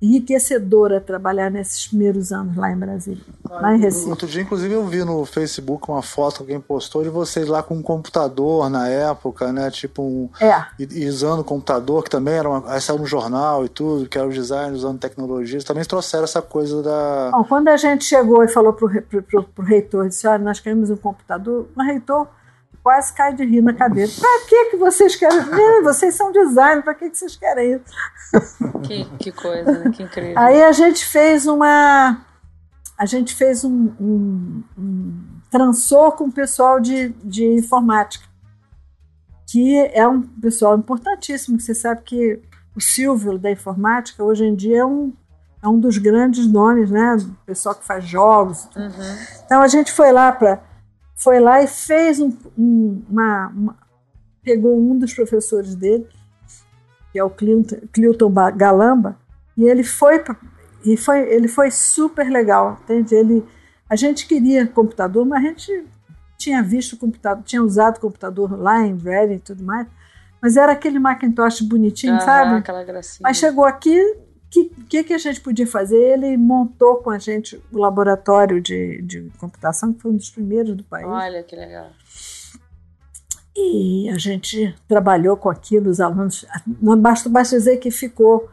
enriquecedora 0.00 1.00
trabalhar 1.00 1.50
nesses 1.50 1.86
primeiros 1.88 2.32
anos 2.32 2.56
lá 2.56 2.70
em 2.72 2.76
Brasília, 2.76 3.22
lá 3.48 3.74
em 3.74 3.80
Recife. 3.80 4.08
Outro 4.08 4.26
dia, 4.26 4.42
inclusive, 4.42 4.72
eu 4.72 4.86
vi 4.86 5.04
no 5.04 5.24
Facebook 5.26 5.90
uma 5.90 6.02
foto 6.02 6.36
que 6.36 6.42
alguém 6.42 6.60
postou 6.60 7.02
de 7.02 7.10
vocês 7.10 7.46
lá 7.46 7.62
com 7.62 7.74
um 7.74 7.82
computador 7.82 8.70
na 8.70 8.88
época, 8.88 9.52
né? 9.52 9.70
Tipo, 9.70 10.02
um, 10.02 10.30
É, 10.40 10.66
e, 10.78 11.02
e 11.02 11.08
usando 11.08 11.40
o 11.40 11.44
computador, 11.44 12.02
que 12.02 12.10
também 12.10 12.34
era 12.34 12.48
uma, 12.48 12.72
aí 12.72 12.80
saiu 12.80 12.98
no 12.98 13.06
jornal 13.06 13.64
e 13.64 13.68
tudo, 13.68 14.08
que 14.08 14.16
era 14.16 14.26
o 14.26 14.32
design 14.32 14.74
usando 14.74 14.98
tecnologias. 14.98 15.64
Também 15.64 15.84
trouxeram 15.84 16.24
essa 16.24 16.40
coisa 16.40 16.82
da. 16.82 17.30
Bom, 17.32 17.44
quando 17.44 17.68
a 17.68 17.76
gente 17.76 18.04
chegou 18.04 18.42
e 18.42 18.48
falou 18.48 18.72
para 18.72 18.86
o 18.86 19.62
reitor, 19.62 20.08
disse, 20.08 20.26
olha, 20.26 20.42
nós 20.42 20.60
queremos 20.60 20.88
um 20.88 20.96
computador, 20.96 21.68
o 21.76 21.82
reitor 21.82 22.26
quase 22.82 23.12
cai 23.12 23.34
de 23.34 23.44
rir 23.44 23.62
na 23.62 23.72
cadeira. 23.72 24.10
Para 24.18 24.46
que, 24.46 24.70
que 24.70 24.76
vocês 24.76 25.16
querem? 25.16 25.40
Vocês 25.82 26.14
são 26.14 26.32
design, 26.32 26.82
para 26.82 26.94
que, 26.94 27.10
que 27.10 27.18
vocês 27.18 27.36
querem 27.36 27.74
isso? 27.74 27.84
Que, 28.82 29.04
que 29.18 29.32
coisa, 29.32 29.70
né? 29.70 29.90
Que 29.90 30.02
incrível. 30.02 30.38
Aí 30.38 30.62
a 30.62 30.72
gente 30.72 31.04
fez 31.04 31.46
uma. 31.46 32.24
A 32.98 33.06
gente 33.06 33.34
fez 33.34 33.64
um, 33.64 33.92
um, 34.00 34.62
um 34.78 35.30
transou 35.50 36.12
com 36.12 36.24
o 36.24 36.32
pessoal 36.32 36.78
de, 36.78 37.08
de 37.24 37.44
informática, 37.44 38.24
que 39.50 39.76
é 39.92 40.06
um 40.06 40.22
pessoal 40.22 40.78
importantíssimo. 40.78 41.60
Você 41.60 41.74
sabe 41.74 42.02
que 42.02 42.40
o 42.74 42.80
Silvio 42.80 43.38
da 43.38 43.50
informática 43.50 44.22
hoje 44.22 44.44
em 44.44 44.54
dia 44.54 44.80
é 44.80 44.84
um, 44.84 45.12
é 45.62 45.68
um 45.68 45.78
dos 45.78 45.98
grandes 45.98 46.46
nomes, 46.46 46.90
né? 46.90 47.16
O 47.16 47.44
pessoal 47.46 47.74
que 47.74 47.84
faz 47.84 48.04
jogos. 48.04 48.68
Uhum. 48.76 48.90
Então 49.44 49.60
a 49.60 49.68
gente 49.68 49.92
foi 49.92 50.12
lá 50.12 50.30
para 50.30 50.62
foi 51.22 51.38
lá 51.40 51.62
e 51.62 51.66
fez 51.66 52.18
um, 52.20 52.32
um- 52.56 53.02
uma, 53.08 53.48
uma- 53.48 53.76
pegou 54.42 54.78
um 54.78 54.98
dos 54.98 55.12
professores 55.12 55.74
dele, 55.74 56.06
que 57.12 57.18
é 57.18 57.24
o 57.24 57.30
Clinton, 57.30 58.30
Ba- 58.30 58.50
Galamba, 58.50 59.16
e 59.56 59.64
ele 59.64 59.82
foi 59.84 60.22
e 60.84 60.96
foi 60.96 61.20
ele 61.30 61.46
foi 61.48 61.70
super 61.70 62.28
legal, 62.30 62.78
entende? 62.82 63.14
Ele 63.14 63.44
a 63.88 63.96
gente 63.96 64.26
queria 64.26 64.66
computador, 64.66 65.26
mas 65.26 65.44
a 65.44 65.48
gente 65.48 65.84
tinha 66.38 66.62
visto 66.62 66.96
computador, 66.96 67.42
tinha 67.44 67.62
usado 67.62 68.00
computador 68.00 68.58
lá 68.58 68.86
em 68.86 68.96
Reading 68.96 69.34
e 69.34 69.40
tudo 69.40 69.62
mais, 69.64 69.86
mas 70.40 70.56
era 70.56 70.72
aquele 70.72 70.98
Macintosh 70.98 71.60
bonitinho, 71.60 72.14
Aham, 72.14 72.20
sabe? 72.24 72.54
Aquela 72.54 72.82
gracinha. 72.84 73.18
Mas 73.28 73.36
chegou 73.36 73.64
aqui, 73.64 73.98
que, 74.50 74.64
que, 74.88 75.04
que 75.04 75.14
a 75.14 75.18
gente 75.18 75.40
podia 75.40 75.66
fazer? 75.66 75.96
Ele 75.96 76.36
montou 76.36 76.96
com 76.96 77.10
a 77.10 77.18
gente 77.18 77.62
o 77.72 77.78
laboratório 77.78 78.60
de, 78.60 79.00
de 79.02 79.30
computação, 79.38 79.92
que 79.92 80.02
foi 80.02 80.10
um 80.10 80.16
dos 80.16 80.30
primeiros 80.30 80.76
do 80.76 80.82
país. 80.82 81.06
Olha 81.06 81.42
que 81.42 81.54
legal. 81.54 81.90
E 83.56 84.08
a 84.10 84.18
gente 84.18 84.74
trabalhou 84.88 85.36
com 85.36 85.48
aquilo, 85.48 85.88
os 85.88 86.00
alunos. 86.00 86.44
Não 86.80 86.98
basta, 86.98 87.28
basta 87.28 87.56
dizer 87.56 87.76
que 87.76 87.90
ficou 87.90 88.48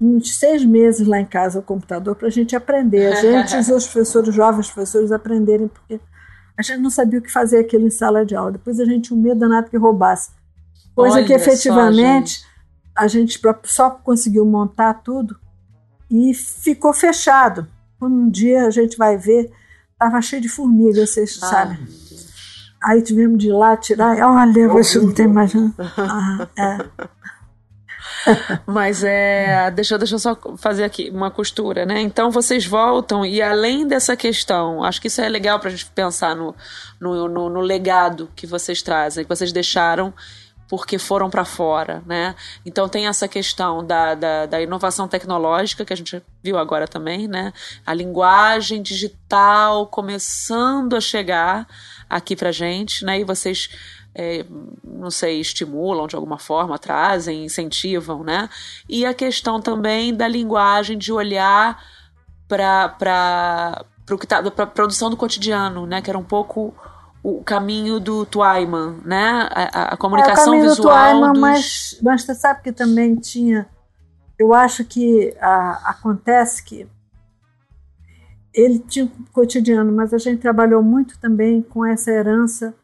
uns 0.00 0.36
seis 0.36 0.64
meses 0.64 1.06
lá 1.06 1.18
em 1.18 1.26
casa 1.26 1.58
o 1.58 1.62
computador 1.62 2.14
para 2.14 2.28
a 2.28 2.30
gente 2.30 2.54
aprender. 2.54 3.12
A 3.12 3.14
gente 3.14 3.54
e 3.54 3.72
os 3.72 3.86
professores, 3.88 4.34
jovens 4.34 4.70
professores, 4.70 5.10
aprenderem, 5.10 5.68
porque 5.68 5.98
a 6.56 6.62
gente 6.62 6.80
não 6.80 6.90
sabia 6.90 7.20
o 7.20 7.22
que 7.22 7.32
fazer 7.32 7.58
aquilo 7.58 7.86
em 7.86 7.90
sala 7.90 8.24
de 8.24 8.34
aula. 8.34 8.52
Depois 8.52 8.78
a 8.80 8.84
gente 8.84 9.08
tinha 9.08 9.18
um 9.18 9.22
medo 9.22 9.40
danado 9.40 9.70
que 9.70 9.76
roubasse. 9.78 10.30
Coisa 10.94 11.22
que 11.22 11.32
Olha 11.32 11.38
só, 11.38 11.50
efetivamente 11.50 12.42
a 12.98 13.06
gente 13.06 13.40
só 13.64 13.90
conseguiu 13.90 14.44
montar 14.44 14.94
tudo 14.94 15.38
e 16.10 16.34
ficou 16.34 16.92
fechado. 16.92 17.68
Quando 17.98 18.14
um 18.16 18.28
dia 18.28 18.66
a 18.66 18.70
gente 18.70 18.96
vai 18.96 19.16
ver, 19.16 19.50
estava 19.92 20.20
cheio 20.20 20.42
de 20.42 20.48
formiga, 20.48 21.06
vocês 21.06 21.38
Ah, 21.42 21.46
sabem. 21.46 21.78
Aí 22.82 23.00
tivemos 23.02 23.38
de 23.38 23.48
ir 23.48 23.52
lá 23.52 23.76
tirar. 23.76 24.16
Olha, 24.18 24.68
você 24.68 24.98
não 24.98 25.12
tem 25.12 25.28
mais. 25.28 25.52
Ah, 25.96 26.48
é. 26.56 27.08
Mas 28.66 29.04
é. 29.04 29.70
Deixa, 29.70 29.96
deixa 29.96 30.16
eu 30.16 30.18
só 30.18 30.36
fazer 30.56 30.84
aqui 30.84 31.10
uma 31.10 31.30
costura, 31.30 31.86
né? 31.86 32.00
Então 32.00 32.30
vocês 32.30 32.66
voltam 32.66 33.24
e 33.24 33.40
além 33.40 33.86
dessa 33.86 34.16
questão, 34.16 34.82
acho 34.82 35.00
que 35.00 35.06
isso 35.06 35.20
é 35.20 35.28
legal 35.28 35.60
pra 35.60 35.70
gente 35.70 35.86
pensar 35.86 36.34
no, 36.34 36.54
no, 37.00 37.28
no, 37.28 37.48
no 37.48 37.60
legado 37.60 38.28
que 38.34 38.46
vocês 38.46 38.82
trazem, 38.82 39.24
que 39.24 39.28
vocês 39.28 39.52
deixaram 39.52 40.12
porque 40.68 40.98
foram 40.98 41.30
para 41.30 41.44
fora, 41.44 42.02
né? 42.06 42.34
Então 42.64 42.88
tem 42.88 43.06
essa 43.06 43.26
questão 43.26 43.84
da, 43.84 44.14
da, 44.14 44.46
da 44.46 44.60
inovação 44.60 45.08
tecnológica 45.08 45.84
que 45.84 45.92
a 45.92 45.96
gente 45.96 46.22
viu 46.42 46.58
agora 46.58 46.86
também, 46.86 47.26
né? 47.26 47.52
A 47.86 47.94
linguagem 47.94 48.82
digital 48.82 49.86
começando 49.86 50.94
a 50.94 51.00
chegar 51.00 51.66
aqui 52.08 52.36
pra 52.36 52.52
gente, 52.52 53.04
né? 53.04 53.18
E 53.18 53.24
vocês 53.24 53.70
é, 54.14 54.44
não 54.84 55.10
sei, 55.10 55.40
estimulam 55.40 56.06
de 56.06 56.16
alguma 56.16 56.38
forma, 56.38 56.78
trazem, 56.78 57.44
incentivam, 57.44 58.22
né? 58.22 58.50
E 58.88 59.06
a 59.06 59.14
questão 59.14 59.60
também 59.62 60.14
da 60.14 60.28
linguagem 60.28 60.98
de 60.98 61.12
olhar 61.12 61.82
para 62.46 62.88
para 62.88 63.84
tá, 64.26 64.38
a 64.38 64.66
produção 64.66 65.08
do 65.08 65.16
cotidiano, 65.16 65.86
né? 65.86 66.02
Que 66.02 66.10
era 66.10 66.18
um 66.18 66.24
pouco 66.24 66.74
o 67.22 67.42
caminho 67.42 67.98
do 68.00 68.24
Twyman, 68.24 68.96
né? 69.04 69.48
A, 69.50 69.94
a 69.94 69.96
comunicação 69.96 70.54
é, 70.54 70.58
o 70.58 70.62
visual 70.62 70.76
do 70.76 70.82
Twyman, 70.82 71.32
dos... 71.32 71.40
mas, 71.40 71.98
mas 72.02 72.22
você 72.22 72.34
sabe 72.34 72.62
que 72.62 72.72
também 72.72 73.14
tinha. 73.16 73.66
Eu 74.38 74.54
acho 74.54 74.84
que 74.84 75.34
a, 75.40 75.90
acontece 75.90 76.62
que 76.62 76.86
ele 78.54 78.78
tinha 78.78 79.04
um 79.04 79.10
cotidiano, 79.32 79.92
mas 79.92 80.12
a 80.14 80.18
gente 80.18 80.40
trabalhou 80.40 80.82
muito 80.82 81.18
também 81.18 81.60
com 81.62 81.84
essa 81.84 82.10
herança 82.10 82.74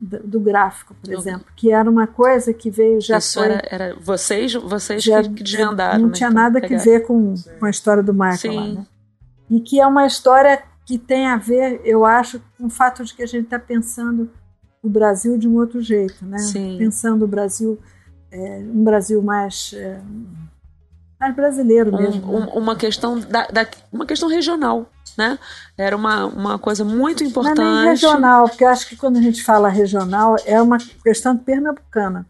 do, 0.00 0.18
do 0.20 0.40
gráfico, 0.40 0.94
por 0.94 1.10
Do- 1.10 1.16
exemplo, 1.18 1.46
que 1.54 1.70
era 1.70 1.88
uma 1.88 2.06
coisa 2.06 2.52
que 2.52 2.70
veio 2.70 3.00
já 3.00 3.18
Isso 3.18 3.38
foi, 3.38 3.48
era, 3.48 3.62
era 3.70 3.96
vocês, 4.00 4.52
vocês 4.54 5.02
já- 5.02 5.22
que, 5.22 5.28
que 5.30 5.42
desvendaram. 5.44 6.00
não 6.00 6.06
né? 6.08 6.14
tinha 6.14 6.28
Então, 6.28 6.42
nada 6.42 6.60
que 6.60 6.68
pegaram. 6.68 6.84
ver 6.84 7.00
com, 7.06 7.34
com 7.60 7.66
a 7.66 7.70
história 7.70 8.02
do 8.02 8.12
Michael 8.12 8.54
lá, 8.54 8.62
Sim. 8.62 8.74
né? 8.74 8.86
E 9.50 9.60
que 9.60 9.80
é 9.80 9.86
uma 9.86 10.06
história 10.06 10.62
que 10.92 10.98
tem 10.98 11.26
a 11.26 11.38
ver, 11.38 11.80
eu 11.86 12.04
acho, 12.04 12.38
com 12.58 12.66
o 12.66 12.70
fato 12.70 13.02
de 13.02 13.14
que 13.14 13.22
a 13.22 13.26
gente 13.26 13.44
está 13.44 13.58
pensando 13.58 14.28
o 14.82 14.90
Brasil 14.90 15.38
de 15.38 15.48
um 15.48 15.56
outro 15.56 15.80
jeito, 15.80 16.22
né? 16.26 16.36
Sim. 16.36 16.76
Pensando 16.78 17.24
o 17.24 17.26
Brasil, 17.26 17.78
é, 18.30 18.58
um 18.62 18.84
Brasil 18.84 19.22
mais, 19.22 19.72
é, 19.74 19.98
mais 21.18 21.34
brasileiro 21.34 21.96
mesmo. 21.96 22.30
Um- 22.30 22.40
né? 22.40 22.46
um- 22.52 22.58
uma 22.58 22.76
questão 22.76 23.18
da, 23.18 23.46
da- 23.46 23.66
uma 23.90 24.04
questão 24.04 24.28
regional, 24.28 24.86
né? 25.16 25.38
Era 25.78 25.96
uma, 25.96 26.26
uma 26.26 26.58
coisa 26.58 26.84
muito 26.84 27.24
importante. 27.24 27.58
nem 27.58 27.84
regional, 27.88 28.46
porque 28.50 28.64
eu 28.64 28.68
acho 28.68 28.86
que 28.86 28.94
quando 28.96 29.16
a 29.16 29.22
gente 29.22 29.42
fala 29.42 29.70
regional 29.70 30.36
é 30.44 30.60
uma 30.60 30.76
questão 31.02 31.38
pernambucana. 31.38 32.26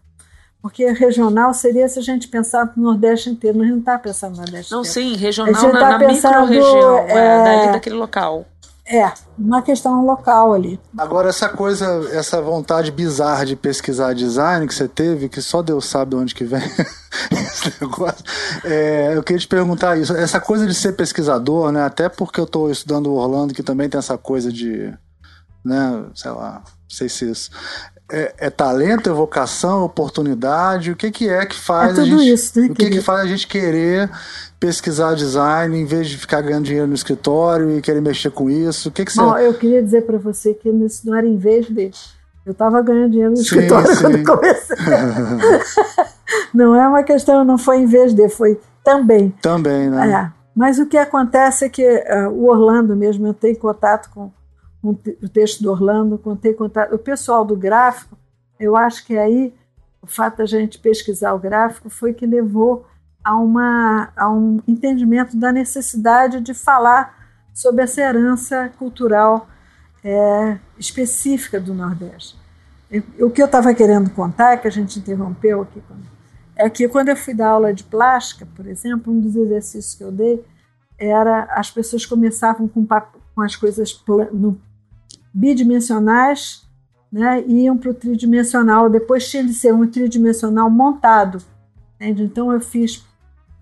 Porque 0.60 0.88
regional 0.92 1.52
seria 1.52 1.88
se 1.88 1.98
a 1.98 2.02
gente 2.02 2.28
pensar 2.28 2.72
no 2.76 2.84
Nordeste 2.84 3.28
inteiro, 3.28 3.58
mas 3.58 3.64
a 3.64 3.66
gente 3.70 3.74
não 3.74 3.80
está 3.80 3.98
pensando 3.98 4.36
no 4.36 4.42
Nordeste 4.42 4.70
Não, 4.70 4.82
inteiro. 4.82 4.94
sim, 4.94 5.16
regional 5.16 5.52
A 5.52 5.58
gente 5.58 5.72
na, 5.72 5.80
tá 5.80 5.98
na 5.98 6.06
micro-região, 6.06 6.98
é, 6.98 7.66
é, 7.66 7.72
daquele 7.72 7.96
local. 7.96 8.46
É, 8.84 9.12
uma 9.38 9.62
questão 9.62 10.04
local 10.04 10.52
ali. 10.52 10.78
Agora, 10.98 11.28
essa 11.28 11.48
coisa, 11.48 11.86
essa 12.12 12.42
vontade 12.42 12.90
bizarra 12.90 13.46
de 13.46 13.54
pesquisar 13.54 14.12
design 14.12 14.66
que 14.66 14.74
você 14.74 14.88
teve, 14.88 15.28
que 15.28 15.40
só 15.40 15.62
Deus 15.62 15.86
sabe 15.86 16.16
onde 16.16 16.34
que 16.34 16.44
vem 16.44 16.62
esse 17.30 17.72
negócio, 17.80 18.24
é, 18.64 19.16
eu 19.16 19.22
queria 19.22 19.38
te 19.38 19.46
perguntar 19.46 19.96
isso. 19.96 20.12
Essa 20.14 20.40
coisa 20.40 20.66
de 20.66 20.74
ser 20.74 20.94
pesquisador, 20.94 21.70
né? 21.70 21.84
Até 21.84 22.08
porque 22.08 22.40
eu 22.40 22.44
estou 22.44 22.70
estudando 22.70 23.12
Orlando, 23.12 23.54
que 23.54 23.62
também 23.62 23.88
tem 23.88 23.98
essa 23.98 24.18
coisa 24.18 24.52
de, 24.52 24.92
né, 25.64 26.04
sei 26.14 26.32
lá, 26.32 26.62
não 26.64 26.90
sei 26.90 27.08
se 27.08 27.30
isso. 27.30 27.50
É, 28.10 28.34
é, 28.36 28.50
talento, 28.50 29.08
é 29.08 29.12
vocação, 29.12 29.84
oportunidade? 29.84 30.90
O 30.90 30.96
que, 30.96 31.10
que 31.10 31.28
é 31.28 31.46
que 31.46 31.56
faz 31.56 31.96
é 31.96 32.02
a 32.02 32.04
gente, 32.04 32.32
isso, 32.32 32.60
né, 32.60 32.66
o 32.66 32.74
que, 32.74 32.90
que 32.90 33.00
faz 33.00 33.20
a 33.20 33.26
gente 33.26 33.46
querer 33.46 34.10
pesquisar 34.62 35.16
design 35.16 35.76
em 35.76 35.84
vez 35.84 36.08
de 36.08 36.16
ficar 36.16 36.40
ganhando 36.40 36.66
dinheiro 36.66 36.86
no 36.86 36.94
escritório 36.94 37.76
e 37.76 37.82
querer 37.82 38.00
mexer 38.00 38.30
com 38.30 38.48
isso? 38.48 38.90
O 38.90 38.92
que, 38.92 39.04
que 39.04 39.10
você... 39.10 39.20
Bom, 39.20 39.36
eu 39.36 39.52
queria 39.54 39.82
dizer 39.82 40.02
para 40.02 40.18
você 40.18 40.54
que 40.54 40.68
isso 40.68 41.04
não 41.04 41.16
era 41.16 41.26
em 41.26 41.36
vez 41.36 41.66
de. 41.66 41.90
Eu 42.46 42.52
estava 42.52 42.80
ganhando 42.80 43.10
dinheiro 43.10 43.32
no 43.32 43.36
sim, 43.38 43.42
escritório 43.42 43.88
sim. 43.92 44.00
quando 44.00 44.24
comecei. 44.24 44.76
não 46.54 46.76
é 46.76 46.86
uma 46.86 47.02
questão, 47.02 47.44
não 47.44 47.58
foi 47.58 47.78
em 47.78 47.86
vez 47.86 48.14
de, 48.14 48.28
foi 48.28 48.60
também. 48.84 49.30
Também, 49.42 49.90
né? 49.90 50.12
É. 50.12 50.32
Mas 50.54 50.78
o 50.78 50.86
que 50.86 50.96
acontece 50.96 51.64
é 51.64 51.68
que 51.68 51.84
uh, 51.84 52.28
o 52.30 52.48
Orlando 52.48 52.94
mesmo, 52.94 53.26
eu 53.26 53.34
tenho 53.34 53.58
contato 53.58 54.10
com, 54.10 54.30
com 54.80 54.90
o 54.90 55.28
texto 55.28 55.60
do 55.60 55.72
Orlando, 55.72 56.18
tenho 56.40 56.54
contato, 56.54 56.94
o 56.94 56.98
pessoal 56.98 57.44
do 57.44 57.56
gráfico, 57.56 58.16
eu 58.60 58.76
acho 58.76 59.04
que 59.04 59.18
aí 59.18 59.52
o 60.00 60.06
fato 60.06 60.38
da 60.38 60.46
gente 60.46 60.78
pesquisar 60.78 61.32
o 61.32 61.38
gráfico 61.38 61.90
foi 61.90 62.12
que 62.12 62.26
levou 62.26 62.86
a, 63.24 63.36
uma, 63.36 64.12
a 64.16 64.30
um 64.30 64.60
entendimento 64.66 65.36
da 65.36 65.52
necessidade 65.52 66.40
de 66.40 66.54
falar 66.54 67.14
sobre 67.52 67.82
essa 67.82 68.00
herança 68.00 68.70
cultural 68.78 69.48
é, 70.02 70.58
específica 70.78 71.60
do 71.60 71.74
Nordeste. 71.74 72.36
o 73.20 73.30
que 73.30 73.40
eu 73.40 73.46
estava 73.46 73.72
querendo 73.74 74.10
contar, 74.10 74.56
que 74.56 74.66
a 74.66 74.70
gente 74.70 74.98
interrompeu 74.98 75.62
aqui, 75.62 75.82
é 76.56 76.68
que 76.68 76.88
quando 76.88 77.08
eu 77.08 77.16
fui 77.16 77.34
dar 77.34 77.50
aula 77.50 77.72
de 77.72 77.84
plástica, 77.84 78.46
por 78.54 78.66
exemplo, 78.66 79.12
um 79.12 79.20
dos 79.20 79.36
exercícios 79.36 79.94
que 79.94 80.04
eu 80.04 80.12
dei 80.12 80.44
era 80.98 81.44
as 81.50 81.70
pessoas 81.70 82.06
começavam 82.06 82.68
com, 82.68 82.86
com 82.86 83.40
as 83.40 83.56
coisas 83.56 84.00
no, 84.32 84.60
bidimensionais 85.32 86.62
né, 87.10 87.42
iam 87.46 87.76
para 87.76 87.90
o 87.90 87.94
tridimensional. 87.94 88.88
Depois 88.88 89.28
tinha 89.28 89.44
de 89.44 89.52
ser 89.52 89.74
um 89.74 89.86
tridimensional 89.86 90.70
montado. 90.70 91.42
Entende? 91.96 92.22
Então 92.22 92.52
eu 92.52 92.60
fiz 92.60 93.04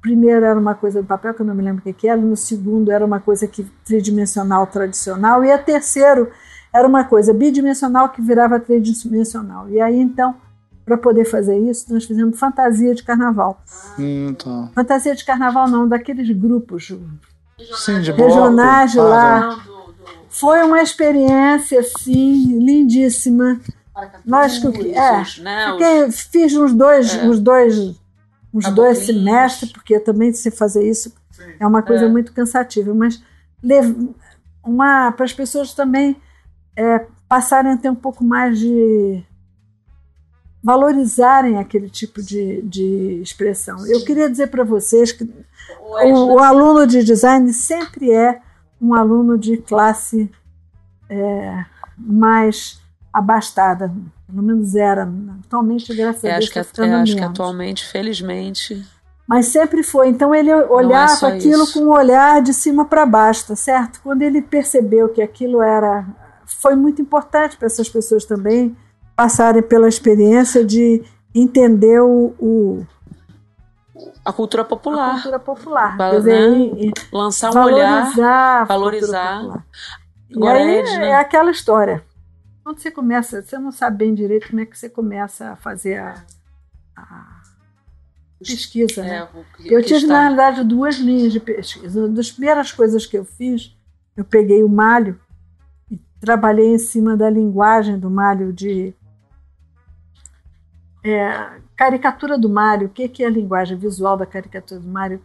primeiro 0.00 0.44
era 0.44 0.58
uma 0.58 0.74
coisa 0.74 1.02
do 1.02 1.06
papel, 1.06 1.34
que 1.34 1.42
eu 1.42 1.46
não 1.46 1.54
me 1.54 1.62
lembro 1.62 1.82
o 1.84 1.94
que, 1.94 2.08
era, 2.08 2.20
no 2.20 2.36
segundo 2.36 2.90
era 2.90 3.04
uma 3.04 3.20
coisa 3.20 3.46
que 3.46 3.64
tridimensional 3.84 4.66
tradicional, 4.66 5.44
e 5.44 5.52
a 5.52 5.58
terceiro 5.58 6.30
era 6.72 6.86
uma 6.86 7.04
coisa 7.04 7.34
bidimensional 7.34 8.08
que 8.10 8.22
virava 8.22 8.58
tridimensional. 8.60 9.68
E 9.68 9.80
aí, 9.80 10.00
então, 10.00 10.34
para 10.84 10.96
poder 10.96 11.24
fazer 11.24 11.58
isso, 11.58 11.92
nós 11.92 12.04
fizemos 12.04 12.38
fantasia 12.38 12.94
de 12.94 13.02
carnaval. 13.02 13.62
Hum, 13.98 14.34
tá. 14.34 14.70
Fantasia 14.74 15.14
de 15.14 15.24
carnaval 15.24 15.68
não, 15.68 15.88
daqueles 15.88 16.30
grupos 16.30 16.92
Sim, 17.74 18.00
de 18.00 18.12
regionais 18.12 18.94
lá. 18.94 19.64
Foi 20.28 20.62
uma 20.62 20.80
experiência, 20.80 21.80
assim, 21.80 22.58
lindíssima. 22.58 23.60
Lógico 24.26 24.72
que 24.72 24.94
é. 24.94 25.22
Né, 25.42 26.06
os... 26.06 26.20
Fiz 26.20 26.54
uns 26.54 26.72
dois, 26.72 27.14
é. 27.14 27.24
uns 27.24 27.40
dois 27.40 28.00
uns 28.52 28.64
tá 28.64 28.70
dois 28.70 28.98
semestres, 28.98 29.72
porque 29.72 29.98
também 30.00 30.32
se 30.32 30.50
fazer 30.50 30.88
isso 30.88 31.12
Sim. 31.30 31.52
é 31.58 31.66
uma 31.66 31.82
coisa 31.82 32.06
é. 32.06 32.08
muito 32.08 32.32
cansativa, 32.32 32.92
mas 32.94 33.22
uma 34.64 35.12
para 35.12 35.24
as 35.24 35.32
pessoas 35.32 35.74
também 35.74 36.16
é, 36.76 37.06
passarem 37.28 37.72
a 37.72 37.76
ter 37.76 37.90
um 37.90 37.94
pouco 37.94 38.24
mais 38.24 38.58
de 38.58 39.22
valorizarem 40.62 41.58
aquele 41.58 41.88
tipo 41.88 42.22
de, 42.22 42.60
de 42.62 43.20
expressão. 43.22 43.78
Sim. 43.78 43.92
Eu 43.92 44.04
queria 44.04 44.28
dizer 44.28 44.48
para 44.48 44.64
vocês 44.64 45.10
que 45.12 45.24
o, 45.80 46.34
o, 46.34 46.38
aluno 46.38 46.86
de 46.86 47.02
design 47.02 47.50
sempre 47.52 48.12
é 48.12 48.40
um 48.80 48.94
aluno 48.94 49.38
de 49.38 49.56
classe 49.56 50.30
é, 51.08 51.64
mais 51.96 52.80
abastada, 53.12 53.92
pelo 54.30 54.42
menos 54.42 54.74
era. 54.74 55.08
Atualmente, 55.44 55.94
graças 55.94 56.24
é, 56.24 56.28
a 56.28 56.38
Deus, 56.38 56.44
acho 56.44 56.52
que, 56.52 56.76
tá 56.76 56.86
é, 56.86 56.94
acho 56.94 57.16
que 57.16 57.22
atualmente, 57.22 57.86
felizmente. 57.86 58.86
Mas 59.26 59.46
sempre 59.46 59.82
foi. 59.82 60.08
Então 60.08 60.34
ele 60.34 60.50
é 60.50 60.56
olhava 60.56 61.30
é 61.30 61.36
aquilo 61.36 61.64
isso. 61.64 61.74
com 61.74 61.86
um 61.86 61.92
olhar 61.92 62.42
de 62.42 62.52
cima 62.52 62.84
para 62.84 63.06
baixo, 63.06 63.48
tá 63.48 63.56
certo? 63.56 64.00
Quando 64.02 64.22
ele 64.22 64.42
percebeu 64.42 65.08
que 65.08 65.22
aquilo 65.22 65.62
era. 65.62 66.04
Foi 66.60 66.74
muito 66.74 67.00
importante 67.00 67.56
para 67.56 67.66
essas 67.66 67.88
pessoas 67.88 68.24
também 68.24 68.76
passarem 69.14 69.62
pela 69.62 69.86
experiência 69.86 70.64
de 70.64 71.04
entender 71.32 72.00
o, 72.00 72.34
o 72.40 72.86
a 74.24 74.32
cultura 74.32 74.64
popular. 74.64 75.10
A 75.10 75.12
cultura 75.14 75.38
popular. 75.38 75.96
Quer 75.96 76.16
dizer, 76.16 76.50
né? 76.50 76.92
lançar 77.12 77.54
um 77.54 77.62
olhar, 77.62 78.66
valorizar. 78.66 79.64
Agora 80.34 80.58
e 80.58 80.62
aí 80.62 80.78
é, 80.78 80.98
né? 80.98 81.08
é 81.10 81.14
aquela 81.16 81.50
história. 81.50 82.02
Quando 82.70 82.78
você 82.78 82.90
começa, 82.92 83.42
você 83.42 83.58
não 83.58 83.72
sabe 83.72 83.96
bem 83.96 84.14
direito 84.14 84.48
como 84.48 84.60
é 84.60 84.64
que 84.64 84.78
você 84.78 84.88
começa 84.88 85.50
a 85.50 85.56
fazer 85.56 85.98
a, 85.98 86.24
a 86.94 87.42
pesquisa. 88.38 89.02
Né? 89.02 89.28
É, 89.58 89.74
eu 89.74 89.84
tive, 89.84 90.06
na 90.06 90.20
realidade, 90.20 90.62
duas 90.62 90.94
linhas 90.94 91.32
de 91.32 91.40
pesquisa. 91.40 91.98
Uma 91.98 92.10
das 92.10 92.30
primeiras 92.30 92.70
coisas 92.70 93.04
que 93.04 93.18
eu 93.18 93.24
fiz, 93.24 93.76
eu 94.16 94.24
peguei 94.24 94.62
o 94.62 94.68
malho 94.68 95.18
e 95.90 95.98
trabalhei 96.20 96.72
em 96.72 96.78
cima 96.78 97.16
da 97.16 97.28
linguagem 97.28 97.98
do 97.98 98.08
malho 98.08 98.52
de 98.52 98.94
é, 101.02 101.60
caricatura 101.74 102.38
do 102.38 102.48
Mário. 102.48 102.86
O 102.86 102.90
que, 102.90 103.08
que 103.08 103.24
é 103.24 103.26
a 103.26 103.30
linguagem 103.30 103.76
visual 103.76 104.16
da 104.16 104.26
caricatura 104.26 104.78
do 104.78 104.88
Mário? 104.88 105.20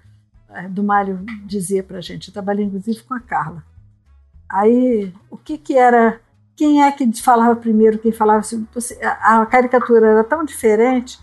É, 0.50 0.68
do 0.68 0.82
Mário 0.84 1.24
dizia 1.46 1.84
para 1.84 2.00
a 2.00 2.02
gente. 2.02 2.30
Eu 2.30 2.34
trabalhei, 2.34 2.66
inclusive, 2.66 3.04
com 3.04 3.14
a 3.14 3.20
Carla. 3.20 3.64
Aí, 4.50 5.14
o 5.30 5.38
que, 5.38 5.60
que 5.60 5.78
era 5.78 6.25
quem 6.56 6.82
é 6.82 6.92
que 6.92 7.12
falava 7.22 7.56
primeiro, 7.56 8.00
quem 8.00 8.12
falava. 8.12 8.46
A 9.22 9.46
caricatura 9.46 10.08
era 10.08 10.24
tão 10.24 10.44
diferente 10.44 11.20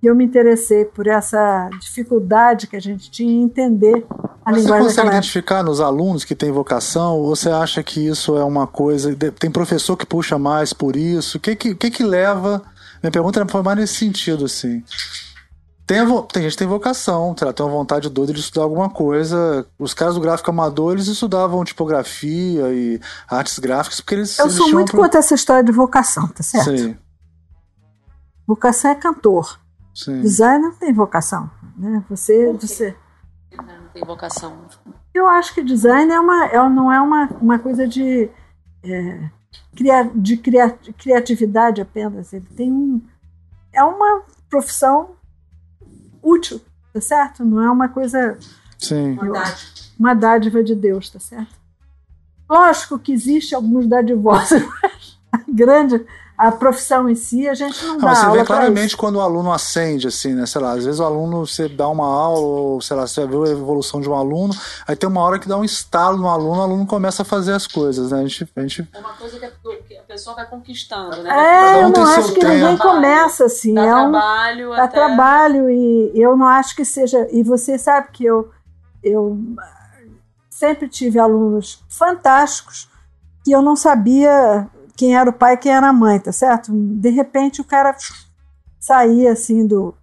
que 0.00 0.08
eu 0.08 0.14
me 0.14 0.24
interessei 0.24 0.84
por 0.84 1.06
essa 1.06 1.68
dificuldade 1.80 2.66
que 2.66 2.76
a 2.76 2.80
gente 2.80 3.10
tinha 3.10 3.32
em 3.32 3.42
entender 3.42 4.06
a 4.44 4.52
Mas 4.52 4.62
linguagem. 4.62 4.84
Você 4.84 4.94
consegue 4.94 5.08
identificar 5.08 5.62
nos 5.62 5.80
alunos 5.80 6.24
que 6.24 6.34
têm 6.34 6.52
vocação? 6.52 7.18
Ou 7.18 7.34
você 7.34 7.50
acha 7.50 7.82
que 7.82 8.06
isso 8.06 8.36
é 8.36 8.44
uma 8.44 8.66
coisa. 8.66 9.14
Tem 9.38 9.50
professor 9.50 9.96
que 9.96 10.06
puxa 10.06 10.38
mais 10.38 10.72
por 10.72 10.94
isso? 10.94 11.38
O 11.38 11.40
que, 11.40 11.56
que, 11.56 11.74
que, 11.74 11.90
que 11.90 12.02
leva. 12.04 12.62
Minha 13.02 13.10
pergunta 13.10 13.44
foi 13.48 13.62
mais 13.62 13.78
nesse 13.78 13.94
sentido, 13.94 14.44
assim. 14.44 14.82
Tem, 15.86 15.98
tem 16.32 16.42
gente 16.42 16.52
que 16.52 16.58
tem 16.58 16.66
vocação, 16.66 17.32
tem 17.32 17.46
uma 17.46 17.70
vontade 17.70 18.10
doida 18.10 18.32
de 18.32 18.40
estudar 18.40 18.64
alguma 18.64 18.90
coisa. 18.90 19.64
Os 19.78 19.94
caras 19.94 20.16
do 20.16 20.20
gráfico 20.20 20.50
amador, 20.50 20.94
eles 20.94 21.06
estudavam 21.06 21.64
tipografia 21.64 22.72
e 22.72 23.00
artes 23.28 23.56
gráficas, 23.60 24.00
porque 24.00 24.16
eles. 24.16 24.36
Eu 24.36 24.46
eles 24.46 24.56
sou 24.56 24.72
muito 24.72 24.90
pro... 24.90 25.02
contra 25.02 25.20
essa 25.20 25.36
história 25.36 25.62
de 25.62 25.70
vocação, 25.70 26.26
tá 26.26 26.42
certo? 26.42 26.76
Sim. 26.76 26.98
Vocação 28.44 28.90
é 28.90 28.94
cantor. 28.96 29.60
Sim. 29.94 30.22
Designer 30.22 30.70
não 30.70 30.76
tem 30.76 30.92
vocação. 30.92 31.48
Né? 31.76 32.04
Você. 32.10 32.52
você... 32.52 32.96
Não 33.56 33.88
tem 33.92 34.04
vocação. 34.04 34.66
Eu 35.14 35.28
acho 35.28 35.54
que 35.54 35.62
design 35.62 36.12
é 36.12 36.18
uma, 36.18 36.46
é, 36.46 36.68
não 36.68 36.92
é 36.92 37.00
uma, 37.00 37.28
uma 37.40 37.58
coisa 37.60 37.86
de, 37.86 38.28
é, 38.82 39.30
de 40.14 40.36
criatividade 40.98 41.80
apenas. 41.80 42.32
Ele 42.32 42.46
tem 42.56 42.72
um. 42.72 43.00
É 43.72 43.84
uma 43.84 44.22
profissão 44.50 45.15
útil, 46.26 46.60
tá 46.92 47.00
certo? 47.00 47.44
Não 47.44 47.62
é 47.62 47.70
uma 47.70 47.88
coisa. 47.88 48.36
Sim. 48.78 49.12
Uma 49.12 49.32
dádiva. 49.32 49.56
Uma 49.98 50.14
dádiva 50.14 50.64
de 50.64 50.74
Deus, 50.74 51.08
tá 51.08 51.20
certo? 51.20 51.54
Lógico 52.48 52.98
que 52.98 53.12
existe 53.12 53.54
alguns 53.54 53.86
dadivosos, 53.86 54.62
mas 54.82 55.18
a 55.32 55.40
grande 55.48 56.04
a 56.36 56.52
profissão 56.52 57.08
em 57.08 57.14
si, 57.14 57.48
a 57.48 57.54
gente 57.54 57.82
não, 57.84 57.94
não 57.94 58.00
dá 58.00 58.14
Você 58.14 58.30
vê 58.30 58.44
claramente 58.44 58.96
quando 58.96 59.16
o 59.16 59.20
aluno 59.20 59.52
acende, 59.52 60.06
assim, 60.06 60.34
né? 60.34 60.44
Sei 60.44 60.60
lá, 60.60 60.72
às 60.72 60.84
vezes 60.84 61.00
o 61.00 61.04
aluno, 61.04 61.46
você 61.46 61.68
dá 61.68 61.88
uma 61.88 62.06
aula, 62.06 62.40
ou 62.40 62.80
sei 62.80 62.96
lá, 62.96 63.06
você 63.06 63.26
vê 63.26 63.36
a 63.36 63.52
evolução 63.52 64.00
de 64.00 64.08
um 64.08 64.14
aluno, 64.14 64.54
aí 64.86 64.94
tem 64.94 65.08
uma 65.08 65.22
hora 65.22 65.38
que 65.38 65.48
dá 65.48 65.56
um 65.56 65.64
estalo 65.64 66.18
no 66.18 66.28
aluno, 66.28 66.60
o 66.60 66.62
aluno 66.62 66.86
começa 66.86 67.22
a 67.22 67.24
fazer 67.24 67.52
as 67.52 67.66
coisas, 67.66 68.10
né? 68.10 68.18
A 68.18 68.22
gente, 68.22 68.48
a 68.54 68.60
gente... 68.60 68.88
É 68.92 68.98
uma 68.98 69.14
coisa 69.14 69.38
que 69.38 69.96
a 69.96 70.02
pessoa 70.02 70.36
vai 70.36 70.46
conquistando, 70.46 71.22
né? 71.22 71.30
É, 71.30 71.82
eu 71.82 71.88
não 71.88 72.04
acho 72.04 72.32
que 72.34 72.40
tempo. 72.40 72.52
ninguém 72.52 72.76
começa 72.76 73.44
assim. 73.46 73.74
Dá 73.74 73.84
é 73.84 73.94
um, 73.94 74.10
trabalho. 74.10 74.70
Dá 74.70 74.84
até... 74.84 74.94
trabalho, 74.94 75.70
e 75.70 76.12
eu 76.14 76.36
não 76.36 76.46
acho 76.46 76.76
que 76.76 76.84
seja. 76.84 77.26
E 77.30 77.42
você 77.42 77.78
sabe 77.78 78.08
que 78.12 78.24
eu, 78.24 78.50
eu 79.02 79.38
sempre 80.50 80.88
tive 80.88 81.18
alunos 81.18 81.82
fantásticos 81.88 82.88
que 83.44 83.52
eu 83.52 83.62
não 83.62 83.76
sabia 83.76 84.68
quem 84.96 85.16
era 85.16 85.28
o 85.28 85.32
pai 85.32 85.54
e 85.54 85.58
quem 85.58 85.72
era 85.72 85.88
a 85.88 85.92
mãe, 85.92 86.18
tá 86.18 86.32
certo? 86.32 86.72
De 86.72 87.10
repente 87.10 87.60
o 87.60 87.64
cara 87.64 87.94
saía 88.80 89.32
assim 89.32 89.66
do, 89.66 89.94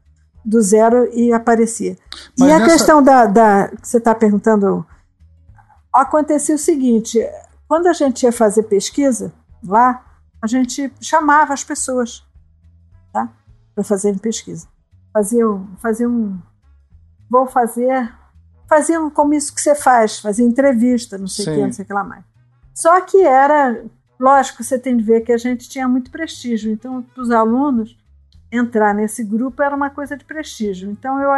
do 0.45 0.61
zero 0.61 1.09
e 1.13 1.33
aparecia. 1.33 1.97
Mas 2.37 2.49
e 2.49 2.51
a 2.51 2.59
nessa... 2.59 2.71
questão 2.71 3.01
da, 3.01 3.25
da 3.25 3.69
que 3.69 3.87
você 3.87 3.97
está 3.97 4.13
perguntando, 4.13 4.85
acontecia 5.91 6.55
o 6.55 6.59
seguinte: 6.59 7.19
quando 7.67 7.87
a 7.87 7.93
gente 7.93 8.23
ia 8.23 8.31
fazer 8.31 8.63
pesquisa 8.63 9.33
lá, 9.65 10.05
a 10.41 10.47
gente 10.47 10.93
chamava 11.01 11.53
as 11.53 11.63
pessoas 11.63 12.25
tá? 13.11 13.29
para 13.73 13.83
fazerem 13.83 14.19
pesquisa. 14.19 14.67
Fazia, 15.13 15.45
fazia 15.77 16.09
um. 16.09 16.39
Vou 17.29 17.47
fazer. 17.47 18.13
Fazia 18.67 18.99
como 19.11 19.33
isso 19.33 19.53
que 19.53 19.61
você 19.61 19.75
faz, 19.75 20.19
fazia 20.19 20.45
entrevista, 20.45 21.17
não 21.17 21.27
sei 21.27 21.45
o 21.45 21.55
que, 21.55 21.65
não 21.65 21.71
sei 21.71 21.83
o 21.83 21.87
que 21.87 21.93
lá 21.93 22.03
mais. 22.03 22.23
Só 22.73 22.99
que 23.01 23.21
era. 23.21 23.85
Lógico, 24.23 24.63
você 24.63 24.79
tem 24.79 24.95
de 24.95 25.03
ver 25.03 25.19
que 25.19 25.33
a 25.33 25.37
gente 25.37 25.67
tinha 25.67 25.85
muito 25.85 26.09
prestígio. 26.09 26.71
Então, 26.71 27.01
para 27.01 27.21
os 27.21 27.29
alunos, 27.29 27.97
entrar 28.49 28.93
nesse 28.93 29.21
grupo 29.21 29.61
era 29.61 29.75
uma 29.75 29.89
coisa 29.89 30.15
de 30.15 30.23
prestígio. 30.23 30.89
Então, 30.89 31.19
eu 31.19 31.29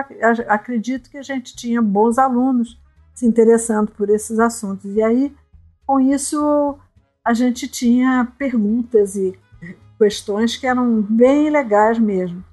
acredito 0.47 1.09
que 1.09 1.17
a 1.17 1.23
gente 1.23 1.55
tinha 1.55 1.81
bons 1.81 2.19
alunos 2.19 2.79
se 3.11 3.25
interessando 3.25 3.89
por 3.89 4.07
esses 4.11 4.37
assuntos. 4.37 4.85
E 4.95 5.01
aí, 5.01 5.35
com 5.83 5.99
isso, 5.99 6.77
a 7.25 7.33
gente 7.33 7.67
tinha 7.67 8.31
perguntas 8.37 9.15
e 9.15 9.33
questões 9.97 10.55
que 10.55 10.67
eram 10.67 11.01
bem 11.01 11.49
legais 11.49 11.97
mesmo. 11.97 12.45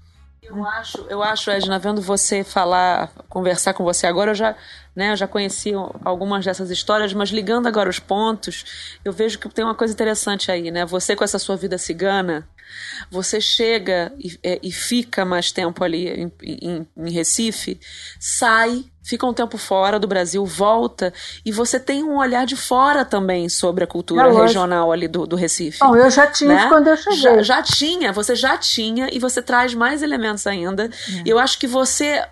Eu 0.42 0.66
acho, 0.66 0.98
eu 1.08 1.22
acho, 1.22 1.50
Edna, 1.52 1.78
vendo 1.78 2.02
você 2.02 2.42
falar, 2.42 3.12
conversar 3.28 3.74
com 3.74 3.84
você 3.84 4.08
agora, 4.08 4.32
eu 4.32 4.34
já, 4.34 4.56
né, 4.94 5.12
eu 5.12 5.16
já 5.16 5.28
conheci 5.28 5.72
algumas 6.04 6.44
dessas 6.44 6.68
histórias, 6.68 7.14
mas 7.14 7.30
ligando 7.30 7.68
agora 7.68 7.88
os 7.88 8.00
pontos, 8.00 8.98
eu 9.04 9.12
vejo 9.12 9.38
que 9.38 9.48
tem 9.48 9.64
uma 9.64 9.74
coisa 9.74 9.94
interessante 9.94 10.50
aí, 10.50 10.72
né? 10.72 10.84
Você 10.84 11.14
com 11.14 11.22
essa 11.22 11.38
sua 11.38 11.56
vida 11.56 11.78
cigana, 11.78 12.46
você 13.10 13.40
chega 13.40 14.12
e, 14.18 14.38
é, 14.42 14.58
e 14.62 14.72
fica 14.72 15.24
mais 15.24 15.52
tempo 15.52 15.82
ali 15.84 16.08
em, 16.08 16.32
em, 16.42 16.86
em, 16.96 17.10
Recife, 17.10 17.78
sai, 18.18 18.84
fica 19.02 19.26
um 19.26 19.34
tempo 19.34 19.58
fora 19.58 19.98
do 19.98 20.06
Brasil, 20.06 20.44
volta 20.44 21.12
e 21.44 21.52
você 21.52 21.78
tem 21.78 22.02
um 22.02 22.16
olhar 22.16 22.46
de 22.46 22.56
fora 22.56 23.04
também 23.04 23.48
sobre 23.48 23.84
a 23.84 23.86
cultura 23.86 24.28
é 24.28 24.32
regional 24.32 24.92
ali 24.92 25.08
do, 25.08 25.26
do 25.26 25.36
Recife. 25.36 25.78
Bom, 25.80 25.96
eu 25.96 26.10
já 26.10 26.26
tinha 26.26 26.54
né? 26.54 26.68
quando 26.68 26.88
eu 26.88 26.96
cheguei. 26.96 27.18
Já, 27.18 27.42
já, 27.42 27.62
tinha, 27.62 28.12
você 28.12 28.34
já 28.34 28.56
tinha 28.56 29.08
e 29.12 29.18
você 29.18 29.42
traz 29.42 29.74
mais 29.74 30.02
elementos 30.02 30.46
ainda. 30.46 30.84
É. 30.84 31.22
Eu 31.26 31.38
acho 31.38 31.58
que 31.58 31.66
você 31.66 32.22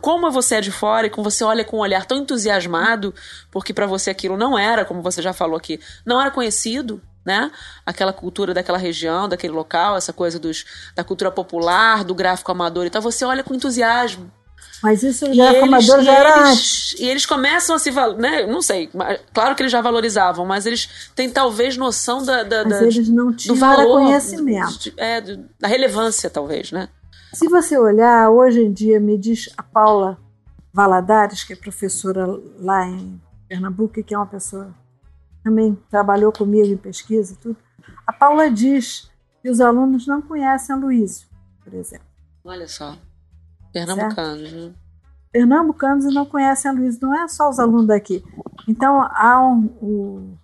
como 0.00 0.30
você 0.30 0.56
é 0.56 0.60
de 0.60 0.70
fora 0.70 1.06
e 1.06 1.10
como 1.10 1.28
você 1.30 1.44
olha 1.44 1.64
com 1.64 1.76
um 1.76 1.80
olhar 1.80 2.06
tão 2.06 2.16
entusiasmado, 2.16 3.14
porque 3.50 3.74
para 3.74 3.86
você 3.86 4.10
aquilo 4.10 4.36
não 4.36 4.58
era, 4.58 4.84
como 4.84 5.02
você 5.02 5.20
já 5.20 5.32
falou 5.32 5.56
aqui, 5.56 5.78
não 6.06 6.20
era 6.20 6.30
conhecido, 6.30 7.02
né? 7.28 7.52
Aquela 7.84 8.10
cultura 8.10 8.54
daquela 8.54 8.78
região, 8.78 9.28
daquele 9.28 9.52
local, 9.52 9.98
essa 9.98 10.14
coisa 10.14 10.38
dos, 10.38 10.64
da 10.96 11.04
cultura 11.04 11.30
popular, 11.30 12.02
do 12.02 12.14
gráfico 12.14 12.50
amador 12.50 12.86
e 12.86 12.90
tal, 12.90 13.02
você 13.02 13.22
olha 13.22 13.44
com 13.44 13.54
entusiasmo. 13.54 14.32
Mas 14.82 15.02
isso 15.02 15.26
amador 15.26 16.02
já 16.02 16.12
era 16.12 16.36
eles, 16.38 16.50
antes. 16.50 16.94
E 16.98 17.04
eles 17.04 17.26
começam 17.26 17.76
a 17.76 17.78
se 17.78 17.90
né? 18.16 18.46
Não 18.46 18.62
sei, 18.62 18.88
claro 19.34 19.54
que 19.54 19.62
eles 19.62 19.72
já 19.72 19.82
valorizavam, 19.82 20.46
mas 20.46 20.64
eles 20.64 21.10
têm 21.14 21.28
talvez 21.28 21.76
noção 21.76 22.24
da, 22.24 22.44
da, 22.44 22.64
mas 22.64 22.80
da 22.80 22.86
eles 22.86 23.10
do 23.10 23.54
valor, 23.54 24.04
conhecimento. 24.04 24.90
É, 24.96 25.20
da 25.60 25.68
relevância, 25.68 26.30
talvez, 26.30 26.72
né? 26.72 26.88
Se 27.34 27.46
você 27.46 27.76
olhar, 27.76 28.30
hoje 28.30 28.60
em 28.62 28.72
dia, 28.72 28.98
me 28.98 29.18
diz 29.18 29.50
a 29.54 29.62
Paula 29.62 30.16
Valadares, 30.72 31.44
que 31.44 31.52
é 31.52 31.56
professora 31.56 32.26
lá 32.58 32.86
em 32.86 33.20
Pernambuco, 33.46 34.02
que 34.02 34.14
é 34.14 34.16
uma 34.16 34.26
pessoa 34.26 34.74
também 35.48 35.76
trabalhou 35.90 36.30
comigo 36.30 36.66
em 36.66 36.76
pesquisa 36.76 37.32
e 37.32 37.36
tudo. 37.36 37.56
A 38.06 38.12
Paula 38.12 38.50
diz 38.50 39.10
que 39.42 39.48
os 39.48 39.60
alunos 39.60 40.06
não 40.06 40.20
conhecem 40.20 40.74
a 40.74 40.78
Luísio, 40.78 41.26
por 41.64 41.72
exemplo. 41.72 42.06
Olha 42.44 42.68
só. 42.68 42.96
Pernambucanos, 43.72 44.52
né? 44.52 44.74
Pernambucanos 45.32 46.14
não 46.14 46.26
conhecem 46.26 46.70
a 46.70 46.74
Luísio, 46.74 47.00
não 47.02 47.14
é 47.14 47.28
só 47.28 47.48
os 47.48 47.58
alunos 47.58 47.86
daqui. 47.86 48.22
Então, 48.66 49.02
há 49.02 49.40
um, 49.42 49.70
um, 49.82 50.36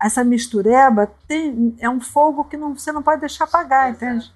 essa 0.00 0.22
mistureba 0.22 1.10
tem, 1.26 1.74
é 1.78 1.90
um 1.90 2.00
fogo 2.00 2.44
que 2.44 2.56
não, 2.56 2.76
você 2.76 2.92
não 2.92 3.02
pode 3.02 3.20
deixar 3.20 3.44
apagar, 3.44 3.90
entende? 3.90 4.32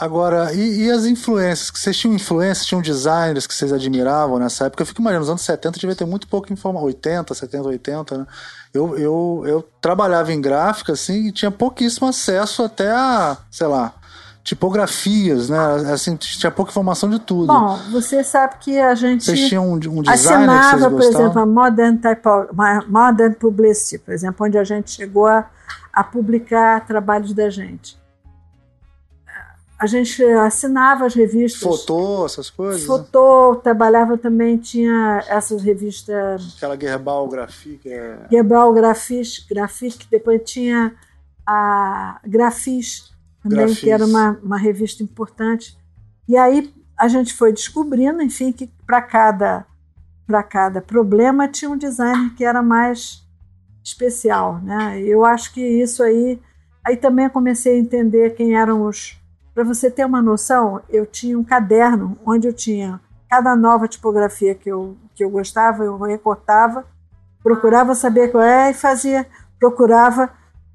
Agora, 0.00 0.54
e, 0.54 0.84
e, 0.84 0.90
as 0.92 1.04
influências? 1.06 1.70
Que 1.72 1.78
vocês 1.78 1.96
tinham 1.96 2.14
influências, 2.14 2.64
tinham 2.64 2.80
designers 2.80 3.48
que 3.48 3.54
vocês 3.54 3.72
admiravam 3.72 4.38
nessa 4.38 4.66
época? 4.66 4.82
Eu 4.82 4.86
fico 4.86 5.00
imaginando, 5.00 5.22
nos 5.22 5.30
anos 5.30 5.42
70 5.42 5.80
devia 5.80 5.96
ter 5.96 6.04
muito 6.04 6.28
pouca 6.28 6.52
informação, 6.52 6.86
80, 6.86 7.34
70, 7.34 7.68
80, 7.68 8.18
né? 8.18 8.26
Eu, 8.72 8.96
eu, 8.96 9.42
eu 9.44 9.68
trabalhava 9.80 10.32
em 10.32 10.40
gráfica, 10.40 10.92
assim, 10.92 11.26
e 11.26 11.32
tinha 11.32 11.50
pouquíssimo 11.50 12.06
acesso 12.06 12.62
até 12.62 12.92
a, 12.92 13.38
sei 13.50 13.66
lá, 13.66 13.92
tipografias, 14.44 15.48
né? 15.48 15.58
Assim, 15.92 16.14
tinha 16.14 16.52
pouca 16.52 16.70
informação 16.70 17.10
de 17.10 17.18
tudo. 17.18 17.48
Bom, 17.48 17.76
você 17.90 18.22
sabe 18.22 18.54
que 18.60 18.78
a 18.78 18.94
gente 18.94 19.24
vocês 19.24 19.48
tinham 19.48 19.66
um, 19.66 19.72
um 19.72 20.02
designer 20.02 20.48
assinava, 20.48 20.90
por 20.90 21.02
exemplo, 21.02 21.40
a 21.40 21.46
Modern, 21.46 21.96
Typo, 21.96 22.30
Modern 22.86 23.34
Publicity, 23.34 23.98
por 23.98 24.14
exemplo, 24.14 24.46
onde 24.46 24.56
a 24.56 24.64
gente 24.64 24.92
chegou 24.92 25.26
a, 25.26 25.50
a 25.92 26.04
publicar 26.04 26.86
trabalhos 26.86 27.32
da 27.32 27.50
gente 27.50 27.97
a 29.78 29.86
gente 29.86 30.24
assinava 30.24 31.06
as 31.06 31.14
revistas. 31.14 31.62
Fotô, 31.62 32.26
essas 32.26 32.50
coisas? 32.50 32.84
Fotô, 32.84 33.54
trabalhava 33.62 34.18
também, 34.18 34.56
tinha 34.58 35.24
essas 35.28 35.62
revistas. 35.62 36.54
Aquela 36.56 36.78
Gerbal 36.78 37.28
Graphic. 37.28 37.88
É... 37.88 38.26
Gerbal 38.28 38.74
Graphic, 38.74 40.08
depois 40.10 40.42
tinha 40.44 40.96
a 41.46 42.20
Grafis 42.26 43.12
também, 43.40 43.58
Grafis. 43.58 43.78
que 43.78 43.90
era 43.90 44.04
uma, 44.04 44.38
uma 44.42 44.58
revista 44.58 45.02
importante. 45.04 45.78
E 46.28 46.36
aí 46.36 46.74
a 46.96 47.06
gente 47.06 47.32
foi 47.32 47.52
descobrindo, 47.52 48.20
enfim, 48.20 48.50
que 48.50 48.68
para 48.84 49.00
cada, 49.00 49.64
cada 50.50 50.82
problema 50.82 51.46
tinha 51.46 51.70
um 51.70 51.76
designer 51.76 52.34
que 52.34 52.44
era 52.44 52.62
mais 52.62 53.24
especial. 53.82 54.60
Né? 54.60 55.00
Eu 55.00 55.24
acho 55.24 55.54
que 55.54 55.60
isso 55.60 56.02
aí. 56.02 56.40
Aí 56.84 56.96
também 56.96 57.28
comecei 57.28 57.74
a 57.74 57.78
entender 57.78 58.34
quem 58.34 58.56
eram 58.56 58.84
os 58.84 59.17
para 59.58 59.64
você 59.64 59.90
ter 59.90 60.06
uma 60.06 60.22
noção, 60.22 60.80
eu 60.88 61.04
tinha 61.04 61.36
um 61.36 61.42
caderno 61.42 62.16
onde 62.24 62.46
eu 62.46 62.52
tinha 62.52 63.00
cada 63.28 63.56
nova 63.56 63.88
tipografia 63.88 64.54
que 64.54 64.68
eu, 64.68 64.96
que 65.16 65.24
eu 65.24 65.28
gostava, 65.28 65.82
eu 65.82 65.98
recortava, 65.98 66.86
procurava 67.42 67.92
saber 67.96 68.30
qual 68.30 68.44
é 68.44 68.70
e 68.70 68.74
fazia, 68.74 69.26
procurava. 69.58 70.30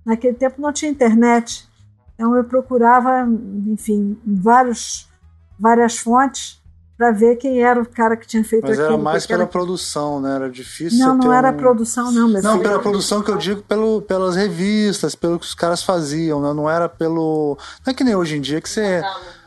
Naquele 0.05 0.34
tempo 0.34 0.61
não 0.61 0.73
tinha 0.73 0.91
internet, 0.91 1.65
então 2.14 2.35
eu 2.35 2.43
procurava, 2.43 3.26
enfim, 3.68 4.19
vários, 4.26 5.10
várias 5.57 5.97
fontes 5.97 6.61
para 6.98 7.11
ver 7.11 7.38
quem 7.38 7.61
era 7.64 7.82
o 7.82 7.86
cara 7.86 8.15
que 8.15 8.28
tinha 8.28 8.44
feito 8.44 8.68
Mas 8.68 8.80
aquilo. 8.80 8.90
Mas 8.90 8.94
era 8.94 9.03
mais 9.03 9.26
pela 9.26 9.44
era... 9.44 9.48
produção, 9.48 10.22
né? 10.22 10.36
Era 10.36 10.49
difícil. 10.49 10.99
Não, 10.99 11.15
não 11.15 11.34
era 11.34 11.52
um... 11.52 11.57
produção, 11.57 12.11
não, 12.11 12.28
meu 12.28 12.41
Não, 12.41 12.52
filho. 12.53 12.64
pela 12.64 12.80
produção 12.80 13.22
que 13.22 13.32
eu 13.32 13.38
digo 13.38 13.61
pelo, 13.64 14.02
pelas 14.02 14.36
revistas, 14.36 15.15
pelo 15.15 15.40
que 15.40 15.45
os 15.45 15.56
caras 15.56 15.84
faziam, 15.84 16.41
né? 16.41 16.53
Não 16.53 16.70
era 16.70 16.88
pelo. 16.88 17.57
Não 17.86 17.91
é 17.91 17.94
que 17.94 18.03
nem 18.03 18.15
hoje 18.15 18.38
em 18.38 18.41
dia 18.41 18.61
que 18.61 18.70
você. 18.70 19.02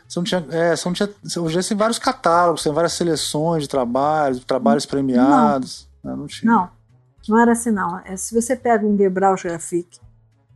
Você 0.09 0.18
não 0.20 0.24
tinha, 0.24 0.47
é, 0.51 0.77
você 0.77 0.89
não 0.89 0.93
tinha, 0.93 1.10
hoje 1.39 1.68
tem 1.68 1.77
vários 1.77 1.98
catálogos, 1.98 2.62
tem 2.62 2.73
várias 2.73 2.93
seleções 2.93 3.64
de 3.64 3.68
trabalhos, 3.68 4.44
trabalhos 4.44 4.86
premiados. 4.86 5.89
Não, 6.02 6.12
né? 6.12 6.16
não, 6.16 6.27
tinha. 6.28 6.52
não, 6.52 6.70
não 7.28 7.40
era 7.40 7.52
assim 7.52 7.73
não. 7.73 7.98
É, 8.05 8.16
se 8.16 8.32
você 8.32 8.55
pega 8.55 8.86
um 8.86 8.97
Gebrauch 8.97 9.43
Graphic, 9.43 9.98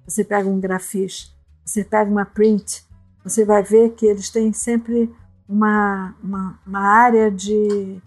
você 0.07 0.23
pega 0.23 0.49
um 0.49 0.61
Grafis, 0.61 1.35
você 1.65 1.83
pega 1.83 2.11
uma 2.11 2.25
Print, 2.25 2.85
você 3.25 3.45
vai 3.45 3.63
ver 3.63 3.91
que 3.91 4.07
eles 4.07 4.31
têm 4.31 4.53
sempre 4.53 5.13
uma, 5.51 6.15
uma, 6.23 6.59
uma 6.65 6.81
área 6.81 7.31
de, 7.31 8.01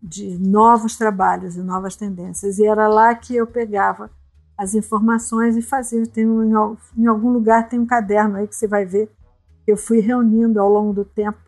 de 0.00 0.38
novos 0.38 0.96
trabalhos 0.96 1.56
e 1.56 1.60
novas 1.60 1.96
tendências. 1.96 2.58
E 2.58 2.64
era 2.64 2.86
lá 2.86 3.12
que 3.14 3.34
eu 3.34 3.46
pegava 3.46 4.08
as 4.56 4.74
informações 4.74 5.56
e 5.56 5.62
fazia. 5.62 6.06
Tem 6.06 6.24
um, 6.24 6.76
em 6.96 7.06
algum 7.06 7.32
lugar 7.32 7.68
tem 7.68 7.80
um 7.80 7.86
caderno 7.86 8.36
aí 8.36 8.46
que 8.46 8.54
você 8.54 8.68
vai 8.68 8.84
ver. 8.84 9.10
Eu 9.66 9.76
fui 9.76 9.98
reunindo 9.98 10.60
ao 10.60 10.68
longo 10.68 10.92
do 10.92 11.04
tempo 11.04 11.38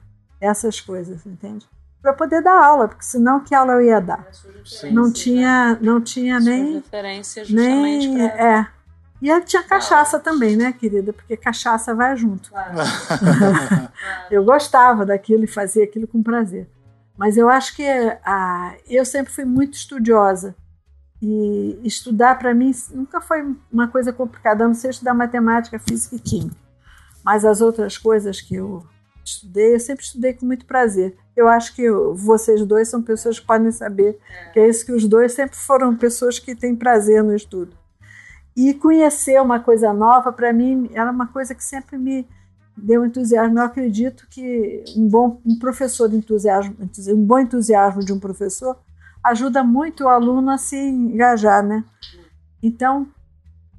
essas 0.41 0.81
coisas, 0.81 1.25
entende? 1.25 1.67
Para 2.03 2.13
poder 2.13 2.43
dar 2.43 2.65
aula, 2.65 2.89
porque 2.89 3.05
senão 3.05 3.41
que 3.41 3.55
aula 3.55 3.75
eu 3.75 3.83
ia 3.83 4.01
dar? 4.01 4.27
Não 4.93 5.13
tinha, 5.13 5.79
não 5.81 6.01
tinha 6.01 6.41
nem. 6.41 6.83
nem 7.49 8.23
é, 8.23 8.69
e 9.21 9.41
tinha 9.43 9.63
cachaça 9.63 10.19
também, 10.19 10.57
né, 10.57 10.73
querida? 10.73 11.13
Porque 11.13 11.37
cachaça 11.37 11.95
vai 11.95 12.17
junto. 12.17 12.51
Claro. 12.51 12.75
eu 14.31 14.45
gostava 14.45 15.07
daquilo 15.07 15.45
e 15.45 15.49
fazia 15.49 15.85
aquilo 15.85 16.07
com 16.07 16.23
prazer. 16.23 16.69
Mas 17.17 17.37
eu 17.37 17.49
acho 17.49 17.75
que 17.75 17.83
ah, 18.25 18.75
eu 18.89 19.05
sempre 19.05 19.33
fui 19.33 19.45
muito 19.45 19.75
estudiosa. 19.75 20.55
E 21.23 21.81
estudar 21.83 22.39
para 22.39 22.55
mim 22.55 22.73
nunca 22.91 23.23
foi 23.23 23.57
uma 23.73 23.89
coisa 23.89 24.13
complicada, 24.13 24.65
a 24.65 24.67
não 24.69 24.75
ser 24.75 24.91
estudar 24.91 25.15
matemática, 25.15 25.79
física 25.79 26.17
e 26.17 26.21
química. 26.21 26.57
Mas 27.25 27.45
as 27.45 27.63
outras 27.63 27.97
coisas 27.97 28.41
que 28.41 28.55
eu 28.55 28.87
estudei, 29.25 29.75
eu 29.75 29.81
sempre 29.81 30.05
estudei 30.05 30.35
com 30.35 30.45
muito 30.45 30.67
prazer. 30.67 31.17
Eu 31.35 31.49
acho 31.49 31.75
que 31.75 31.91
vocês 32.15 32.65
dois 32.67 32.89
são 32.89 33.03
pessoas 33.03 33.41
que 33.41 33.47
podem 33.47 33.73
saber 33.73 34.19
é. 34.29 34.51
que 34.51 34.61
é 34.61 34.69
isso 34.69 34.85
que 34.85 34.93
os 34.93 35.09
dois 35.09 35.33
sempre 35.33 35.57
foram 35.57 35.97
pessoas 35.97 36.39
que 36.39 36.55
têm 36.55 36.77
prazer 36.77 37.25
no 37.25 37.35
estudo. 37.35 37.77
E 38.57 38.73
conhecer 38.73 39.41
uma 39.41 39.61
coisa 39.61 39.93
nova, 39.93 40.33
para 40.33 40.53
mim, 40.53 40.89
era 40.95 41.11
uma 41.11 41.27
coisa 41.27 41.55
que 41.55 41.63
sempre 41.63 41.99
me 41.99 42.27
deu 42.77 43.05
entusiasmo. 43.05 43.59
Eu 43.59 43.65
acredito 43.65 44.27
que 44.31 44.83
um 44.97 45.07
bom 45.09 45.41
um 45.45 45.59
professor 45.59 46.09
de 46.09 46.17
entusiasmo, 46.17 46.75
um 47.09 47.25
bom 47.25 47.39
entusiasmo 47.39 48.03
de 48.03 48.13
um 48.13 48.19
professor 48.19 48.79
ajuda 49.23 49.63
muito 49.63 50.05
o 50.05 50.09
aluno 50.09 50.51
a 50.51 50.59
se 50.59 50.77
engajar, 50.77 51.63
né? 51.63 51.85
Então, 52.63 53.09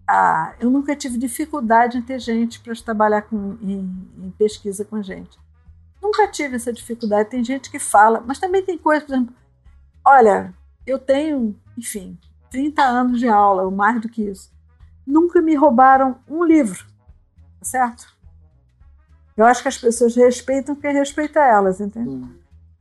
a, 0.08 0.54
eu 0.60 0.70
nunca 0.70 0.96
tive 0.96 1.18
dificuldade 1.18 1.98
em 1.98 2.02
ter 2.02 2.20
gente 2.20 2.60
para 2.60 2.74
trabalhar 2.76 3.24
com, 3.24 3.58
em, 3.62 4.10
em, 4.18 4.32
pesquisa 4.38 4.86
com 4.86 5.02
gente. 5.02 5.38
Nunca 6.02 6.28
tive 6.28 6.56
essa 6.56 6.72
dificuldade. 6.72 7.30
Tem 7.30 7.44
gente 7.44 7.72
que 7.72 7.80
fala, 7.80 8.22
mas 8.26 8.40
também 8.40 8.64
tem 8.64 8.78
coisa, 8.78 9.06
por 9.06 9.14
exemplo, 9.14 9.36
olha, 10.06 10.54
eu 10.86 11.00
tenho, 11.00 11.56
enfim, 11.78 12.18
30 12.50 12.82
anos 12.82 13.20
de 13.20 13.28
aula, 13.28 13.64
ou 13.64 13.72
mais 13.72 14.02
do 14.02 14.08
que 14.08 14.22
isso. 14.22 14.52
Nunca 15.08 15.42
me 15.42 15.56
roubaram 15.56 16.18
um 16.28 16.44
livro, 16.44 16.86
tá 17.60 17.66
certo? 17.66 18.14
Eu 19.38 19.46
acho 19.46 19.62
que 19.62 19.70
as 19.70 19.78
pessoas 19.78 20.16
respeitam 20.16 20.76
quem 20.76 20.94
respeita 20.94 21.40
elas, 21.40 21.80
entendeu? 21.80 22.12
Hum. 22.12 22.36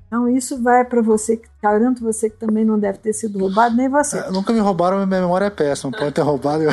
Então 0.06 0.28
isso 0.28 0.60
vai 0.60 0.84
para 0.84 1.00
você, 1.00 1.40
garanto 1.72 2.02
você 2.02 2.30
que 2.30 2.36
também 2.36 2.64
não 2.64 2.78
deve 2.78 2.98
ter 2.98 3.12
sido 3.12 3.38
roubado, 3.38 3.76
nem 3.76 3.88
você. 3.88 4.18
É, 4.18 4.30
nunca 4.30 4.52
me 4.52 4.60
roubaram, 4.60 4.96
minha 4.98 5.20
memória 5.20 5.46
é 5.46 5.50
péssima. 5.50 5.90
Pode 5.90 6.12
ter 6.12 6.22
roubado. 6.22 6.62
Eu... 6.62 6.70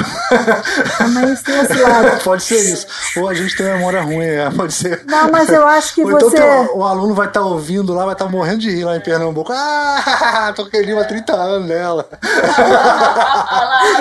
Mas 1.13 1.31
isso 1.31 1.43
tem 1.43 1.59
esse 1.59 1.81
lado. 1.81 2.23
pode 2.23 2.43
ser 2.43 2.59
isso. 2.59 2.87
Ou 3.17 3.27
a 3.27 3.33
gente 3.33 3.55
tem 3.55 3.65
memória 3.65 4.01
ruim, 4.01 4.23
é, 4.23 4.49
pode 4.51 4.73
ser. 4.73 5.03
Não, 5.05 5.31
mas 5.31 5.49
eu 5.49 5.65
acho 5.67 5.95
que 5.95 6.03
Ou 6.03 6.11
você. 6.11 6.37
Então 6.37 6.77
o 6.77 6.83
aluno 6.83 7.13
vai 7.13 7.27
estar 7.27 7.41
tá 7.41 7.45
ouvindo 7.45 7.93
lá, 7.93 8.05
vai 8.05 8.13
estar 8.13 8.25
tá 8.25 8.31
morrendo 8.31 8.59
de 8.59 8.69
rir 8.69 8.83
lá 8.83 8.95
em 8.95 9.01
Pernambuco. 9.01 9.51
Ah, 9.53 10.53
tô 10.55 10.69
com 10.69 10.77
livro 10.77 11.01
há 11.01 11.05
30 11.05 11.33
anos 11.33 11.67
dela. 11.67 12.07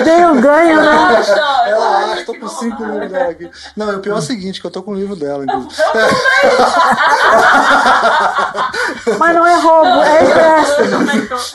Dei 0.03 0.25
um 0.25 0.39
ganho, 0.39 0.81
né? 0.81 1.23
Ela 1.67 2.13
acha, 2.13 2.25
tô 2.25 2.33
com 2.35 2.47
5 2.47 2.83
livros 2.83 3.11
dela 3.11 3.31
aqui. 3.31 3.49
Não, 3.75 3.97
o 3.97 3.99
pior 3.99 4.15
é 4.15 4.19
o 4.19 4.21
seguinte, 4.21 4.61
que 4.61 4.67
eu 4.67 4.71
tô 4.71 4.83
com 4.83 4.91
o 4.91 4.95
livro 4.95 5.15
dela, 5.15 5.43
inclusive. 5.43 5.73
Mas 9.17 9.35
não 9.35 9.45
é 9.45 9.55
roubo, 9.55 10.01
é 10.03 10.23
empréstimo. 10.29 10.82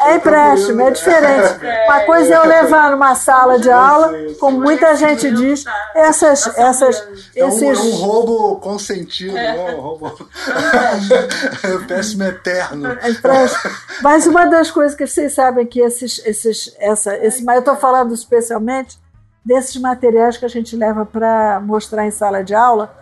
É 0.07 0.17
empréstimo, 0.17 0.81
é 0.81 0.91
diferente. 0.91 1.61
Uma 1.87 2.01
coisa 2.01 2.35
é 2.35 2.37
eu 2.37 2.47
levar 2.47 2.91
numa 2.91 3.15
sala 3.15 3.59
de 3.59 3.71
aula, 3.71 4.13
como 4.39 4.61
muita 4.61 4.95
gente 4.97 5.31
diz, 5.31 5.65
essas, 5.95 6.47
essas, 6.57 7.07
esses... 7.35 7.63
É 7.63 7.83
um, 7.83 7.97
roubo 7.97 8.57
consentido, 8.57 9.37
é. 9.37 9.75
um 9.75 9.81
roubo... 9.81 10.13
péssimo 11.87 12.25
eterno. 12.25 12.97
É 13.01 13.11
empréstimo. 13.11 13.75
Mas 14.03 14.27
uma 14.27 14.47
das 14.47 14.71
coisas 14.71 14.97
que 14.97 15.07
vocês 15.07 15.33
sabem 15.33 15.67
que 15.67 15.81
esses, 15.81 16.21
esses, 16.25 16.75
essa, 16.79 17.17
esse, 17.17 17.45
mas 17.45 17.57
eu 17.57 17.61
estou 17.61 17.77
falando 17.77 18.15
especialmente 18.15 18.99
desses 19.45 19.77
materiais 19.81 20.37
que 20.37 20.45
a 20.45 20.49
gente 20.49 20.77
leva 20.77 21.07
para 21.07 21.61
mostrar 21.61 22.07
em 22.07 22.11
sala 22.11 22.45
de 22.45 22.55
aula, 22.55 22.95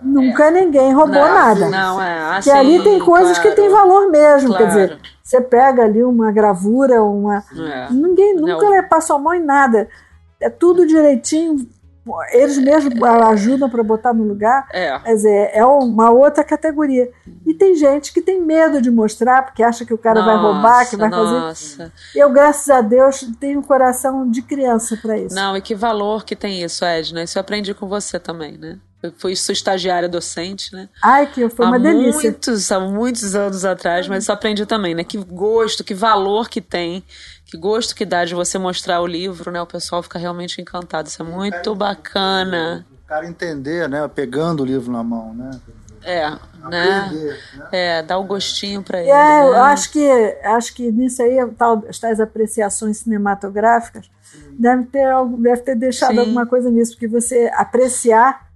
Nunca 0.00 0.46
é. 0.46 0.50
ninguém 0.50 0.92
roubou 0.94 1.14
não, 1.14 1.34
nada. 1.34 1.68
Não, 1.68 2.00
é 2.00 2.36
assim, 2.36 2.50
Que 2.50 2.56
ali 2.56 2.82
tem 2.82 2.98
coisas 3.00 3.38
claro, 3.38 3.50
que 3.50 3.60
tem 3.60 3.68
valor 3.68 4.10
mesmo. 4.10 4.50
Claro. 4.50 4.64
Quer 4.64 4.68
dizer, 4.68 4.98
você 5.28 5.42
pega 5.42 5.84
ali 5.84 6.02
uma 6.02 6.32
gravura, 6.32 7.02
uma. 7.02 7.44
É. 7.54 7.92
Ninguém 7.92 8.34
nunca 8.34 8.64
não. 8.64 8.88
passou 8.88 9.16
a 9.16 9.18
mão 9.18 9.34
em 9.34 9.44
nada. 9.44 9.86
É 10.40 10.48
tudo 10.48 10.86
direitinho. 10.86 11.68
Eles 12.32 12.56
mesmos 12.56 12.94
ajudam 13.02 13.68
para 13.68 13.82
botar 13.82 14.14
no 14.14 14.24
lugar. 14.24 14.66
É. 14.72 14.98
Quer 15.00 15.14
dizer, 15.14 15.50
é 15.52 15.62
uma 15.66 16.08
outra 16.10 16.42
categoria. 16.42 17.10
E 17.44 17.52
tem 17.52 17.74
gente 17.74 18.10
que 18.10 18.22
tem 18.22 18.40
medo 18.40 18.80
de 18.80 18.90
mostrar, 18.90 19.42
porque 19.42 19.62
acha 19.62 19.84
que 19.84 19.92
o 19.92 19.98
cara 19.98 20.22
nossa, 20.22 20.32
vai 20.32 20.42
roubar, 20.42 20.88
que 20.88 20.96
vai 20.96 21.10
nossa. 21.10 21.76
fazer. 21.76 21.92
Eu, 22.14 22.32
graças 22.32 22.70
a 22.70 22.80
Deus, 22.80 23.20
tenho 23.38 23.60
um 23.60 23.62
coração 23.62 24.30
de 24.30 24.40
criança 24.40 24.96
para 24.96 25.18
isso. 25.18 25.34
Não, 25.34 25.54
e 25.54 25.60
que 25.60 25.74
valor 25.74 26.24
que 26.24 26.34
tem 26.34 26.62
isso, 26.62 26.86
Edna. 26.86 27.22
Isso 27.22 27.36
eu 27.36 27.42
aprendi 27.42 27.74
com 27.74 27.86
você 27.86 28.18
também, 28.18 28.56
né? 28.56 28.78
Eu 29.00 29.12
fui 29.16 29.36
sua 29.36 29.52
estagiária 29.52 30.08
docente, 30.08 30.74
né? 30.74 30.88
Ai, 31.02 31.26
que 31.30 31.48
foi 31.48 31.66
uma 31.66 31.76
há 31.76 31.78
delícia. 31.78 32.30
Muitos, 32.30 32.72
há 32.72 32.80
muitos 32.80 33.34
anos 33.36 33.64
atrás, 33.64 34.08
mas 34.08 34.24
isso 34.24 34.32
aprendi 34.32 34.66
também, 34.66 34.94
né? 34.94 35.04
Que 35.04 35.16
gosto, 35.16 35.84
que 35.84 35.94
valor 35.94 36.48
que 36.48 36.60
tem, 36.60 37.04
que 37.46 37.56
gosto 37.56 37.94
que 37.94 38.04
dá 38.04 38.24
de 38.24 38.34
você 38.34 38.58
mostrar 38.58 39.00
o 39.00 39.06
livro, 39.06 39.52
né? 39.52 39.62
O 39.62 39.66
pessoal 39.66 40.02
fica 40.02 40.18
realmente 40.18 40.60
encantado. 40.60 41.08
Isso 41.08 41.22
é 41.22 41.24
muito 41.24 41.74
bacana. 41.76 42.84
O 43.04 43.08
cara 43.08 43.26
entender, 43.26 43.88
né? 43.88 44.06
Pegando 44.08 44.64
o 44.64 44.66
livro 44.66 44.90
na 44.90 45.04
mão, 45.04 45.32
né? 45.32 45.50
É, 46.02 46.30
né? 46.30 46.38
né? 46.68 47.38
É, 47.70 48.02
dá 48.02 48.18
o 48.18 48.24
um 48.24 48.26
gostinho 48.26 48.82
para 48.82 49.00
ele. 49.00 49.10
É, 49.10 49.14
né? 49.14 49.48
eu 49.48 49.62
acho 49.62 49.92
que, 49.92 50.10
acho 50.44 50.74
que 50.74 50.90
nisso 50.90 51.22
aí, 51.22 51.38
tal, 51.56 51.82
tais 52.00 52.20
apreciações 52.20 52.98
cinematográficas, 52.98 54.10
deve 54.58 54.84
ter, 54.84 55.06
deve 55.38 55.62
ter 55.62 55.74
deixado 55.76 56.14
Sim. 56.14 56.20
alguma 56.20 56.46
coisa 56.46 56.70
nisso, 56.70 56.92
porque 56.92 57.08
você 57.08 57.50
apreciar 57.54 58.47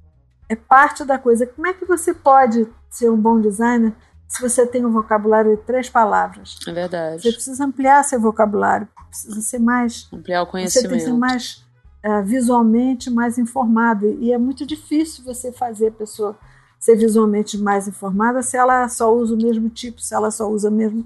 é 0.53 0.57
parte 0.57 1.05
da 1.05 1.19
coisa. 1.19 1.47
Como 1.47 1.67
é 1.67 1.73
que 1.73 1.85
você 1.85 2.13
pode 2.13 2.69
ser 2.91 3.11
um 3.11 3.17
bom 3.17 3.41
designer 3.41 3.93
se 4.29 4.41
você 4.41 4.67
tem 4.67 4.85
um 4.85 4.91
vocabulário 4.91 5.57
de 5.57 5.63
três 5.63 5.89
palavras? 5.89 6.59
É 6.67 6.73
verdade. 6.73 7.23
Você 7.23 7.33
precisa 7.33 7.65
ampliar 7.65 8.03
seu 8.05 8.21
vocabulário, 8.21 8.89
precisa 9.09 9.41
ser 9.41 9.59
mais. 9.59 10.09
Ampliar 10.13 10.43
o 10.43 10.47
conhecimento. 10.47 10.83
Você 10.83 10.89
tem 10.89 10.99
que 10.99 11.05
ser 11.05 11.19
mais 11.19 11.65
uh, 12.05 12.23
visualmente 12.25 13.11
mais 13.11 13.39
informado. 13.39 14.07
E 14.21 14.33
é 14.33 14.39
muito 14.39 14.67
difícil 14.67 15.25
você 15.25 15.51
fazer 15.51 15.89
a 15.89 15.93
pessoa 15.93 16.37
ser 16.79 16.97
visualmente 16.97 17.57
mais 17.57 17.87
informada 17.87 18.43
se 18.43 18.57
ela 18.57 18.89
só 18.89 19.15
usa 19.15 19.35
o 19.35 19.37
mesmo 19.37 19.69
tipo, 19.69 20.01
se 20.01 20.13
ela 20.13 20.33
só 20.33 20.51
usa 20.51 20.69
o 20.69 20.73
mesmo 20.73 21.05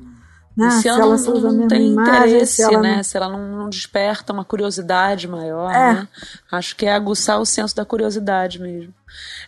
né? 0.57 0.71
Se, 0.71 0.89
ela, 0.89 1.01
ela 1.01 1.17
não, 1.17 1.53
não 1.53 1.69
tem 1.69 1.93
imagem, 1.93 2.29
interesse, 2.29 2.55
se 2.55 2.63
ela, 2.63 2.81
né? 2.81 2.97
Não... 2.97 3.03
se 3.03 3.17
ela 3.17 3.29
não, 3.29 3.49
não, 3.59 3.69
desperta 3.69 4.33
uma 4.33 4.45
curiosidade 4.45 5.29
maior, 5.29 5.71
é. 5.71 5.95
né? 5.95 6.09
Acho 6.51 6.75
que 6.75 6.87
é 6.87 6.95
aguçar 6.95 7.39
o 7.39 7.45
senso 7.45 7.77
da 7.77 7.85
curiosidade 7.85 8.59
mesmo. 8.59 8.95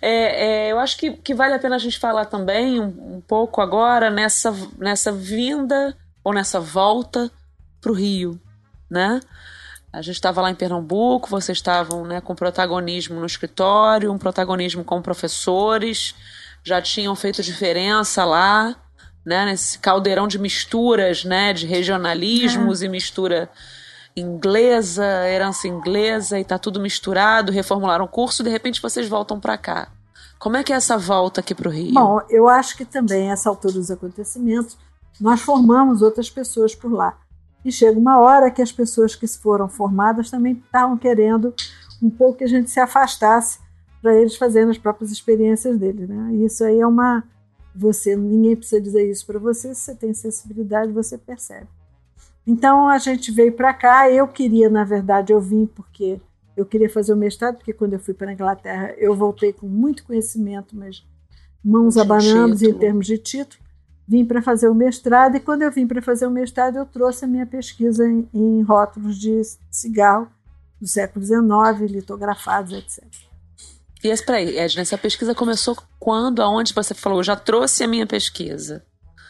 É, 0.02 0.66
é, 0.66 0.72
eu 0.72 0.78
acho 0.78 0.98
que, 0.98 1.12
que 1.12 1.34
vale 1.34 1.54
a 1.54 1.58
pena 1.58 1.76
a 1.76 1.78
gente 1.78 1.98
falar 1.98 2.26
também 2.26 2.78
um, 2.78 3.16
um 3.16 3.22
pouco 3.26 3.62
agora 3.62 4.10
nessa, 4.10 4.54
nessa 4.76 5.10
vinda 5.10 5.96
ou 6.22 6.34
nessa 6.34 6.60
volta 6.60 7.30
para 7.80 7.90
o 7.90 7.94
Rio, 7.94 8.38
né? 8.90 9.20
A 9.90 10.02
gente 10.02 10.16
estava 10.16 10.42
lá 10.42 10.50
em 10.50 10.54
Pernambuco, 10.54 11.30
vocês 11.30 11.56
estavam 11.56 12.04
né, 12.04 12.20
com 12.20 12.34
protagonismo 12.34 13.18
no 13.18 13.24
escritório, 13.24 14.12
um 14.12 14.18
protagonismo 14.18 14.84
com 14.84 15.00
professores, 15.00 16.14
já 16.62 16.82
tinham 16.82 17.16
feito 17.16 17.42
diferença 17.42 18.22
lá 18.26 18.76
né, 19.28 19.44
nesse 19.44 19.78
caldeirão 19.78 20.26
de 20.26 20.38
misturas, 20.38 21.22
né, 21.22 21.52
de 21.52 21.66
regionalismos 21.66 22.82
é. 22.82 22.86
e 22.86 22.88
mistura 22.88 23.50
inglesa, 24.16 25.04
herança 25.28 25.68
inglesa 25.68 26.40
e 26.40 26.44
tá 26.44 26.58
tudo 26.58 26.80
misturado, 26.80 27.52
reformularam 27.52 28.06
o 28.06 28.08
curso, 28.08 28.42
de 28.42 28.48
repente 28.48 28.80
vocês 28.80 29.06
voltam 29.06 29.38
para 29.38 29.58
cá. 29.58 29.88
Como 30.38 30.56
é 30.56 30.64
que 30.64 30.72
é 30.72 30.76
essa 30.76 30.96
volta 30.96 31.40
aqui 31.40 31.54
para 31.54 31.68
o 31.68 31.70
Rio? 31.70 31.92
Bom, 31.92 32.22
eu 32.30 32.48
acho 32.48 32.74
que 32.74 32.86
também 32.86 33.30
essa 33.30 33.50
altura 33.50 33.74
dos 33.74 33.90
acontecimentos 33.90 34.78
nós 35.20 35.42
formamos 35.42 36.00
outras 36.00 36.30
pessoas 36.30 36.74
por 36.74 36.90
lá. 36.90 37.18
E 37.62 37.70
chega 37.70 37.98
uma 37.98 38.18
hora 38.18 38.50
que 38.50 38.62
as 38.62 38.72
pessoas 38.72 39.14
que 39.14 39.26
foram 39.26 39.68
formadas 39.68 40.30
também 40.30 40.54
estavam 40.54 40.96
querendo 40.96 41.52
um 42.02 42.08
pouco 42.08 42.38
que 42.38 42.44
a 42.44 42.48
gente 42.48 42.70
se 42.70 42.80
afastasse 42.80 43.58
para 44.00 44.14
eles 44.14 44.36
fazerem 44.36 44.70
as 44.70 44.78
próprias 44.78 45.10
experiências 45.10 45.76
deles, 45.76 46.08
né? 46.08 46.30
E 46.32 46.46
isso 46.46 46.64
aí 46.64 46.80
é 46.80 46.86
uma 46.86 47.24
você, 47.78 48.16
ninguém 48.16 48.56
precisa 48.56 48.80
dizer 48.80 49.08
isso 49.08 49.24
para 49.24 49.38
você, 49.38 49.74
se 49.74 49.82
você 49.82 49.94
tem 49.94 50.12
sensibilidade, 50.12 50.92
você 50.92 51.16
percebe. 51.16 51.68
Então 52.46 52.88
a 52.88 52.98
gente 52.98 53.30
veio 53.30 53.52
para 53.52 53.72
cá, 53.72 54.10
eu 54.10 54.26
queria, 54.26 54.68
na 54.68 54.82
verdade, 54.82 55.32
eu 55.32 55.40
vim 55.40 55.66
porque 55.66 56.20
eu 56.56 56.66
queria 56.66 56.90
fazer 56.90 57.12
o 57.12 57.16
mestrado, 57.16 57.56
porque 57.56 57.72
quando 57.72 57.92
eu 57.92 58.00
fui 58.00 58.14
para 58.14 58.30
a 58.30 58.32
Inglaterra, 58.32 58.94
eu 58.98 59.14
voltei 59.14 59.52
com 59.52 59.68
muito 59.68 60.04
conhecimento, 60.04 60.74
mas 60.74 61.06
mãos 61.62 61.94
de 61.94 62.00
abanando 62.00 62.64
em 62.64 62.74
termos 62.74 63.06
de 63.06 63.16
título. 63.16 63.62
Vim 64.06 64.24
para 64.24 64.40
fazer 64.40 64.68
o 64.68 64.74
mestrado 64.74 65.36
e 65.36 65.40
quando 65.40 65.62
eu 65.62 65.70
vim 65.70 65.86
para 65.86 66.00
fazer 66.00 66.26
o 66.26 66.30
mestrado, 66.30 66.76
eu 66.76 66.86
trouxe 66.86 67.26
a 67.26 67.28
minha 67.28 67.46
pesquisa 67.46 68.08
em, 68.08 68.26
em 68.32 68.62
rótulos 68.62 69.18
de 69.18 69.40
cigarro 69.70 70.26
do 70.80 70.88
século 70.88 71.24
XIX, 71.24 71.90
litografados, 71.92 72.72
etc. 72.72 73.27
E 74.02 74.08
esse, 74.08 74.24
peraí, 74.24 74.56
Edna, 74.56 74.82
essa 74.82 74.96
pesquisa 74.96 75.34
começou 75.34 75.76
quando? 75.98 76.40
Aonde 76.40 76.72
você 76.72 76.94
falou? 76.94 77.18
Eu 77.18 77.24
já 77.24 77.36
trouxe 77.36 77.82
a 77.82 77.88
minha 77.88 78.06
pesquisa. 78.06 78.84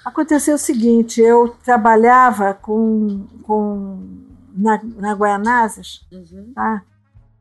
Aconteceu 0.05 0.55
o 0.55 0.59
seguinte, 0.59 1.20
eu 1.20 1.57
trabalhava 1.65 2.55
com, 2.55 3.27
com 3.43 4.27
na, 4.57 4.81
na 4.97 5.12
Guaianazes, 5.12 6.07
uhum. 6.12 6.53
tá? 6.55 6.82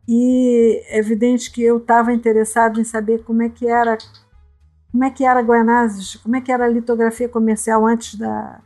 E 0.08 0.84
é 0.88 1.00
evidente 1.00 1.52
que 1.52 1.62
eu 1.62 1.78
estava 1.78 2.14
interessado 2.14 2.80
em 2.80 2.84
saber 2.84 3.24
como 3.24 3.42
é 3.42 3.50
que 3.50 3.68
era 3.68 3.98
como 4.92 5.04
é 5.04 5.10
que 5.10 5.26
era 5.26 5.42
Guaianazes, 5.42 6.16
como 6.16 6.36
é 6.36 6.42
que 6.42 6.52
era 6.52 6.66
a 6.66 6.70
litografia 6.70 7.28
comercial 7.28 7.86
antes 7.86 8.16
da 8.16 8.62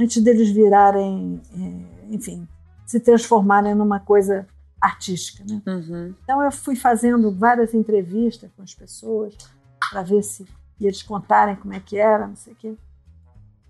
antes 0.00 0.22
deles 0.22 0.50
virarem, 0.50 1.40
é, 1.56 2.14
enfim, 2.14 2.48
se 2.86 2.98
transformarem 2.98 3.74
numa 3.74 4.00
coisa 4.00 4.46
artística. 4.84 5.44
Né? 5.48 5.62
Uhum. 5.66 6.14
Então 6.22 6.42
eu 6.42 6.52
fui 6.52 6.76
fazendo 6.76 7.32
várias 7.32 7.72
entrevistas 7.74 8.50
com 8.56 8.62
as 8.62 8.74
pessoas 8.74 9.36
para 9.90 10.02
ver 10.02 10.22
se 10.22 10.46
e 10.80 10.86
eles 10.86 11.02
contarem 11.02 11.56
como 11.56 11.72
é 11.72 11.80
que 11.80 11.96
era, 11.96 12.26
não 12.26 12.36
sei 12.36 12.52
o 12.52 12.56
quê. 12.56 12.74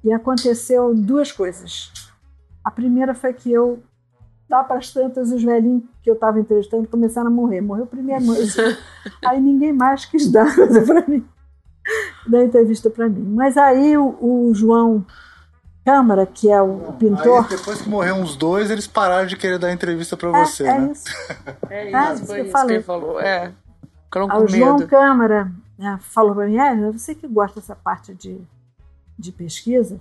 E 0.03 0.13
aconteceu 0.13 0.95
duas 0.95 1.31
coisas. 1.31 1.93
A 2.63 2.71
primeira 2.71 3.15
foi 3.15 3.33
que 3.33 3.53
eu, 3.53 3.83
lá 4.49 4.65
para 4.65 4.79
as 4.79 4.93
tantas, 4.93 5.31
os 5.31 5.43
velhinhos 5.43 5.85
que 6.03 6.11
eu 6.11 6.15
estava 6.15 6.41
entrevistando 6.41 6.89
começaram 6.89 7.29
a 7.29 7.31
morrer. 7.31 7.61
Morreu 7.61 7.87
primeiro. 7.87 8.25
aí 9.25 9.41
ninguém 9.41 9.73
mais 9.73 10.05
quis 10.05 10.31
dar 10.31 10.53
coisa 10.57 10.83
para 10.83 11.07
mim, 11.07 11.27
dar 12.27 12.45
entrevista 12.45 12.91
para 12.91 13.09
mim. 13.09 13.35
Mas 13.35 13.57
aí 13.57 13.97
o, 13.97 14.17
o 14.21 14.55
João 14.55 15.05
Câmara, 15.85 16.27
que 16.27 16.51
é 16.51 16.61
o 16.63 16.93
pintor. 16.99 17.45
Aí, 17.45 17.57
depois 17.57 17.83
que 17.83 17.89
morreu 17.89 18.15
uns 18.15 18.37
dois, 18.37 18.71
eles 18.71 18.87
pararam 18.87 19.27
de 19.27 19.37
querer 19.37 19.59
dar 19.59 19.73
entrevista 19.73 20.17
para 20.17 20.31
é, 20.31 20.45
você. 20.45 20.67
É 20.67 20.79
né? 20.79 20.93
isso. 20.93 21.05
É 21.71 21.89
isso, 21.89 22.23
é, 22.23 22.27
foi 22.27 22.41
isso 22.43 22.67
que 22.67 22.73
ele 22.73 22.83
falou. 22.83 23.21
É. 23.21 23.53
o 24.39 24.47
João 24.47 24.87
Câmara 24.87 25.53
né, 25.79 25.99
falou 26.01 26.35
para 26.35 26.47
mim: 26.47 26.57
é, 26.57 26.91
você 26.93 27.15
que 27.15 27.27
gosta 27.29 27.61
dessa 27.61 27.77
parte 27.77 28.15
de, 28.15 28.41
de 29.19 29.33
pesquisa, 29.33 30.01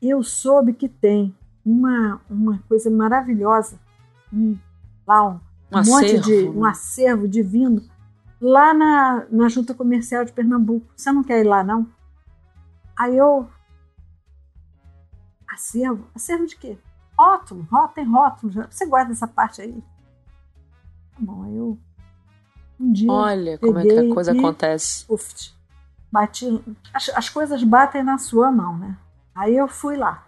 eu 0.00 0.22
soube 0.22 0.72
que 0.72 0.88
tem 0.88 1.34
uma, 1.64 2.20
uma 2.30 2.60
coisa 2.68 2.88
maravilhosa, 2.90 3.78
um, 4.32 4.56
lá 5.06 5.28
um, 5.28 5.40
um, 5.72 5.80
um 5.80 5.84
monte 5.84 6.20
de 6.20 6.48
um 6.48 6.62
né? 6.62 6.70
acervo 6.70 7.26
divino 7.26 7.82
lá 8.40 8.72
na, 8.72 9.26
na 9.30 9.48
Junta 9.48 9.74
Comercial 9.74 10.24
de 10.24 10.32
Pernambuco. 10.32 10.86
Você 10.96 11.10
não 11.10 11.24
quer 11.24 11.40
ir 11.40 11.48
lá, 11.48 11.64
não? 11.64 11.86
Aí 12.96 13.16
eu. 13.16 13.48
Acervo? 15.56 16.06
Acervo 16.14 16.46
de 16.46 16.54
quê? 16.56 16.78
Rótulo, 17.18 17.66
rótulo, 17.70 17.94
tem 17.94 18.04
rótulo. 18.04 18.52
Você 18.70 18.86
guarda 18.86 19.12
essa 19.12 19.26
parte 19.26 19.62
aí? 19.62 19.72
Tá 19.72 21.18
bom, 21.18 21.44
aí 21.44 21.56
eu. 21.56 21.78
Um 22.78 22.92
dia. 22.92 23.10
Olha 23.10 23.58
como 23.58 23.78
é 23.78 23.82
que 23.82 23.98
a 23.98 24.14
coisa 24.14 24.34
e, 24.34 24.38
acontece. 24.38 25.06
Uf, 25.08 25.54
bati. 26.12 26.62
As, 26.92 27.08
as 27.08 27.28
coisas 27.30 27.64
batem 27.64 28.04
na 28.04 28.18
sua 28.18 28.52
mão, 28.52 28.76
né? 28.76 28.98
Aí 29.34 29.56
eu 29.56 29.66
fui 29.66 29.96
lá. 29.96 30.26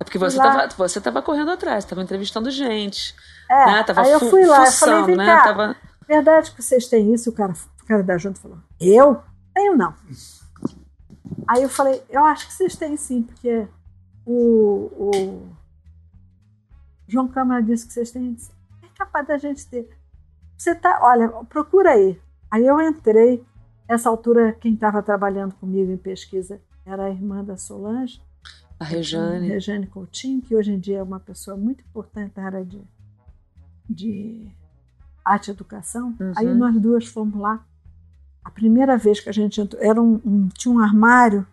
É 0.00 0.04
porque 0.04 0.18
você 0.18 0.38
estava 0.38 0.68
você 0.68 1.00
tava 1.00 1.20
correndo 1.20 1.50
atrás, 1.50 1.84
estava 1.84 2.02
entrevistando 2.02 2.50
gente. 2.50 3.14
É, 3.50 3.66
né? 3.66 3.82
tava 3.84 4.00
aí 4.00 4.10
eu 4.10 4.20
fui 4.20 4.46
lá, 4.46 4.64
fuçando, 4.66 4.92
eu 4.92 5.00
falei, 5.00 5.16
né? 5.16 5.26
Cá, 5.26 5.44
tava... 5.44 5.76
Verdade 6.08 6.52
que 6.52 6.62
vocês 6.62 6.88
têm 6.88 7.12
isso? 7.12 7.28
O 7.28 7.32
cara, 7.32 7.52
o 7.52 7.86
cara 7.86 8.02
da 8.02 8.16
junta 8.16 8.40
falou, 8.40 8.58
eu? 8.80 9.22
Tenho 9.54 9.76
não. 9.76 9.94
Aí 11.46 11.62
eu 11.62 11.68
falei, 11.68 12.02
eu 12.08 12.24
acho 12.24 12.46
que 12.46 12.54
vocês 12.54 12.76
têm 12.76 12.96
sim, 12.96 13.22
porque 13.22 13.68
o, 14.26 14.90
o 14.98 15.48
João 17.06 17.28
Câmara 17.28 17.62
disse 17.62 17.86
que 17.86 17.92
vocês 17.92 18.10
têm. 18.10 18.36
É 18.82 18.88
capaz 18.98 19.26
da 19.26 19.38
gente 19.38 19.66
ter. 19.66 19.88
Você 20.58 20.74
tá, 20.74 20.98
olha, 21.02 21.28
procura 21.48 21.92
aí. 21.92 22.20
Aí 22.50 22.66
eu 22.66 22.80
entrei. 22.80 23.44
Essa 23.88 24.08
altura, 24.08 24.52
quem 24.52 24.74
estava 24.74 25.00
trabalhando 25.00 25.54
comigo 25.54 25.92
em 25.92 25.96
pesquisa 25.96 26.60
era 26.84 27.04
a 27.04 27.10
irmã 27.10 27.44
da 27.44 27.56
Solange, 27.56 28.20
a 28.80 28.84
Rejane. 28.84 29.46
Rejane 29.46 29.86
Coutinho, 29.86 30.42
que 30.42 30.56
hoje 30.56 30.72
em 30.72 30.78
dia 30.78 30.98
é 30.98 31.02
uma 31.02 31.20
pessoa 31.20 31.56
muito 31.56 31.84
importante 31.84 32.32
na 32.36 32.46
área 32.46 32.64
de, 32.64 32.82
de 33.88 34.50
arte 35.24 35.48
e 35.48 35.50
educação. 35.52 36.16
Uhum. 36.18 36.32
Aí 36.36 36.52
nós 36.52 36.76
duas 36.80 37.06
fomos 37.06 37.40
lá. 37.40 37.64
A 38.44 38.50
primeira 38.50 38.96
vez 38.98 39.20
que 39.20 39.28
a 39.28 39.32
gente 39.32 39.60
entrou, 39.60 39.80
era 39.80 40.02
um, 40.02 40.20
um, 40.24 40.48
tinha 40.48 40.74
um 40.74 40.80
armário 40.80 41.46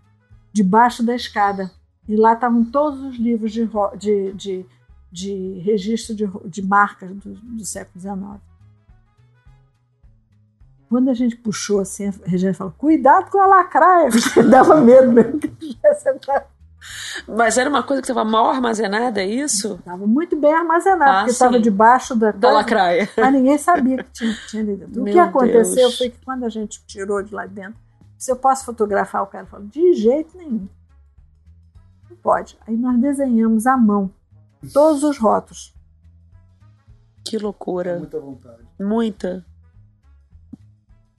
debaixo 0.52 1.04
da 1.04 1.16
escada. 1.16 1.72
E 2.08 2.16
lá 2.16 2.34
estavam 2.34 2.64
todos 2.66 3.02
os 3.02 3.16
livros 3.18 3.52
de, 3.52 3.70
de, 3.98 4.34
de, 4.34 4.66
de 5.12 5.60
registro 5.60 6.16
de, 6.16 6.30
de 6.46 6.62
marcas 6.62 7.10
do, 7.12 7.34
do 7.34 7.66
século 7.66 8.00
XIX. 8.00 8.42
Quando 10.90 11.10
a 11.10 11.14
gente 11.14 11.36
puxou 11.36 11.80
assim, 11.80 12.08
a 12.08 12.14
Regina 12.26 12.54
falou: 12.54 12.74
cuidado 12.78 13.32
com 13.32 13.40
a 13.40 13.48
lacraia, 13.48 14.10
porque 14.14 14.44
dava 14.44 14.80
medo 14.80 15.12
mesmo 15.12 15.40
que 15.40 15.48
tivesse 15.48 16.10
entrado. 16.10 16.46
Mas 17.28 17.58
era 17.58 17.70
uma 17.70 17.82
coisa 17.82 18.02
que 18.02 18.10
estava 18.10 18.30
mal 18.30 18.50
armazenada, 18.50 19.22
é 19.22 19.26
isso? 19.26 19.76
Estava 19.76 20.06
muito 20.06 20.36
bem 20.36 20.54
armazenada, 20.54 21.12
ah, 21.12 21.18
porque 21.20 21.32
estava 21.32 21.60
debaixo 21.60 22.16
da, 22.16 22.32
da 22.32 22.52
lacraia. 22.52 23.10
Mas 23.16 23.34
ninguém 23.34 23.58
sabia 23.58 24.04
que 24.04 24.12
tinha, 24.12 24.38
tinha 24.48 24.64
ali 24.64 24.76
dentro. 24.76 25.02
O 25.02 25.06
que 25.06 25.18
aconteceu 25.18 25.88
Deus. 25.88 25.98
foi 25.98 26.10
que 26.10 26.18
quando 26.24 26.44
a 26.44 26.50
gente 26.50 26.86
tirou 26.86 27.24
de 27.24 27.34
lá 27.34 27.46
dentro, 27.46 27.80
se 28.18 28.32
eu 28.32 28.36
posso 28.36 28.66
fotografar, 28.66 29.24
o 29.24 29.28
cara 29.28 29.46
falou, 29.46 29.66
de 29.68 29.94
jeito 29.94 30.38
nenhum. 30.38 30.68
Pode. 32.24 32.58
Aí 32.66 32.78
nós 32.78 32.98
desenhamos 33.00 33.68
à 33.68 33.76
mão 33.76 34.10
todos 34.74 35.04
os 35.04 35.18
rótulos. 35.18 35.74
Que 37.24 37.38
loucura. 37.38 38.00
Muita 38.00 38.20
vontade. 38.20 38.64
Muita. 38.80 39.46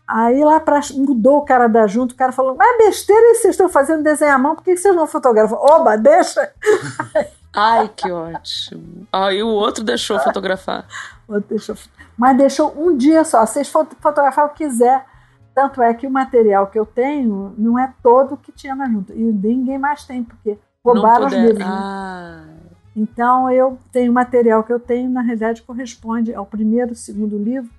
Aí 0.06 0.44
lá 0.44 0.60
pra, 0.60 0.80
mudou 0.92 1.38
o 1.38 1.44
cara 1.44 1.66
da 1.66 1.86
junta, 1.86 2.14
o 2.14 2.16
cara 2.16 2.32
falou: 2.32 2.56
Mas 2.56 2.78
besteira 2.78 3.34
vocês 3.34 3.54
estão 3.54 3.68
fazendo 3.68 4.02
desenho 4.02 4.34
à 4.34 4.38
mão, 4.38 4.54
por 4.54 4.64
que 4.64 4.76
vocês 4.76 4.94
não 4.94 5.06
fotografam? 5.06 5.58
Oba, 5.58 5.96
deixa! 5.96 6.52
Ai, 7.56 7.88
que 7.88 8.10
ótimo. 8.10 9.06
Aí 9.12 9.42
o 9.42 9.48
outro 9.48 9.84
deixou 9.84 10.18
fotografar. 10.18 10.86
outro 11.28 11.48
deixou, 11.48 11.76
mas 12.18 12.36
deixou 12.36 12.74
um 12.76 12.96
dia 12.96 13.24
só. 13.24 13.46
Vocês 13.46 13.68
fotografar 13.68 14.46
o 14.46 14.48
que 14.50 14.64
quiser. 14.64 15.06
Tanto 15.54 15.80
é 15.80 15.94
que 15.94 16.04
o 16.04 16.10
material 16.10 16.66
que 16.66 16.76
eu 16.76 16.84
tenho 16.84 17.54
não 17.56 17.78
é 17.78 17.94
todo 18.02 18.36
que 18.36 18.50
tinha 18.50 18.74
na 18.74 18.86
junta. 18.88 19.14
E 19.14 19.20
ninguém 19.20 19.78
mais 19.78 20.04
tem, 20.04 20.24
porque 20.24 20.58
roubaram 20.84 21.26
os 21.26 21.32
livros. 21.32 21.58
Né? 21.58 21.64
Ah. 21.66 22.44
Então 22.94 23.50
eu 23.50 23.78
tenho 23.90 24.12
material 24.12 24.62
que 24.62 24.72
eu 24.72 24.78
tenho, 24.78 25.10
na 25.10 25.22
realidade, 25.22 25.62
corresponde 25.62 26.34
ao 26.34 26.46
primeiro, 26.46 26.94
segundo 26.94 27.36
livro 27.36 27.70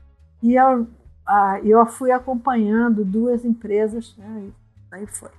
e 0.41 0.57
ao 0.57 0.86
ah, 1.27 1.60
eu 1.64 1.84
fui 1.88 2.11
acompanhando 2.11 3.03
duas 3.03 3.44
empresas, 3.44 4.14
né, 4.15 4.52
aí 4.91 5.07
foi. 5.07 5.32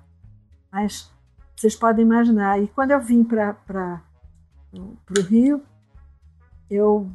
Mas 0.72 1.09
vocês 1.55 1.76
podem 1.76 2.05
imaginar. 2.05 2.60
E 2.60 2.66
quando 2.66 2.90
eu 2.90 3.01
vim 3.01 3.22
para 3.22 4.02
o 4.74 5.20
Rio, 5.22 5.62
eu 6.68 7.09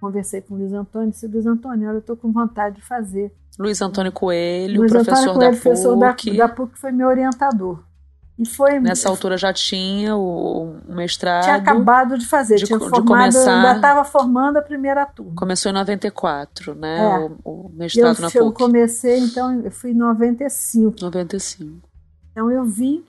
conversei 0.00 0.40
com 0.40 0.54
o 0.54 0.58
Luiz 0.58 0.72
Antônio 0.72 1.08
e 1.08 1.10
disse: 1.10 1.26
Luiz 1.26 1.46
Antônio, 1.46 1.88
olha, 1.88 1.96
eu 1.96 2.00
estou 2.00 2.16
com 2.16 2.32
vontade 2.32 2.76
de 2.76 2.82
fazer. 2.82 3.34
Luiz 3.58 3.80
Antônio 3.82 4.10
Coelho, 4.10 4.80
Luiz 4.80 4.90
professor 4.90 5.12
Antônio 5.12 5.34
Coelho, 5.34 5.52
da 5.52 5.60
professor 5.60 5.98
PUC. 5.98 6.36
Da, 6.36 6.46
da 6.46 6.52
PUC, 6.52 6.78
foi 6.78 6.90
meu 6.90 7.08
orientador. 7.08 7.84
Foi, 8.56 8.80
Nessa 8.80 9.08
altura 9.08 9.38
já 9.38 9.52
tinha 9.52 10.16
o, 10.16 10.76
mestrado. 10.88 11.44
Tinha 11.44 11.54
acabado 11.54 12.18
de 12.18 12.26
fazer, 12.26 12.56
de, 12.56 12.64
tinha 12.64 12.80
formado, 12.80 13.02
de 13.02 13.06
começar, 13.06 13.56
ainda 13.56 13.76
estava 13.76 14.04
formando 14.04 14.56
a 14.56 14.62
primeira 14.62 15.06
turma. 15.06 15.36
Começou 15.36 15.70
em 15.70 15.74
94, 15.74 16.74
né? 16.74 16.98
É. 16.98 17.18
O, 17.44 17.68
o 17.68 17.70
mestrado 17.72 18.16
eu, 18.16 18.22
na 18.22 18.30
PUC. 18.30 18.36
Eu 18.36 18.52
comecei, 18.52 19.18
então, 19.20 19.60
eu 19.60 19.70
fui 19.70 19.92
em 19.92 19.94
95. 19.94 20.96
95. 21.00 21.88
Então 22.32 22.50
eu 22.50 22.64
vim, 22.64 23.04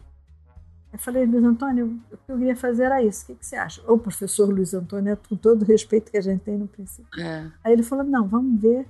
eu 0.94 1.00
falei, 1.00 1.26
Luiz 1.26 1.44
Antônio, 1.44 2.00
o 2.12 2.18
que 2.18 2.32
eu 2.32 2.38
queria 2.38 2.56
fazer 2.56 2.84
era 2.84 3.02
isso, 3.02 3.24
o 3.24 3.26
que, 3.26 3.36
que 3.36 3.46
você 3.48 3.56
acha? 3.56 3.82
O 3.88 3.98
professor 3.98 4.48
Luiz 4.48 4.76
Antônio, 4.76 5.14
é 5.14 5.16
com 5.16 5.36
todo 5.36 5.64
o 5.64 5.66
respeito 5.66 6.12
que 6.12 6.18
a 6.18 6.22
gente 6.22 6.42
tem 6.42 6.56
no 6.56 6.68
princípio. 6.68 7.20
É. 7.20 7.48
Aí 7.64 7.74
ele 7.74 7.82
falou, 7.82 8.06
não, 8.06 8.28
vamos 8.28 8.62
ver. 8.62 8.88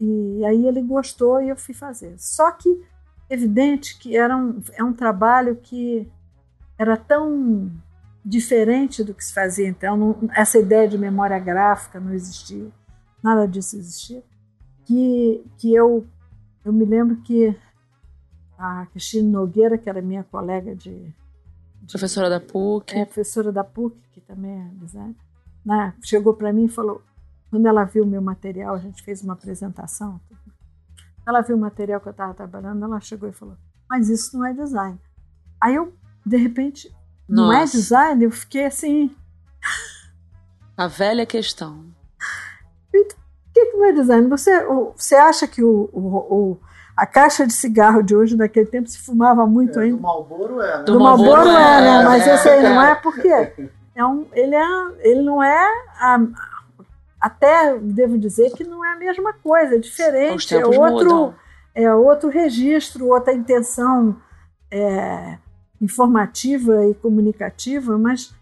E 0.00 0.44
aí 0.44 0.66
ele 0.66 0.82
gostou 0.82 1.40
e 1.40 1.48
eu 1.48 1.56
fui 1.56 1.74
fazer. 1.74 2.14
Só 2.18 2.50
que 2.50 2.84
evidente 3.28 3.98
que 3.98 4.16
era 4.16 4.36
um, 4.36 4.62
é 4.72 4.84
um 4.84 4.92
trabalho 4.92 5.56
que 5.56 6.08
era 6.78 6.96
tão 6.96 7.70
diferente 8.24 9.04
do 9.04 9.14
que 9.14 9.24
se 9.24 9.32
fazia 9.32 9.68
então, 9.68 9.96
não, 9.96 10.30
essa 10.34 10.58
ideia 10.58 10.88
de 10.88 10.98
memória 10.98 11.38
gráfica 11.38 12.00
não 12.00 12.12
existia, 12.12 12.68
nada 13.22 13.46
disso 13.46 13.76
existia, 13.76 14.22
que, 14.84 15.44
que 15.58 15.74
eu, 15.74 16.06
eu 16.64 16.72
me 16.72 16.84
lembro 16.84 17.16
que 17.22 17.56
a 18.58 18.86
Cristina 18.86 19.28
Nogueira, 19.28 19.76
que 19.76 19.88
era 19.88 20.00
minha 20.00 20.24
colega 20.24 20.74
de, 20.74 21.12
de 21.82 21.92
professora 21.92 22.30
da 22.30 22.40
PUC, 22.40 22.96
é, 22.96 23.04
professora 23.04 23.52
da 23.52 23.62
PUC, 23.62 23.96
que 24.12 24.20
também 24.20 24.60
é 24.60 24.70
designer, 24.74 25.16
né, 25.64 25.94
chegou 26.02 26.34
para 26.34 26.52
mim 26.52 26.64
e 26.64 26.68
falou, 26.68 27.02
quando 27.50 27.66
ela 27.66 27.84
viu 27.84 28.04
o 28.04 28.06
meu 28.06 28.22
material, 28.22 28.74
a 28.74 28.78
gente 28.78 29.02
fez 29.02 29.22
uma 29.22 29.34
apresentação, 29.34 30.20
ela 31.26 31.40
viu 31.40 31.56
o 31.56 31.60
material 31.60 32.00
que 32.00 32.08
eu 32.08 32.12
estava 32.12 32.32
trabalhando, 32.34 32.84
ela 32.84 33.00
chegou 33.00 33.28
e 33.28 33.32
falou: 33.32 33.56
Mas 33.90 34.08
isso 34.08 34.38
não 34.38 34.46
é 34.46 34.52
design. 34.52 34.98
Aí 35.60 35.74
eu, 35.74 35.92
de 36.24 36.36
repente, 36.36 36.94
Nossa. 37.28 37.42
não 37.42 37.52
é 37.52 37.64
design? 37.64 38.24
Eu 38.24 38.30
fiquei 38.30 38.66
assim. 38.66 39.14
A 40.76 40.86
velha 40.86 41.26
questão. 41.26 41.84
O 42.94 43.04
que, 43.52 43.66
que 43.66 43.76
não 43.76 43.86
é 43.86 43.92
design? 43.92 44.28
Você, 44.28 44.64
você 44.94 45.14
acha 45.14 45.48
que 45.48 45.62
o, 45.62 45.88
o, 45.92 46.16
o 46.52 46.60
a 46.96 47.04
caixa 47.04 47.46
de 47.46 47.52
cigarro 47.52 48.02
de 48.02 48.16
hoje, 48.16 48.36
naquele 48.36 48.66
tempo, 48.66 48.88
se 48.88 48.98
fumava 48.98 49.46
muito 49.46 49.78
é, 49.78 49.84
ainda. 49.84 49.96
Do 49.96 50.02
Malboro 50.02 50.62
é, 50.62 50.78
né? 50.78 50.82
Do, 50.84 50.92
do 50.92 51.00
Malboro 51.00 51.48
é, 51.48 51.78
é, 51.78 51.80
né? 51.80 52.04
Mas 52.04 52.26
é, 52.26 52.34
esse 52.34 52.48
aí 52.48 52.62
não 52.62 52.80
é 52.80 52.94
porque 52.94 53.28
é 53.94 54.04
um, 54.04 54.26
ele, 54.32 54.54
é, 54.54 54.66
ele 55.00 55.22
não 55.22 55.42
é 55.42 55.66
a, 56.00 56.18
até 57.26 57.76
devo 57.78 58.16
dizer 58.16 58.52
que 58.52 58.62
não 58.62 58.84
é 58.84 58.92
a 58.92 58.98
mesma 58.98 59.32
coisa, 59.32 59.74
é 59.74 59.78
diferente, 59.78 60.54
é 60.54 60.64
outro, 60.64 61.34
é 61.74 61.92
outro 61.92 62.28
registro, 62.28 63.08
outra 63.08 63.32
intenção 63.32 64.16
é, 64.70 65.36
informativa 65.80 66.86
e 66.86 66.94
comunicativa, 66.94 67.98
mas 67.98 68.32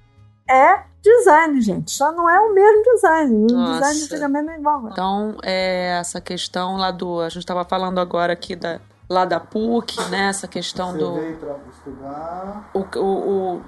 é 0.48 0.82
design, 1.02 1.60
gente. 1.62 1.92
Só 1.92 2.12
não 2.12 2.28
é 2.28 2.38
o 2.40 2.52
mesmo 2.52 2.82
design. 2.82 3.34
O 3.34 3.56
Nossa. 3.56 3.72
design 3.72 4.02
antigamente 4.02 4.44
não 4.44 4.52
é 4.52 4.58
igual. 4.58 4.88
Então, 4.90 5.36
é 5.42 5.98
essa 5.98 6.20
questão 6.20 6.76
lá 6.76 6.90
do. 6.90 7.20
A 7.20 7.30
gente 7.30 7.38
estava 7.38 7.64
falando 7.64 7.98
agora 7.98 8.34
aqui 8.34 8.54
da, 8.54 8.80
lá 9.08 9.24
da 9.24 9.40
PUC, 9.40 9.98
né? 10.10 10.28
Essa 10.28 10.46
questão 10.46 10.92
Você 10.92 10.98
do. 10.98 11.14
Veio 11.14 11.36
pra 11.38 11.56
estudar. 11.70 12.70
O, 12.74 12.80
o, 12.98 13.62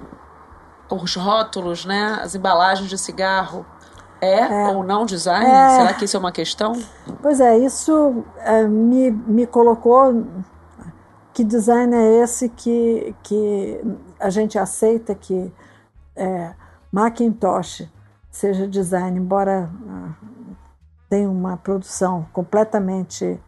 o, 0.91 0.95
os 0.95 1.15
rótulos, 1.15 1.85
né? 1.85 2.19
As 2.21 2.35
embalagens 2.35 2.87
de 2.87 2.97
cigarro 2.99 3.65
é, 4.21 4.39
é, 4.39 4.67
ou 4.69 4.83
não 4.83 5.05
design? 5.05 5.45
É, 5.45 5.69
Será 5.77 5.93
que 5.93 6.05
isso 6.05 6.17
é 6.17 6.19
uma 6.19 6.31
questão? 6.31 6.73
Pois 7.21 7.39
é, 7.39 7.57
isso 7.57 8.23
é, 8.39 8.63
me, 8.67 9.11
me 9.11 9.47
colocou. 9.47 10.25
Que 11.33 11.43
design 11.43 11.95
é 11.95 12.23
esse 12.23 12.49
que, 12.49 13.15
que 13.21 13.79
a 14.19 14.29
gente 14.29 14.57
aceita 14.57 15.13
que 15.13 15.53
é, 16.15 16.53
Macintosh 16.91 17.87
seja 18.31 18.67
design, 18.67 19.19
embora 19.19 19.69
uh, 19.69 20.55
tenha 21.09 21.29
uma 21.29 21.57
produção 21.57 22.27
completamente 22.33 23.39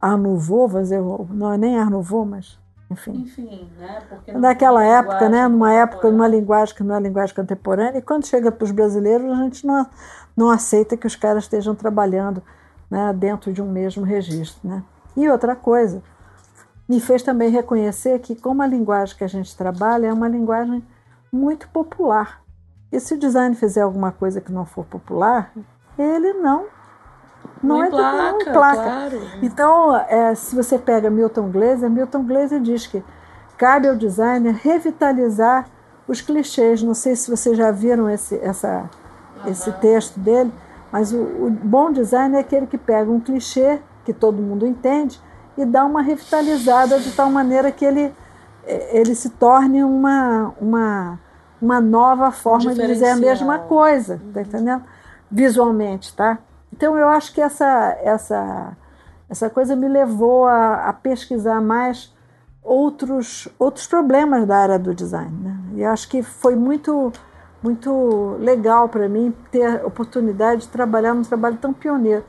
Art 0.00 0.20
Nouveau, 0.20 0.68
dizer, 0.68 1.00
não 1.30 1.52
é 1.52 1.56
nem 1.56 1.78
Art 1.78 1.90
Nouveau, 1.90 2.24
mas 2.24 2.58
enfim. 2.94 3.22
Enfim, 3.22 3.68
né? 3.78 4.02
Naquela 4.34 4.82
época, 4.82 5.28
né? 5.28 5.46
Numa 5.46 5.72
época, 5.72 6.10
numa 6.10 6.26
linguagem 6.26 6.74
que 6.74 6.82
não 6.82 6.94
é 6.96 7.00
linguagem 7.00 7.34
contemporânea, 7.34 7.98
e 7.98 8.02
quando 8.02 8.26
chega 8.26 8.50
para 8.50 8.64
os 8.64 8.70
brasileiros, 8.70 9.30
a 9.30 9.42
gente 9.42 9.66
não, 9.66 9.86
não 10.36 10.50
aceita 10.50 10.96
que 10.96 11.06
os 11.06 11.14
caras 11.14 11.44
estejam 11.44 11.74
trabalhando 11.74 12.42
né, 12.90 13.12
dentro 13.12 13.52
de 13.52 13.60
um 13.60 13.70
mesmo 13.70 14.04
registro, 14.04 14.68
né? 14.68 14.82
E 15.16 15.28
outra 15.28 15.54
coisa, 15.54 16.02
me 16.88 17.00
fez 17.00 17.22
também 17.22 17.50
reconhecer 17.50 18.18
que 18.20 18.34
como 18.34 18.62
a 18.62 18.66
linguagem 18.66 19.16
que 19.16 19.24
a 19.24 19.28
gente 19.28 19.56
trabalha 19.56 20.06
é 20.06 20.12
uma 20.12 20.28
linguagem 20.28 20.84
muito 21.32 21.68
popular. 21.68 22.42
E 22.92 23.00
se 23.00 23.14
o 23.14 23.18
design 23.18 23.54
fizer 23.54 23.80
alguma 23.80 24.12
coisa 24.12 24.40
que 24.40 24.52
não 24.52 24.64
for 24.64 24.84
popular, 24.84 25.52
ele 25.98 26.34
não 26.34 26.66
não, 27.62 27.76
não 27.76 27.84
é 27.84 27.90
placa, 27.90 28.32
não 28.32 28.52
placa. 28.52 28.82
Claro. 28.82 29.22
Então, 29.42 29.96
é, 29.96 30.34
se 30.34 30.54
você 30.54 30.78
pega 30.78 31.10
Milton 31.10 31.50
Glaser, 31.50 31.90
Milton 31.90 32.24
Glaser 32.24 32.60
diz 32.60 32.86
que 32.86 33.02
cabe 33.56 33.88
ao 33.88 33.96
designer 33.96 34.54
revitalizar 34.54 35.66
os 36.06 36.20
clichês. 36.20 36.82
Não 36.82 36.94
sei 36.94 37.16
se 37.16 37.30
vocês 37.30 37.56
já 37.56 37.70
viram 37.70 38.08
esse, 38.10 38.36
essa, 38.36 38.90
uhum. 39.44 39.50
esse 39.50 39.72
texto 39.72 40.18
dele, 40.20 40.52
mas 40.92 41.12
o, 41.12 41.18
o 41.18 41.50
bom 41.50 41.90
design 41.90 42.36
é 42.36 42.40
aquele 42.40 42.66
que 42.66 42.78
pega 42.78 43.10
um 43.10 43.20
clichê 43.20 43.80
que 44.04 44.12
todo 44.12 44.42
mundo 44.42 44.66
entende 44.66 45.20
e 45.56 45.64
dá 45.64 45.84
uma 45.84 46.02
revitalizada 46.02 46.98
de 46.98 47.12
tal 47.12 47.30
maneira 47.30 47.72
que 47.72 47.84
ele, 47.84 48.12
é, 48.66 48.98
ele 48.98 49.14
se 49.14 49.30
torne 49.30 49.82
uma, 49.82 50.52
uma, 50.60 51.18
uma 51.60 51.80
nova 51.80 52.30
forma 52.30 52.72
um 52.72 52.74
de 52.74 52.86
dizer 52.86 53.08
a 53.08 53.16
mesma 53.16 53.60
coisa, 53.60 54.20
tá 54.32 54.42
entendendo? 54.42 54.82
Visualmente, 55.30 56.14
tá? 56.14 56.38
Então 56.74 56.98
eu 56.98 57.08
acho 57.08 57.32
que 57.32 57.40
essa, 57.40 57.96
essa, 58.02 58.76
essa 59.30 59.48
coisa 59.48 59.76
me 59.76 59.86
levou 59.86 60.44
a, 60.44 60.88
a 60.88 60.92
pesquisar 60.92 61.60
mais 61.60 62.12
outros, 62.64 63.46
outros 63.60 63.86
problemas 63.86 64.44
da 64.44 64.56
área 64.56 64.78
do 64.78 64.92
design. 64.92 65.30
Né? 65.40 65.56
E 65.74 65.84
acho 65.84 66.08
que 66.08 66.20
foi 66.20 66.56
muito, 66.56 67.12
muito 67.62 68.36
legal 68.40 68.88
para 68.88 69.08
mim 69.08 69.32
ter 69.52 69.82
a 69.82 69.86
oportunidade 69.86 70.62
de 70.62 70.68
trabalhar 70.68 71.14
num 71.14 71.22
trabalho 71.22 71.56
tão 71.58 71.72
pioneiro. 71.72 72.24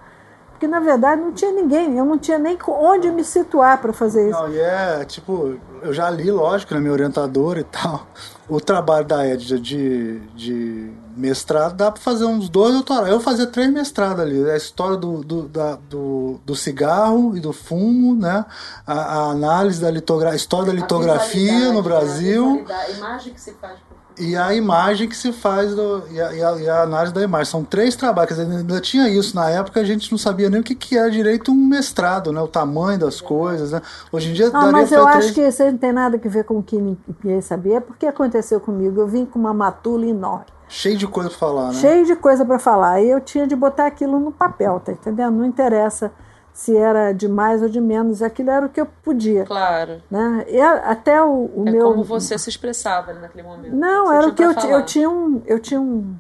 Porque, 0.56 0.68
na 0.68 0.80
verdade, 0.80 1.22
não 1.22 1.34
tinha 1.34 1.52
ninguém, 1.52 1.98
eu 1.98 2.06
não 2.06 2.18
tinha 2.18 2.40
nem 2.40 2.58
onde 2.66 3.12
me 3.12 3.26
situar 3.26 3.82
para 3.82 3.92
fazer 3.92 4.30
isso. 4.30 4.40
Não, 4.40 4.50
e 4.50 4.58
é, 4.58 5.04
tipo, 5.04 5.60
eu 5.82 5.94
já 5.94 6.10
li, 6.10 6.32
lógico, 6.32 6.74
né, 6.74 6.80
meu 6.80 6.94
orientador 6.94 7.58
e 7.58 7.64
tal, 7.66 8.08
o 8.48 8.62
trabalho 8.62 9.06
da 9.06 9.28
Edna 9.28 9.60
de, 9.60 10.22
de 10.34 10.94
mestrado 11.14 11.76
dá 11.76 11.92
para 11.92 12.02
fazer 12.02 12.24
uns 12.24 12.48
dois 12.48 12.74
doutorados. 12.74 13.10
Eu 13.10 13.20
fazia 13.20 13.46
três 13.46 13.70
mestrados 13.70 14.22
ali. 14.22 14.50
A 14.50 14.56
história 14.56 14.96
do, 14.96 15.22
do, 15.22 15.42
da, 15.50 15.76
do, 15.76 16.40
do, 16.46 16.56
cigarro 16.56 17.36
e 17.36 17.42
do 17.42 17.52
fumo, 17.52 18.16
né? 18.16 18.46
A, 18.88 18.94
a 18.94 19.32
análise 19.32 19.82
da 19.82 19.92
litografia, 19.92 20.38
história 20.38 20.68
da 20.68 20.74
litografia 20.74 21.74
no 21.74 21.84
Brasil. 21.84 22.66
A 22.70 22.92
imagem 22.92 23.34
que 23.34 23.42
se 23.42 23.52
faz 23.56 23.78
por 23.90 23.95
e 24.18 24.36
a 24.36 24.54
imagem 24.54 25.10
que 25.10 25.16
se 25.16 25.32
faz 25.32 25.76
do, 25.76 26.04
e, 26.10 26.22
a, 26.22 26.34
e, 26.34 26.44
a, 26.44 26.52
e, 26.58 26.70
a, 26.70 26.82
análise 26.84 27.14
da 27.14 27.22
imagem. 27.22 27.46
São 27.46 27.64
três 27.64 27.96
trabalhos. 27.96 28.36
Quer 28.36 28.44
dizer, 28.44 28.58
ainda 28.58 28.82
tinha 28.82 29.10
isso. 29.10 29.36
Na 29.36 29.50
época 29.50 29.80
a 29.80 29.84
gente 29.84 30.12
não 30.12 30.18
sabia 30.18 30.50
nem 30.50 30.62
o 30.62 30.64
que, 30.64 30.76
que 30.76 30.98
era 30.98 31.10
direito 31.10 31.52
um 31.52 31.56
mestrado, 31.56 32.32
né? 32.32 32.42
O 32.42 32.48
tamanho 32.48 33.00
das 33.00 33.20
coisas. 33.20 33.72
Né? 33.72 33.82
Hoje 34.12 34.30
em 34.30 34.34
dia. 34.34 34.50
Não, 34.50 34.72
mas 34.72 34.92
eu 34.92 35.04
três... 35.06 35.26
acho 35.26 35.34
que 35.34 35.42
isso 35.42 35.64
não 35.64 35.78
tem 35.78 35.92
nada 35.92 36.20
a 36.24 36.30
ver 36.30 36.44
com 36.44 36.60
o 36.60 36.64
que 36.64 36.78
ninguém 36.78 37.42
sabia, 37.42 37.82
porque 37.82 38.06
aconteceu 38.06 38.60
comigo. 38.60 39.02
Eu 39.02 39.08
vim 39.08 39.26
com 39.26 39.38
uma 39.38 39.54
matula 39.54 40.06
enorme. 40.06 40.46
Cheio 40.68 40.98
de 40.98 41.08
coisa 41.08 41.30
para 41.30 41.38
falar, 41.38 41.68
né? 41.68 41.74
Cheio 41.74 42.06
de 42.06 42.16
coisa 42.16 42.46
para 42.46 42.58
falar. 42.58 43.02
E 43.02 43.10
eu 43.10 43.22
tinha 43.22 43.46
de 43.46 43.56
botar 43.56 43.86
aquilo 43.86 44.20
no 44.20 44.32
papel, 44.32 44.82
tá 44.84 44.92
entendendo? 44.92 45.36
Não 45.36 45.46
interessa 45.46 46.12
se 46.56 46.74
era 46.74 47.12
de 47.12 47.28
mais 47.28 47.62
ou 47.62 47.68
de 47.68 47.82
menos, 47.82 48.22
aquilo 48.22 48.50
era 48.50 48.66
o 48.66 48.70
que 48.70 48.80
eu 48.80 48.86
podia. 48.86 49.44
Claro. 49.44 50.02
Né? 50.10 50.46
E 50.48 50.62
até 50.62 51.22
o, 51.22 51.52
o 51.54 51.66
é 51.68 51.72
meu. 51.72 51.92
como 51.92 52.02
você 52.02 52.38
se 52.38 52.50
expressava 52.50 53.12
naquele 53.12 53.46
momento. 53.46 53.76
Não, 53.76 54.10
era 54.10 54.30
o 54.30 54.34
que 54.34 54.42
eu, 54.42 54.54
eu 54.54 54.86
tinha 54.86 55.10
um. 55.10 55.42
Eu 55.46 55.60
tinha 55.60 55.82
um. 55.82 56.16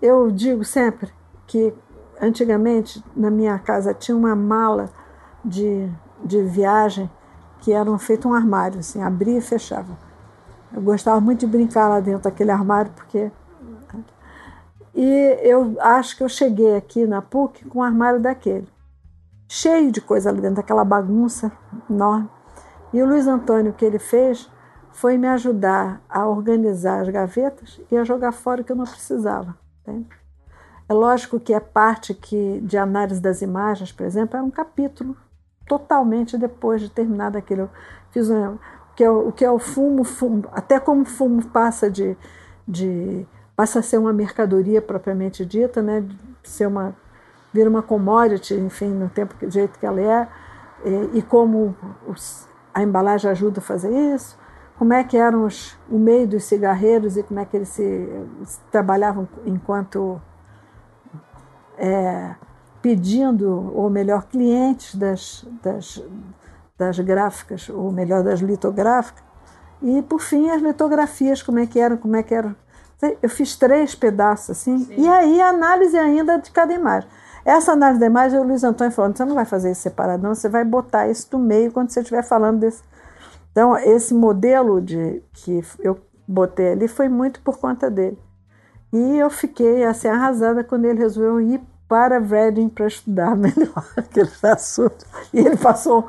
Eu 0.00 0.30
digo 0.30 0.64
sempre 0.64 1.12
que 1.46 1.74
antigamente 2.18 3.04
na 3.14 3.30
minha 3.30 3.58
casa 3.58 3.92
tinha 3.92 4.16
uma 4.16 4.34
mala 4.34 4.88
de, 5.44 5.86
de 6.24 6.42
viagem 6.44 7.10
que 7.60 7.70
era 7.70 7.98
feito 7.98 8.26
um 8.26 8.32
armário, 8.32 8.80
assim, 8.80 9.02
abria 9.02 9.36
e 9.36 9.42
fechava. 9.42 9.98
Eu 10.72 10.80
gostava 10.80 11.20
muito 11.20 11.40
de 11.40 11.46
brincar 11.46 11.88
lá 11.88 12.00
dentro 12.00 12.22
daquele 12.22 12.50
armário, 12.50 12.90
porque. 12.96 13.30
E 14.94 15.38
eu 15.42 15.76
acho 15.78 16.16
que 16.16 16.22
eu 16.22 16.28
cheguei 16.28 16.74
aqui 16.74 17.06
na 17.06 17.20
PUC 17.20 17.66
com 17.66 17.80
um 17.80 17.82
armário 17.82 18.18
daquele 18.18 18.66
cheio 19.48 19.90
de 19.90 20.00
coisa 20.00 20.28
ali 20.28 20.40
dentro, 20.40 20.56
daquela 20.56 20.84
bagunça 20.84 21.50
enorme. 21.88 22.28
E 22.92 23.02
o 23.02 23.06
Luiz 23.06 23.26
Antônio, 23.26 23.72
o 23.72 23.74
que 23.74 23.84
ele 23.84 23.98
fez 23.98 24.50
foi 24.92 25.16
me 25.16 25.26
ajudar 25.28 26.02
a 26.08 26.26
organizar 26.26 27.00
as 27.00 27.08
gavetas 27.08 27.80
e 27.90 27.96
a 27.96 28.04
jogar 28.04 28.32
fora 28.32 28.60
o 28.60 28.64
que 28.64 28.72
eu 28.72 28.76
não 28.76 28.84
precisava. 28.84 29.56
Entende? 29.80 30.08
É 30.88 30.92
lógico 30.92 31.38
que 31.38 31.52
a 31.52 31.60
parte 31.60 32.14
que, 32.14 32.60
de 32.62 32.78
análise 32.78 33.20
das 33.20 33.42
imagens, 33.42 33.92
por 33.92 34.04
exemplo, 34.06 34.36
era 34.36 34.44
um 34.44 34.50
capítulo 34.50 35.16
totalmente 35.66 36.38
depois 36.38 36.80
de 36.80 36.90
terminar 36.90 37.30
daquilo. 37.30 37.62
Eu 37.62 37.70
fiz 38.10 38.30
um, 38.30 38.54
o, 38.54 38.58
que 38.96 39.04
é, 39.04 39.10
o 39.10 39.32
que 39.32 39.44
é 39.44 39.50
o 39.50 39.58
fumo, 39.58 40.02
fumo, 40.02 40.44
até 40.52 40.80
como 40.80 41.04
fumo 41.04 41.46
passa 41.48 41.90
de, 41.90 42.16
de 42.66 43.26
passa 43.54 43.80
a 43.80 43.82
ser 43.82 43.98
uma 43.98 44.12
mercadoria 44.12 44.80
propriamente 44.80 45.44
dita, 45.44 45.82
né, 45.82 46.08
ser 46.42 46.66
uma 46.66 46.96
vira 47.52 47.68
uma 47.68 47.82
commodity, 47.82 48.54
enfim, 48.54 48.88
no 48.88 49.08
tempo 49.08 49.34
do 49.34 49.50
jeito 49.50 49.78
que 49.78 49.86
ela 49.86 50.00
é, 50.00 50.28
e, 50.84 51.18
e 51.18 51.22
como 51.22 51.76
os, 52.06 52.48
a 52.74 52.82
embalagem 52.82 53.30
ajuda 53.30 53.60
a 53.60 53.62
fazer 53.62 53.90
isso, 53.90 54.38
como 54.78 54.92
é 54.92 55.02
que 55.02 55.16
eram 55.16 55.44
os, 55.44 55.76
o 55.90 55.98
meio 55.98 56.26
dos 56.26 56.44
cigarreiros 56.44 57.16
e 57.16 57.22
como 57.22 57.40
é 57.40 57.44
que 57.44 57.56
eles 57.56 57.68
se, 57.68 58.08
se 58.44 58.60
trabalhavam 58.70 59.28
enquanto 59.44 60.20
é, 61.76 62.34
pedindo, 62.80 63.72
ou 63.74 63.90
melhor, 63.90 64.24
clientes 64.24 64.94
das, 64.94 65.44
das, 65.62 66.02
das 66.76 66.98
gráficas, 67.00 67.68
ou 67.68 67.90
melhor, 67.90 68.22
das 68.22 68.40
litográficas, 68.40 69.24
e 69.82 70.02
por 70.02 70.20
fim 70.20 70.50
as 70.50 70.62
litografias, 70.62 71.42
como 71.42 71.58
é 71.58 71.66
que 71.66 71.78
eram, 71.78 71.96
como 71.96 72.16
é 72.16 72.22
que 72.22 72.34
eram. 72.34 72.54
Eu 73.22 73.30
fiz 73.30 73.54
três 73.54 73.94
pedaços 73.94 74.50
assim, 74.50 74.78
Sim. 74.78 74.94
e 74.96 75.08
aí 75.08 75.40
a 75.40 75.50
análise 75.50 75.96
ainda 75.96 76.38
de 76.38 76.50
cada 76.50 76.72
imagem. 76.72 77.08
Essa 77.48 77.72
análise 77.72 77.98
da 77.98 78.04
imagem, 78.04 78.38
o 78.38 78.42
Luiz 78.42 78.62
Antônio 78.62 78.92
falou: 78.92 79.10
você 79.10 79.24
não 79.24 79.34
vai 79.34 79.46
fazer 79.46 79.70
isso 79.70 79.80
separado, 79.80 80.22
não, 80.22 80.34
você 80.34 80.50
vai 80.50 80.66
botar 80.66 81.08
isso 81.08 81.26
no 81.32 81.38
meio 81.38 81.72
quando 81.72 81.88
você 81.88 82.00
estiver 82.00 82.22
falando 82.22 82.58
desse. 82.58 82.82
Então, 83.50 83.74
esse 83.78 84.12
modelo 84.12 84.82
de 84.82 85.22
que 85.32 85.64
eu 85.80 85.98
botei 86.26 86.72
ali 86.72 86.86
foi 86.86 87.08
muito 87.08 87.40
por 87.40 87.56
conta 87.56 87.90
dele. 87.90 88.18
E 88.92 89.16
eu 89.16 89.30
fiquei 89.30 89.82
assim 89.82 90.08
arrasada 90.08 90.62
quando 90.62 90.84
ele 90.84 90.98
resolveu 90.98 91.40
ir 91.40 91.62
para 91.88 92.18
Reading 92.18 92.68
para 92.68 92.86
estudar 92.86 93.32
melhor 93.34 93.82
aquele 93.96 94.28
assunto. 94.42 95.06
E 95.32 95.38
ele 95.38 95.56
passou 95.56 96.06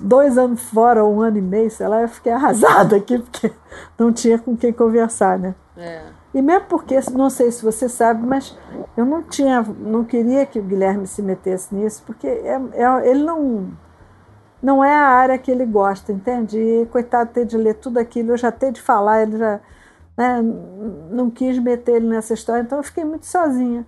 dois 0.00 0.36
anos 0.36 0.60
fora, 0.60 1.04
um 1.04 1.20
ano 1.20 1.38
e 1.38 1.40
meio, 1.40 1.70
sei 1.70 1.86
lá, 1.86 2.02
eu 2.02 2.08
fiquei 2.08 2.32
arrasada 2.32 2.96
aqui, 2.96 3.16
porque 3.16 3.52
não 3.96 4.12
tinha 4.12 4.40
com 4.40 4.56
quem 4.56 4.72
conversar, 4.72 5.38
né? 5.38 5.54
É. 5.76 6.02
E 6.34 6.42
mesmo 6.42 6.66
porque, 6.66 6.98
não 7.12 7.30
sei 7.30 7.50
se 7.50 7.64
você 7.64 7.88
sabe, 7.88 8.26
mas 8.26 8.56
eu 8.96 9.04
não 9.04 9.22
tinha, 9.22 9.62
não 9.62 10.04
queria 10.04 10.44
que 10.44 10.58
o 10.58 10.62
Guilherme 10.62 11.06
se 11.06 11.22
metesse 11.22 11.74
nisso, 11.74 12.02
porque 12.04 12.26
é, 12.26 12.60
é, 12.74 13.10
ele 13.10 13.24
não, 13.24 13.70
não 14.62 14.84
é 14.84 14.94
a 14.94 15.08
área 15.08 15.38
que 15.38 15.50
ele 15.50 15.64
gosta, 15.64 16.12
entende? 16.12 16.58
E 16.58 16.86
coitado 16.86 17.30
ter 17.32 17.46
de 17.46 17.56
ler 17.56 17.74
tudo 17.74 17.98
aquilo, 17.98 18.32
eu 18.32 18.36
já 18.36 18.52
ter 18.52 18.70
de 18.70 18.82
falar, 18.82 19.22
ele 19.22 19.38
já 19.38 19.60
né, 20.16 20.42
não 21.10 21.30
quis 21.30 21.58
meter 21.58 21.96
ele 21.96 22.08
nessa 22.08 22.34
história, 22.34 22.62
então 22.62 22.78
eu 22.78 22.84
fiquei 22.84 23.04
muito 23.04 23.26
sozinha. 23.26 23.86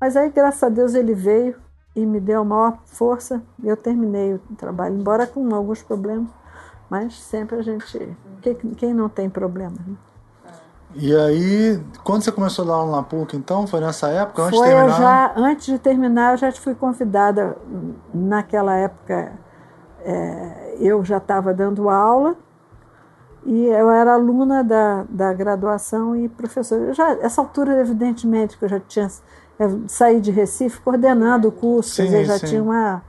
Mas 0.00 0.16
aí, 0.16 0.30
graças 0.30 0.62
a 0.62 0.68
Deus, 0.68 0.94
ele 0.94 1.14
veio 1.14 1.56
e 1.94 2.04
me 2.04 2.20
deu 2.20 2.40
a 2.40 2.44
maior 2.44 2.78
força 2.86 3.42
e 3.62 3.68
eu 3.68 3.76
terminei 3.76 4.34
o 4.34 4.38
trabalho, 4.56 4.96
embora 4.96 5.26
com 5.26 5.54
alguns 5.54 5.82
problemas, 5.82 6.28
mas 6.90 7.14
sempre 7.20 7.56
a 7.56 7.62
gente. 7.62 8.16
Quem, 8.76 8.92
não 8.92 9.08
tem 9.08 9.30
problema? 9.30 9.76
Né? 9.86 9.96
E 10.94 11.16
aí, 11.16 11.82
quando 12.04 12.22
você 12.22 12.30
começou 12.30 12.64
a 12.64 12.68
dar 12.68 12.74
aula 12.74 12.96
na 12.96 13.02
PUC, 13.02 13.36
então? 13.36 13.66
Foi 13.66 13.80
nessa 13.80 14.08
época, 14.08 14.42
antes 14.42 14.58
foi, 14.58 14.68
de 14.68 14.74
terminar? 14.74 14.94
Eu 14.94 15.02
já, 15.02 15.32
antes 15.36 15.66
de 15.66 15.78
terminar, 15.78 16.32
eu 16.32 16.36
já 16.36 16.52
fui 16.52 16.74
convidada. 16.74 17.56
Naquela 18.12 18.76
época, 18.76 19.32
é, 20.04 20.76
eu 20.78 21.04
já 21.04 21.16
estava 21.16 21.54
dando 21.54 21.88
aula 21.88 22.36
e 23.44 23.66
eu 23.66 23.90
era 23.90 24.14
aluna 24.14 24.62
da, 24.62 25.04
da 25.08 25.32
graduação 25.32 26.14
e 26.14 26.28
professora. 26.28 26.82
Eu 26.82 26.94
já, 26.94 27.12
essa 27.20 27.40
altura, 27.40 27.80
evidentemente, 27.80 28.56
que 28.56 28.64
eu 28.64 28.68
já 28.68 28.80
tinha 28.80 29.08
saído 29.88 30.20
de 30.20 30.30
Recife 30.30 30.80
coordenando 30.80 31.48
o 31.48 31.52
curso, 31.52 31.90
sim, 31.90 32.04
dizer, 32.04 32.24
já 32.24 32.38
sim. 32.38 32.46
tinha 32.46 32.62
uma, 32.62 33.02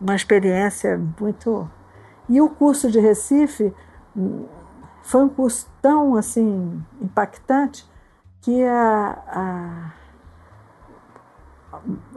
uma 0.00 0.14
experiência 0.14 1.00
muito. 1.20 1.68
E 2.28 2.40
o 2.40 2.48
curso 2.48 2.90
de 2.90 2.98
Recife 2.98 3.72
foi 5.08 5.22
um 5.22 5.28
curso 5.30 5.66
tão 5.80 6.16
assim 6.16 6.84
impactante 7.00 7.88
que 8.42 8.62
a, 8.62 9.22
a 9.26 9.94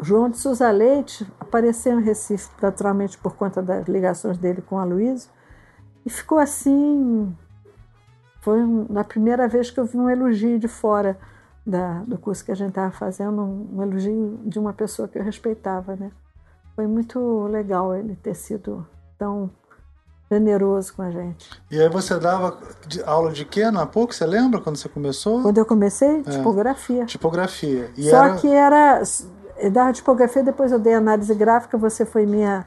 João 0.01 0.29
de 0.29 0.37
Souza 0.37 0.69
Leite 0.69 1.25
apareceu 1.39 1.97
em 1.97 2.03
Recife, 2.03 2.49
naturalmente 2.61 3.17
por 3.17 3.37
conta 3.37 3.61
das 3.61 3.87
ligações 3.87 4.37
dele 4.37 4.61
com 4.61 4.77
a 4.77 4.83
Luísa, 4.83 5.29
e 6.05 6.09
ficou 6.09 6.37
assim. 6.37 7.33
Foi 8.41 8.61
um, 8.61 8.85
na 8.89 9.05
primeira 9.05 9.47
vez 9.47 9.71
que 9.71 9.79
eu 9.79 9.85
vi 9.85 9.97
um 9.97 10.09
elogio 10.09 10.59
de 10.59 10.67
fora 10.67 11.17
da, 11.65 11.99
do 12.03 12.17
curso 12.17 12.43
que 12.43 12.51
a 12.51 12.55
gente 12.55 12.69
estava 12.69 12.91
fazendo, 12.91 13.41
um, 13.41 13.77
um, 13.77 13.83
elogio 13.83 14.37
de 14.43 14.59
uma 14.59 14.73
pessoa 14.73 15.07
que 15.07 15.17
eu 15.17 15.23
respeitava, 15.23 15.95
né? 15.95 16.11
Foi 16.75 16.87
muito 16.87 17.43
legal 17.43 17.95
ele 17.95 18.17
ter 18.17 18.33
sido 18.33 18.85
tão 19.17 19.49
generoso 20.31 20.93
com 20.93 21.01
a 21.01 21.11
gente. 21.11 21.49
E 21.69 21.81
aí 21.81 21.89
você 21.89 22.17
dava 22.17 22.57
aula 23.05 23.31
de 23.31 23.43
quê 23.43 23.69
na 23.69 23.85
PUC? 23.85 24.15
Você 24.15 24.25
lembra 24.25 24.61
quando 24.61 24.77
você 24.77 24.87
começou? 24.87 25.41
Quando 25.41 25.57
eu 25.57 25.65
comecei? 25.65 26.23
É. 26.25 26.31
Tipografia. 26.31 27.05
Tipografia. 27.05 27.91
E 27.97 28.09
Só 28.09 28.25
era... 28.25 28.35
que 28.35 28.47
era 28.47 29.01
da 29.71 29.91
tipografia, 29.91 30.41
depois 30.41 30.71
eu 30.71 30.79
dei 30.79 30.93
análise 30.93 31.35
gráfica, 31.35 31.77
você 31.77 32.05
foi 32.05 32.25
minha 32.25 32.63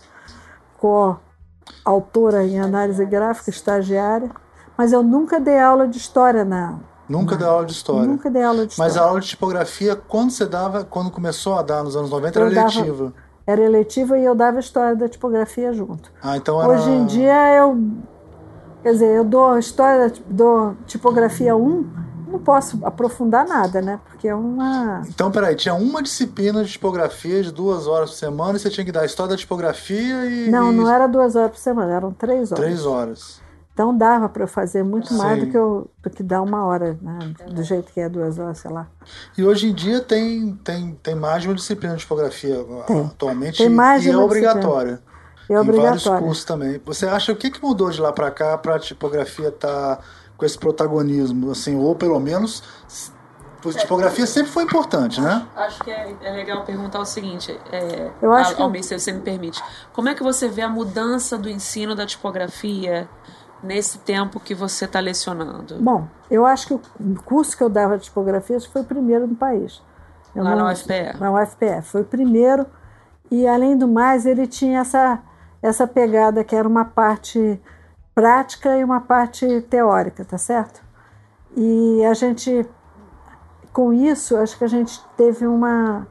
co-autora 0.78 2.44
em 2.44 2.60
análise 2.60 3.04
gráfica, 3.06 3.48
estagiária, 3.50 4.30
mas 4.76 4.92
eu 4.92 5.02
nunca 5.02 5.40
dei 5.40 5.58
aula 5.58 5.88
de 5.88 5.96
história 5.96 6.44
na. 6.44 6.78
Nunca 7.08 7.36
dei 7.36 7.46
aula 7.46 7.66
de 7.66 7.72
história. 7.72 8.06
Nunca 8.06 8.30
dei 8.30 8.42
aula 8.42 8.66
de 8.66 8.72
história. 8.72 8.92
Mas 8.92 8.96
a 9.00 9.06
aula 9.06 9.20
de 9.20 9.28
tipografia, 9.28 9.96
quando 9.96 10.30
você 10.30 10.46
dava, 10.46 10.84
quando 10.84 11.10
começou 11.10 11.58
a 11.58 11.62
dar 11.62 11.82
nos 11.82 11.96
anos 11.96 12.10
90, 12.10 12.38
eu 12.38 12.46
era 12.46 12.54
dava, 12.54 12.72
eletiva. 12.72 13.12
Era 13.46 13.60
eletiva 13.60 14.18
e 14.18 14.24
eu 14.24 14.34
dava 14.34 14.58
história 14.58 14.96
da 14.96 15.08
tipografia 15.08 15.72
junto. 15.72 16.10
Ah, 16.22 16.36
então 16.36 16.62
era... 16.62 16.72
Hoje 16.72 16.90
em 16.90 17.04
dia 17.06 17.54
eu. 17.56 17.78
Quer 18.82 18.92
dizer, 18.92 19.16
eu 19.16 19.24
dou 19.24 19.58
história, 19.58 20.12
dou 20.28 20.76
tipografia 20.86 21.56
1 21.56 22.04
não 22.34 22.38
posso 22.40 22.80
aprofundar 22.84 23.46
nada, 23.46 23.80
né? 23.80 24.00
Porque 24.08 24.26
é 24.26 24.34
uma. 24.34 25.02
Então, 25.08 25.30
peraí, 25.30 25.54
tinha 25.54 25.74
uma 25.74 26.02
disciplina 26.02 26.64
de 26.64 26.72
tipografia 26.72 27.42
de 27.42 27.52
duas 27.52 27.86
horas 27.86 28.10
por 28.10 28.16
semana 28.16 28.56
e 28.56 28.60
você 28.60 28.68
tinha 28.68 28.84
que 28.84 28.92
dar 28.92 29.02
a 29.02 29.06
história 29.06 29.30
da 29.30 29.36
tipografia 29.36 30.26
e. 30.26 30.50
Não, 30.50 30.72
não 30.72 30.92
era 30.92 31.06
duas 31.06 31.36
horas 31.36 31.52
por 31.52 31.58
semana, 31.58 31.92
eram 31.92 32.12
três 32.12 32.50
horas. 32.50 32.64
Três 32.64 32.86
horas. 32.86 33.43
Então 33.74 33.96
dava 33.96 34.28
para 34.28 34.44
eu 34.44 34.48
fazer 34.48 34.84
muito 34.84 35.08
Sim. 35.08 35.18
mais 35.18 35.40
do 35.40 35.50
que, 35.50 35.56
eu, 35.56 35.90
do 36.00 36.08
que 36.08 36.22
dar 36.22 36.40
uma 36.42 36.64
hora, 36.64 36.96
né? 37.02 37.18
do 37.50 37.62
jeito 37.64 37.92
que 37.92 37.98
é 37.98 38.08
duas 38.08 38.38
horas, 38.38 38.58
sei 38.58 38.70
lá. 38.70 38.86
E 39.36 39.44
hoje 39.44 39.66
em 39.66 39.74
dia 39.74 40.00
tem, 40.00 40.54
tem, 40.62 40.96
tem 41.02 41.16
mais 41.16 41.42
de 41.42 41.48
uma 41.48 41.56
disciplina 41.56 41.94
de 41.94 42.02
tipografia 42.02 42.64
tem. 42.86 43.00
atualmente 43.00 43.58
tem 43.58 43.68
mais 43.68 44.06
e 44.06 44.10
é 44.10 44.16
obrigatória. 44.16 45.02
É 45.50 45.58
obrigatório. 45.58 45.98
Em 45.98 46.04
vários 46.04 46.24
cursos 46.24 46.44
também. 46.44 46.80
Você 46.86 47.04
acha 47.04 47.32
o 47.32 47.36
que, 47.36 47.50
que 47.50 47.60
mudou 47.60 47.90
de 47.90 48.00
lá 48.00 48.12
para 48.12 48.30
cá 48.30 48.56
para 48.56 48.76
a 48.76 48.78
tipografia 48.78 49.48
estar 49.48 49.96
tá 49.96 50.02
com 50.36 50.46
esse 50.46 50.56
protagonismo, 50.56 51.50
assim, 51.50 51.74
ou 51.74 51.96
pelo 51.96 52.20
menos 52.20 52.62
tipografia 53.72 54.26
sempre 54.26 54.52
foi 54.52 54.64
importante, 54.64 55.20
né? 55.20 55.46
Acho 55.56 55.82
que 55.82 55.90
é, 55.90 56.14
é 56.22 56.32
legal 56.32 56.64
perguntar 56.64 57.00
o 57.00 57.04
seguinte, 57.04 57.58
é, 57.72 58.10
eu 58.20 58.32
acho 58.32 58.60
Almir, 58.60 58.82
que... 58.82 58.88
se 58.88 58.98
você 58.98 59.12
me 59.12 59.20
permite, 59.20 59.62
como 59.92 60.08
é 60.08 60.14
que 60.14 60.22
você 60.22 60.48
vê 60.48 60.62
a 60.62 60.68
mudança 60.68 61.38
do 61.38 61.48
ensino 61.48 61.94
da 61.94 62.04
tipografia 62.04 63.08
nesse 63.64 63.98
tempo 63.98 64.38
que 64.38 64.54
você 64.54 64.84
está 64.84 65.00
lecionando? 65.00 65.80
Bom, 65.80 66.06
eu 66.30 66.44
acho 66.46 66.66
que 66.66 66.74
o 66.74 67.22
curso 67.24 67.56
que 67.56 67.62
eu 67.62 67.68
dava 67.68 67.98
de 67.98 68.04
tipografia 68.04 68.60
foi 68.60 68.82
o 68.82 68.84
primeiro 68.84 69.26
no 69.26 69.34
país. 69.34 69.82
Eu 70.34 70.44
Lá 70.44 70.50
não, 70.50 70.66
na 70.66 70.72
UFPE? 70.72 71.18
Na 71.18 71.32
UFPE, 71.32 71.82
foi 71.82 72.02
o 72.02 72.04
primeiro 72.04 72.66
e 73.30 73.46
além 73.46 73.76
do 73.76 73.88
mais 73.88 74.26
ele 74.26 74.46
tinha 74.46 74.80
essa, 74.80 75.20
essa 75.62 75.86
pegada 75.86 76.44
que 76.44 76.54
era 76.54 76.68
uma 76.68 76.84
parte 76.84 77.60
prática 78.14 78.76
e 78.76 78.84
uma 78.84 79.00
parte 79.00 79.62
teórica, 79.62 80.24
tá 80.24 80.38
certo? 80.38 80.82
E 81.56 82.04
a 82.04 82.14
gente, 82.14 82.66
com 83.72 83.92
isso, 83.92 84.36
acho 84.36 84.58
que 84.58 84.64
a 84.64 84.68
gente 84.68 85.00
teve 85.16 85.46
uma 85.46 86.06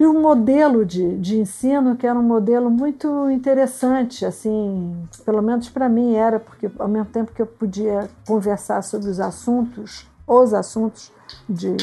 um 0.00 0.20
modelo 0.20 0.84
de, 0.84 1.16
de 1.18 1.38
ensino 1.38 1.96
que 1.96 2.06
era 2.06 2.18
um 2.18 2.22
modelo 2.22 2.70
muito 2.70 3.30
interessante, 3.30 4.26
assim, 4.26 5.06
pelo 5.24 5.40
menos 5.40 5.68
para 5.68 5.88
mim 5.88 6.14
era, 6.14 6.40
porque 6.40 6.70
ao 6.78 6.88
mesmo 6.88 7.06
tempo 7.06 7.32
que 7.32 7.40
eu 7.40 7.46
podia 7.46 8.08
conversar 8.26 8.82
sobre 8.82 9.08
os 9.08 9.20
assuntos, 9.20 10.06
os 10.26 10.52
assuntos 10.52 11.12
de 11.48 11.76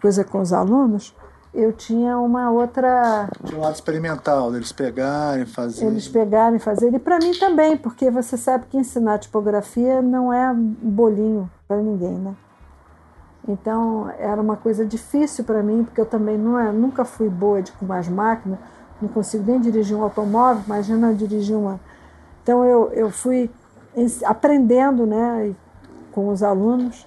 coisa 0.00 0.22
com 0.24 0.40
os 0.40 0.52
alunos, 0.52 1.14
eu 1.52 1.72
tinha 1.72 2.16
uma 2.18 2.50
outra. 2.50 3.28
De 3.42 3.54
um 3.54 3.60
lado 3.60 3.74
experimental, 3.74 4.52
deles 4.52 4.70
pegarem, 4.70 5.44
fazer. 5.44 5.86
Eles 5.86 6.06
pegarem, 6.06 6.60
fazer. 6.60 6.94
E 6.94 6.98
para 6.98 7.18
mim 7.18 7.32
também, 7.32 7.76
porque 7.76 8.10
você 8.10 8.36
sabe 8.36 8.66
que 8.66 8.76
ensinar 8.76 9.18
tipografia 9.18 10.00
não 10.00 10.32
é 10.32 10.54
bolinho 10.54 11.50
para 11.66 11.78
ninguém, 11.78 12.14
né? 12.14 12.34
Então 13.50 14.10
era 14.18 14.40
uma 14.40 14.56
coisa 14.56 14.84
difícil 14.84 15.44
para 15.44 15.62
mim, 15.62 15.84
porque 15.84 16.00
eu 16.00 16.06
também 16.06 16.38
não 16.38 16.58
é, 16.58 16.70
nunca 16.72 17.04
fui 17.04 17.28
boa 17.28 17.60
de, 17.60 17.72
com 17.72 17.84
mais 17.84 18.08
máquinas, 18.08 18.58
não 19.00 19.08
consigo 19.08 19.44
nem 19.46 19.60
dirigir 19.60 19.96
um 19.96 20.02
automóvel, 20.02 20.62
imagina 20.64 21.12
dirigir 21.12 21.56
uma. 21.56 21.80
Então 22.42 22.64
eu, 22.64 22.90
eu 22.92 23.10
fui 23.10 23.50
aprendendo 24.24 25.06
né, 25.06 25.54
com 26.12 26.28
os 26.28 26.42
alunos 26.42 27.06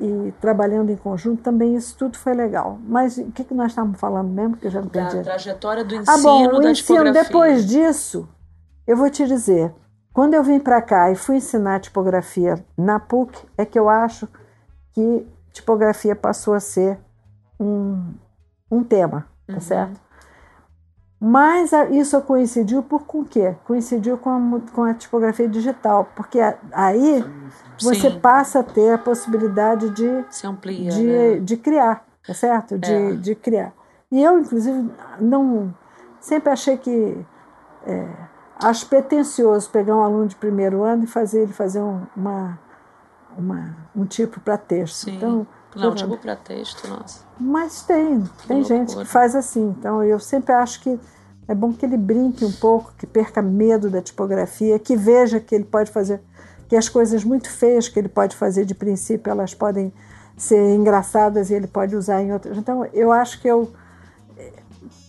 e 0.00 0.32
trabalhando 0.40 0.90
em 0.90 0.96
conjunto, 0.96 1.42
também 1.42 1.74
isso 1.74 1.96
tudo 1.96 2.18
foi 2.18 2.34
legal. 2.34 2.78
Mas 2.86 3.16
o 3.16 3.30
que, 3.30 3.44
que 3.44 3.54
nós 3.54 3.68
estávamos 3.72 3.98
falando 3.98 4.28
mesmo, 4.28 4.56
que 4.56 4.66
eu 4.66 4.70
já 4.70 4.80
não 4.80 4.88
perdi? 4.88 5.16
Da 5.18 5.22
trajetória 5.22 5.84
do 5.84 5.94
ensino 5.94 6.18
ah, 6.18 6.22
bom, 6.22 6.46
o 6.46 6.60
da 6.60 6.70
ensino. 6.70 7.12
Depois 7.12 7.66
disso, 7.66 8.28
eu 8.86 8.96
vou 8.96 9.08
te 9.08 9.26
dizer, 9.26 9.72
quando 10.12 10.34
eu 10.34 10.42
vim 10.42 10.58
para 10.58 10.82
cá 10.82 11.10
e 11.10 11.14
fui 11.14 11.36
ensinar 11.36 11.80
tipografia 11.80 12.62
na 12.76 12.98
PUC, 13.00 13.38
é 13.56 13.64
que 13.64 13.78
eu 13.78 13.88
acho 13.88 14.28
que 14.92 15.26
tipografia 15.56 16.14
passou 16.14 16.54
a 16.54 16.60
ser 16.60 16.98
um, 17.58 18.14
um 18.70 18.84
tema, 18.84 19.26
tá 19.46 19.54
uhum. 19.54 19.60
certo? 19.60 20.00
Mas 21.18 21.70
isso 21.90 22.20
coincidiu 22.20 22.82
por 22.82 23.04
com 23.04 23.20
o 23.20 23.24
quê? 23.24 23.56
Coincidiu 23.64 24.18
com 24.18 24.30
a, 24.30 24.60
com 24.72 24.84
a 24.84 24.92
tipografia 24.92 25.48
digital, 25.48 26.10
porque 26.14 26.38
aí 26.72 27.24
você 27.80 28.10
Sim. 28.10 28.20
passa 28.20 28.60
a 28.60 28.62
ter 28.62 28.92
a 28.92 28.98
possibilidade 28.98 29.88
de, 29.90 30.24
Se 30.30 30.46
amplia, 30.46 30.90
de, 30.90 31.02
né? 31.02 31.38
de 31.38 31.56
criar, 31.56 32.04
tá 32.26 32.34
certo? 32.34 32.78
De, 32.78 32.92
é. 32.92 33.12
de 33.12 33.34
criar. 33.34 33.72
E 34.12 34.22
eu, 34.22 34.38
inclusive, 34.38 34.90
não 35.18 35.74
sempre 36.20 36.50
achei 36.50 36.76
que 36.76 37.26
é, 37.86 38.08
acho 38.62 38.86
pretencioso 38.86 39.70
pegar 39.70 39.96
um 39.96 40.02
aluno 40.02 40.26
de 40.26 40.36
primeiro 40.36 40.82
ano 40.82 41.04
e 41.04 41.06
fazer 41.06 41.42
ele 41.42 41.52
fazer 41.52 41.80
um, 41.80 42.02
uma, 42.14 42.58
uma, 43.36 43.76
um 43.94 44.04
tipo 44.04 44.40
para 44.40 44.56
texto. 44.56 45.04
Sim. 45.04 45.16
Então, 45.16 45.46
não, 45.76 45.94
tipo 45.94 46.16
para 46.16 46.34
texto, 46.34 46.88
nossa. 46.88 47.20
Mas 47.38 47.82
tem, 47.82 48.24
tem 48.48 48.64
gente 48.64 48.96
que 48.96 49.04
faz 49.04 49.34
assim. 49.34 49.74
Então 49.78 50.02
eu 50.02 50.18
sempre 50.18 50.54
acho 50.54 50.80
que 50.80 50.98
é 51.46 51.54
bom 51.54 51.72
que 51.72 51.84
ele 51.84 51.96
brinque 51.96 52.44
um 52.44 52.52
pouco, 52.52 52.92
que 52.96 53.06
perca 53.06 53.42
medo 53.42 53.90
da 53.90 54.00
tipografia, 54.00 54.78
que 54.78 54.96
veja 54.96 55.38
que 55.38 55.54
ele 55.54 55.64
pode 55.64 55.90
fazer, 55.90 56.20
que 56.66 56.74
as 56.74 56.88
coisas 56.88 57.22
muito 57.22 57.48
feias 57.50 57.88
que 57.88 57.98
ele 57.98 58.08
pode 58.08 58.34
fazer 58.34 58.64
de 58.64 58.74
princípio, 58.74 59.30
elas 59.30 59.54
podem 59.54 59.92
ser 60.36 60.74
engraçadas 60.74 61.50
e 61.50 61.54
ele 61.54 61.66
pode 61.66 61.94
usar 61.94 62.22
em 62.22 62.32
outras. 62.32 62.56
Então 62.56 62.84
eu 62.92 63.12
acho 63.12 63.40
que 63.40 63.48
eu 63.48 63.70
eh, 64.36 64.52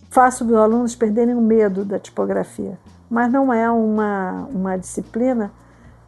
faço 0.09 0.45
os 0.45 0.53
alunos 0.53 0.95
perderem 0.95 1.33
o 1.33 1.41
medo 1.41 1.85
da 1.85 1.97
tipografia, 1.97 2.77
mas 3.09 3.31
não 3.31 3.51
é 3.53 3.71
uma, 3.71 4.47
uma 4.51 4.77
disciplina 4.77 5.51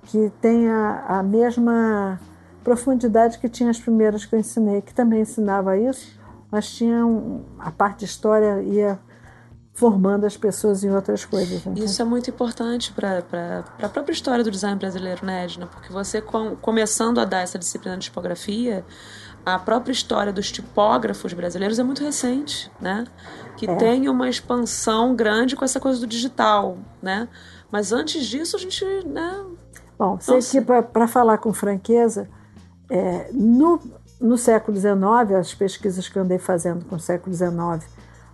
que 0.10 0.32
tenha 0.42 1.04
a 1.08 1.22
mesma 1.22 2.20
profundidade 2.64 3.38
que 3.38 3.48
tinha 3.48 3.70
as 3.70 3.80
primeiras 3.80 4.26
que 4.26 4.36
eu 4.36 4.40
ensinei, 4.40 4.82
que 4.82 4.94
também 4.94 5.22
ensinava 5.22 5.78
isso, 5.78 6.20
mas 6.52 6.72
tinha 6.72 7.06
um, 7.06 7.44
a 7.60 7.70
parte 7.70 8.00
de 8.00 8.06
história 8.06 8.62
ia 8.64 9.00
formando 9.74 10.26
as 10.26 10.36
pessoas 10.36 10.84
em 10.84 10.90
outras 10.90 11.24
coisas. 11.24 11.64
Né? 11.64 11.76
Isso 11.78 12.02
é 12.02 12.06
muito 12.06 12.30
importante 12.30 12.92
para 12.92 13.64
a 13.82 13.88
própria 13.88 14.12
história 14.12 14.44
do 14.44 14.52
design 14.52 14.78
brasileiro, 14.78 15.26
né, 15.26 15.46
Edna? 15.46 15.68
Porque 15.68 15.94
você 15.94 16.22
com, 16.22 16.56
começando 16.56 17.20
a 17.20 17.26
dar 17.26 17.42
essa 17.42 17.58
disciplina 17.58 17.96
de 17.96 18.06
tipografia, 18.06 18.84
a 19.46 19.58
própria 19.58 19.94
história 19.94 20.34
dos 20.34 20.52
tipógrafos 20.52 21.32
brasileiros 21.34 21.80
é 21.80 21.84
muito 21.84 22.04
recente, 22.04 22.70
né? 22.82 23.06
Que 23.56 23.70
é. 23.70 23.76
tem 23.76 24.10
uma 24.10 24.28
expansão 24.28 25.16
grande 25.16 25.56
com 25.56 25.64
essa 25.64 25.80
coisa 25.80 26.00
do 26.00 26.08
digital, 26.08 26.78
né? 27.02 27.30
Mas 27.72 27.94
antes 27.94 28.26
disso 28.26 28.58
a 28.58 28.60
gente, 28.60 28.84
né? 29.06 29.46
Bom, 30.00 30.18
sei 30.22 30.40
que 30.40 30.62
para 30.62 31.10
falar 31.10 31.40
com 31.40 31.52
franqueza, 31.52 32.30
é, 32.90 33.30
no, 33.34 33.82
no 34.22 34.38
século 34.38 34.78
XIX, 34.78 35.36
as 35.38 35.54
pesquisas 35.54 36.08
que 36.08 36.18
eu 36.18 36.24
andei 36.24 36.40
fazendo 36.40 36.86
com 36.86 36.96
o 36.96 37.00
século 37.00 37.36
XIX, 37.36 37.86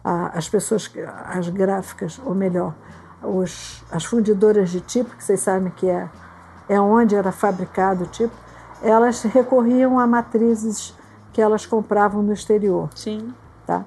a, 0.04 0.38
as 0.38 0.48
pessoas, 0.48 0.92
as 1.26 1.50
gráficas, 1.50 2.22
ou 2.24 2.36
melhor, 2.36 2.76
os, 3.24 3.84
as 3.92 4.06
fundidoras 4.06 4.70
de 4.70 4.80
tipo, 4.80 5.16
que 5.16 5.24
vocês 5.24 5.40
sabem 5.40 5.72
que 5.72 5.90
é, 5.90 6.08
é 6.70 6.80
onde 6.80 7.16
era 7.16 7.32
fabricado 7.32 8.04
o 8.04 8.08
tipo, 8.08 8.36
elas 8.84 9.24
recorriam 9.24 9.98
a 9.98 10.06
matrizes 10.06 10.94
que 11.34 11.42
elas 11.42 11.66
compravam 11.66 12.22
no 12.22 12.32
exterior. 12.32 12.90
Sim. 12.94 13.34
Tá? 13.66 13.84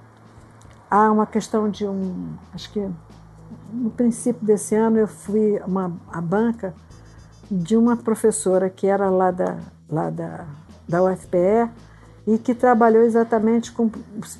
Há 0.91 1.13
uma 1.13 1.27
questão 1.27 1.71
de 1.71 1.87
um. 1.87 2.35
Acho 2.53 2.73
que 2.73 2.91
no 3.73 3.91
princípio 3.91 4.45
desse 4.45 4.75
ano 4.75 4.99
eu 4.99 5.07
fui 5.07 5.61
uma, 5.65 5.93
a 6.13 6.21
banca 6.21 6.75
de 7.51 7.77
uma 7.77 7.97
professora 7.97 8.69
que 8.69 8.87
era 8.87 9.09
lá 9.11 9.31
da, 9.31 9.59
lá 9.89 10.11
da, 10.11 10.45
da 10.89 11.03
UFPE 11.03 11.71
e 12.27 12.37
que 12.37 12.55
trabalhou 12.55 13.03
exatamente 13.03 13.73
com 13.73 13.87
o 13.87 13.91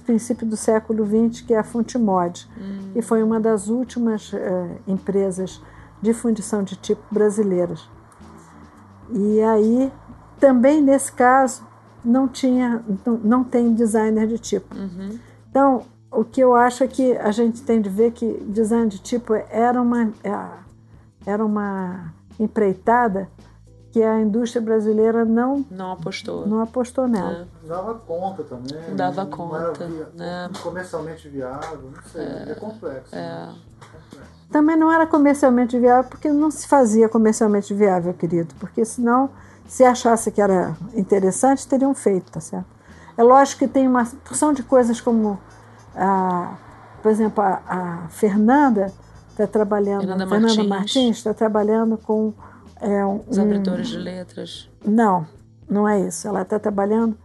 princípio 0.05 0.47
do 0.47 0.57
século 0.57 1.07
XX, 1.07 1.41
que 1.41 1.55
é 1.55 1.59
a 1.59 1.65
Funtimod, 1.65 2.47
hum. 2.59 2.93
e 2.95 3.01
foi 3.01 3.23
uma 3.23 3.41
das 3.41 3.69
últimas 3.69 4.31
eh, 4.35 4.77
empresas 4.87 5.63
de 6.03 6.13
fundição 6.13 6.63
de 6.63 6.77
tipo 6.77 7.03
brasileiras. 7.11 7.89
E 9.11 9.41
aí, 9.41 9.91
também 10.39 10.83
nesse 10.83 11.11
caso, 11.11 11.67
não 12.05 12.29
tinha, 12.29 12.85
não, 13.07 13.15
não 13.19 13.45
tem 13.45 13.73
designer 13.73 14.27
de 14.27 14.39
tipo. 14.39 14.77
Uhum. 14.77 15.19
Então, 15.51 15.83
o 16.11 16.25
que 16.25 16.43
eu 16.43 16.55
acho 16.55 16.85
é 16.85 16.89
que 16.89 17.17
a 17.17 17.31
gente 17.31 17.63
tem 17.63 17.81
de 17.81 17.89
ver 17.89 18.13
que 18.13 18.45
design 18.49 18.89
de 18.89 18.99
tipo 18.99 19.35
era 19.35 19.81
uma, 19.81 20.13
é, 20.23 20.49
era 21.25 21.45
uma 21.45 22.13
empreitada 22.39 23.29
que 23.91 24.03
a 24.03 24.21
indústria 24.21 24.61
brasileira 24.61 25.25
não 25.25 25.65
não 25.71 25.93
apostou 25.93 26.47
não 26.47 26.61
apostou 26.61 27.09
nela 27.09 27.47
é. 27.65 27.67
dava 27.67 27.95
conta 27.95 28.43
também 28.45 28.81
não 28.89 28.97
dava 28.97 29.25
não 29.25 29.31
conta 29.31 29.87
via, 29.87 30.09
né? 30.15 30.51
comercialmente 30.63 31.29
viável 31.29 31.91
não 31.95 32.03
sei 32.13 32.23
é, 32.23 32.51
é 32.51 32.55
complexo, 32.55 33.15
é. 33.15 33.19
Né? 33.19 33.55
também 34.51 34.77
não 34.77 34.93
era 34.93 35.07
comercialmente 35.07 35.79
viável 35.79 36.09
porque 36.11 36.31
não 36.31 36.51
se 36.51 36.69
fazia 36.69 37.09
comercialmente 37.09 37.73
viável 37.73 38.13
querido 38.13 38.55
porque 38.61 38.85
senão 38.85 39.31
se 39.67 39.85
achasse 39.85 40.31
que 40.31 40.41
era 40.41 40.77
interessante 40.95 41.67
teriam 41.67 41.95
feito 41.95 42.31
tá 42.31 42.41
certo 42.41 42.67
é 43.17 43.23
lógico 43.23 43.61
que 43.61 43.69
tem 43.69 43.89
uma 43.89 44.05
porção 44.05 44.53
de 44.53 44.63
coisas 44.63 45.01
como 45.01 45.39
a, 45.97 46.57
por 47.03 47.11
exemplo 47.11 47.43
a, 47.43 47.63
a 47.67 48.09
Fernanda 48.11 48.93
está 49.43 49.47
trabalhando 49.47 50.01
Fernanda, 50.01 50.27
Fernanda 50.27 50.65
Martins 50.65 51.17
está 51.19 51.33
trabalhando 51.33 51.97
com 51.97 52.35
é 52.81 53.05
um, 53.05 53.23
Os 53.29 53.39
abridores 53.39 53.89
de 53.89 53.99
letras. 53.99 54.69
Não, 54.85 55.27
não 55.69 55.89
é 55.89 56.01
isso. 56.01 56.29
Ela 56.29 56.43
está 56.43 56.59
trabalhando 56.59 57.17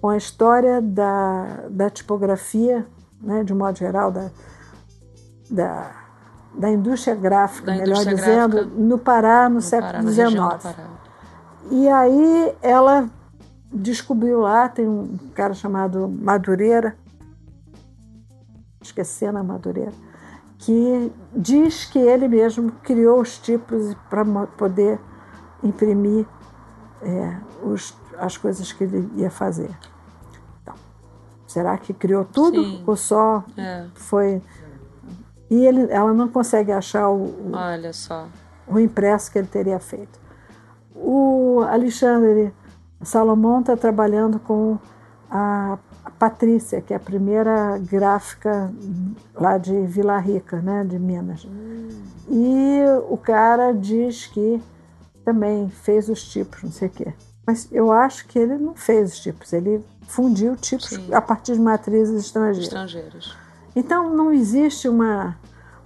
com 0.00 0.08
a 0.08 0.16
história 0.16 0.80
da, 0.80 1.64
da 1.68 1.90
tipografia, 1.90 2.86
né, 3.20 3.44
de 3.44 3.52
um 3.52 3.56
modo 3.56 3.76
geral, 3.76 4.10
da, 4.10 4.30
da, 5.50 5.90
da 6.54 6.70
indústria 6.70 7.14
gráfica, 7.14 7.66
da 7.66 7.72
melhor 7.72 8.02
indústria 8.02 8.14
dizendo, 8.14 8.56
gráfica, 8.56 8.74
no 8.76 8.98
Pará, 8.98 9.48
no, 9.48 9.56
no 9.56 9.60
século 9.60 10.10
XIX. 10.10 10.76
E 11.70 11.88
aí 11.88 12.54
ela 12.62 13.10
descobriu 13.72 14.40
lá, 14.40 14.68
tem 14.68 14.88
um 14.88 15.18
cara 15.34 15.54
chamado 15.54 16.08
Madureira, 16.08 16.96
esquecendo 18.80 19.38
a 19.38 19.42
Madureira, 19.42 19.92
que 20.60 21.12
diz 21.34 21.86
que 21.86 21.98
ele 21.98 22.28
mesmo 22.28 22.70
criou 22.82 23.20
os 23.20 23.38
tipos 23.38 23.94
para 24.08 24.24
poder 24.46 25.00
imprimir 25.62 26.26
é, 27.02 27.36
os, 27.62 27.96
as 28.18 28.36
coisas 28.36 28.72
que 28.72 28.84
ele 28.84 29.10
ia 29.16 29.30
fazer. 29.30 29.70
Então, 30.62 30.74
será 31.46 31.76
que 31.78 31.94
criou 31.94 32.24
tudo 32.24 32.62
Sim. 32.62 32.84
ou 32.86 32.94
só 32.94 33.42
é. 33.56 33.86
foi? 33.94 34.42
E 35.50 35.64
ele, 35.64 35.90
ela 35.90 36.12
não 36.12 36.28
consegue 36.28 36.70
achar 36.72 37.08
o, 37.08 37.24
o, 37.24 37.56
o 38.66 38.78
impresso 38.78 39.32
que 39.32 39.38
ele 39.38 39.48
teria 39.48 39.80
feito. 39.80 40.20
O 40.94 41.62
Alexandre 41.68 42.52
Salomão 43.02 43.60
está 43.60 43.76
trabalhando 43.76 44.38
com 44.38 44.78
a 45.30 45.78
Patrícia, 46.18 46.80
que 46.80 46.92
é 46.92 46.96
a 46.96 47.00
primeira 47.00 47.78
gráfica 47.78 48.70
lá 49.34 49.58
de 49.58 49.80
Vila 49.86 50.18
Rica, 50.18 50.60
né, 50.60 50.84
de 50.84 50.98
Minas. 50.98 51.44
Hum. 51.44 51.88
E 52.28 52.82
o 53.08 53.16
cara 53.16 53.72
diz 53.72 54.26
que 54.26 54.62
também 55.24 55.68
fez 55.68 56.08
os 56.08 56.22
tipos, 56.22 56.62
não 56.62 56.72
sei 56.72 56.88
o 56.88 56.90
quê. 56.90 57.12
Mas 57.46 57.68
eu 57.72 57.90
acho 57.90 58.26
que 58.26 58.38
ele 58.38 58.56
não 58.56 58.74
fez 58.74 59.12
os 59.12 59.18
tipos, 59.18 59.52
ele 59.52 59.84
fundiu 60.06 60.56
tipos 60.56 60.90
Sim. 60.90 61.12
a 61.12 61.20
partir 61.20 61.54
de 61.54 61.60
matrizes 61.60 62.26
estrangeiras. 62.26 62.64
estrangeiras. 62.64 63.36
Então 63.74 64.14
não 64.14 64.32
existe 64.32 64.88
uma, 64.88 65.36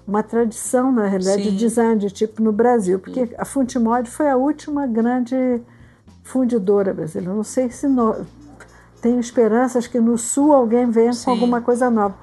uma 0.07 0.23
tradição, 0.23 0.93
na 0.93 1.07
realidade, 1.07 1.45
Sim. 1.45 1.51
de 1.51 1.57
design 1.57 1.99
de 1.99 2.11
tipo 2.11 2.43
no 2.43 2.53
Brasil, 2.53 2.99
porque 2.99 3.27
Sim. 3.27 3.35
a 3.39 3.45
Funtimod 3.45 4.09
foi 4.11 4.29
a 4.29 4.37
última 4.37 4.87
grande 4.87 5.63
fundidora 6.23 6.93
brasileira. 6.93 7.35
Não 7.35 7.45
sei 7.45 7.71
se 7.71 7.87
no, 7.87 8.17
tenho 9.05 9.21
esperanças 9.21 9.87
que 9.87 10.01
no 10.01 10.17
Sul 10.17 10.55
alguém 10.55 10.91
venha 10.91 11.13
Sim. 11.13 11.27
com 11.27 11.31
alguma 11.33 11.61
coisa 11.61 11.91
nova. 11.91 12.15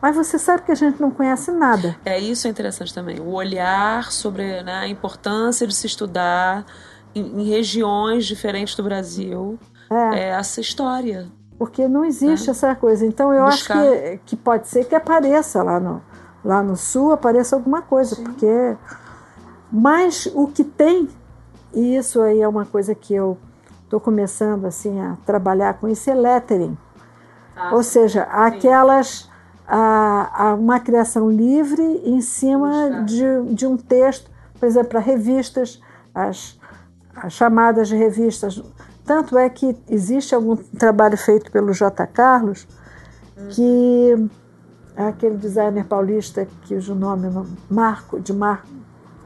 Mas 0.00 0.16
você 0.16 0.38
sabe 0.38 0.62
que 0.62 0.72
a 0.72 0.74
gente 0.74 0.98
não 0.98 1.10
conhece 1.10 1.52
nada. 1.52 1.94
É 2.06 2.18
isso 2.18 2.46
é 2.46 2.50
interessante 2.50 2.92
também. 2.92 3.20
O 3.20 3.32
olhar 3.32 4.10
sobre 4.10 4.62
né, 4.62 4.78
a 4.78 4.88
importância 4.88 5.66
de 5.66 5.74
se 5.74 5.86
estudar 5.86 6.64
em, 7.14 7.42
em 7.42 7.44
regiões 7.44 8.24
diferentes 8.24 8.74
do 8.74 8.82
Brasil 8.82 9.58
é. 9.90 10.20
é 10.20 10.28
essa 10.30 10.58
história. 10.58 11.28
Porque 11.58 11.86
não 11.86 12.02
existe 12.02 12.46
né? 12.46 12.52
essa 12.52 12.74
coisa. 12.74 13.04
Então 13.04 13.32
eu 13.34 13.44
Buscar. 13.44 13.76
acho 13.76 13.90
que, 13.90 14.20
que 14.24 14.36
pode 14.36 14.68
ser 14.68 14.86
que 14.86 14.94
apareça 14.94 15.62
lá 15.62 15.78
no, 15.78 16.02
lá 16.42 16.62
no 16.62 16.76
sul, 16.76 17.12
apareça 17.12 17.54
alguma 17.54 17.82
coisa. 17.82 18.14
Sim. 18.14 18.24
Porque. 18.24 18.76
Mas 19.70 20.26
o 20.34 20.46
que 20.46 20.64
tem, 20.64 21.08
e 21.74 21.94
isso 21.94 22.22
aí 22.22 22.40
é 22.40 22.48
uma 22.48 22.64
coisa 22.64 22.94
que 22.94 23.14
eu 23.14 23.36
estou 23.92 24.00
começando 24.00 24.64
assim 24.64 24.98
a 25.00 25.18
trabalhar 25.26 25.74
com 25.74 25.86
isso, 25.86 26.08
é 26.08 26.14
lettering. 26.14 26.76
Ah, 27.54 27.74
Ou 27.74 27.82
seja, 27.82 28.24
sim. 28.24 28.30
aquelas. 28.30 29.30
A, 29.64 30.48
a, 30.48 30.54
uma 30.54 30.80
criação 30.80 31.30
livre 31.30 31.82
em 32.04 32.20
cima 32.20 33.04
de, 33.04 33.54
de 33.54 33.64
um 33.64 33.76
texto, 33.76 34.28
por 34.58 34.66
exemplo, 34.66 34.88
para 34.90 35.00
revistas, 35.00 35.80
as, 36.12 36.58
as 37.16 37.32
chamadas 37.32 37.88
de 37.88 37.96
revistas. 37.96 38.62
Tanto 39.04 39.38
é 39.38 39.48
que 39.48 39.76
existe 39.88 40.34
algum 40.34 40.56
trabalho 40.56 41.16
feito 41.16 41.50
pelo 41.50 41.72
J. 41.72 42.06
Carlos, 42.08 42.66
que 43.50 44.28
é 44.96 45.06
aquele 45.06 45.36
designer 45.36 45.86
paulista 45.86 46.46
que 46.62 46.74
o 46.74 46.94
nome 46.94 47.28
Marco 47.70 48.20
de 48.20 48.32
Marco. 48.32 48.66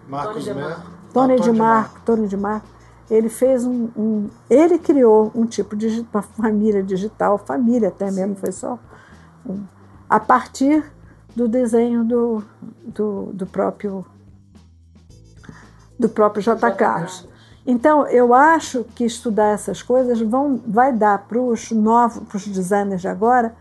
Marcos 0.07 0.45
Tony 0.45 0.55
de 0.55 0.55
Marco. 0.55 0.91
Tony 1.13 1.41
de 1.41 1.53
Marco. 1.53 2.01
Tony 2.05 2.29
de 2.29 2.37
Marco 2.37 2.76
ele 3.11 3.29
fez 3.29 3.65
um, 3.65 3.89
um, 3.97 4.31
ele 4.51 4.79
criou 4.79 5.31
um 5.35 5.47
tipo 5.47 5.77
de 5.77 6.07
uma 6.13 6.23
família 6.23 6.83
digital, 6.83 7.39
família 7.39 7.89
até 7.89 8.11
mesmo, 8.11 8.35
foi 8.37 8.53
só 8.53 8.79
um, 9.45 9.63
a 10.09 10.19
partir 10.19 10.85
do 11.35 11.47
desenho 11.47 12.05
do, 12.05 12.45
do, 12.87 13.31
do 13.33 13.47
próprio 13.47 14.05
do 15.99 16.09
próprio 16.09 16.43
J. 16.43 16.71
Carlos. 16.73 17.27
Então, 17.67 18.07
eu 18.07 18.33
acho 18.33 18.85
que 18.95 19.05
estudar 19.05 19.55
essas 19.55 19.83
coisas 19.83 20.21
vão, 20.21 20.61
vai 20.67 20.93
dar 20.93 21.27
para 21.27 21.41
os 21.41 21.71
novos, 21.71 22.23
para 22.29 22.37
os 22.37 22.47
designers 22.47 23.01
de 23.01 23.09
agora, 23.09 23.57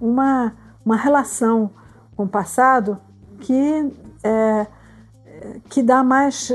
uma, 0.00 0.54
uma 0.84 0.96
relação 0.96 1.70
com 2.16 2.24
o 2.24 2.28
passado 2.28 2.98
que, 3.40 3.92
é, 4.22 4.66
que 5.68 5.82
dá 5.82 6.02
mais, 6.02 6.50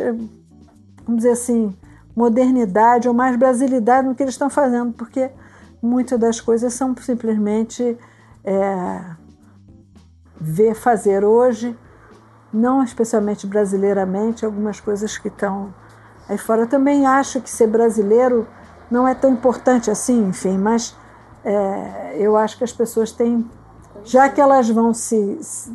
vamos 1.05 1.17
dizer 1.17 1.31
assim, 1.31 1.75
modernidade 2.15 3.07
ou 3.07 3.13
mais 3.13 3.35
brasilidade 3.35 4.07
no 4.07 4.15
que 4.15 4.23
eles 4.23 4.35
estão 4.35 4.49
fazendo, 4.49 4.93
porque 4.93 5.29
muitas 5.81 6.19
das 6.19 6.39
coisas 6.39 6.73
são 6.73 6.95
simplesmente 6.97 7.97
é, 8.43 9.01
ver 10.39 10.75
fazer 10.75 11.23
hoje, 11.23 11.77
não 12.53 12.83
especialmente 12.83 13.45
brasileiramente, 13.45 14.45
algumas 14.45 14.79
coisas 14.79 15.17
que 15.17 15.27
estão 15.27 15.73
aí 16.29 16.37
fora. 16.37 16.61
Eu 16.61 16.67
também 16.67 17.05
acho 17.05 17.41
que 17.41 17.49
ser 17.49 17.67
brasileiro 17.67 18.47
não 18.89 19.07
é 19.07 19.13
tão 19.13 19.31
importante 19.31 19.91
assim, 19.91 20.29
enfim, 20.29 20.57
mas 20.57 20.95
é, 21.43 22.15
eu 22.17 22.37
acho 22.37 22.57
que 22.57 22.63
as 22.63 22.71
pessoas 22.71 23.11
têm, 23.11 23.49
já 24.03 24.29
que 24.29 24.39
elas 24.39 24.69
vão 24.69 24.93
se, 24.93 25.37
se 25.41 25.73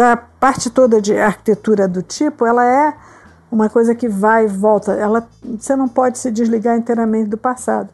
a 0.00 0.16
parte 0.16 0.70
toda 0.70 1.00
de 1.00 1.16
arquitetura 1.18 1.86
do 1.88 2.02
tipo, 2.02 2.46
ela 2.46 2.64
é 2.64 2.94
uma 3.50 3.68
coisa 3.68 3.94
que 3.94 4.08
vai 4.08 4.44
e 4.44 4.48
volta. 4.48 4.92
Ela, 4.92 5.28
você 5.58 5.76
não 5.76 5.88
pode 5.88 6.18
se 6.18 6.30
desligar 6.30 6.76
inteiramente 6.76 7.28
do 7.28 7.38
passado. 7.38 7.90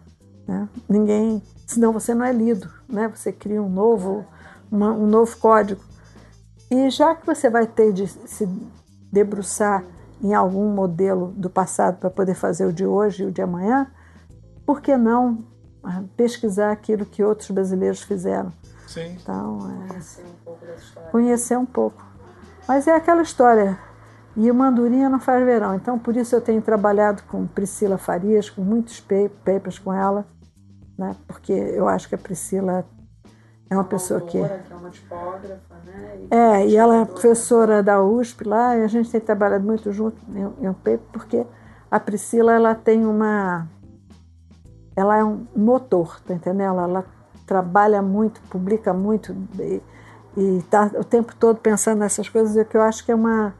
Né? 0.46 0.68
Ninguém, 0.88 1.42
senão 1.66 1.92
você 1.92 2.14
não 2.14 2.24
é 2.24 2.32
lido, 2.32 2.70
né? 2.88 3.08
Você 3.14 3.32
cria 3.32 3.62
um 3.62 3.68
novo, 3.68 4.24
uma, 4.70 4.92
um 4.92 5.06
novo 5.06 5.36
código. 5.36 5.80
E 6.70 6.90
já 6.90 7.14
que 7.14 7.26
você 7.26 7.50
vai 7.50 7.66
ter 7.66 7.92
de 7.92 8.06
se 8.06 8.48
debruçar 9.12 9.84
em 10.22 10.34
algum 10.34 10.68
modelo 10.72 11.32
do 11.36 11.50
passado 11.50 11.98
para 11.98 12.08
poder 12.08 12.34
fazer 12.34 12.64
o 12.64 12.72
de 12.72 12.86
hoje 12.86 13.22
e 13.22 13.26
o 13.26 13.30
de 13.30 13.42
amanhã, 13.42 13.90
por 14.64 14.80
que 14.80 14.96
não 14.96 15.44
ah, 15.82 16.02
pesquisar 16.16 16.72
aquilo 16.72 17.04
que 17.04 17.22
outros 17.22 17.50
brasileiros 17.50 18.02
fizeram? 18.02 18.52
Sim. 18.86 19.16
Então, 19.20 19.58
é, 19.70 19.88
conhecer 19.88 20.24
um 20.24 20.44
pouco 20.44 20.66
da 20.66 20.74
história. 20.74 21.10
Conhecer 21.10 21.58
um 21.58 21.66
pouco. 21.66 22.06
Mas 22.68 22.86
é 22.86 22.94
aquela 22.94 23.22
história 23.22 23.78
e 24.36 24.50
o 24.50 24.54
Mandurinha 24.54 25.09
não 25.09 25.20
faz 25.20 25.44
verão. 25.44 25.74
Então, 25.74 25.98
por 25.98 26.16
isso 26.16 26.34
eu 26.34 26.40
tenho 26.40 26.62
trabalhado 26.62 27.22
com 27.24 27.46
Priscila 27.46 27.98
Farias, 27.98 28.48
com 28.48 28.62
muitos 28.62 29.00
papers 29.00 29.78
com 29.78 29.92
ela, 29.92 30.26
né? 30.98 31.14
porque 31.26 31.52
eu 31.52 31.88
acho 31.88 32.09
que 32.09 32.14
a 32.14 32.18
Priscila 32.18 32.84
é 33.68 33.74
uma, 33.74 33.82
uma 33.82 33.88
pessoa 33.88 34.20
autora, 34.20 34.59
que... 34.59 34.68
que 34.68 34.72
é 34.72 34.76
uma 34.76 34.90
tipógrafa, 34.90 35.74
né? 35.84 36.18
E 36.20 36.34
é, 36.34 36.66
e 36.68 36.76
ela 36.76 36.96
é 36.96 37.04
professora 37.04 37.82
da 37.82 38.02
USP 38.02 38.44
lá, 38.44 38.76
e 38.76 38.84
a 38.84 38.86
gente 38.86 39.10
tem 39.10 39.20
trabalhado 39.20 39.64
muito 39.64 39.92
junto 39.92 40.16
em, 40.30 40.64
em 40.64 40.68
um 40.68 40.74
paper, 40.74 41.00
porque 41.12 41.46
a 41.90 42.00
Priscila 42.00 42.52
ela 42.52 42.74
tem 42.74 43.04
uma. 43.04 43.68
Ela 44.96 45.18
é 45.18 45.24
um 45.24 45.46
motor, 45.54 46.20
tá 46.20 46.34
entendendo? 46.34 46.68
Ela, 46.68 46.82
ela 46.84 47.04
trabalha 47.46 48.00
muito, 48.00 48.40
publica 48.48 48.94
muito 48.94 49.36
e, 49.59 49.82
está 50.59 50.90
o 50.98 51.04
tempo 51.04 51.34
todo 51.36 51.59
pensando 51.59 51.98
nessas 51.98 52.28
coisas, 52.28 52.56
o 52.56 52.64
que 52.64 52.76
eu 52.76 52.82
acho 52.82 53.04
que 53.04 53.12
é 53.12 53.14
uma, 53.14 53.54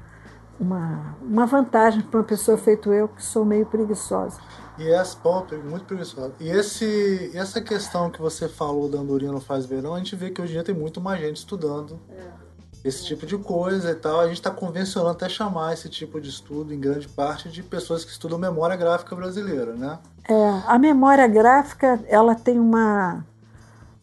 uma, 0.63 1.17
uma 1.21 1.45
vantagem 1.45 2.01
para 2.03 2.21
uma 2.21 2.25
pessoa 2.25 2.57
feito 2.57 2.93
eu, 2.93 3.09
que 3.09 3.23
sou 3.23 3.45
meio 3.45 3.67
preguiçosa. 3.67 4.41
E 4.79 4.89
essa, 4.89 5.19
bom, 5.23 5.45
muito 5.69 5.85
preguiçosa. 5.85 6.33
E 6.39 6.49
esse, 6.49 7.33
essa 7.35 7.61
questão 7.61 8.09
que 8.09 8.23
você 8.23 8.49
falou 8.49 8.89
da 8.89 8.99
andorinha 8.99 9.33
no 9.33 9.41
faz 9.41 9.67
verão, 9.67 9.95
a 9.95 9.99
gente 9.99 10.15
vê 10.15 10.31
que 10.31 10.41
hoje 10.41 10.53
em 10.53 10.55
dia 10.55 10.65
tem 10.65 10.75
muito 10.75 11.01
mais 11.01 11.21
gente 11.21 11.39
estudando. 11.39 11.99
É 12.09 12.43
esse 12.85 13.05
tipo 13.05 13.25
de 13.25 13.39
coisa 13.39 13.93
e 13.93 13.95
tal. 13.95 14.21
A 14.21 14.27
gente 14.27 14.39
está 14.39 14.51
convencionando 14.51 15.13
até 15.13 15.29
chamar 15.29 15.73
esse 15.73 15.89
tipo 15.89 16.21
de 16.21 16.29
estudo, 16.29 16.75
em 16.75 16.81
grande 16.81 17.09
parte, 17.09 17.49
de 17.49 17.63
pessoas 17.63 18.05
que 18.05 18.11
estudam 18.11 18.39
memória 18.39 18.75
gráfica 18.75 19.15
brasileira, 19.15 19.75
né? 19.75 19.99
É, 20.29 20.63
a 20.67 20.79
memória 20.79 21.27
gráfica, 21.29 22.01
ela 22.09 22.35
tem 22.35 22.59
uma, 22.59 23.25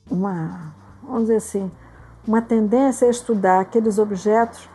uma, 0.10 0.73
vamos 1.03 1.23
dizer 1.23 1.36
assim, 1.36 1.69
uma 2.26 2.41
tendência 2.41 3.07
a 3.07 3.11
estudar 3.11 3.60
aqueles 3.60 3.98
objetos 3.98 4.69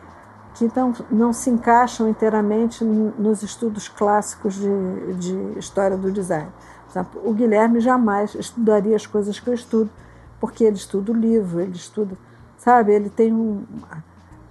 que 0.55 0.71
não, 0.75 0.93
não 1.11 1.33
se 1.33 1.49
encaixam 1.49 2.09
inteiramente 2.09 2.83
nos 2.83 3.43
estudos 3.43 3.87
clássicos 3.87 4.55
de, 4.55 5.13
de 5.19 5.59
história 5.59 5.97
do 5.97 6.11
design. 6.11 6.49
O 7.23 7.33
Guilherme 7.33 7.79
jamais 7.79 8.33
estudaria 8.35 8.95
as 8.95 9.05
coisas 9.05 9.39
que 9.39 9.49
eu 9.49 9.53
estudo, 9.53 9.89
porque 10.39 10.63
ele 10.63 10.77
estuda 10.77 11.11
o 11.11 11.15
livro, 11.15 11.59
ele 11.59 11.75
estuda 11.75 12.17
sabe? 12.65 12.93
Ele 12.93 13.11
tem 13.11 13.31
um, 13.31 13.63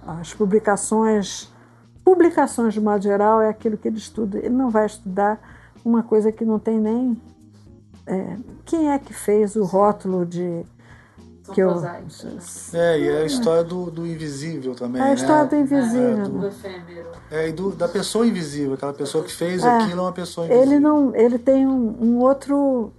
as 0.07 0.33
publicações, 0.33 1.51
publicações 2.03 2.73
de 2.73 2.79
modo 2.79 3.03
geral 3.03 3.41
é 3.41 3.49
aquilo 3.49 3.77
que 3.77 3.89
ele 3.89 3.97
estuda. 3.97 4.37
Ele 4.37 4.55
não 4.55 4.69
vai 4.69 4.85
estudar 4.85 5.37
uma 5.83 6.01
coisa 6.01 6.31
que 6.31 6.45
não 6.45 6.57
tem 6.57 6.79
nem 6.79 7.21
é, 8.07 8.37
quem 8.63 8.89
é 8.89 8.97
que 8.97 9.13
fez 9.13 9.57
o 9.57 9.65
rótulo 9.65 10.25
de 10.25 10.65
que 11.53 11.61
eu 11.61 11.71
é 12.73 12.99
e 12.99 13.07
é 13.07 13.21
a 13.21 13.25
história 13.25 13.63
do, 13.63 13.91
do 13.91 14.05
invisível 14.05 14.73
também 14.73 15.01
é 15.01 15.05
a 15.05 15.13
história 15.13 15.43
né? 15.43 15.49
do 15.49 15.55
invisível 15.55 16.25
é, 16.25 16.27
do, 16.27 16.47
efêmero 16.47 17.07
é 17.29 17.49
e 17.49 17.51
do, 17.51 17.71
da 17.71 17.87
pessoa 17.87 18.25
invisível 18.25 18.73
aquela 18.73 18.93
pessoa 18.93 19.23
que 19.23 19.31
fez 19.31 19.63
é, 19.63 19.69
aquilo 19.69 19.99
é 19.99 20.03
uma 20.03 20.11
pessoa 20.11 20.47
invisível 20.47 20.71
ele 20.71 20.79
não 20.79 21.15
ele 21.15 21.37
tem 21.37 21.67
um, 21.67 21.97
um 22.01 22.19
outro 22.19 22.91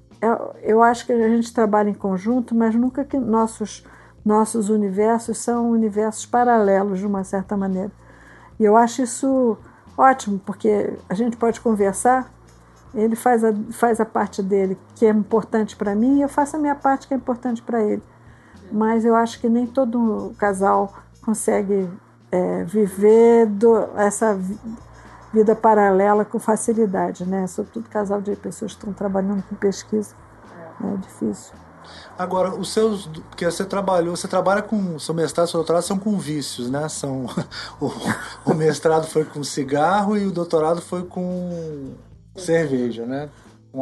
eu 0.62 0.82
acho 0.82 1.06
que 1.06 1.12
a 1.12 1.28
gente 1.28 1.52
trabalha 1.52 1.90
em 1.90 1.94
conjunto 1.94 2.54
mas 2.54 2.74
nunca 2.74 3.04
que 3.04 3.18
nossos 3.18 3.84
nossos 4.26 4.68
universos 4.68 5.38
são 5.38 5.70
universos 5.70 6.26
paralelos 6.26 6.98
de 6.98 7.06
uma 7.06 7.22
certa 7.22 7.56
maneira. 7.56 7.92
E 8.58 8.64
eu 8.64 8.76
acho 8.76 9.00
isso 9.02 9.56
ótimo, 9.96 10.40
porque 10.44 10.94
a 11.08 11.14
gente 11.14 11.36
pode 11.36 11.60
conversar, 11.60 12.34
ele 12.92 13.14
faz 13.14 13.44
a, 13.44 13.54
faz 13.70 14.00
a 14.00 14.04
parte 14.04 14.42
dele 14.42 14.76
que 14.96 15.06
é 15.06 15.10
importante 15.10 15.76
para 15.76 15.94
mim 15.94 16.18
e 16.18 16.22
eu 16.22 16.28
faço 16.28 16.56
a 16.56 16.58
minha 16.58 16.74
parte 16.74 17.06
que 17.06 17.14
é 17.14 17.16
importante 17.16 17.62
para 17.62 17.80
ele. 17.84 18.02
Mas 18.70 19.04
eu 19.04 19.14
acho 19.14 19.40
que 19.40 19.48
nem 19.48 19.66
todo 19.66 20.34
casal 20.38 20.92
consegue 21.24 21.88
é, 22.30 22.64
viver 22.64 23.46
do, 23.46 23.76
essa 23.96 24.38
vida 25.32 25.54
paralela 25.54 26.24
com 26.24 26.38
facilidade, 26.38 27.26
né? 27.26 27.46
Sobretudo 27.46 27.88
casal 27.88 28.20
de 28.20 28.34
pessoas 28.36 28.72
que 28.72 28.78
estão 28.78 28.92
trabalhando 28.92 29.42
com 29.42 29.54
pesquisa. 29.54 30.14
É 30.82 30.96
difícil. 30.96 31.54
Agora, 32.18 32.54
os 32.54 32.72
seus. 32.72 33.06
Porque 33.06 33.44
você 33.44 33.64
trabalhou, 33.64 34.16
você 34.16 34.28
trabalha 34.28 34.62
com. 34.62 34.98
Seu 34.98 35.14
mestrado 35.14 35.46
e 35.46 35.50
seu 35.50 35.58
doutorado 35.58 35.82
são 35.82 35.98
com 35.98 36.18
vícios, 36.18 36.70
né? 36.70 36.88
São, 36.88 37.26
o, 37.80 37.90
o 38.44 38.54
mestrado 38.54 39.06
foi 39.06 39.24
com 39.24 39.42
cigarro 39.44 40.16
e 40.16 40.26
o 40.26 40.32
doutorado 40.32 40.80
foi 40.80 41.04
com 41.04 41.94
cerveja, 42.36 43.06
né? 43.06 43.28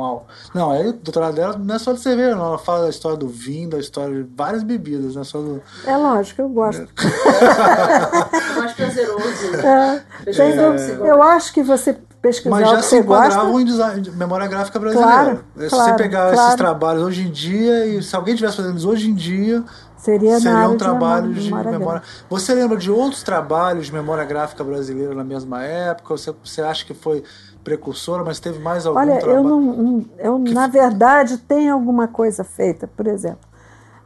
Álcool. 0.00 0.26
Não, 0.54 0.70
aí 0.70 0.88
o 0.88 0.92
doutorado 0.92 1.34
dela 1.34 1.56
não 1.58 1.74
é 1.74 1.78
só 1.78 1.92
de 1.92 2.00
cerveja, 2.00 2.34
não. 2.34 2.46
Ela 2.46 2.58
fala 2.58 2.84
da 2.84 2.90
história 2.90 3.16
do 3.16 3.28
vinho, 3.28 3.70
da 3.70 3.78
história 3.78 4.22
de 4.22 4.30
várias 4.36 4.62
bebidas, 4.62 5.16
né? 5.16 5.24
Só 5.24 5.38
do... 5.38 5.62
É 5.86 5.96
lógico, 5.96 6.42
eu 6.42 6.48
gosto. 6.48 6.82
É 6.82 8.58
mais 8.58 8.72
prazeroso. 8.72 9.56
É, 9.56 10.02
é, 10.26 11.10
eu 11.10 11.22
acho 11.22 11.52
que 11.52 11.62
você 11.62 11.96
pesquisar 12.24 12.50
Mas 12.50 12.70
já 12.70 12.82
se 12.82 12.98
enquadravam 12.98 13.60
em 13.60 13.64
design, 13.66 14.10
memória 14.12 14.46
gráfica 14.46 14.78
brasileira. 14.78 15.12
Claro, 15.12 15.44
se 15.58 15.68
claro, 15.68 15.84
você 15.84 15.96
pegar 16.02 16.32
claro. 16.32 16.46
esses 16.46 16.54
trabalhos 16.54 17.02
hoje 17.02 17.22
em 17.22 17.30
dia, 17.30 17.86
e 17.86 18.02
se 18.02 18.16
alguém 18.16 18.32
estivesse 18.32 18.56
fazendo 18.56 18.78
isso 18.78 18.88
hoje 18.88 19.10
em 19.10 19.14
dia, 19.14 19.62
Seria 19.98 20.38
seriam 20.38 20.76
trabalhos 20.76 21.34
de 21.34 21.44
memória, 21.44 21.70
memória. 21.70 22.02
Você 22.28 22.54
lembra 22.54 22.76
de 22.76 22.90
outros 22.90 23.22
trabalhos 23.22 23.86
de 23.86 23.92
memória 23.92 24.24
gráfica 24.24 24.62
brasileira 24.62 25.14
na 25.14 25.24
mesma 25.24 25.62
época? 25.64 26.16
Você, 26.16 26.34
você 26.44 26.60
acha 26.60 26.84
que 26.84 26.92
foi 26.92 27.22
precursora, 27.64 28.22
mas 28.22 28.38
teve 28.38 28.58
mais 28.58 28.86
algum 28.86 28.98
Olha, 28.98 29.18
trabalho? 29.18 29.38
eu, 29.38 29.42
não, 29.42 30.04
eu 30.18 30.44
que... 30.44 30.52
na 30.52 30.66
verdade, 30.66 31.38
tem 31.38 31.70
alguma 31.70 32.06
coisa 32.06 32.44
feita, 32.44 32.86
por 32.86 33.06
exemplo. 33.06 33.48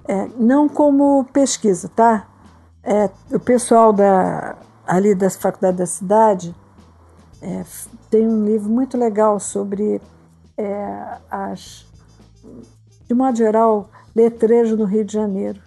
É, 0.06 0.28
não 0.38 0.68
como 0.68 1.24
pesquisa, 1.32 1.90
tá? 1.94 2.26
É, 2.82 3.10
o 3.30 3.40
pessoal 3.40 3.92
da, 3.92 4.56
ali 4.86 5.14
da 5.14 5.28
Faculdade 5.28 5.76
da 5.76 5.86
Cidade 5.86 6.54
é, 7.42 7.64
tem 8.08 8.26
um 8.26 8.44
livro 8.44 8.70
muito 8.70 8.96
legal 8.96 9.38
sobre 9.38 10.00
é, 10.56 11.18
as, 11.30 11.86
de 13.06 13.14
modo 13.14 13.36
geral, 13.36 13.90
letrejo 14.16 14.76
no 14.76 14.84
Rio 14.84 15.04
de 15.04 15.12
Janeiro. 15.12 15.60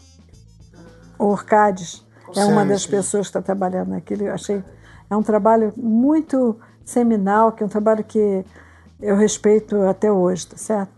O 1.19 1.25
Orcades 1.25 2.03
é 2.35 2.45
uma 2.45 2.65
das 2.65 2.87
pessoas 2.87 3.27
que 3.27 3.37
está 3.37 3.41
trabalhando 3.41 3.89
naquilo. 3.89 4.23
Eu 4.23 4.33
achei 4.33 4.63
é 5.11 5.15
um 5.15 5.21
trabalho 5.21 5.73
muito 5.75 6.57
seminal, 6.85 7.51
que 7.51 7.63
é 7.63 7.65
um 7.65 7.69
trabalho 7.69 8.03
que 8.03 8.45
eu 9.01 9.15
respeito 9.15 9.81
até 9.83 10.11
hoje, 10.11 10.47
tá 10.47 10.57
certo? 10.57 10.91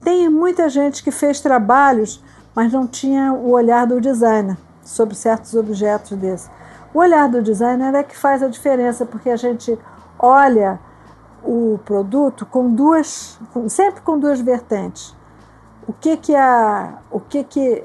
Tem 0.00 0.28
muita 0.28 0.68
gente 0.68 1.02
que 1.02 1.10
fez 1.10 1.40
trabalhos, 1.40 2.22
mas 2.54 2.72
não 2.72 2.86
tinha 2.86 3.32
o 3.32 3.50
olhar 3.50 3.86
do 3.86 4.00
designer 4.00 4.56
sobre 4.84 5.14
certos 5.14 5.54
objetos 5.54 6.16
desses. 6.18 6.50
O 6.92 6.98
olhar 6.98 7.28
do 7.28 7.42
designer 7.42 7.94
é 7.94 8.02
que 8.02 8.16
faz 8.16 8.42
a 8.42 8.48
diferença, 8.48 9.06
porque 9.06 9.30
a 9.30 9.36
gente 9.36 9.78
olha 10.18 10.78
o 11.44 11.78
produto 11.84 12.46
com 12.46 12.70
duas, 12.70 13.38
sempre 13.68 14.00
com 14.02 14.18
duas 14.18 14.40
vertentes. 14.40 15.14
O 15.86 15.92
que 15.92 16.16
que 16.16 16.34
a, 16.34 16.98
o 17.10 17.18
que 17.18 17.42
que, 17.44 17.82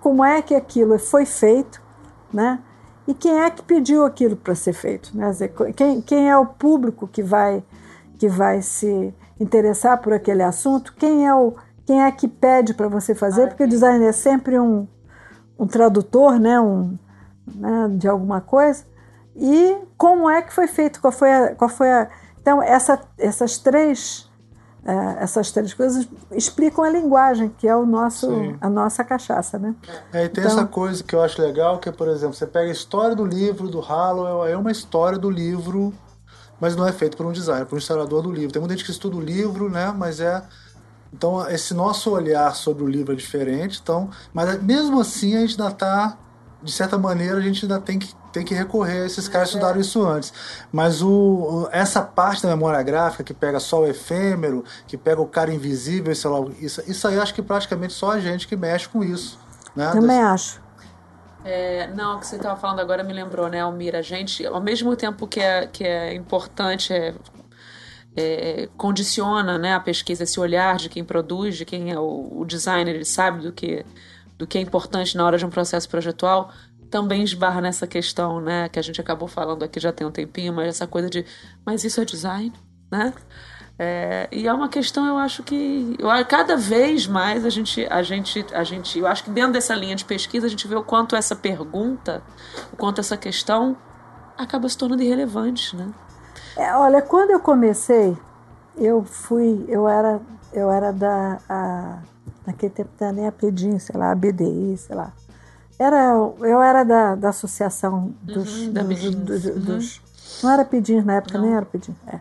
como 0.00 0.24
é 0.24 0.42
que 0.42 0.54
aquilo 0.54 0.98
foi 0.98 1.24
feito, 1.24 1.80
né? 2.32 2.58
E 3.12 3.14
quem 3.14 3.42
é 3.42 3.50
que 3.50 3.62
pediu 3.62 4.06
aquilo 4.06 4.34
para 4.34 4.54
ser 4.54 4.72
feito, 4.72 5.14
né? 5.14 5.30
Quem, 5.76 6.00
quem 6.00 6.30
é 6.30 6.36
o 6.38 6.46
público 6.46 7.06
que 7.06 7.22
vai 7.22 7.62
que 8.18 8.26
vai 8.26 8.62
se 8.62 9.12
interessar 9.38 10.00
por 10.00 10.14
aquele 10.14 10.42
assunto? 10.42 10.94
Quem 10.94 11.26
é 11.26 11.34
o 11.34 11.52
quem 11.84 12.02
é 12.02 12.10
que 12.10 12.26
pede 12.26 12.72
para 12.72 12.88
você 12.88 13.14
fazer? 13.14 13.48
Porque 13.48 13.64
o 13.64 13.68
design 13.68 14.02
é 14.06 14.12
sempre 14.12 14.58
um, 14.58 14.88
um 15.58 15.66
tradutor, 15.66 16.40
né? 16.40 16.58
Um, 16.58 16.98
né? 17.54 17.88
de 17.98 18.08
alguma 18.08 18.40
coisa. 18.40 18.82
E 19.36 19.76
como 19.98 20.30
é 20.30 20.40
que 20.40 20.50
foi 20.50 20.66
feito? 20.66 20.98
Qual 20.98 21.12
foi 21.12 21.30
a, 21.30 21.54
qual 21.54 21.68
foi 21.68 21.92
a 21.92 22.08
então, 22.40 22.62
essa, 22.62 22.98
essas 23.18 23.58
três 23.58 24.26
é, 24.84 25.22
essas 25.22 25.52
três 25.52 25.72
coisas 25.72 26.08
explicam 26.32 26.84
a 26.84 26.90
linguagem, 26.90 27.48
que 27.56 27.68
é 27.68 27.76
o 27.76 27.86
nosso, 27.86 28.28
a 28.60 28.68
nossa 28.68 29.04
cachaça, 29.04 29.58
né? 29.58 29.74
É, 30.12 30.24
e 30.24 30.28
tem 30.28 30.42
então, 30.42 30.58
essa 30.58 30.66
coisa 30.66 31.04
que 31.04 31.14
eu 31.14 31.22
acho 31.22 31.40
legal, 31.40 31.78
que 31.78 31.88
é, 31.88 31.92
por 31.92 32.08
exemplo, 32.08 32.34
você 32.34 32.46
pega 32.46 32.68
a 32.68 32.72
história 32.72 33.14
do 33.14 33.24
livro 33.24 33.68
do 33.68 33.78
Hallowell, 33.78 34.44
é 34.44 34.56
uma 34.56 34.72
história 34.72 35.18
do 35.18 35.30
livro, 35.30 35.94
mas 36.60 36.74
não 36.74 36.86
é 36.86 36.92
feito 36.92 37.16
por 37.16 37.26
um 37.26 37.32
designer, 37.32 37.64
por 37.66 37.76
um 37.76 37.78
historiador 37.78 38.22
do 38.22 38.32
livro. 38.32 38.52
Tem 38.52 38.60
muita 38.60 38.74
gente 38.74 38.84
que 38.84 38.90
estuda 38.90 39.16
o 39.16 39.20
livro, 39.20 39.70
né? 39.70 39.94
Mas 39.96 40.18
é 40.18 40.42
então 41.12 41.46
esse 41.48 41.74
nosso 41.74 42.10
olhar 42.10 42.54
sobre 42.56 42.82
o 42.82 42.88
livro 42.88 43.12
é 43.12 43.16
diferente, 43.16 43.78
então, 43.82 44.08
mas 44.32 44.60
mesmo 44.62 44.98
assim 44.98 45.36
a 45.36 45.40
gente 45.40 45.60
ainda 45.60 45.72
está 45.72 46.16
de 46.62 46.72
certa 46.72 46.96
maneira 46.96 47.36
a 47.38 47.40
gente 47.40 47.64
ainda 47.64 47.80
tem 47.80 47.98
que 47.98 48.14
tem 48.32 48.44
que 48.44 48.54
recorrer 48.54 49.02
a 49.02 49.06
esses 49.06 49.28
caras 49.28 49.50
que 49.50 49.56
estudaram 49.56 49.78
isso 49.78 50.02
antes. 50.02 50.32
Mas 50.72 51.02
o, 51.02 51.68
essa 51.70 52.00
parte 52.00 52.42
da 52.42 52.48
memória 52.48 52.82
gráfica 52.82 53.22
que 53.22 53.34
pega 53.34 53.60
só 53.60 53.82
o 53.82 53.86
efêmero, 53.86 54.64
que 54.86 54.96
pega 54.96 55.20
o 55.20 55.26
cara 55.26 55.52
invisível, 55.52 56.14
sei 56.14 56.30
lá, 56.30 56.38
isso, 56.58 56.82
isso 56.86 57.06
aí 57.06 57.18
acho 57.18 57.34
que 57.34 57.42
praticamente 57.42 57.92
só 57.92 58.12
a 58.12 58.20
gente 58.20 58.48
que 58.48 58.56
mexe 58.56 58.88
com 58.88 59.04
isso. 59.04 59.38
Né? 59.76 59.90
Também 59.90 60.16
Desse... 60.16 60.22
acho. 60.22 60.62
É, 61.44 61.88
não, 61.88 62.16
o 62.16 62.20
que 62.20 62.26
você 62.26 62.36
estava 62.36 62.58
falando 62.58 62.80
agora 62.80 63.02
me 63.02 63.12
lembrou, 63.12 63.48
né, 63.48 63.60
Almira? 63.60 63.98
A 63.98 64.02
gente, 64.02 64.46
ao 64.46 64.60
mesmo 64.60 64.94
tempo 64.96 65.26
que 65.26 65.40
é, 65.40 65.66
que 65.66 65.84
é 65.84 66.14
importante, 66.14 66.92
é, 66.92 67.14
é, 68.16 68.68
condiciona 68.76 69.58
né, 69.58 69.74
a 69.74 69.80
pesquisa, 69.80 70.22
esse 70.22 70.38
olhar 70.38 70.76
de 70.76 70.88
quem 70.88 71.04
produz, 71.04 71.56
de 71.56 71.64
quem 71.64 71.90
é 71.90 71.98
o, 71.98 72.28
o 72.32 72.44
designer, 72.44 72.94
ele 72.94 73.04
sabe 73.04 73.42
do 73.42 73.52
que, 73.52 73.84
do 74.38 74.46
que 74.46 74.58
é 74.58 74.60
importante 74.60 75.16
na 75.16 75.24
hora 75.24 75.38
de 75.38 75.44
um 75.44 75.50
processo 75.50 75.88
projetual, 75.88 76.50
também 76.90 77.22
esbarra 77.22 77.60
nessa 77.60 77.86
questão, 77.86 78.40
né, 78.40 78.68
que 78.68 78.78
a 78.78 78.82
gente 78.82 79.00
acabou 79.00 79.26
falando 79.26 79.62
aqui 79.62 79.80
já 79.80 79.92
tem 79.92 80.06
um 80.06 80.10
tempinho, 80.10 80.52
mas 80.52 80.68
essa 80.68 80.86
coisa 80.86 81.08
de, 81.08 81.24
mas 81.64 81.84
isso 81.84 82.00
é 82.00 82.04
design, 82.04 82.52
né? 82.90 83.14
É, 83.78 84.28
e 84.30 84.46
é 84.46 84.52
uma 84.52 84.68
questão, 84.68 85.06
eu 85.06 85.16
acho 85.16 85.42
que 85.42 85.96
eu, 85.98 86.08
cada 86.26 86.56
vez 86.56 87.06
mais 87.06 87.46
a 87.46 87.50
gente, 87.50 87.86
a 87.90 88.02
gente, 88.02 88.44
a 88.52 88.62
gente, 88.62 88.98
eu 88.98 89.06
acho 89.06 89.24
que 89.24 89.30
dentro 89.30 89.52
dessa 89.54 89.74
linha 89.74 89.96
de 89.96 90.04
pesquisa 90.04 90.46
a 90.46 90.50
gente 90.50 90.68
vê 90.68 90.74
o 90.76 90.84
quanto 90.84 91.16
essa 91.16 91.34
pergunta, 91.34 92.22
o 92.72 92.76
quanto 92.76 93.00
essa 93.00 93.16
questão 93.16 93.76
acaba 94.36 94.68
se 94.68 94.76
tornando 94.76 95.02
irrelevante, 95.02 95.74
né? 95.74 95.90
É, 96.56 96.76
olha, 96.76 97.00
quando 97.00 97.30
eu 97.30 97.40
comecei, 97.40 98.16
eu 98.76 99.02
fui, 99.02 99.64
eu 99.66 99.88
era, 99.88 100.20
eu 100.52 100.70
era 100.70 100.92
da, 100.92 101.38
a, 101.48 101.98
naquele 102.46 102.72
tempo 102.72 102.90
não 103.00 103.12
nem 103.12 103.26
a 103.26 103.32
PEDIM, 103.32 103.78
sei 103.78 103.98
lá, 103.98 104.10
a 104.10 104.14
BDI, 104.14 104.76
sei 104.76 104.96
lá. 104.96 105.12
Era, 105.78 106.12
eu 106.40 106.62
era 106.62 106.84
da, 106.84 107.14
da 107.14 107.28
associação 107.30 108.14
dos, 108.22 108.66
uhum, 108.66 108.72
da 108.72 108.82
dos, 108.82 109.14
dos, 109.14 109.44
uhum. 109.44 109.60
dos, 109.60 110.02
Não 110.42 110.50
era 110.50 110.64
PEDIM 110.64 111.02
na 111.02 111.14
época, 111.14 111.38
não. 111.38 111.46
nem 111.46 111.56
era 111.56 111.66
PEDIM. 111.66 111.94
É. 112.06 112.20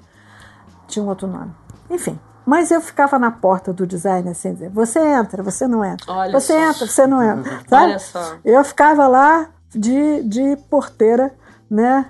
Tinha 0.88 1.04
um 1.04 1.10
outro 1.10 1.28
nome. 1.28 1.52
Enfim. 1.90 2.20
Mas 2.46 2.72
eu 2.72 2.82
ficava 2.82 3.20
na 3.20 3.30
porta 3.30 3.72
do 3.72 3.86
design 3.86 4.28
assim, 4.30 4.54
dizer, 4.54 4.70
você 4.70 5.00
entra, 5.00 5.44
você 5.44 5.68
não 5.68 5.86
entra. 5.86 6.12
Olha 6.12 6.32
você 6.32 6.54
só. 6.54 6.60
entra, 6.60 6.88
você 6.88 7.08
não 7.08 7.22
entra. 7.22 7.62
Sabe? 7.68 7.84
Olha 7.84 8.00
só. 8.00 8.36
Eu 8.44 8.64
ficava 8.64 9.08
lá 9.08 9.48
de, 9.70 10.24
de 10.24 10.58
porteira, 10.70 11.32
né? 11.70 12.10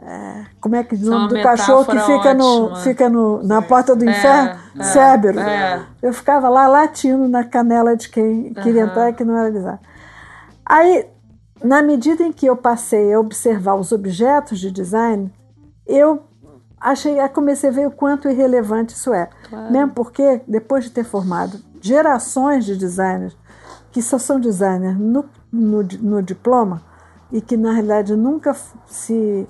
É, 0.00 0.46
como 0.60 0.76
é 0.76 0.84
que 0.84 0.94
o 0.94 0.98
nome 0.98 1.28
do 1.28 1.42
cachorro 1.42 1.84
que 1.84 1.98
fica, 1.98 2.32
no, 2.32 2.76
fica 2.76 3.08
no, 3.08 3.42
na 3.42 3.60
porta 3.60 3.96
do 3.96 4.04
inferno? 4.04 4.58
É, 4.78 4.82
Cérebro. 4.82 5.40
É. 5.40 5.84
Eu 6.00 6.12
ficava 6.12 6.48
lá 6.48 6.66
latindo 6.68 7.28
na 7.28 7.44
canela 7.44 7.96
de 7.96 8.08
quem 8.08 8.54
queria 8.54 8.84
uhum. 8.84 8.90
entrar 8.90 9.10
e 9.10 9.12
que 9.12 9.24
não 9.24 9.36
era 9.36 9.50
design. 9.50 9.78
Aí, 10.64 11.06
na 11.62 11.82
medida 11.82 12.22
em 12.22 12.32
que 12.32 12.46
eu 12.46 12.56
passei 12.56 13.12
a 13.12 13.18
observar 13.18 13.74
os 13.74 13.90
objetos 13.90 14.60
de 14.60 14.70
design, 14.70 15.32
eu 15.86 16.22
achei, 16.80 17.16
comecei 17.30 17.70
a 17.70 17.72
ver 17.72 17.88
o 17.88 17.90
quanto 17.90 18.28
irrelevante 18.28 18.94
isso 18.94 19.12
é. 19.12 19.28
Claro. 19.48 19.72
Mesmo 19.72 19.92
porque, 19.92 20.42
depois 20.46 20.84
de 20.84 20.90
ter 20.90 21.04
formado 21.04 21.58
gerações 21.80 22.64
de 22.64 22.76
designers, 22.76 23.36
que 23.90 24.00
só 24.00 24.18
são 24.18 24.38
designers 24.38 24.96
no, 24.96 25.24
no, 25.52 25.82
no 25.82 26.22
diploma, 26.22 26.82
e 27.32 27.40
que 27.40 27.56
na 27.56 27.72
realidade 27.72 28.14
nunca 28.14 28.54
se 28.86 29.46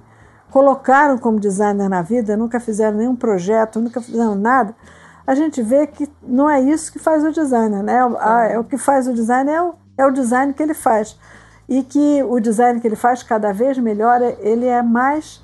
colocaram 0.50 1.18
como 1.18 1.38
designer 1.38 1.88
na 1.88 2.02
vida, 2.02 2.36
nunca 2.36 2.58
fizeram 2.58 2.98
nenhum 2.98 3.16
projeto, 3.16 3.80
nunca 3.80 4.00
fizeram 4.00 4.34
nada, 4.34 4.74
a 5.26 5.34
gente 5.34 5.60
vê 5.62 5.86
que 5.86 6.10
não 6.22 6.48
é 6.48 6.60
isso 6.60 6.90
que 6.90 6.98
faz 6.98 7.22
o 7.22 7.30
designer, 7.30 7.82
né? 7.82 7.98
É 8.50 8.58
o 8.58 8.64
que 8.64 8.78
faz 8.78 9.06
o 9.06 9.12
designer 9.12 9.54
é 9.54 9.62
o, 9.62 9.74
é 9.98 10.06
o 10.06 10.10
design 10.10 10.54
que 10.54 10.62
ele 10.62 10.72
faz. 10.72 11.18
E 11.68 11.82
que 11.82 12.22
o 12.22 12.40
design 12.40 12.80
que 12.80 12.86
ele 12.86 12.96
faz 12.96 13.22
cada 13.22 13.52
vez 13.52 13.76
melhor, 13.76 14.22
ele 14.40 14.64
é 14.64 14.80
mais 14.82 15.42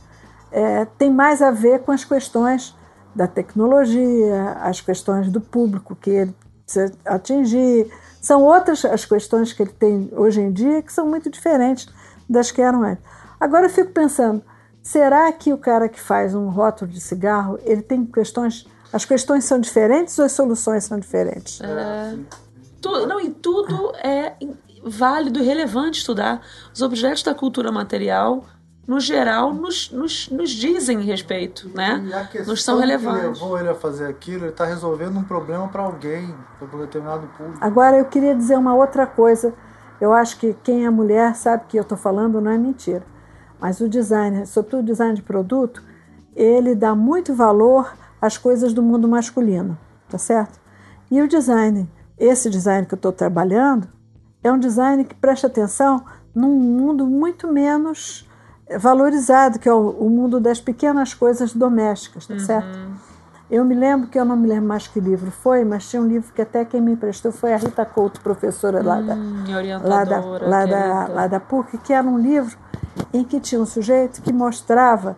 é, 0.51 0.86
tem 0.97 1.10
mais 1.10 1.43
a 1.43 1.51
ver 1.51 1.81
com 1.81 1.93
as 1.93 2.05
questões 2.05 2.74
da 3.14 3.26
tecnologia, 3.26 4.56
as 4.62 4.81
questões 4.81 5.28
do 5.28 5.40
público 5.40 5.94
que 5.94 6.10
ele 6.10 6.35
precisa 6.64 6.94
atingir. 7.05 7.90
São 8.20 8.43
outras 8.43 8.85
as 8.85 9.05
questões 9.05 9.52
que 9.52 9.62
ele 9.62 9.72
tem 9.72 10.09
hoje 10.12 10.40
em 10.40 10.51
dia 10.51 10.81
que 10.81 10.93
são 10.93 11.06
muito 11.06 11.28
diferentes 11.28 11.93
das 12.31 12.51
que 12.51 12.62
eram 12.62 12.85
antes. 12.85 13.05
Agora 13.39 13.66
eu 13.66 13.70
fico 13.70 13.90
pensando, 13.90 14.43
será 14.85 15.32
que 15.32 15.52
o 15.52 15.59
cara 15.59 15.89
que 15.89 15.98
faz 15.98 16.35
um 16.35 16.48
rótulo 16.51 16.90
de 16.90 17.01
cigarro, 17.01 17.59
ele 17.65 17.82
tem 17.82 18.05
questões, 18.05 18.66
as 18.93 19.05
questões 19.05 19.44
são 19.44 19.59
diferentes 19.59 20.16
ou 20.19 20.27
as 20.27 20.32
soluções 20.32 20.85
são 20.85 21.01
diferentes? 21.01 21.61
É, 21.62 22.16
tu, 22.81 23.06
não, 23.06 23.19
em 23.19 23.32
tudo 23.32 23.93
é 23.97 24.36
válido 24.85 25.40
e 25.40 25.43
relevante 25.43 26.01
estudar 26.01 26.43
os 26.73 26.82
objetos 26.82 27.23
da 27.23 27.35
cultura 27.35 27.73
material 27.73 28.44
no 28.86 29.01
geral, 29.01 29.55
nos, 29.55 29.90
nos, 29.90 30.28
nos 30.28 30.51
dizem 30.51 31.01
respeito, 31.01 31.70
né? 31.74 32.05
nos 32.47 32.62
são 32.62 32.78
relevantes. 32.78 33.39
que 33.39 33.44
levou 33.44 33.59
ele 33.59 33.70
a 33.70 33.74
fazer 33.74 34.06
aquilo, 34.06 34.44
ele 34.44 34.51
está 34.51 34.66
resolvendo 34.66 35.16
um 35.16 35.24
problema 35.24 35.66
para 35.69 35.82
alguém, 35.82 36.35
para 36.59 36.77
um 36.77 36.81
determinado 36.81 37.27
público. 37.28 37.59
Agora, 37.62 37.97
eu 37.97 38.05
queria 38.05 38.35
dizer 38.35 38.59
uma 38.59 38.74
outra 38.74 39.06
coisa. 39.06 39.55
Eu 39.98 40.12
acho 40.12 40.39
que 40.39 40.55
quem 40.62 40.85
é 40.85 40.90
mulher 40.90 41.35
sabe 41.35 41.65
que 41.66 41.78
eu 41.78 41.82
estou 41.82 41.97
falando 41.97 42.43
não 42.43 42.51
é 42.51 42.59
mentira. 42.59 43.14
Mas 43.60 43.81
o 43.81 43.89
design, 43.89 44.47
sobretudo 44.47 44.81
o 44.81 44.86
design 44.86 45.14
de 45.14 45.22
produto, 45.22 45.82
ele 46.35 46.74
dá 46.74 46.94
muito 46.94 47.35
valor 47.35 47.94
às 48.20 48.36
coisas 48.36 48.72
do 48.72 48.82
mundo 48.82 49.09
masculino, 49.09 49.78
tá 50.09 50.18
certo? 50.18 50.59
E 51.10 51.20
o 51.20 51.28
design, 51.28 51.89
esse 52.18 52.51
design 52.51 52.86
que 52.86 52.94
eu 52.94 52.97
estou 52.97 53.12
trabalhando, 53.12 53.89
é 54.43 54.51
um 54.51 54.59
design 54.59 55.05
que 55.05 55.14
presta 55.14 55.47
atenção 55.47 56.05
num 56.35 56.51
mundo 56.51 57.06
muito 57.06 57.47
menos 57.51 58.28
valorizado, 58.78 59.59
que 59.59 59.68
é 59.68 59.72
o, 59.72 59.90
o, 59.90 60.10
mundo 60.10 60.40
das 60.40 60.60
pequenas 60.60 61.14
coisas 61.14 61.55
domésticas, 61.55 62.26
tá 62.26 62.35
uhum. 62.35 62.40
certo? 62.40 62.78
Eu 63.51 63.64
me 63.64 63.74
lembro 63.74 64.09
que 64.09 64.18
eu 64.18 64.24
não 64.24 64.36
me 64.36 64.48
lembro 64.48 64.66
mais 64.66 64.89
que 64.89 64.98
livro 64.98 65.31
foi, 65.31 65.64
mas 65.64 65.89
tinha 65.89 66.01
um 66.01 66.06
livro 66.06 66.32
que 66.32 66.40
até 66.40 66.64
quem 66.64 66.81
me 66.81 66.93
emprestou 66.93 67.31
foi 67.31 67.52
a 67.52 67.56
Rita 67.56 67.85
Couto, 67.85 68.20
professora 68.20 68.82
lá 68.82 69.01
da, 69.01 69.14
hum, 69.14 69.44
lá 69.82 70.05
da, 70.05 70.20
lá 70.20 70.66
da, 70.66 71.09
lá 71.09 71.26
da 71.26 71.39
PUC, 71.39 71.78
que 71.78 71.93
era 71.93 72.06
um 72.06 72.18
livro 72.18 72.56
em 73.12 73.25
que 73.25 73.41
tinha 73.41 73.61
um 73.61 73.66
sujeito 73.66 74.23
que 74.23 74.33
mostrava 74.33 75.16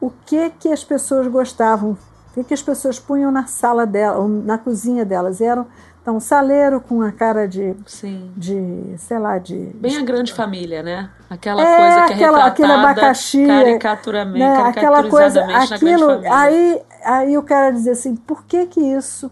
o 0.00 0.10
que 0.10 0.50
que 0.50 0.68
as 0.68 0.84
pessoas 0.84 1.26
gostavam, 1.26 1.92
o 1.92 2.34
que, 2.34 2.44
que 2.44 2.54
as 2.54 2.62
pessoas 2.62 2.98
punham 3.00 3.32
na 3.32 3.46
sala 3.46 3.84
dela, 3.86 4.18
ou 4.18 4.28
na 4.28 4.58
cozinha 4.58 5.04
delas. 5.04 5.40
E 5.40 5.44
eram 5.44 5.66
então, 6.08 6.18
saleiro 6.20 6.80
com 6.80 7.02
a 7.02 7.12
cara 7.12 7.46
de, 7.46 7.76
Sim. 7.84 8.32
de 8.34 8.94
sei 8.96 9.18
lá, 9.18 9.36
de... 9.36 9.54
Bem 9.74 9.98
a 9.98 10.02
grande 10.02 10.32
família, 10.32 10.82
né? 10.82 11.10
Aquela 11.28 11.60
é, 11.60 11.76
coisa 11.76 12.06
que 12.06 12.12
é 12.12 12.14
aquela, 12.14 12.46
aquele 12.46 12.72
abacaxi, 12.72 13.46
caricaturamente, 13.46 14.38
né? 14.38 14.62
aquela 14.62 15.06
coisa, 15.10 15.44
aquilo, 15.44 16.08
aí, 16.32 16.80
aí 17.04 17.36
o 17.36 17.42
cara 17.42 17.72
dizia 17.72 17.92
assim, 17.92 18.16
por 18.16 18.44
que 18.44 18.64
que 18.64 18.80
isso 18.80 19.30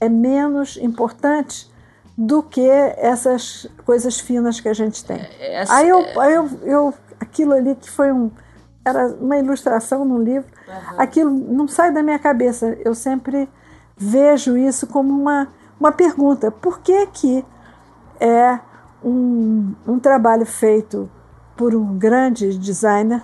é 0.00 0.08
menos 0.08 0.76
importante 0.78 1.70
do 2.18 2.42
que 2.42 2.68
essas 2.68 3.68
coisas 3.86 4.18
finas 4.18 4.58
que 4.58 4.68
a 4.68 4.74
gente 4.74 5.04
tem? 5.04 5.20
É, 5.38 5.60
essa, 5.60 5.74
aí 5.74 5.88
eu, 5.88 6.00
é 6.00 6.18
aí 6.18 6.34
eu, 6.34 6.50
eu, 6.64 6.94
aquilo 7.20 7.52
ali 7.52 7.74
que 7.74 7.90
foi 7.90 8.10
um, 8.10 8.30
era 8.84 9.06
uma 9.20 9.36
ilustração 9.36 10.04
num 10.04 10.22
livro, 10.22 10.48
uhum. 10.66 11.00
aquilo 11.00 11.30
não 11.30 11.68
sai 11.68 11.92
da 11.92 12.02
minha 12.02 12.18
cabeça, 12.18 12.76
eu 12.84 12.94
sempre 12.94 13.48
vejo 13.96 14.56
isso 14.56 14.86
como 14.86 15.12
uma 15.12 15.48
uma 15.80 15.90
pergunta: 15.90 16.50
por 16.50 16.80
que 16.80 17.06
que 17.06 17.44
é 18.20 18.60
um, 19.02 19.74
um 19.86 19.98
trabalho 19.98 20.44
feito 20.44 21.10
por 21.56 21.74
um 21.74 21.98
grande 21.98 22.56
designer 22.58 23.22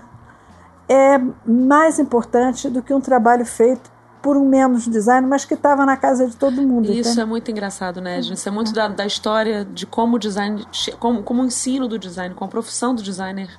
é 0.88 1.18
mais 1.44 1.98
importante 1.98 2.70
do 2.70 2.82
que 2.82 2.94
um 2.94 3.00
trabalho 3.00 3.44
feito 3.44 3.94
por 4.22 4.36
um 4.36 4.48
menos 4.48 4.88
designer, 4.88 5.28
mas 5.28 5.44
que 5.44 5.54
estava 5.54 5.84
na 5.84 5.96
casa 5.96 6.26
de 6.26 6.36
todo 6.36 6.60
mundo. 6.62 6.90
Isso 6.90 7.10
entende? 7.10 7.20
é 7.20 7.24
muito 7.24 7.50
engraçado, 7.50 8.00
né, 8.00 8.20
gente? 8.22 8.34
Isso 8.34 8.48
é 8.48 8.52
muito 8.52 8.72
da, 8.72 8.88
da 8.88 9.06
história 9.06 9.64
de 9.64 9.86
como 9.86 10.16
o 10.16 10.18
design, 10.18 10.66
como, 10.98 11.22
como 11.22 11.42
o 11.42 11.44
ensino 11.44 11.86
do 11.86 11.98
design, 11.98 12.34
como 12.34 12.48
a 12.48 12.50
profissão 12.50 12.94
do 12.94 13.02
designer, 13.02 13.50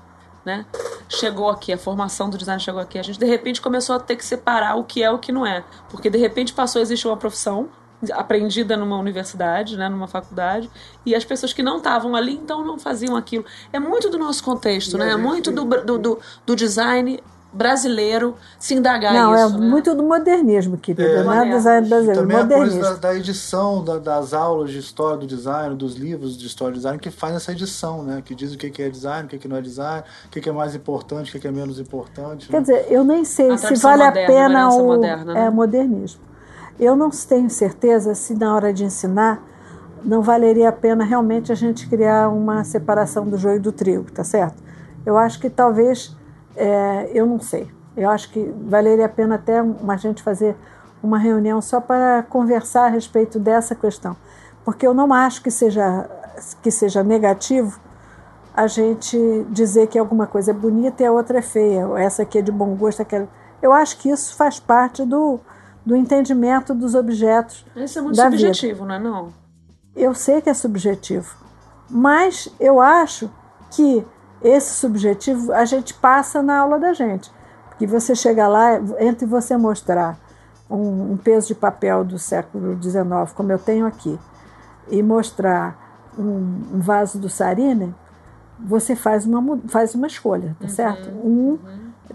né? 0.48 0.66
Chegou 1.10 1.50
aqui, 1.50 1.74
a 1.74 1.78
formação 1.78 2.30
do 2.30 2.38
design 2.38 2.60
chegou 2.62 2.80
aqui. 2.80 2.98
A 2.98 3.04
gente 3.04 3.20
de 3.20 3.26
repente 3.26 3.62
começou 3.62 3.96
a 3.98 4.00
ter 4.00 4.16
que 4.16 4.26
separar 4.26 4.76
o 4.76 4.84
que 4.86 5.04
é 5.04 5.12
o 5.12 5.20
que 5.20 5.32
não 5.32 5.46
é, 5.46 5.64
porque 5.90 6.10
de 6.10 6.18
repente 6.18 6.54
passou 6.54 6.80
a 6.80 6.82
existir 6.82 7.06
uma 7.08 7.18
profissão 7.18 7.70
aprendida 8.14 8.78
numa 8.78 8.98
universidade, 8.98 9.76
né, 9.76 9.90
numa 9.90 10.08
faculdade, 10.08 10.70
e 11.06 11.16
as 11.16 11.26
pessoas 11.26 11.52
que 11.52 11.64
não 11.64 11.78
estavam 11.78 12.16
ali, 12.16 12.34
então 12.34 12.64
não 12.64 12.78
faziam 12.78 13.16
aquilo. 13.16 13.44
É 13.74 13.80
muito 13.80 14.10
do 14.10 14.20
nosso 14.20 14.44
contexto, 14.44 14.96
e 14.96 15.00
né? 15.00 15.12
É 15.12 15.18
muito 15.18 15.52
do, 15.52 15.66
do, 15.66 15.98
do, 15.98 16.20
do, 16.46 16.56
design 16.56 17.20
brasileiro 17.52 18.36
se 18.60 18.74
indagar 18.74 19.14
não, 19.14 19.34
isso. 19.34 19.50
Não, 19.50 19.58
é 19.58 19.62
né? 19.62 19.70
muito 19.70 19.96
do 19.96 20.04
modernismo, 20.04 20.78
querido, 20.78 21.08
é, 21.08 21.24
não 21.24 21.34
é 21.34 21.50
design 21.50 21.88
brasileiro, 21.88 22.22
também 22.22 22.38
modernismo. 22.38 22.80
a 22.80 22.84
coisa 22.84 23.00
da, 23.00 23.10
da 23.10 23.16
edição 23.16 23.84
da, 23.84 23.98
das 23.98 24.34
aulas 24.34 24.72
de 24.72 24.80
história 24.80 25.18
do 25.18 25.26
design, 25.26 25.76
dos 25.76 25.96
livros 25.96 26.38
de 26.38 26.46
história 26.46 26.74
do 26.74 26.78
design, 26.78 27.00
que 27.00 27.10
faz 27.10 27.36
essa 27.36 27.52
edição, 27.52 28.04
né? 28.04 28.22
Que 28.24 28.36
diz 28.36 28.54
o 28.54 28.58
que 28.58 28.82
é 28.82 28.90
design, 28.90 29.26
o 29.26 29.30
que 29.30 29.48
não 29.48 29.58
é 29.58 29.62
design, 29.62 30.04
o 30.26 30.30
que 30.30 30.48
é 30.48 30.52
mais 30.52 30.76
importante, 30.76 31.36
o 31.36 31.40
que 31.40 31.48
é 31.48 31.52
menos 31.52 31.80
importante. 31.80 32.48
Quer 32.48 32.58
né? 32.58 32.62
dizer, 32.62 32.86
eu 32.90 33.04
nem 33.04 33.24
sei 33.26 33.52
a 33.52 33.58
se 33.58 33.76
vale 33.76 34.04
moderna, 34.04 34.24
a 34.24 34.28
pena 34.28 34.70
o 34.70 34.86
moderna, 34.86 35.34
né? 35.34 35.46
é, 35.46 35.50
modernismo. 35.50 36.22
Eu 36.80 36.96
não 36.96 37.10
tenho 37.10 37.50
certeza 37.50 38.14
se 38.14 38.36
na 38.36 38.54
hora 38.56 38.72
de 38.72 38.84
ensinar 38.84 39.42
não 40.04 40.22
valeria 40.22 40.70
a 40.70 40.72
pena 40.72 41.04
realmente 41.04 41.52
a 41.52 41.56
gente 41.56 41.88
criar 41.90 42.30
uma 42.30 42.64
separação 42.64 43.28
do 43.28 43.38
joio 43.38 43.60
do 43.60 43.72
trigo, 43.72 44.12
tá 44.12 44.24
certo? 44.24 44.64
Eu 45.06 45.18
acho 45.18 45.40
que 45.40 45.50
talvez, 45.50 46.16
é, 46.58 47.12
eu 47.14 47.26
não 47.26 47.40
sei, 47.40 47.72
eu 47.96 48.10
acho 48.10 48.32
que 48.32 48.54
valeria 48.68 49.06
a 49.06 49.10
pena 49.10 49.36
até 49.36 49.62
uma 49.62 49.96
gente 49.98 50.22
fazer 50.22 50.56
uma 51.02 51.18
reunião 51.18 51.62
só 51.62 51.80
para 51.80 52.24
conversar 52.24 52.86
a 52.86 52.90
respeito 52.90 53.40
dessa 53.40 53.76
questão, 53.76 54.16
porque 54.66 54.86
eu 54.86 54.94
não 54.94 55.14
acho 55.14 55.42
que 55.42 55.52
seja 55.52 56.10
que 56.62 56.70
seja 56.70 57.04
negativo 57.04 57.80
a 58.54 58.68
gente 58.68 59.18
dizer 59.50 59.88
que 59.88 59.98
alguma 59.98 60.28
coisa 60.28 60.52
é 60.52 60.54
bonita 60.54 61.04
e 61.04 61.06
a 61.06 61.12
outra 61.12 61.40
é 61.40 61.42
feia, 61.42 61.88
ou 61.88 61.98
essa 61.98 62.24
aqui 62.24 62.40
é 62.40 62.42
de 62.42 62.52
bom 62.52 62.76
gosto, 62.76 63.02
aquela. 63.02 63.28
Eu 63.62 63.72
acho 63.72 63.98
que 63.98 64.10
isso 64.10 64.36
faz 64.36 64.60
parte 64.60 65.06
do 65.06 65.40
do 65.88 65.96
entendimento 65.96 66.74
dos 66.74 66.96
objetos. 66.96 67.66
Isso 67.74 67.98
é 67.98 68.02
muito 68.02 68.22
subjetivo, 68.22 68.84
vida. 68.84 68.86
não 68.88 68.96
é 68.96 69.00
não? 69.00 69.34
Eu 69.96 70.14
sei 70.14 70.42
que 70.42 70.50
é 70.50 70.54
subjetivo, 70.54 71.34
mas 71.90 72.54
eu 72.60 72.82
acho 72.82 73.32
que 73.72 74.06
esse 74.42 74.74
subjetivo 74.76 75.52
a 75.52 75.66
gente 75.66 75.94
passa 75.94 76.42
na 76.42 76.60
aula 76.60 76.80
da 76.80 76.94
gente. 76.94 77.32
Porque 77.70 77.86
você 77.86 78.16
chega 78.16 78.48
lá, 78.48 78.80
entre 79.00 79.26
você 79.26 79.56
mostrar 79.56 80.18
um, 80.70 81.14
um 81.14 81.18
peso 81.18 81.48
de 81.48 81.56
papel 81.56 82.04
do 82.04 82.18
século 82.18 82.82
XIX, 82.82 83.32
como 83.36 83.52
eu 83.52 83.60
tenho 83.60 83.86
aqui, 83.86 84.20
e 84.90 85.04
mostrar 85.04 86.10
um, 86.18 86.62
um 86.74 86.80
vaso 86.80 87.20
do 87.20 87.30
Sarine, 87.30 87.94
você 88.60 88.96
faz 88.96 89.26
uma, 89.26 89.60
faz 89.68 89.94
uma 89.94 90.08
escolha, 90.08 90.56
tá 90.60 90.66
uhum, 90.66 90.70
certo? 90.70 91.10
Um, 91.10 91.30
uhum. 91.30 91.60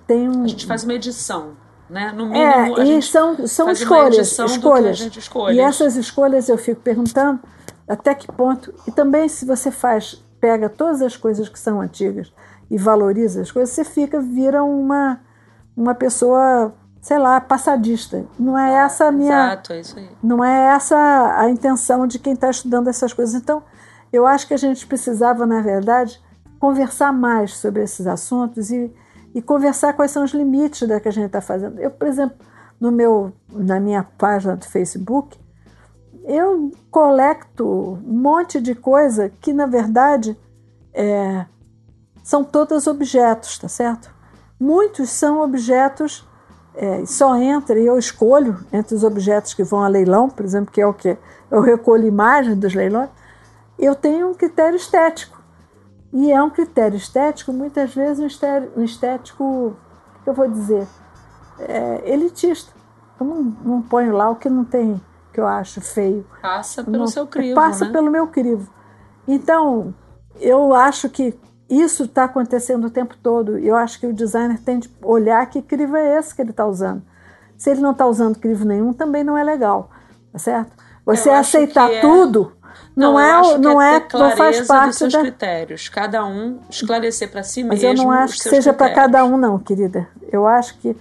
tem 0.06 0.28
um, 0.28 0.44
a 0.44 0.48
gente 0.48 0.66
faz 0.66 0.82
uma 0.82 0.94
edição 0.94 1.52
Né? 1.88 2.10
No 2.10 2.26
mínimo, 2.26 2.80
é, 2.80 2.84
e 2.84 3.02
são, 3.02 3.46
são 3.46 3.70
escolhas, 3.70 4.38
escolhas. 4.38 5.08
E 5.54 5.60
essas 5.60 5.94
escolhas 5.96 6.48
eu 6.48 6.58
fico 6.58 6.80
perguntando 6.80 7.38
até 7.86 8.14
que 8.14 8.26
ponto. 8.26 8.74
E 8.86 8.90
também 8.90 9.28
se 9.28 9.44
você 9.44 9.70
faz, 9.70 10.24
pega 10.42 10.68
todas 10.68 11.00
as 11.00 11.16
coisas 11.16 11.48
que 11.48 11.56
são 11.56 11.80
antigas 11.80 12.32
e 12.68 12.76
valoriza 12.76 13.40
as 13.40 13.52
coisas, 13.52 13.72
você 13.72 13.84
fica, 13.84 14.20
vira 14.20 14.64
uma, 14.64 15.20
uma 15.76 15.94
pessoa, 15.94 16.74
sei 17.00 17.16
lá, 17.16 17.40
passadista. 17.40 18.24
Não 18.36 18.58
é 18.58 18.72
essa 18.84 19.04
a 19.04 19.12
minha. 19.12 19.52
Exato, 19.52 19.72
é 19.72 19.80
isso 19.80 19.96
aí. 19.96 20.10
Não 20.20 20.44
é 20.44 20.74
essa 20.74 20.96
a 21.38 21.48
intenção 21.48 22.08
de 22.08 22.18
quem 22.18 22.32
está 22.32 22.50
estudando 22.50 22.88
essas 22.88 23.12
coisas. 23.12 23.36
Então, 23.36 23.62
eu 24.12 24.26
acho 24.26 24.48
que 24.48 24.54
a 24.54 24.56
gente 24.56 24.84
precisava, 24.84 25.46
na 25.46 25.60
verdade, 25.60 26.20
conversar 26.58 27.12
mais 27.12 27.56
sobre 27.56 27.84
esses 27.84 28.04
assuntos 28.08 28.72
e, 28.72 28.92
e 29.32 29.40
conversar 29.40 29.92
quais 29.92 30.10
são 30.10 30.24
os 30.24 30.32
limites 30.32 30.88
da 30.88 30.98
que 30.98 31.08
a 31.08 31.12
gente 31.12 31.26
está 31.26 31.40
fazendo. 31.40 31.78
Eu, 31.78 31.92
por 31.92 32.08
exemplo, 32.08 32.36
no 32.80 32.90
meu, 32.90 33.32
na 33.48 33.78
minha 33.78 34.02
página 34.02 34.56
do 34.56 34.64
Facebook, 34.64 35.38
eu 36.24 36.72
colecto 36.90 37.98
um 38.04 38.12
monte 38.12 38.60
de 38.60 38.74
coisa 38.74 39.30
que, 39.40 39.52
na 39.52 39.66
verdade, 39.66 40.38
é, 40.94 41.46
são 42.22 42.44
todos 42.44 42.86
objetos, 42.86 43.58
tá 43.58 43.68
certo? 43.68 44.12
Muitos 44.58 45.10
são 45.10 45.42
objetos, 45.42 46.26
é, 46.74 47.04
só 47.04 47.36
entra, 47.36 47.78
e 47.78 47.86
eu 47.86 47.98
escolho 47.98 48.64
entre 48.72 48.94
os 48.94 49.02
objetos 49.02 49.54
que 49.54 49.64
vão 49.64 49.82
a 49.82 49.88
leilão, 49.88 50.28
por 50.28 50.44
exemplo, 50.44 50.72
que 50.72 50.80
é 50.80 50.86
o 50.86 50.94
que? 50.94 51.16
Eu 51.50 51.60
recolho 51.60 52.06
imagem 52.06 52.56
dos 52.56 52.74
leilões, 52.74 53.10
eu 53.78 53.94
tenho 53.94 54.30
um 54.30 54.34
critério 54.34 54.76
estético. 54.76 55.42
E 56.12 56.30
é 56.30 56.42
um 56.42 56.50
critério 56.50 56.96
estético, 56.96 57.52
muitas 57.52 57.94
vezes 57.94 58.40
um 58.76 58.84
estético, 58.84 59.74
eu 60.26 60.34
vou 60.34 60.46
dizer, 60.46 60.86
é, 61.58 62.12
elitista. 62.12 62.72
Eu 63.18 63.26
não, 63.26 63.42
não 63.42 63.82
ponho 63.82 64.12
lá 64.12 64.30
o 64.30 64.36
que 64.36 64.48
não 64.48 64.64
tem, 64.64 65.00
que 65.32 65.40
eu 65.40 65.46
acho 65.46 65.80
feio. 65.80 66.26
Passa 66.40 66.84
pelo 66.84 66.98
não, 66.98 67.06
seu 67.06 67.26
crivo. 67.26 67.54
Passa 67.54 67.86
né? 67.86 67.92
pelo 67.92 68.10
meu 68.10 68.26
crivo. 68.26 68.72
Então, 69.26 69.94
eu 70.40 70.74
acho 70.74 71.08
que 71.08 71.38
isso 71.68 72.04
está 72.04 72.24
acontecendo 72.24 72.86
o 72.86 72.90
tempo 72.90 73.16
todo. 73.22 73.58
E 73.58 73.66
eu 73.66 73.76
acho 73.76 73.98
que 73.98 74.06
o 74.06 74.12
designer 74.12 74.60
tem 74.60 74.78
de 74.78 74.90
olhar 75.02 75.44
que 75.46 75.62
crivo 75.62 75.96
é 75.96 76.18
esse 76.18 76.34
que 76.34 76.42
ele 76.42 76.50
está 76.50 76.66
usando. 76.66 77.02
Se 77.56 77.70
ele 77.70 77.80
não 77.80 77.92
está 77.92 78.06
usando 78.06 78.38
crivo 78.38 78.64
nenhum, 78.64 78.92
também 78.92 79.24
não 79.24 79.38
é 79.38 79.44
legal, 79.44 79.90
tá 80.32 80.38
certo? 80.38 80.72
Você 81.06 81.30
aceitar 81.30 81.90
é... 81.90 82.00
tudo 82.00 82.52
não, 82.94 83.12
não 83.12 83.20
é, 83.20 83.58
não 83.58 83.82
é, 83.82 83.96
é 83.96 84.18
não 84.18 84.36
faz 84.36 84.66
parte 84.66 84.88
dos 84.88 84.96
seus 84.96 85.12
da... 85.12 85.20
critérios. 85.20 85.88
Cada 85.88 86.24
um 86.24 86.60
esclarecer 86.68 87.30
para 87.30 87.42
si 87.42 87.64
Mas 87.64 87.80
mesmo. 87.80 87.88
Mas 87.88 87.98
eu 87.98 88.04
não 88.04 88.10
acho 88.10 88.34
que 88.34 88.48
seja 88.48 88.72
para 88.72 88.92
cada 88.92 89.24
um, 89.24 89.36
não, 89.36 89.58
querida. 89.58 90.08
Eu 90.30 90.46
acho 90.46 90.78
que 90.78 90.96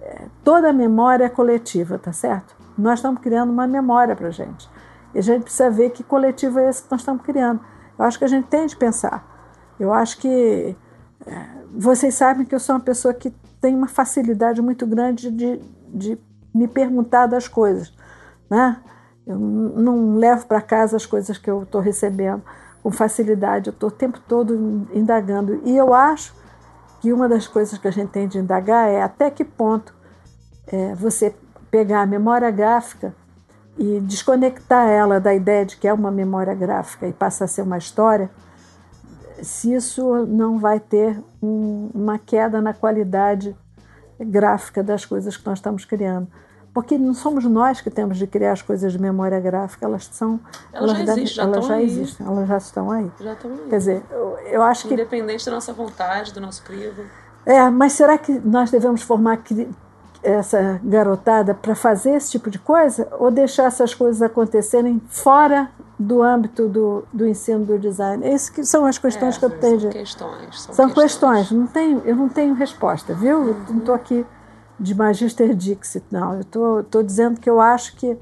é, 0.00 0.22
toda 0.44 0.72
memória 0.72 1.24
é 1.24 1.28
coletiva, 1.28 1.98
tá 1.98 2.12
certo? 2.12 2.54
Nós 2.76 2.98
estamos 2.98 3.20
criando 3.20 3.50
uma 3.50 3.66
memória 3.66 4.16
para 4.16 4.30
gente. 4.30 4.68
E 5.14 5.18
a 5.18 5.22
gente 5.22 5.42
precisa 5.42 5.70
ver 5.70 5.90
que 5.90 6.02
coletivo 6.02 6.58
é 6.58 6.68
esse 6.68 6.82
que 6.82 6.90
nós 6.90 7.00
estamos 7.00 7.22
criando. 7.22 7.60
Eu 7.98 8.04
acho 8.04 8.18
que 8.18 8.24
a 8.24 8.28
gente 8.28 8.46
tem 8.48 8.66
de 8.66 8.76
pensar. 8.76 9.24
Eu 9.78 9.92
acho 9.92 10.18
que 10.18 10.76
é, 11.26 11.46
vocês 11.74 12.14
sabem 12.14 12.44
que 12.46 12.54
eu 12.54 12.60
sou 12.60 12.74
uma 12.74 12.80
pessoa 12.80 13.12
que 13.12 13.30
tem 13.60 13.74
uma 13.74 13.88
facilidade 13.88 14.60
muito 14.60 14.86
grande 14.86 15.30
de, 15.30 15.60
de 15.88 16.18
me 16.54 16.66
perguntar 16.66 17.26
das 17.26 17.46
coisas, 17.46 17.92
né? 18.50 18.80
Eu 19.26 19.38
não 19.38 20.16
levo 20.16 20.46
para 20.46 20.60
casa 20.60 20.96
as 20.96 21.06
coisas 21.06 21.38
que 21.38 21.48
eu 21.48 21.62
estou 21.62 21.80
recebendo 21.80 22.42
com 22.82 22.90
facilidade, 22.90 23.68
eu 23.68 23.72
estou 23.72 23.88
o 23.88 23.92
tempo 23.92 24.18
todo 24.26 24.88
indagando. 24.92 25.60
E 25.64 25.76
eu 25.76 25.94
acho 25.94 26.34
que 27.00 27.12
uma 27.12 27.28
das 27.28 27.46
coisas 27.46 27.78
que 27.78 27.86
a 27.86 27.90
gente 27.90 28.10
tem 28.10 28.26
de 28.26 28.38
indagar 28.38 28.88
é 28.88 29.00
até 29.00 29.30
que 29.30 29.44
ponto 29.44 29.94
é, 30.66 30.94
você 30.96 31.34
pegar 31.72 32.02
a 32.02 32.06
memória 32.06 32.50
gráfica 32.50 33.14
e 33.78 33.98
desconectar 34.00 34.86
ela 34.86 35.18
da 35.18 35.34
ideia 35.34 35.64
de 35.64 35.78
que 35.78 35.88
é 35.88 35.92
uma 35.92 36.10
memória 36.10 36.54
gráfica 36.54 37.08
e 37.08 37.12
passa 37.14 37.46
a 37.46 37.48
ser 37.48 37.62
uma 37.62 37.78
história, 37.78 38.30
se 39.42 39.72
isso 39.72 40.26
não 40.26 40.58
vai 40.58 40.78
ter 40.78 41.18
um, 41.42 41.90
uma 41.94 42.18
queda 42.18 42.60
na 42.60 42.74
qualidade 42.74 43.56
gráfica 44.20 44.82
das 44.82 45.06
coisas 45.06 45.34
que 45.34 45.46
nós 45.46 45.58
estamos 45.58 45.86
criando. 45.86 46.28
Porque 46.74 46.96
não 46.98 47.14
somos 47.14 47.44
nós 47.44 47.80
que 47.80 47.90
temos 47.90 48.18
de 48.18 48.26
criar 48.26 48.52
as 48.52 48.62
coisas 48.62 48.92
de 48.92 48.98
memória 48.98 49.40
gráfica, 49.40 49.86
elas 49.86 50.06
são. 50.12 50.38
Elas, 50.72 50.90
elas 50.90 51.06
já, 51.06 51.12
existe, 51.12 51.36
já, 51.36 51.42
elas 51.42 51.66
já 51.66 51.74
aí. 51.74 51.84
existem, 51.84 52.26
elas 52.26 52.48
já 52.48 52.56
estão 52.56 52.90
aí. 52.90 53.10
Já 53.20 53.32
estão 53.32 53.50
aí. 53.50 53.68
Quer 53.68 53.78
dizer, 53.78 54.02
eu, 54.10 54.38
eu 54.46 54.62
acho 54.62 54.88
que. 54.88 54.94
Independente 54.94 55.44
da 55.44 55.52
nossa 55.52 55.72
vontade, 55.72 56.32
do 56.32 56.40
nosso 56.40 56.62
crivo. 56.62 57.02
É, 57.44 57.68
mas 57.68 57.94
será 57.94 58.16
que 58.16 58.32
nós 58.32 58.70
devemos 58.70 59.02
formar 59.02 59.38
essa 60.22 60.80
garotada 60.84 61.54
para 61.54 61.74
fazer 61.74 62.12
esse 62.12 62.30
tipo 62.30 62.50
de 62.50 62.58
coisa 62.58 63.08
ou 63.18 63.30
deixar 63.30 63.64
essas 63.64 63.94
coisas 63.94 64.22
acontecerem 64.22 65.00
fora 65.08 65.70
do 65.98 66.22
âmbito 66.22 66.68
do, 66.68 67.04
do 67.12 67.26
ensino 67.26 67.64
do 67.64 67.78
design? 67.78 68.26
Essas 68.26 68.50
que 68.50 68.64
são 68.64 68.84
as 68.84 68.98
questões 68.98 69.36
é, 69.36 69.38
que 69.38 69.44
eu 69.44 69.50
tenho. 69.50 69.80
São 69.80 69.90
questões. 69.90 70.60
São, 70.60 70.74
são 70.74 70.86
questões. 70.88 71.40
questões. 71.40 71.50
Não 71.50 71.66
tenho, 71.66 72.02
eu 72.04 72.16
não 72.16 72.28
tenho 72.28 72.54
resposta, 72.54 73.14
viu? 73.14 73.38
Uhum. 73.38 73.48
Eu 73.48 73.56
não 73.68 73.78
estou 73.78 73.94
aqui 73.94 74.26
de 74.78 74.94
Magister 74.94 75.54
Dixit, 75.54 76.04
não. 76.10 76.34
Eu 76.34 76.84
tô 76.84 77.02
dizendo 77.02 77.40
que 77.40 77.48
eu 77.48 77.60
acho 77.60 77.96
que, 77.96 78.16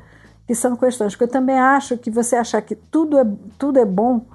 que 0.46 0.54
são 0.54 0.76
questões. 0.76 1.14
Porque 1.14 1.24
eu 1.24 1.28
também 1.28 1.58
acho 1.58 1.96
que 1.96 2.10
você 2.10 2.36
achar 2.36 2.60
que 2.62 2.74
tudo 2.74 3.18
é, 3.18 3.26
tudo 3.58 3.78
é 3.78 3.84
bom, 3.84 4.26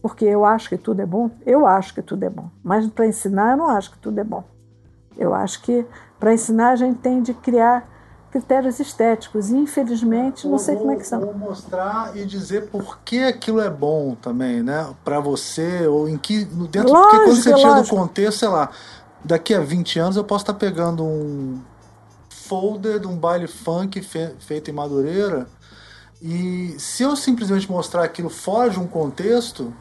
porque 0.00 0.24
eu 0.24 0.44
acho 0.44 0.68
que 0.68 0.76
tudo 0.76 1.00
é 1.00 1.06
bom, 1.06 1.30
eu 1.46 1.66
acho 1.66 1.94
que 1.94 2.02
tudo 2.02 2.24
é 2.24 2.30
bom. 2.30 2.50
Mas 2.62 2.86
para 2.88 3.06
ensinar, 3.06 3.52
eu 3.52 3.56
não 3.56 3.70
acho 3.70 3.92
que 3.92 3.98
tudo 3.98 4.18
é 4.18 4.24
bom. 4.24 4.44
Eu 5.16 5.34
acho 5.34 5.62
que 5.62 5.86
para 6.22 6.32
ensinar 6.32 6.70
a 6.70 6.76
gente 6.76 7.00
tem 7.00 7.20
de 7.20 7.34
criar 7.34 7.84
critérios 8.30 8.78
estéticos. 8.78 9.50
E, 9.50 9.56
infelizmente, 9.56 10.46
não 10.46 10.56
sei 10.56 10.76
como 10.76 10.92
é 10.92 10.96
que 10.96 11.04
são. 11.04 11.20
Ou 11.20 11.34
mostrar 11.34 12.16
e 12.16 12.24
dizer 12.24 12.68
por 12.68 13.00
que 13.00 13.24
aquilo 13.24 13.60
é 13.60 13.68
bom 13.68 14.14
também, 14.14 14.62
né? 14.62 14.88
Para 15.04 15.18
você, 15.18 15.84
ou 15.88 16.08
em 16.08 16.16
que. 16.16 16.44
Dentro, 16.44 16.92
lógico, 16.92 17.10
porque 17.10 17.24
quando 17.24 17.42
você 17.42 17.54
tira 17.54 17.82
do 17.82 17.88
contexto, 17.88 18.38
sei 18.38 18.48
lá, 18.48 18.70
daqui 19.24 19.52
a 19.52 19.58
20 19.58 19.98
anos 19.98 20.16
eu 20.16 20.22
posso 20.22 20.44
estar 20.44 20.54
pegando 20.54 21.02
um 21.02 21.60
folder 22.30 23.00
de 23.00 23.08
um 23.08 23.16
baile 23.16 23.48
funk 23.48 24.00
fe 24.00 24.30
feito 24.38 24.70
em 24.70 24.74
Madureira 24.74 25.48
e 26.22 26.76
se 26.78 27.02
eu 27.02 27.16
simplesmente 27.16 27.68
mostrar 27.68 28.04
aquilo 28.04 28.30
fora 28.30 28.70
de 28.70 28.78
um 28.78 28.86
contexto, 28.86 29.74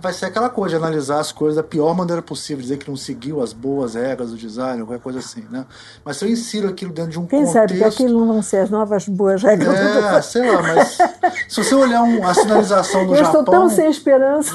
vai 0.00 0.12
ser 0.12 0.26
aquela 0.26 0.48
coisa 0.48 0.76
de 0.76 0.82
analisar 0.82 1.20
as 1.20 1.32
coisas 1.32 1.56
da 1.56 1.62
pior 1.62 1.94
maneira 1.94 2.22
possível, 2.22 2.62
dizer 2.62 2.78
que 2.78 2.88
não 2.88 2.96
seguiu 2.96 3.42
as 3.42 3.52
boas 3.52 3.94
regras 3.94 4.30
do 4.30 4.36
design, 4.36 4.82
qualquer 4.82 5.02
coisa 5.02 5.18
assim, 5.18 5.44
né? 5.50 5.66
Mas 6.04 6.16
se 6.16 6.24
eu 6.24 6.30
insiro 6.30 6.68
aquilo 6.68 6.92
dentro 6.92 7.10
de 7.10 7.18
um 7.18 7.26
Quem 7.26 7.44
contexto... 7.44 7.54
sabe 7.54 7.78
que 7.78 7.84
aquilo 7.84 8.20
não 8.20 8.26
vão 8.26 8.42
ser 8.42 8.58
as 8.58 8.70
novas 8.70 9.06
boas 9.08 9.42
regras 9.42 9.74
é, 9.74 10.18
do 10.18 10.22
sei 10.22 10.50
lá, 10.50 10.62
mas 10.62 10.98
se 11.48 11.64
você 11.64 11.74
olhar 11.74 12.02
um, 12.02 12.26
a 12.26 12.34
sinalização 12.34 13.04
no 13.06 13.12
eu 13.12 13.24
Japão... 13.24 13.34
Eu 13.34 13.40
estou 13.40 13.54
tão 13.54 13.68
sem 13.68 13.90
esperança. 13.90 14.54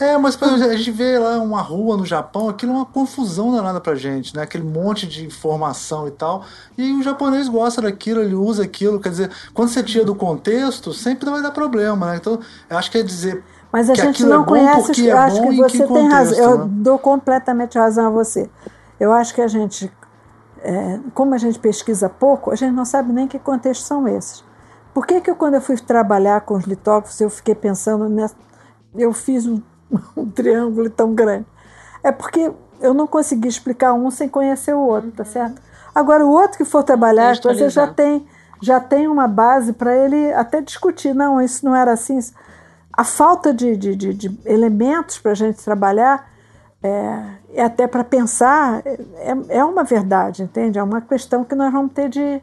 é, 0.00 0.16
mas 0.18 0.40
exemplo, 0.40 0.70
a 0.70 0.76
gente 0.76 0.90
vê 0.90 1.18
lá 1.18 1.38
uma 1.38 1.62
rua 1.62 1.96
no 1.96 2.04
Japão, 2.04 2.48
aquilo 2.48 2.72
é 2.72 2.76
uma 2.76 2.86
confusão 2.86 3.52
danada 3.52 3.80
pra 3.80 3.94
gente, 3.94 4.34
né? 4.36 4.42
Aquele 4.42 4.64
monte 4.64 5.06
de 5.06 5.24
informação 5.24 6.06
e 6.06 6.10
tal, 6.10 6.44
e 6.76 6.92
o 6.92 7.02
japonês 7.02 7.48
gosta 7.48 7.80
daquilo, 7.80 8.20
ele 8.20 8.34
usa 8.34 8.64
aquilo, 8.64 9.00
quer 9.00 9.10
dizer, 9.10 9.30
quando 9.54 9.70
você 9.70 9.82
tira 9.82 10.04
do 10.04 10.14
contexto, 10.14 10.92
sempre 10.92 11.30
vai 11.30 11.42
dar 11.42 11.50
problema, 11.50 12.06
né? 12.06 12.16
Então, 12.16 12.38
eu 12.68 12.76
acho 12.76 12.90
que 12.90 12.98
é 12.98 13.02
dizer 13.02 13.42
mas 13.72 13.88
a 13.88 13.94
gente 13.94 14.22
não 14.24 14.42
é 14.42 14.46
conhece. 14.46 15.06
Eu 15.06 15.16
é 15.16 15.20
acho 15.20 15.40
que 15.40 15.56
você 15.56 15.86
tem 15.86 16.08
razão. 16.08 16.38
Eu 16.38 16.58
né? 16.58 16.64
dou 16.68 16.98
completamente 16.98 17.78
razão 17.78 18.08
a 18.08 18.10
você. 18.10 18.50
Eu 19.00 19.10
acho 19.12 19.34
que 19.34 19.40
a 19.40 19.48
gente, 19.48 19.90
é, 20.58 21.00
como 21.14 21.34
a 21.34 21.38
gente 21.38 21.58
pesquisa 21.58 22.06
pouco, 22.06 22.50
a 22.50 22.54
gente 22.54 22.74
não 22.74 22.84
sabe 22.84 23.12
nem 23.14 23.26
que 23.26 23.38
contextos 23.38 23.86
são 23.86 24.06
esses. 24.06 24.44
Por 24.92 25.06
que, 25.06 25.22
que 25.22 25.30
eu, 25.30 25.34
quando 25.34 25.54
eu 25.54 25.62
fui 25.62 25.74
trabalhar 25.78 26.42
com 26.42 26.54
os 26.54 26.64
litógrafos, 26.64 27.18
eu 27.18 27.30
fiquei 27.30 27.54
pensando 27.54 28.10
nessa. 28.10 28.36
Eu 28.94 29.10
fiz 29.14 29.46
um, 29.46 29.62
um 30.14 30.30
triângulo 30.30 30.90
tão 30.90 31.14
grande? 31.14 31.46
É 32.04 32.12
porque 32.12 32.52
eu 32.78 32.92
não 32.92 33.06
consegui 33.06 33.48
explicar 33.48 33.94
um 33.94 34.10
sem 34.10 34.28
conhecer 34.28 34.74
o 34.74 34.80
outro, 34.80 35.10
tá 35.12 35.24
certo? 35.24 35.62
Agora, 35.94 36.26
o 36.26 36.30
outro 36.30 36.58
que 36.58 36.64
for 36.66 36.82
trabalhar, 36.82 37.36
você 37.36 37.70
já 37.70 37.86
tem, 37.86 38.26
já 38.60 38.80
tem 38.80 39.08
uma 39.08 39.26
base 39.26 39.72
para 39.72 39.96
ele 39.96 40.30
até 40.34 40.60
discutir. 40.60 41.14
Não, 41.14 41.40
isso 41.40 41.64
não 41.64 41.74
era 41.74 41.92
assim. 41.92 42.18
Isso 42.18 42.34
a 42.92 43.04
falta 43.04 43.54
de, 43.54 43.76
de, 43.76 43.96
de, 43.96 44.14
de 44.14 44.40
elementos 44.44 45.18
para 45.18 45.32
a 45.32 45.34
gente 45.34 45.62
trabalhar 45.62 46.30
é, 46.82 47.36
é 47.54 47.64
até 47.64 47.86
para 47.86 48.04
pensar 48.04 48.82
é, 48.84 49.58
é 49.58 49.64
uma 49.64 49.84
verdade, 49.84 50.42
entende? 50.42 50.78
É 50.78 50.82
uma 50.82 51.00
questão 51.00 51.44
que 51.44 51.54
nós 51.54 51.72
vamos 51.72 51.92
ter 51.92 52.08
de, 52.08 52.42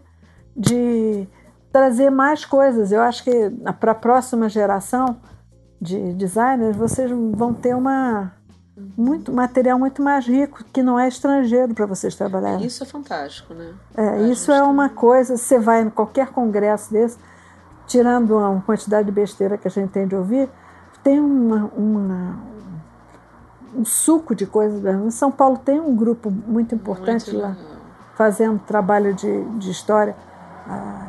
de 0.56 1.28
trazer 1.72 2.10
mais 2.10 2.46
coisas. 2.46 2.92
Eu 2.92 3.02
acho 3.02 3.24
que 3.24 3.32
para 3.80 3.92
a 3.92 3.96
próxima 3.96 4.50
geração 4.50 5.18
de 5.80 6.14
designers 6.14 6.76
vocês 6.76 7.12
vão 7.12 7.54
ter 7.54 7.76
uma 7.76 8.34
muito 8.98 9.34
material 9.34 9.78
muito 9.78 10.02
mais 10.02 10.26
rico 10.26 10.64
que 10.72 10.82
não 10.82 10.98
é 10.98 11.08
estrangeiro 11.08 11.74
para 11.74 11.86
vocês 11.86 12.16
trabalharem. 12.16 12.66
Isso 12.66 12.82
é 12.82 12.86
fantástico, 12.86 13.54
né? 13.54 13.74
É, 13.96 14.22
isso 14.30 14.52
é 14.52 14.64
uma 14.64 14.88
coisa. 14.90 15.36
Você 15.36 15.60
vai 15.60 15.82
em 15.82 15.90
qualquer 15.90 16.28
congresso 16.30 16.92
desse 16.92 17.18
tirando 17.90 18.38
uma 18.38 18.62
quantidade 18.62 19.08
de 19.08 19.12
besteira 19.12 19.58
que 19.58 19.68
a 19.68 19.72
gente 19.72 19.90
tem 19.90 20.08
de 20.08 20.16
ouvir, 20.16 20.48
tem 21.04 21.20
uma, 21.20 21.66
uma 21.76 22.38
um 23.76 23.84
suco 23.84 24.36
de 24.36 24.46
coisas. 24.46 24.84
Em 24.86 25.12
São 25.12 25.32
Paulo 25.32 25.58
tem 25.58 25.80
um 25.80 25.96
grupo 25.96 26.30
muito 26.30 26.74
importante 26.76 27.32
muito 27.32 27.44
lá. 27.44 27.58
fazendo 28.16 28.60
trabalho 28.60 29.14
de, 29.14 29.44
de 29.58 29.72
história, 29.72 30.16
ah, 30.68 31.08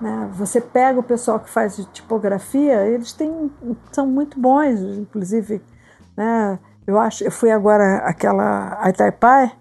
né, 0.00 0.30
você 0.32 0.60
pega 0.60 1.00
o 1.00 1.02
pessoal 1.02 1.40
que 1.40 1.50
faz 1.50 1.76
tipografia, 1.92 2.86
eles 2.86 3.12
têm, 3.12 3.50
são 3.90 4.06
muito 4.06 4.38
bons, 4.38 4.80
inclusive, 4.80 5.60
né, 6.16 6.58
eu 6.86 6.98
acho, 6.98 7.24
eu 7.24 7.30
fui 7.30 7.50
agora 7.50 7.98
aquela 7.98 8.78
a 8.80 8.90
Itaipai, 8.90 9.52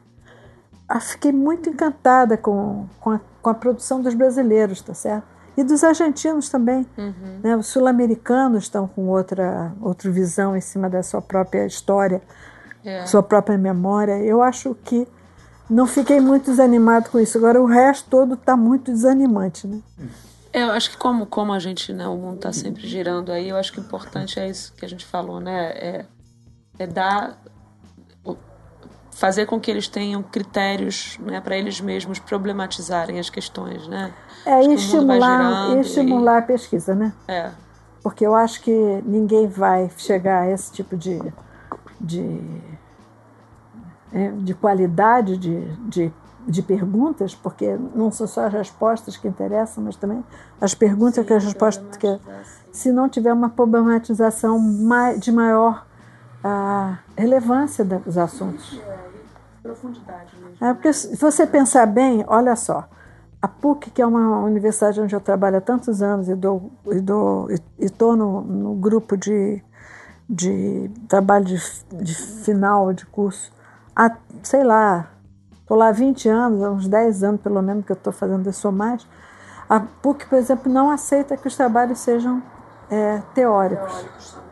ah, 0.88 1.00
fiquei 1.00 1.32
muito 1.32 1.70
encantada 1.70 2.38
com, 2.38 2.86
com, 3.00 3.12
a, 3.12 3.20
com 3.42 3.50
a 3.50 3.54
produção 3.54 4.02
dos 4.02 4.14
brasileiros, 4.14 4.82
tá 4.82 4.94
certo? 4.94 5.33
E 5.56 5.64
dos 5.64 5.84
argentinos 5.84 6.50
também. 6.50 6.86
Uhum. 6.98 7.40
Né? 7.44 7.56
Os 7.56 7.68
sul-americanos 7.68 8.64
estão 8.64 8.88
com 8.88 9.08
outra, 9.08 9.74
outra 9.82 10.10
visão 10.12 10.56
em 10.58 10.62
cima 10.62 10.90
da 10.90 11.04
sua 11.04 11.22
própria 11.22 11.66
história, 11.66 12.22
é. 12.84 13.06
sua 13.06 13.22
própria 13.22 13.58
memória. 13.58 14.18
Eu 14.18 14.42
acho 14.42 14.76
que 14.84 15.08
não 15.70 15.86
fiquei 15.86 16.20
muito 16.20 16.52
desanimado 16.52 17.10
com 17.10 17.20
isso. 17.20 17.38
Agora 17.38 17.62
o 17.62 17.66
resto 17.66 18.10
todo 18.10 18.34
está 18.34 18.58
muito 18.58 18.92
desanimante, 18.92 19.68
né? 19.68 19.80
Eu 20.52 20.72
acho 20.72 20.92
que 20.92 20.98
como, 20.98 21.26
como 21.26 21.52
a 21.52 21.58
gente, 21.58 21.92
né, 21.92 22.08
o 22.08 22.16
mundo 22.16 22.36
está 22.36 22.54
sempre 22.54 22.88
girando 22.88 23.32
aí, 23.32 23.50
eu 23.50 23.58
acho 23.58 23.74
que 23.74 23.80
o 23.80 23.84
importante 23.84 24.40
é 24.40 24.48
isso 24.48 24.72
que 24.74 24.86
a 24.86 24.88
gente 24.88 25.04
falou, 25.04 25.40
né? 25.40 25.70
É, 25.72 26.06
é 26.78 26.86
dar 26.86 27.43
fazer 29.16 29.46
com 29.46 29.60
que 29.60 29.70
eles 29.70 29.88
tenham 29.88 30.22
critérios 30.24 31.18
né, 31.22 31.40
para 31.40 31.58
eles 31.58 31.80
mesmos 31.80 32.20
problematizarem 32.20 33.20
as 33.20 33.30
questões, 33.30 33.88
né? 33.88 34.14
É, 34.46 34.64
e 34.64 34.74
estimular, 34.74 35.78
estimular 35.80 36.36
e... 36.36 36.40
a 36.40 36.42
pesquisa, 36.42 36.94
né? 36.94 37.14
É. 37.28 37.52
Porque 38.02 38.26
eu 38.26 38.36
acho 38.36 38.62
que 38.62 39.02
ninguém 39.06 39.48
vai 39.48 39.90
chegar 39.98 40.42
a 40.42 40.50
esse 40.50 40.72
tipo 40.72 40.98
de, 40.98 41.22
de, 42.02 42.42
é, 44.12 44.32
de 44.32 44.54
qualidade 44.54 45.38
de, 45.38 45.62
de, 45.88 46.14
de 46.46 46.62
perguntas, 46.62 47.34
porque 47.34 47.78
não 47.96 48.12
são 48.12 48.28
só 48.28 48.48
as 48.48 48.54
respostas 48.54 49.16
que 49.16 49.28
interessam, 49.28 49.84
mas 49.86 49.96
também 49.96 50.24
as 50.60 50.74
perguntas 50.74 51.16
Sim, 51.16 51.24
que 51.24 51.34
as 51.34 51.44
respostas 51.46 51.98
que 51.98 52.20
se 52.72 52.92
não 52.92 53.08
tiver 53.08 53.32
uma 53.32 53.50
problematização 53.50 54.60
de 55.18 55.32
maior 55.32 55.86
a 56.44 56.98
relevância 57.18 57.86
dos 57.86 58.18
assuntos. 58.18 58.80
Profundidade 59.64 60.36
mesmo. 60.36 60.58
É, 60.60 60.74
porque 60.74 60.92
se 60.92 61.16
você 61.16 61.48
pensar 61.48 61.88
bem, 61.88 62.26
olha 62.28 62.56
só, 62.56 62.88
a 63.42 63.48
PUC, 63.48 63.92
que 63.92 64.02
é 64.02 64.06
uma 64.06 64.42
universidade 64.42 65.00
onde 65.00 65.16
eu 65.16 65.22
trabalho 65.22 65.58
há 65.58 65.62
tantos 65.62 66.02
anos 66.02 66.28
e 66.28 66.34
estou 66.34 66.72
e 66.92 67.00
dou, 67.00 67.50
e, 67.50 67.56
e 67.80 67.92
no, 68.00 68.42
no 68.42 68.76
grupo 68.76 69.16
de, 69.16 69.64
de 70.30 70.92
trabalho 71.08 71.46
de, 71.46 71.58
de 71.94 72.14
final 72.14 72.92
de 72.94 73.06
curso, 73.06 73.52
há, 73.96 74.18
sei 74.44 74.64
lá, 74.64 75.10
estou 75.62 75.78
lá 75.78 75.88
há 75.88 75.92
20 75.92 76.28
anos, 76.28 76.62
há 76.62 76.70
uns 76.70 76.88
10 76.88 77.24
anos 77.24 77.42
pelo 77.42 77.62
menos 77.62 77.86
que 77.86 77.92
eu 77.92 77.96
estou 77.96 78.14
fazendo 78.14 78.50
isso 78.50 78.68
ou 78.68 78.74
mais. 78.74 79.08
A 79.70 79.80
PUC, 79.80 80.28
por 80.28 80.38
exemplo, 80.38 80.72
não 80.72 80.92
aceita 80.92 81.38
que 81.38 81.48
os 81.48 81.56
trabalhos 81.56 82.00
sejam 82.00 82.44
é, 82.92 83.22
teóricos. 83.34 83.94
teóricos 83.94 84.44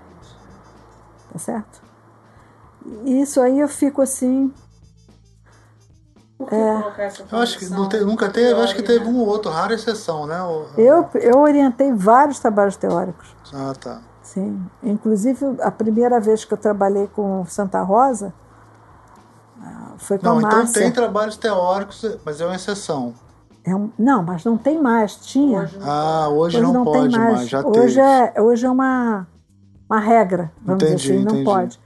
tá 1.32 1.40
certo? 1.40 1.82
Isso 3.06 3.40
aí 3.42 3.60
eu 3.60 3.68
fico 3.68 4.02
assim. 4.02 4.54
É, 6.50 7.12
eu 7.32 7.40
acho 7.40 7.60
que 7.60 7.66
não 7.70 7.90
te, 7.90 8.00
nunca 8.00 8.30
teve, 8.30 8.60
acho 8.62 8.76
que 8.76 8.84
teve 8.84 9.06
um 9.06 9.20
ou 9.20 9.28
outro, 9.28 9.52
rara 9.52 9.74
exceção, 9.74 10.26
né? 10.26 10.40
Eu, 10.78 11.10
eu 11.16 11.40
orientei 11.40 11.92
vários 11.94 12.40
trabalhos 12.40 12.76
teóricos. 12.76 13.36
Ah, 13.54 13.74
tá. 13.80 14.02
Sim. 14.24 14.66
Inclusive, 14.82 15.58
a 15.62 15.72
primeira 15.72 16.20
vez 16.20 16.46
que 16.46 16.54
eu 16.54 16.58
trabalhei 16.58 17.08
com 17.08 17.46
Santa 17.46 17.82
Rosa 17.82 18.34
ah, 19.62 19.94
foi 19.98 20.18
com 20.18 20.26
não, 20.26 20.38
a 20.38 20.42
Não, 20.42 20.50
então 20.50 20.72
tem 20.72 20.92
trabalhos 20.92 21.36
teóricos, 21.38 22.18
mas 22.24 22.40
é 22.40 22.46
uma 22.46 22.56
exceção. 22.56 23.14
É 23.64 23.76
um, 23.76 23.92
não, 23.98 24.24
mas 24.24 24.44
não 24.44 24.58
tem 24.58 24.82
mais. 24.82 25.16
Tinha. 25.18 25.62
Hoje 25.62 25.80
ah, 25.84 26.30
hoje, 26.30 26.58
hoje 26.58 26.62
não, 26.62 26.74
não, 26.74 26.84
pode 26.84 27.18
mais. 27.18 27.34
mais. 27.34 27.50
já 27.50 27.60
hoje 27.60 27.96
teve. 27.96 28.00
É, 28.00 28.42
hoje 28.42 28.66
é 28.66 28.70
uma 28.70 29.28
uma 29.90 30.00
regra, 30.00 30.52
vamos 30.62 30.84
entendi, 30.84 31.02
dizer 31.02 31.14
assim, 31.16 31.24
não 31.24 31.32
entendi. 31.32 31.44
pode. 31.44 31.80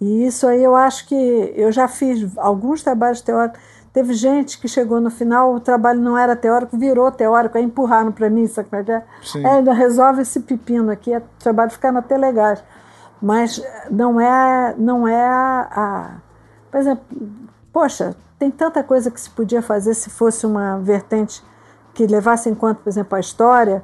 E 0.00 0.26
isso 0.26 0.46
aí 0.46 0.62
eu 0.62 0.76
acho 0.76 1.08
que 1.08 1.14
eu 1.56 1.72
já 1.72 1.88
fiz 1.88 2.36
alguns 2.36 2.82
trabalhos 2.82 3.20
teóricos. 3.20 3.58
Teve 3.98 4.14
gente 4.14 4.60
que 4.60 4.68
chegou 4.68 5.00
no 5.00 5.10
final, 5.10 5.52
o 5.52 5.58
trabalho 5.58 5.98
não 6.00 6.16
era 6.16 6.36
teórico, 6.36 6.78
virou 6.78 7.10
teórico, 7.10 7.58
aí 7.58 7.64
empurraram 7.64 8.12
para 8.12 8.30
mim, 8.30 8.46
sabe 8.46 8.68
como 8.68 8.80
é 8.80 8.84
que 8.84 8.92
é? 8.92 9.02
é? 9.42 9.46
ainda 9.56 9.72
resolve 9.72 10.22
esse 10.22 10.38
pepino 10.38 10.92
aqui, 10.92 11.12
é 11.12 11.20
trabalho 11.40 11.68
ficando 11.68 11.98
até 11.98 12.16
legais. 12.16 12.62
Mas 13.20 13.60
não 13.90 14.20
é, 14.20 14.72
não 14.78 15.08
é 15.08 15.20
a, 15.20 15.68
a. 15.72 16.10
Por 16.70 16.78
exemplo, 16.78 17.04
poxa, 17.72 18.14
tem 18.38 18.52
tanta 18.52 18.84
coisa 18.84 19.10
que 19.10 19.20
se 19.20 19.30
podia 19.30 19.60
fazer 19.60 19.94
se 19.94 20.10
fosse 20.10 20.46
uma 20.46 20.78
vertente 20.78 21.42
que 21.92 22.06
levasse 22.06 22.48
em 22.48 22.54
conta, 22.54 22.80
por 22.80 22.88
exemplo, 22.88 23.16
a 23.16 23.20
história 23.20 23.82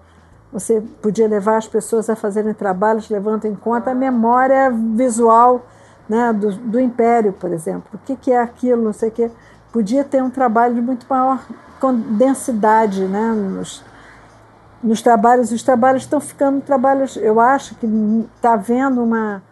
você 0.52 0.80
podia 1.02 1.26
levar 1.26 1.56
as 1.56 1.66
pessoas 1.66 2.08
a 2.08 2.14
fazerem 2.14 2.54
trabalhos 2.54 3.10
levando 3.10 3.46
em 3.46 3.54
conta 3.56 3.90
a 3.90 3.94
memória 3.96 4.70
visual 4.70 5.66
né, 6.08 6.32
do, 6.32 6.52
do 6.52 6.78
império, 6.78 7.32
por 7.32 7.52
exemplo. 7.52 7.90
O 7.94 7.98
que, 7.98 8.14
que 8.14 8.30
é 8.30 8.40
aquilo, 8.40 8.80
não 8.80 8.92
sei 8.92 9.08
o 9.08 9.12
que. 9.12 9.30
Podia 9.74 10.04
ter 10.04 10.22
um 10.22 10.30
trabalho 10.30 10.76
de 10.76 10.80
muito 10.80 11.04
maior 11.10 11.44
densidade 12.16 13.04
né, 13.04 13.32
nos, 13.32 13.84
nos 14.82 15.02
trabalhos. 15.02 15.50
Os 15.50 15.62
trabalhos 15.62 16.04
estão 16.04 16.20
ficando 16.20 16.62
trabalhos, 16.62 17.16
eu 17.16 17.40
acho 17.40 17.74
que 17.74 17.86
está 18.36 18.54
havendo 18.54 19.02
uma, 19.02 19.42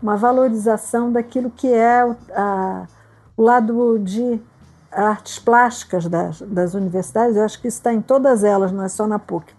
uma 0.00 0.16
valorização 0.16 1.10
daquilo 1.10 1.50
que 1.50 1.70
é 1.70 2.04
o, 2.04 2.16
a, 2.32 2.86
o 3.36 3.42
lado 3.42 3.98
de 3.98 4.40
artes 4.90 5.38
plásticas 5.38 6.06
das, 6.06 6.40
das 6.42 6.72
universidades. 6.72 7.36
Eu 7.36 7.44
acho 7.44 7.60
que 7.60 7.66
isso 7.66 7.78
está 7.78 7.92
em 7.92 8.00
todas 8.00 8.44
elas, 8.44 8.70
não 8.70 8.84
é 8.84 8.88
só 8.88 9.06
na 9.06 9.18
PUC 9.18 9.52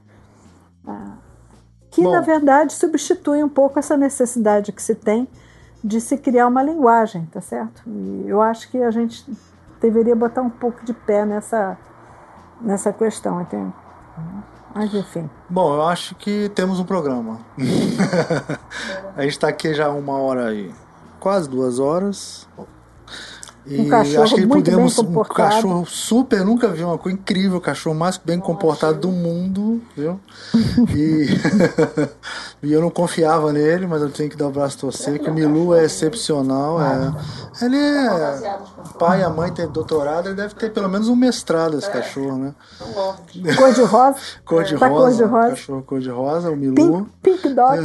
que 1.97 2.03
Bom. 2.03 2.11
na 2.11 2.21
verdade 2.21 2.73
substitui 2.73 3.43
um 3.43 3.49
pouco 3.49 3.79
essa 3.79 3.97
necessidade 3.97 4.71
que 4.71 4.83
se 4.83 4.93
tem 4.93 5.27
de 5.83 5.99
se 5.99 6.15
criar 6.15 6.47
uma 6.47 6.61
linguagem, 6.61 7.25
tá 7.31 7.41
certo? 7.41 7.81
E 7.87 8.25
eu 8.27 8.39
acho 8.39 8.69
que 8.69 8.77
a 8.77 8.91
gente 8.91 9.25
deveria 9.79 10.15
botar 10.15 10.41
um 10.41 10.49
pouco 10.49 10.83
de 10.85 10.93
pé 10.93 11.25
nessa, 11.25 11.77
nessa 12.61 12.91
questão, 12.91 13.41
entende? 13.41 13.73
Mas 14.73 14.93
enfim. 14.93 15.29
Bom, 15.49 15.73
eu 15.73 15.83
acho 15.83 16.15
que 16.15 16.49
temos 16.49 16.79
um 16.79 16.85
programa. 16.85 17.39
a 19.15 19.21
gente 19.23 19.31
está 19.31 19.47
aqui 19.47 19.73
já 19.73 19.89
uma 19.89 20.19
hora 20.19 20.53
e 20.53 20.71
quase 21.19 21.49
duas 21.49 21.79
horas. 21.79 22.47
E 23.69 23.81
um 23.81 23.89
cachorro 23.89 24.23
acho 24.23 24.35
que 24.35 24.45
muito 24.45 24.63
podemos, 24.63 24.95
bem 24.95 25.05
comportado. 25.05 25.49
Um 25.49 25.51
cachorro 25.51 25.85
super, 25.85 26.45
nunca 26.45 26.69
vi 26.69 26.83
uma 26.83 26.97
coisa 26.97 27.17
incrível, 27.17 27.57
o 27.57 27.61
cachorro 27.61 27.95
mais 27.95 28.17
bem 28.17 28.39
comportado 28.39 28.97
do 28.99 29.09
mundo, 29.09 29.81
viu? 29.95 30.19
E, 30.95 31.27
e 32.63 32.71
eu 32.71 32.79
não 32.79 32.89
confiava 32.89 33.51
nele, 33.51 33.85
mas 33.85 34.01
eu 34.01 34.09
tenho 34.09 34.29
que 34.29 34.37
dar 34.37 34.47
o 34.47 34.51
braço 34.51 34.77
a 34.77 34.79
torcer, 34.81 35.19
que 35.19 35.29
o 35.29 35.33
Milu 35.33 35.75
é 35.75 35.83
excepcional. 35.83 36.81
É, 36.81 37.13
ele 37.65 37.77
é. 37.77 38.57
O 38.85 38.93
pai 38.97 39.19
e 39.19 39.23
a 39.23 39.29
mãe 39.29 39.51
têm 39.51 39.67
doutorado, 39.67 40.27
ele 40.27 40.35
deve 40.35 40.55
ter 40.55 40.71
pelo 40.71 40.87
menos 40.87 41.09
um 41.09 41.15
mestrado 41.15 41.77
esse 41.77 41.89
cachorro, 41.91 42.37
né? 42.37 42.55
Cor 43.57 43.73
de 43.73 43.81
rosa. 43.81 44.17
cor 44.45 44.63
de 44.63 44.77
tá 44.77 44.87
rosa. 44.87 45.03
Cor 45.03 45.11
de 45.11 45.23
rosa. 45.23 45.49
Cachorro 45.49 45.83
cor 45.83 45.99
de 45.99 46.09
rosa, 46.09 46.49
o 46.49 46.55
Milu. 46.55 47.09
Pink, 47.21 47.41
pink 47.41 47.53
dog. 47.53 47.79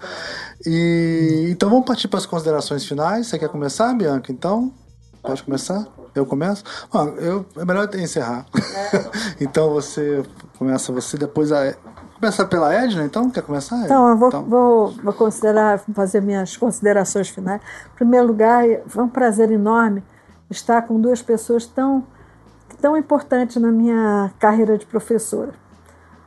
e, 0.66 1.48
então 1.50 1.70
vamos 1.70 1.86
partir 1.86 2.08
para 2.08 2.18
as 2.18 2.26
considerações 2.26 2.84
finais. 2.84 3.26
Você 3.26 3.38
quer 3.38 3.48
começar, 3.48 3.94
Bianca? 3.94 4.30
Então. 4.30 4.70
Pode 5.24 5.42
começar? 5.42 5.86
Eu 6.14 6.26
começo? 6.26 6.62
Ah, 6.92 7.06
eu, 7.16 7.46
é 7.56 7.64
melhor 7.64 7.88
encerrar. 7.94 8.44
É. 8.54 9.40
então 9.42 9.70
você 9.70 10.22
começa 10.58 10.92
você, 10.92 11.16
depois 11.16 11.50
a. 11.50 11.74
Começar 12.20 12.44
pela 12.44 12.72
Edna, 12.72 13.04
então? 13.04 13.30
Quer 13.30 13.42
começar? 13.42 13.84
Então, 13.84 14.08
eu 14.10 14.16
vou, 14.18 14.28
então. 14.28 14.44
vou, 14.44 14.90
vou 15.02 15.12
considerar, 15.14 15.82
fazer 15.94 16.20
minhas 16.20 16.56
considerações 16.58 17.28
finais. 17.30 17.60
Em 17.92 17.96
primeiro 17.96 18.26
lugar, 18.26 18.64
foi 18.86 19.02
um 19.02 19.08
prazer 19.08 19.50
enorme 19.50 20.02
estar 20.50 20.82
com 20.82 21.00
duas 21.00 21.22
pessoas 21.22 21.66
tão, 21.66 22.04
tão 22.80 22.96
importantes 22.96 23.56
na 23.56 23.72
minha 23.72 24.30
carreira 24.38 24.76
de 24.76 24.84
professora. 24.84 25.54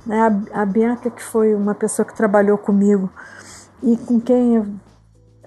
Né? 0.06 0.20
A, 0.54 0.62
a 0.62 0.66
Bianca, 0.66 1.10
que 1.12 1.22
foi 1.22 1.54
uma 1.54 1.76
pessoa 1.76 2.06
que 2.06 2.16
trabalhou 2.16 2.58
comigo 2.58 3.10
e 3.82 3.96
com 3.96 4.20
quem 4.20 4.56
eu 4.56 4.68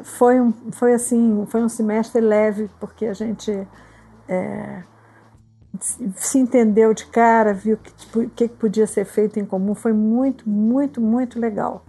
foi 0.02 0.40
um, 0.40 0.52
foi 0.72 0.94
assim, 0.94 1.44
foi 1.46 1.62
um 1.62 1.68
semestre 1.68 2.20
leve, 2.20 2.70
porque 2.78 3.06
a 3.06 3.12
gente 3.12 3.66
é, 4.28 4.82
se 6.16 6.38
entendeu 6.38 6.92
de 6.94 7.06
cara, 7.06 7.52
viu 7.52 7.74
o 7.74 7.78
que, 7.78 7.92
tipo, 7.92 8.28
que 8.30 8.48
podia 8.48 8.86
ser 8.86 9.04
feito 9.04 9.38
em 9.38 9.44
comum, 9.44 9.74
foi 9.74 9.92
muito, 9.92 10.48
muito, 10.48 11.00
muito 11.00 11.38
legal. 11.38 11.84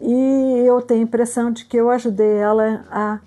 E 0.00 0.64
eu 0.66 0.80
tenho 0.82 1.00
a 1.00 1.04
impressão 1.04 1.50
de 1.50 1.64
que 1.64 1.76
eu 1.76 1.90
ajudei 1.90 2.36
ela 2.36 2.84
a 2.90 3.20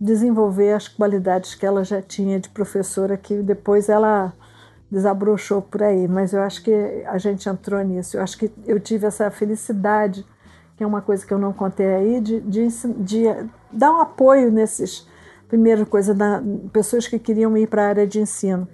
desenvolver 0.00 0.72
as 0.72 0.88
qualidades 0.88 1.54
que 1.54 1.66
ela 1.66 1.84
já 1.84 2.00
tinha 2.00 2.38
de 2.38 2.48
professora, 2.48 3.16
que 3.16 3.42
depois 3.42 3.88
ela 3.88 4.32
desabrochou 4.90 5.60
por 5.60 5.82
aí, 5.82 6.08
mas 6.08 6.32
eu 6.32 6.40
acho 6.40 6.62
que 6.62 6.72
a 7.06 7.18
gente 7.18 7.48
entrou 7.48 7.82
nisso. 7.82 8.16
Eu 8.16 8.22
acho 8.22 8.38
que 8.38 8.50
eu 8.66 8.80
tive 8.80 9.06
essa 9.06 9.30
felicidade 9.30 10.24
que 10.78 10.84
é 10.84 10.86
uma 10.86 11.02
coisa 11.02 11.26
que 11.26 11.34
eu 11.34 11.38
não 11.38 11.52
contei 11.52 11.86
aí, 11.86 12.20
de, 12.20 12.40
de, 12.40 12.68
de 12.98 13.24
dar 13.70 13.92
um 13.92 14.00
apoio 14.00 14.50
nesses, 14.50 15.06
primeiro 15.48 15.84
coisa, 15.84 16.14
da, 16.14 16.40
pessoas 16.72 17.06
que 17.06 17.18
queriam 17.18 17.54
ir 17.56 17.66
para 17.66 17.82
a 17.82 17.88
área 17.88 18.06
de 18.06 18.20
ensino. 18.20 18.66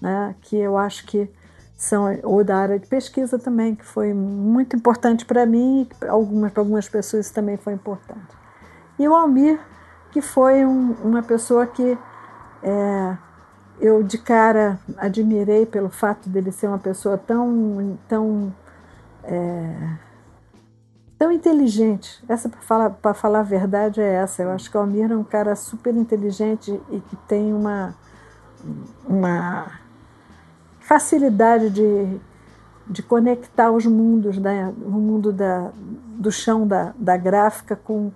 né, 0.00 0.34
que 0.40 0.56
eu 0.56 0.78
acho 0.78 1.06
que 1.06 1.30
são 1.76 2.06
ou 2.22 2.42
da 2.42 2.56
área 2.56 2.78
de 2.78 2.86
pesquisa 2.86 3.38
também, 3.38 3.74
que 3.74 3.84
foi 3.84 4.14
muito 4.14 4.74
importante 4.74 5.24
para 5.26 5.44
mim 5.46 5.82
e 5.82 5.94
para 5.94 6.10
algumas, 6.12 6.56
algumas 6.56 6.88
pessoas 6.88 7.26
isso 7.26 7.34
também 7.34 7.56
foi 7.56 7.74
importante. 7.74 8.34
E 8.98 9.06
o 9.06 9.14
Almir, 9.14 9.60
que 10.10 10.22
foi 10.22 10.64
um, 10.64 10.92
uma 11.04 11.22
pessoa 11.22 11.66
que 11.66 11.98
é, 12.62 13.16
eu 13.80 14.02
de 14.02 14.18
cara 14.18 14.78
admirei 14.96 15.64
pelo 15.66 15.88
fato 15.88 16.28
dele 16.28 16.52
ser 16.52 16.66
uma 16.68 16.78
pessoa 16.78 17.16
tão, 17.18 17.98
tão, 18.08 18.54
é, 19.24 19.96
tão 21.20 21.30
inteligente. 21.30 22.24
Essa, 22.26 22.48
para 22.48 22.62
falar, 22.62 23.14
falar 23.14 23.40
a 23.40 23.42
verdade, 23.42 24.00
é 24.00 24.14
essa. 24.14 24.42
Eu 24.42 24.50
acho 24.52 24.70
que 24.70 24.76
o 24.78 24.80
Almir 24.80 25.12
é 25.12 25.14
um 25.14 25.22
cara 25.22 25.54
super 25.54 25.94
inteligente 25.94 26.80
e 26.90 26.98
que 26.98 27.14
tem 27.28 27.52
uma, 27.52 27.94
uma 29.06 29.70
facilidade 30.80 31.68
de, 31.68 32.18
de 32.86 33.02
conectar 33.02 33.70
os 33.70 33.84
mundos, 33.84 34.38
né? 34.38 34.72
o 34.80 34.92
mundo 34.92 35.30
da, 35.30 35.70
do 35.76 36.32
chão 36.32 36.66
da, 36.66 36.94
da 36.96 37.18
gráfica 37.18 37.76
com 37.76 38.10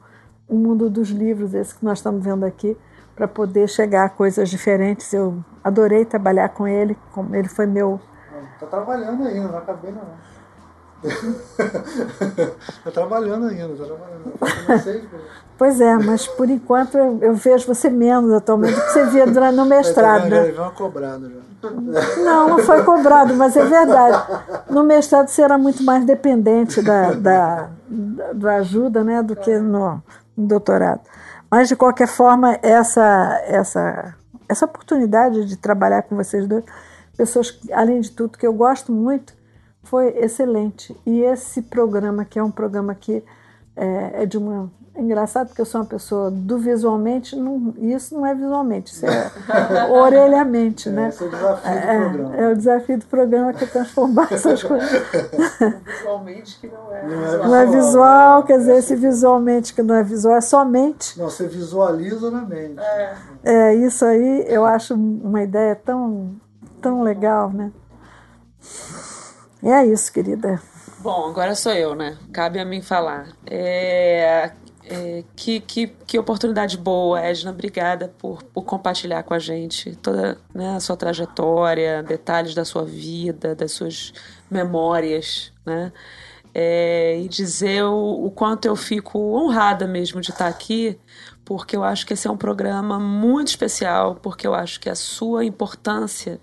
o 0.49 0.57
mundo 0.57 0.89
dos 0.89 1.11
livros, 1.11 1.53
esse 1.53 1.75
que 1.75 1.85
nós 1.85 1.99
estamos 1.99 2.25
vendo 2.25 2.45
aqui, 2.47 2.75
para 3.15 3.29
poder 3.29 3.69
chegar 3.69 4.07
a 4.07 4.09
coisas 4.09 4.49
diferentes. 4.49 5.13
Eu 5.13 5.45
adorei 5.63 6.07
trabalhar 6.07 6.49
com 6.49 6.67
ele, 6.67 6.97
ele 7.35 7.49
foi 7.49 7.67
meu. 7.67 8.01
Está 8.55 8.67
trabalhando 8.67 9.27
ainda, 9.27 9.49
não 9.49 9.59
acabei 9.59 9.93
não. 9.93 10.34
Está 11.05 12.91
trabalhando 12.93 13.47
ainda, 13.47 13.73
está 13.73 13.85
trabalhando. 13.85 15.05
Pois 15.57 15.81
é, 15.81 15.97
mas 15.97 16.27
por 16.27 16.51
enquanto 16.51 16.99
eu, 16.99 17.19
eu 17.23 17.35
vejo 17.35 17.69
você 17.69 17.89
menos 17.89 18.33
atualmente 18.33 18.75
do 18.75 18.81
que 18.81 18.91
você 18.91 19.07
via 19.07 19.25
durante 19.25 19.55
no 19.55 19.65
mestrado. 19.65 20.29
Né? 20.29 20.53
Já 20.53 20.63
uma 20.63 20.71
cobrada 20.73 21.31
já. 21.31 21.71
Não, 22.25 22.49
não 22.49 22.59
foi 22.59 22.83
cobrado, 22.83 23.35
mas 23.35 23.57
é 23.57 23.65
verdade. 23.65 24.21
No 24.69 24.83
mestrado 24.83 25.29
você 25.29 25.43
era 25.43 25.57
muito 25.57 25.83
mais 25.85 26.05
dependente 26.05 26.83
da, 26.83 27.13
da, 27.13 27.69
da 28.35 28.57
ajuda 28.57 29.05
né, 29.05 29.23
do 29.23 29.37
que 29.37 29.57
no, 29.59 30.03
no 30.37 30.47
doutorado. 30.47 31.03
Mas 31.49 31.69
de 31.69 31.77
qualquer 31.77 32.09
forma, 32.09 32.59
essa, 32.61 33.41
essa, 33.47 34.15
essa 34.49 34.65
oportunidade 34.65 35.47
de 35.47 35.57
trabalhar 35.57 36.03
com 36.03 36.17
vocês 36.17 36.49
dois, 36.49 36.65
pessoas, 37.17 37.61
além 37.73 38.01
de 38.01 38.11
tudo, 38.11 38.37
que 38.37 38.47
eu 38.47 38.53
gosto 38.53 38.93
muito, 38.93 39.35
foi 39.85 40.09
excelente. 40.19 40.97
E 41.07 41.21
esse 41.21 41.63
programa, 41.63 42.25
que 42.25 42.39
é 42.39 42.43
um 42.43 42.51
programa 42.51 42.95
que 42.95 43.23
é, 43.77 44.23
é 44.23 44.27
de 44.27 44.39
uma. 44.39 44.71
É 44.97 45.01
engraçado 45.01 45.49
porque 45.49 45.61
eu 45.61 45.67
sou 45.67 45.81
uma 45.81 45.87
pessoa 45.89 46.31
do 46.31 46.57
visualmente, 46.57 47.35
não, 47.35 47.75
isso 47.79 48.15
não 48.15 48.25
é 48.25 48.33
visualmente, 48.33 48.93
isso 48.93 49.05
é 49.05 49.91
orelhamente, 49.91 50.89
né? 50.89 51.09
Esse 51.09 51.25
é 51.25 51.27
o 51.27 51.31
desafio 51.31 51.73
do 51.73 51.77
é, 51.77 51.99
programa. 51.99 52.37
É 52.37 52.49
o 52.49 52.57
desafio 52.57 52.99
do 52.99 53.07
programa 53.07 53.53
que 53.53 53.65
é 53.65 53.67
transformar 53.67 54.29
essas 54.33 54.63
coisas. 54.63 55.03
Visualmente 55.85 56.61
que 56.61 56.69
não 56.69 56.95
é. 56.95 57.03
Não 57.03 57.13
é 57.13 57.27
visual, 57.27 57.49
não 57.49 57.57
é 57.57 57.67
visual 57.67 58.43
quer 58.45 58.59
dizer, 58.59 58.77
esse 58.77 58.95
visualmente 58.95 59.75
que 59.75 59.83
não 59.83 59.97
é 59.97 60.05
visual, 60.05 60.37
é 60.37 60.41
somente. 60.41 61.19
Não, 61.19 61.29
você 61.29 61.49
visualiza 61.49 62.31
na 62.31 62.43
mente. 62.43 62.79
É, 62.79 63.15
é 63.45 63.75
isso 63.75 64.05
aí 64.05 64.45
eu 64.47 64.65
acho 64.65 64.95
uma 64.95 65.43
ideia 65.43 65.75
tão, 65.75 66.37
tão 66.81 67.03
legal, 67.03 67.51
né? 67.51 67.73
É 69.65 69.87
isso, 69.87 70.13
querida. 70.13 70.61
Bom, 71.01 71.31
agora 71.31 71.55
sou 71.55 71.73
eu, 71.73 71.95
né? 71.95 72.19
Cabe 72.33 72.59
a 72.59 72.67
mim 72.67 72.83
falar. 72.83 73.29
É, 73.47 74.53
é, 74.85 75.25
que, 75.35 75.59
que, 75.61 75.87
que 76.07 76.19
oportunidade 76.19 76.77
boa, 76.77 77.19
Edna. 77.19 77.51
Obrigada 77.51 78.13
por, 78.19 78.43
por 78.43 78.63
compartilhar 78.63 79.23
com 79.23 79.33
a 79.33 79.39
gente 79.39 79.97
toda 79.97 80.37
né, 80.55 80.77
a 80.77 80.81
sua 80.81 80.99
trajetória, 80.99 82.03
detalhes 82.03 82.55
da 82.55 82.65
sua 82.65 82.85
vida, 82.85 83.55
das 83.55 83.73
suas 83.73 84.13
memórias, 84.51 85.51
né? 85.65 85.91
É, 86.53 87.19
e 87.19 87.27
dizer 87.27 87.83
o, 87.85 88.27
o, 88.27 88.31
quanto 88.31 88.67
eu 88.67 88.77
fico 88.77 89.19
honrada 89.19 89.89
mesmo 89.89 90.21
de 90.21 90.31
estar 90.31 90.47
aqui, 90.47 90.97
porque 91.45 91.75
eu 91.75 91.83
acho 91.83 92.07
que 92.07 92.13
esse 92.13 92.29
é 92.29 92.31
um 92.31 92.37
programa 92.37 93.01
muito 93.01 93.49
especial, 93.49 94.15
porque 94.17 94.47
eu 94.47 94.55
acho 94.55 94.79
que 94.79 94.89
a 94.89 94.95
sua 94.95 95.45
importância 95.45 96.41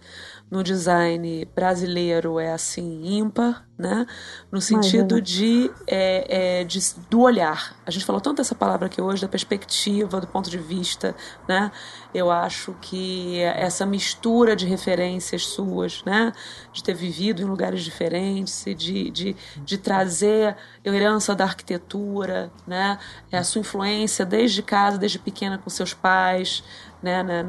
no 0.52 0.62
design 0.62 1.48
brasileiro 1.56 2.38
é 2.38 2.52
assim 2.52 3.18
ímpar, 3.18 3.66
né? 3.78 4.06
No 4.52 4.60
sentido 4.60 5.22
de, 5.22 5.72
é, 5.88 6.60
é, 6.60 6.64
de, 6.66 6.78
do 7.10 7.22
olhar. 7.22 7.74
A 7.86 7.90
gente 7.90 8.06
falou 8.06 8.20
tanto 8.20 8.42
essa 8.42 8.54
palavra 8.54 8.88
aqui 8.88 9.02
hoje 9.02 9.22
da 9.22 9.30
perspectiva, 9.30 10.20
do 10.20 10.28
ponto 10.28 10.50
de 10.50 10.58
vista, 10.58 11.16
né? 11.48 11.72
Eu 12.14 12.30
acho 12.30 12.76
que 12.82 13.40
essa 13.40 13.86
mistura 13.86 14.54
de 14.54 14.66
referências 14.66 15.48
suas, 15.48 16.04
né? 16.04 16.34
De 16.74 16.84
ter 16.84 16.94
vivido 16.94 17.42
em 17.42 17.46
lugares 17.46 17.82
diferentes 17.82 18.66
de, 18.78 19.10
de, 19.10 19.36
de 19.64 19.78
trazer 19.78 20.58
a 20.86 20.90
herança 20.90 21.34
da 21.34 21.46
arquitetura, 21.46 22.52
né? 22.68 23.00
É 23.32 23.38
a 23.38 23.44
sua 23.44 23.62
influência 23.62 24.26
desde 24.26 24.62
casa, 24.62 24.98
desde 24.98 25.18
pequena 25.18 25.58
com 25.58 25.70
seus 25.70 25.94
pais, 25.94 26.62
né, 27.02 27.24
né 27.24 27.44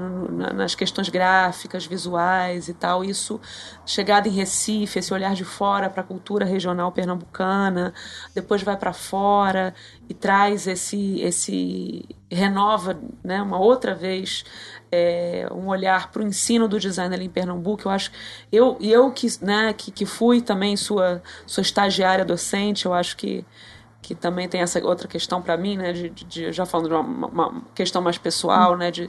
nas 0.55 0.75
questões 0.75 1.09
gráficas, 1.09 1.87
visuais 1.87 2.69
e 2.69 2.75
tal. 2.75 3.05
Isso, 3.05 3.41
chegada 3.85 4.29
em 4.29 4.33
Recife, 4.33 4.99
esse 4.99 5.13
olhar 5.13 5.35
de 5.35 5.45
fora 5.45 5.91
para 5.91 6.03
a 6.03 6.05
cultura 6.05 6.45
regional 6.45 6.91
pernambucana, 6.93 7.93
depois 8.35 8.63
vai 8.63 8.77
para 8.77 8.93
fora 8.93 9.75
e 10.09 10.15
traz 10.15 10.67
esse, 10.67 11.21
esse 11.21 12.09
renova, 12.31 12.99
né, 13.23 13.43
uma 13.43 13.59
outra 13.59 13.95
vez 13.95 14.45
é, 14.91 15.49
um 15.51 15.69
olhar 15.69 16.11
para 16.11 16.23
o 16.23 16.27
ensino 16.27 16.69
do 16.69 16.79
design 16.79 17.15
ali 17.15 17.25
em 17.25 17.31
Pernambuco. 17.31 17.89
Eu 17.89 17.93
acho, 17.93 18.11
eu 18.53 18.77
e 18.79 18.93
eu 18.93 19.11
que, 19.11 19.27
né, 19.41 19.73
que, 19.73 19.91
que 19.91 20.05
fui 20.05 20.43
também 20.43 20.77
sua 20.77 21.23
sua 21.47 21.63
estagiária 21.63 22.25
docente, 22.25 22.85
eu 22.85 22.93
acho 22.93 23.17
que 23.17 23.45
que 24.03 24.17
também 24.17 24.49
tem 24.49 24.61
essa 24.61 24.85
outra 24.85 25.07
questão 25.07 25.41
para 25.41 25.57
mim, 25.57 25.77
né, 25.77 25.93
de, 25.93 26.11
de, 26.11 26.53
já 26.53 26.67
falando 26.67 26.89
de 26.89 26.95
uma, 26.95 27.29
uma 27.29 27.63
questão 27.73 28.03
mais 28.03 28.19
pessoal, 28.19 28.77
né, 28.77 28.91
de, 28.91 29.09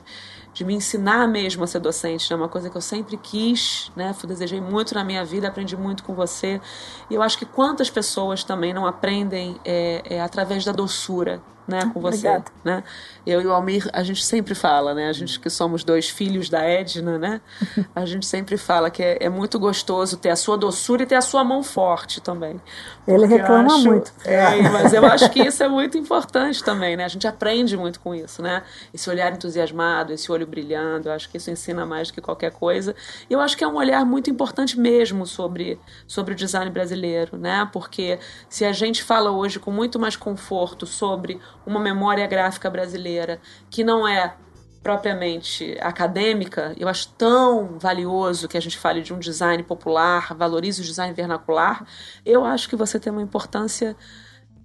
de 0.54 0.64
me 0.64 0.74
ensinar 0.76 1.28
mesmo 1.28 1.64
a 1.64 1.68
ser 1.68 1.80
docente, 1.80 2.32
é 2.32 2.36
né, 2.36 2.42
uma 2.42 2.50
coisa 2.50 2.70
que 2.70 2.78
eu 2.78 2.82
sempre 2.82 3.18
quis, 3.18 3.92
né, 3.96 4.16
desejei 4.28 4.62
muito 4.62 4.94
na 4.94 5.04
minha 5.04 5.26
vida, 5.26 5.48
aprendi 5.48 5.76
muito 5.76 6.04
com 6.04 6.14
você, 6.14 6.62
e 7.10 7.16
eu 7.16 7.22
acho 7.22 7.38
que 7.38 7.46
quantas 7.46 7.90
pessoas 7.90 8.44
também 8.44 8.74
não 8.74 8.86
aprendem 8.86 9.60
é, 9.66 10.02
é, 10.06 10.22
através 10.22 10.64
da 10.64 10.72
doçura, 10.72 11.42
né, 11.68 11.90
com 11.94 12.00
você, 12.00 12.28
Obrigada. 12.28 12.52
né? 12.64 12.84
Eu 13.26 13.42
e 13.42 13.46
o 13.46 13.54
Almir, 13.54 13.90
a 13.94 14.04
gente 14.04 14.24
sempre 14.24 14.54
fala, 14.54 14.94
né? 14.94 15.08
A 15.08 15.14
gente 15.14 15.40
que 15.40 15.50
somos 15.50 15.84
dois 15.84 16.10
filhos 16.10 16.50
da 16.50 16.62
Edna, 16.62 17.18
né? 17.18 17.42
A 17.96 18.06
gente 18.06 18.26
sempre 18.26 18.58
fala 18.58 18.90
que 18.90 19.02
é, 19.02 19.18
é 19.22 19.30
muito 19.30 19.58
gostoso 19.58 20.18
ter 20.18 20.30
a 20.30 20.36
sua 20.36 20.58
doçura 20.58 21.04
e 21.04 21.06
ter 21.06 21.16
a 21.16 21.22
sua 21.22 21.44
mão 21.44 21.64
forte 21.64 22.20
também. 22.20 22.60
Ele 23.08 23.26
reclama 23.26 23.76
acho, 23.76 23.86
muito. 23.86 24.12
É, 24.26 24.62
mas 24.70 24.94
eu 24.94 25.06
acho 25.06 25.30
que 25.30 25.42
isso 25.42 25.64
é 25.64 25.68
muito 25.70 25.98
importante 25.98 26.64
também, 26.64 26.98
né? 26.98 27.06
A 27.06 27.08
gente 27.08 27.28
aprende 27.28 27.78
muito 27.78 28.00
com 28.00 28.14
isso, 28.14 28.42
né? 28.42 28.64
Esse 28.94 29.10
olhar 29.10 29.32
entusiasmado, 29.32 30.12
esse 30.12 30.32
olho 30.32 30.46
brilhando, 30.48 31.10
eu 31.10 31.14
acho 31.14 31.30
que 31.30 31.38
isso 31.38 31.50
ensina 31.50 31.86
mais 31.86 32.08
do 32.10 32.16
que 32.16 32.22
qualquer 32.22 32.52
coisa. 32.52 32.96
E 33.30 33.34
eu 33.34 33.40
acho 33.40 33.56
que 33.58 33.64
é 33.64 33.68
um 33.68 33.76
olhar 33.76 34.06
muito 34.06 34.30
importante 34.30 34.80
mesmo 34.80 35.26
sobre, 35.26 35.80
sobre 36.08 36.34
o 36.34 36.36
design 36.36 36.70
brasileiro, 36.72 37.38
né? 37.38 37.70
Porque 37.72 38.20
se 38.50 38.66
a 38.66 38.72
gente 38.74 39.04
fala 39.04 39.32
hoje 39.32 39.60
com 39.60 39.72
muito 39.72 40.00
mais 40.00 40.16
conforto 40.16 40.86
sobre 40.86 41.40
uma 41.66 41.80
memória 41.80 42.26
gráfica 42.28 42.70
brasileira 42.70 43.40
que 43.70 43.84
não 43.84 44.08
é 44.08 44.36
propriamente 44.84 45.78
acadêmica, 45.80 46.74
eu 46.78 46.90
acho 46.90 47.08
tão 47.14 47.80
valioso 47.80 48.50
que 48.50 48.58
a 48.58 48.60
gente 48.60 48.78
fale 48.78 49.02
de 49.02 49.14
um 49.14 49.20
design 49.20 49.64
popular, 49.64 50.34
valorize 50.36 50.82
o 50.82 50.84
design 50.84 51.14
vernacular. 51.14 51.88
Eu 52.26 52.44
acho 52.44 52.68
que 52.68 52.76
você 52.76 53.00
tem 53.00 53.12
uma 53.12 53.22
importância 53.22 53.96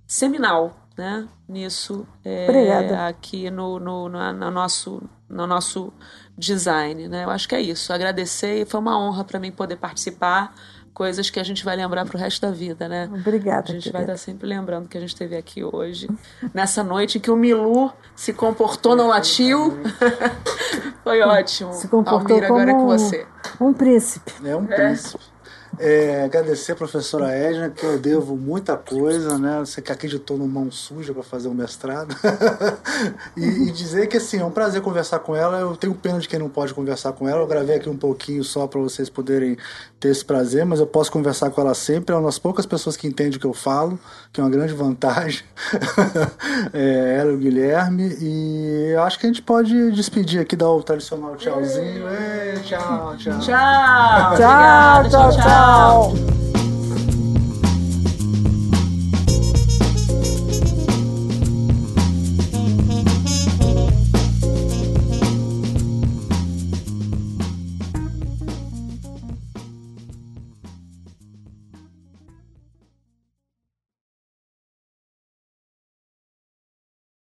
seminal 0.09 0.89
né, 0.99 1.29
nisso 1.49 2.05
é, 2.25 2.93
aqui 3.07 3.49
no, 3.49 3.79
no, 3.79 4.09
no, 4.09 4.33
no, 4.33 4.51
nosso, 4.51 5.01
no 5.29 5.47
nosso 5.47 5.93
design. 6.37 7.07
Né? 7.07 7.25
Eu 7.25 7.31
acho 7.31 7.49
que 7.49 7.55
é 7.55 7.61
isso. 7.61 7.93
Agradecer 7.93 8.67
foi 8.67 8.81
uma 8.81 8.99
honra 8.99 9.23
para 9.23 9.39
mim 9.39 9.53
poder 9.53 9.77
participar 9.77 10.53
coisas 10.99 11.31
que 11.31 11.39
a 11.39 11.45
gente 11.45 11.65
vai 11.65 11.77
lembrar 11.77 12.05
para 12.05 12.17
o 12.17 12.19
resto 12.19 12.41
da 12.43 12.51
vida, 12.51 12.89
né? 12.89 13.09
Obrigada. 13.15 13.71
A 13.71 13.73
gente 13.73 13.85
querida. 13.85 13.93
vai 13.93 14.03
estar 14.03 14.17
sempre 14.17 14.49
lembrando 14.49 14.89
que 14.89 14.99
a 14.99 15.01
gente 15.01 15.11
esteve 15.11 15.37
aqui 15.37 15.63
hoje, 15.63 16.11
nessa 16.53 16.83
noite 16.83 17.19
em 17.19 17.21
que 17.21 17.31
o 17.31 17.37
Milu 17.37 17.93
se 18.17 18.33
comportou, 18.33 18.97
não 18.97 19.07
latiu. 19.07 19.79
Foi 21.05 21.23
ótimo. 21.23 21.73
Se 21.73 21.87
comportou 21.87 22.37
Almir, 22.37 22.49
como 22.49 22.61
agora 22.61 22.71
é 22.73 22.75
com 22.75 22.87
você. 22.87 23.27
Um 23.61 23.73
príncipe. 23.73 24.33
É 24.45 24.57
um 24.57 24.67
príncipe. 24.67 25.23
É, 25.23 25.38
agradecer 26.25 26.73
a 26.73 26.77
professora 26.77 27.31
Edna, 27.31 27.71
que 27.71 27.85
eu 27.85 27.99
devo 27.99 28.37
muita 28.37 28.77
coisa, 28.77 29.39
né? 29.39 29.61
Você 29.61 29.81
que 29.81 29.93
acreditou 29.93 30.37
no 30.37 30.47
mão 30.47 30.71
suja 30.71 31.13
para 31.13 31.23
fazer 31.23 31.49
o 31.49 31.51
um 31.53 31.55
mestrado. 31.55 32.15
e, 33.37 33.45
e, 33.45 33.71
dizer 33.71 34.07
que 34.07 34.17
assim, 34.17 34.39
é 34.39 34.45
um 34.45 34.51
prazer 34.51 34.81
conversar 34.83 35.19
com 35.21 35.37
ela. 35.37 35.59
Eu 35.59 35.77
tenho 35.77 35.95
pena 35.95 36.19
de 36.19 36.29
quem 36.29 36.39
não 36.39 36.49
pode 36.49 36.75
conversar 36.75 37.13
com 37.13 37.29
ela. 37.29 37.41
Eu 37.41 37.47
gravei 37.47 37.77
aqui 37.77 37.89
um 37.89 37.97
pouquinho 37.97 38.43
só 38.43 38.67
para 38.67 38.81
vocês 38.81 39.09
poderem 39.09 39.57
ter 40.01 40.09
esse 40.09 40.25
prazer, 40.25 40.65
mas 40.65 40.81
eu 40.81 40.87
posso 40.87 41.11
conversar 41.11 41.51
com 41.51 41.61
ela 41.61 41.75
sempre. 41.75 42.15
É 42.15 42.19
uma 42.19 42.27
das 42.27 42.39
poucas 42.39 42.67
pessoas 42.67 42.97
que 42.97 43.07
entende 43.07 43.37
o 43.37 43.41
que 43.41 43.47
eu 43.47 43.55
falo, 43.55 43.99
que 44.33 44.41
é 44.41 44.45
uma 44.45 44.51
grande 44.51 44.73
vantagem. 44.73 45.45
é, 46.73 47.17
ela 47.19 47.33
e 47.33 47.35
o 47.35 47.39
Guilherme. 47.39 48.17
E 48.21 48.93
eu 48.93 49.03
acho 49.03 49.19
que 49.19 49.27
a 49.27 49.29
gente 49.29 49.43
pode 49.43 49.93
despedir 49.93 50.41
aqui, 50.41 50.57
dar 50.57 50.71
o 50.71 50.83
tradicional 50.83 51.37
tchauzinho. 51.37 52.09
Ei, 52.09 52.61
tchau, 52.63 53.17
tchau. 53.17 53.39
Tchau. 53.41 54.37
tchau, 54.37 55.31
tchau 55.31 55.68
tchau. 55.69 56.13
tchau. 56.15 56.48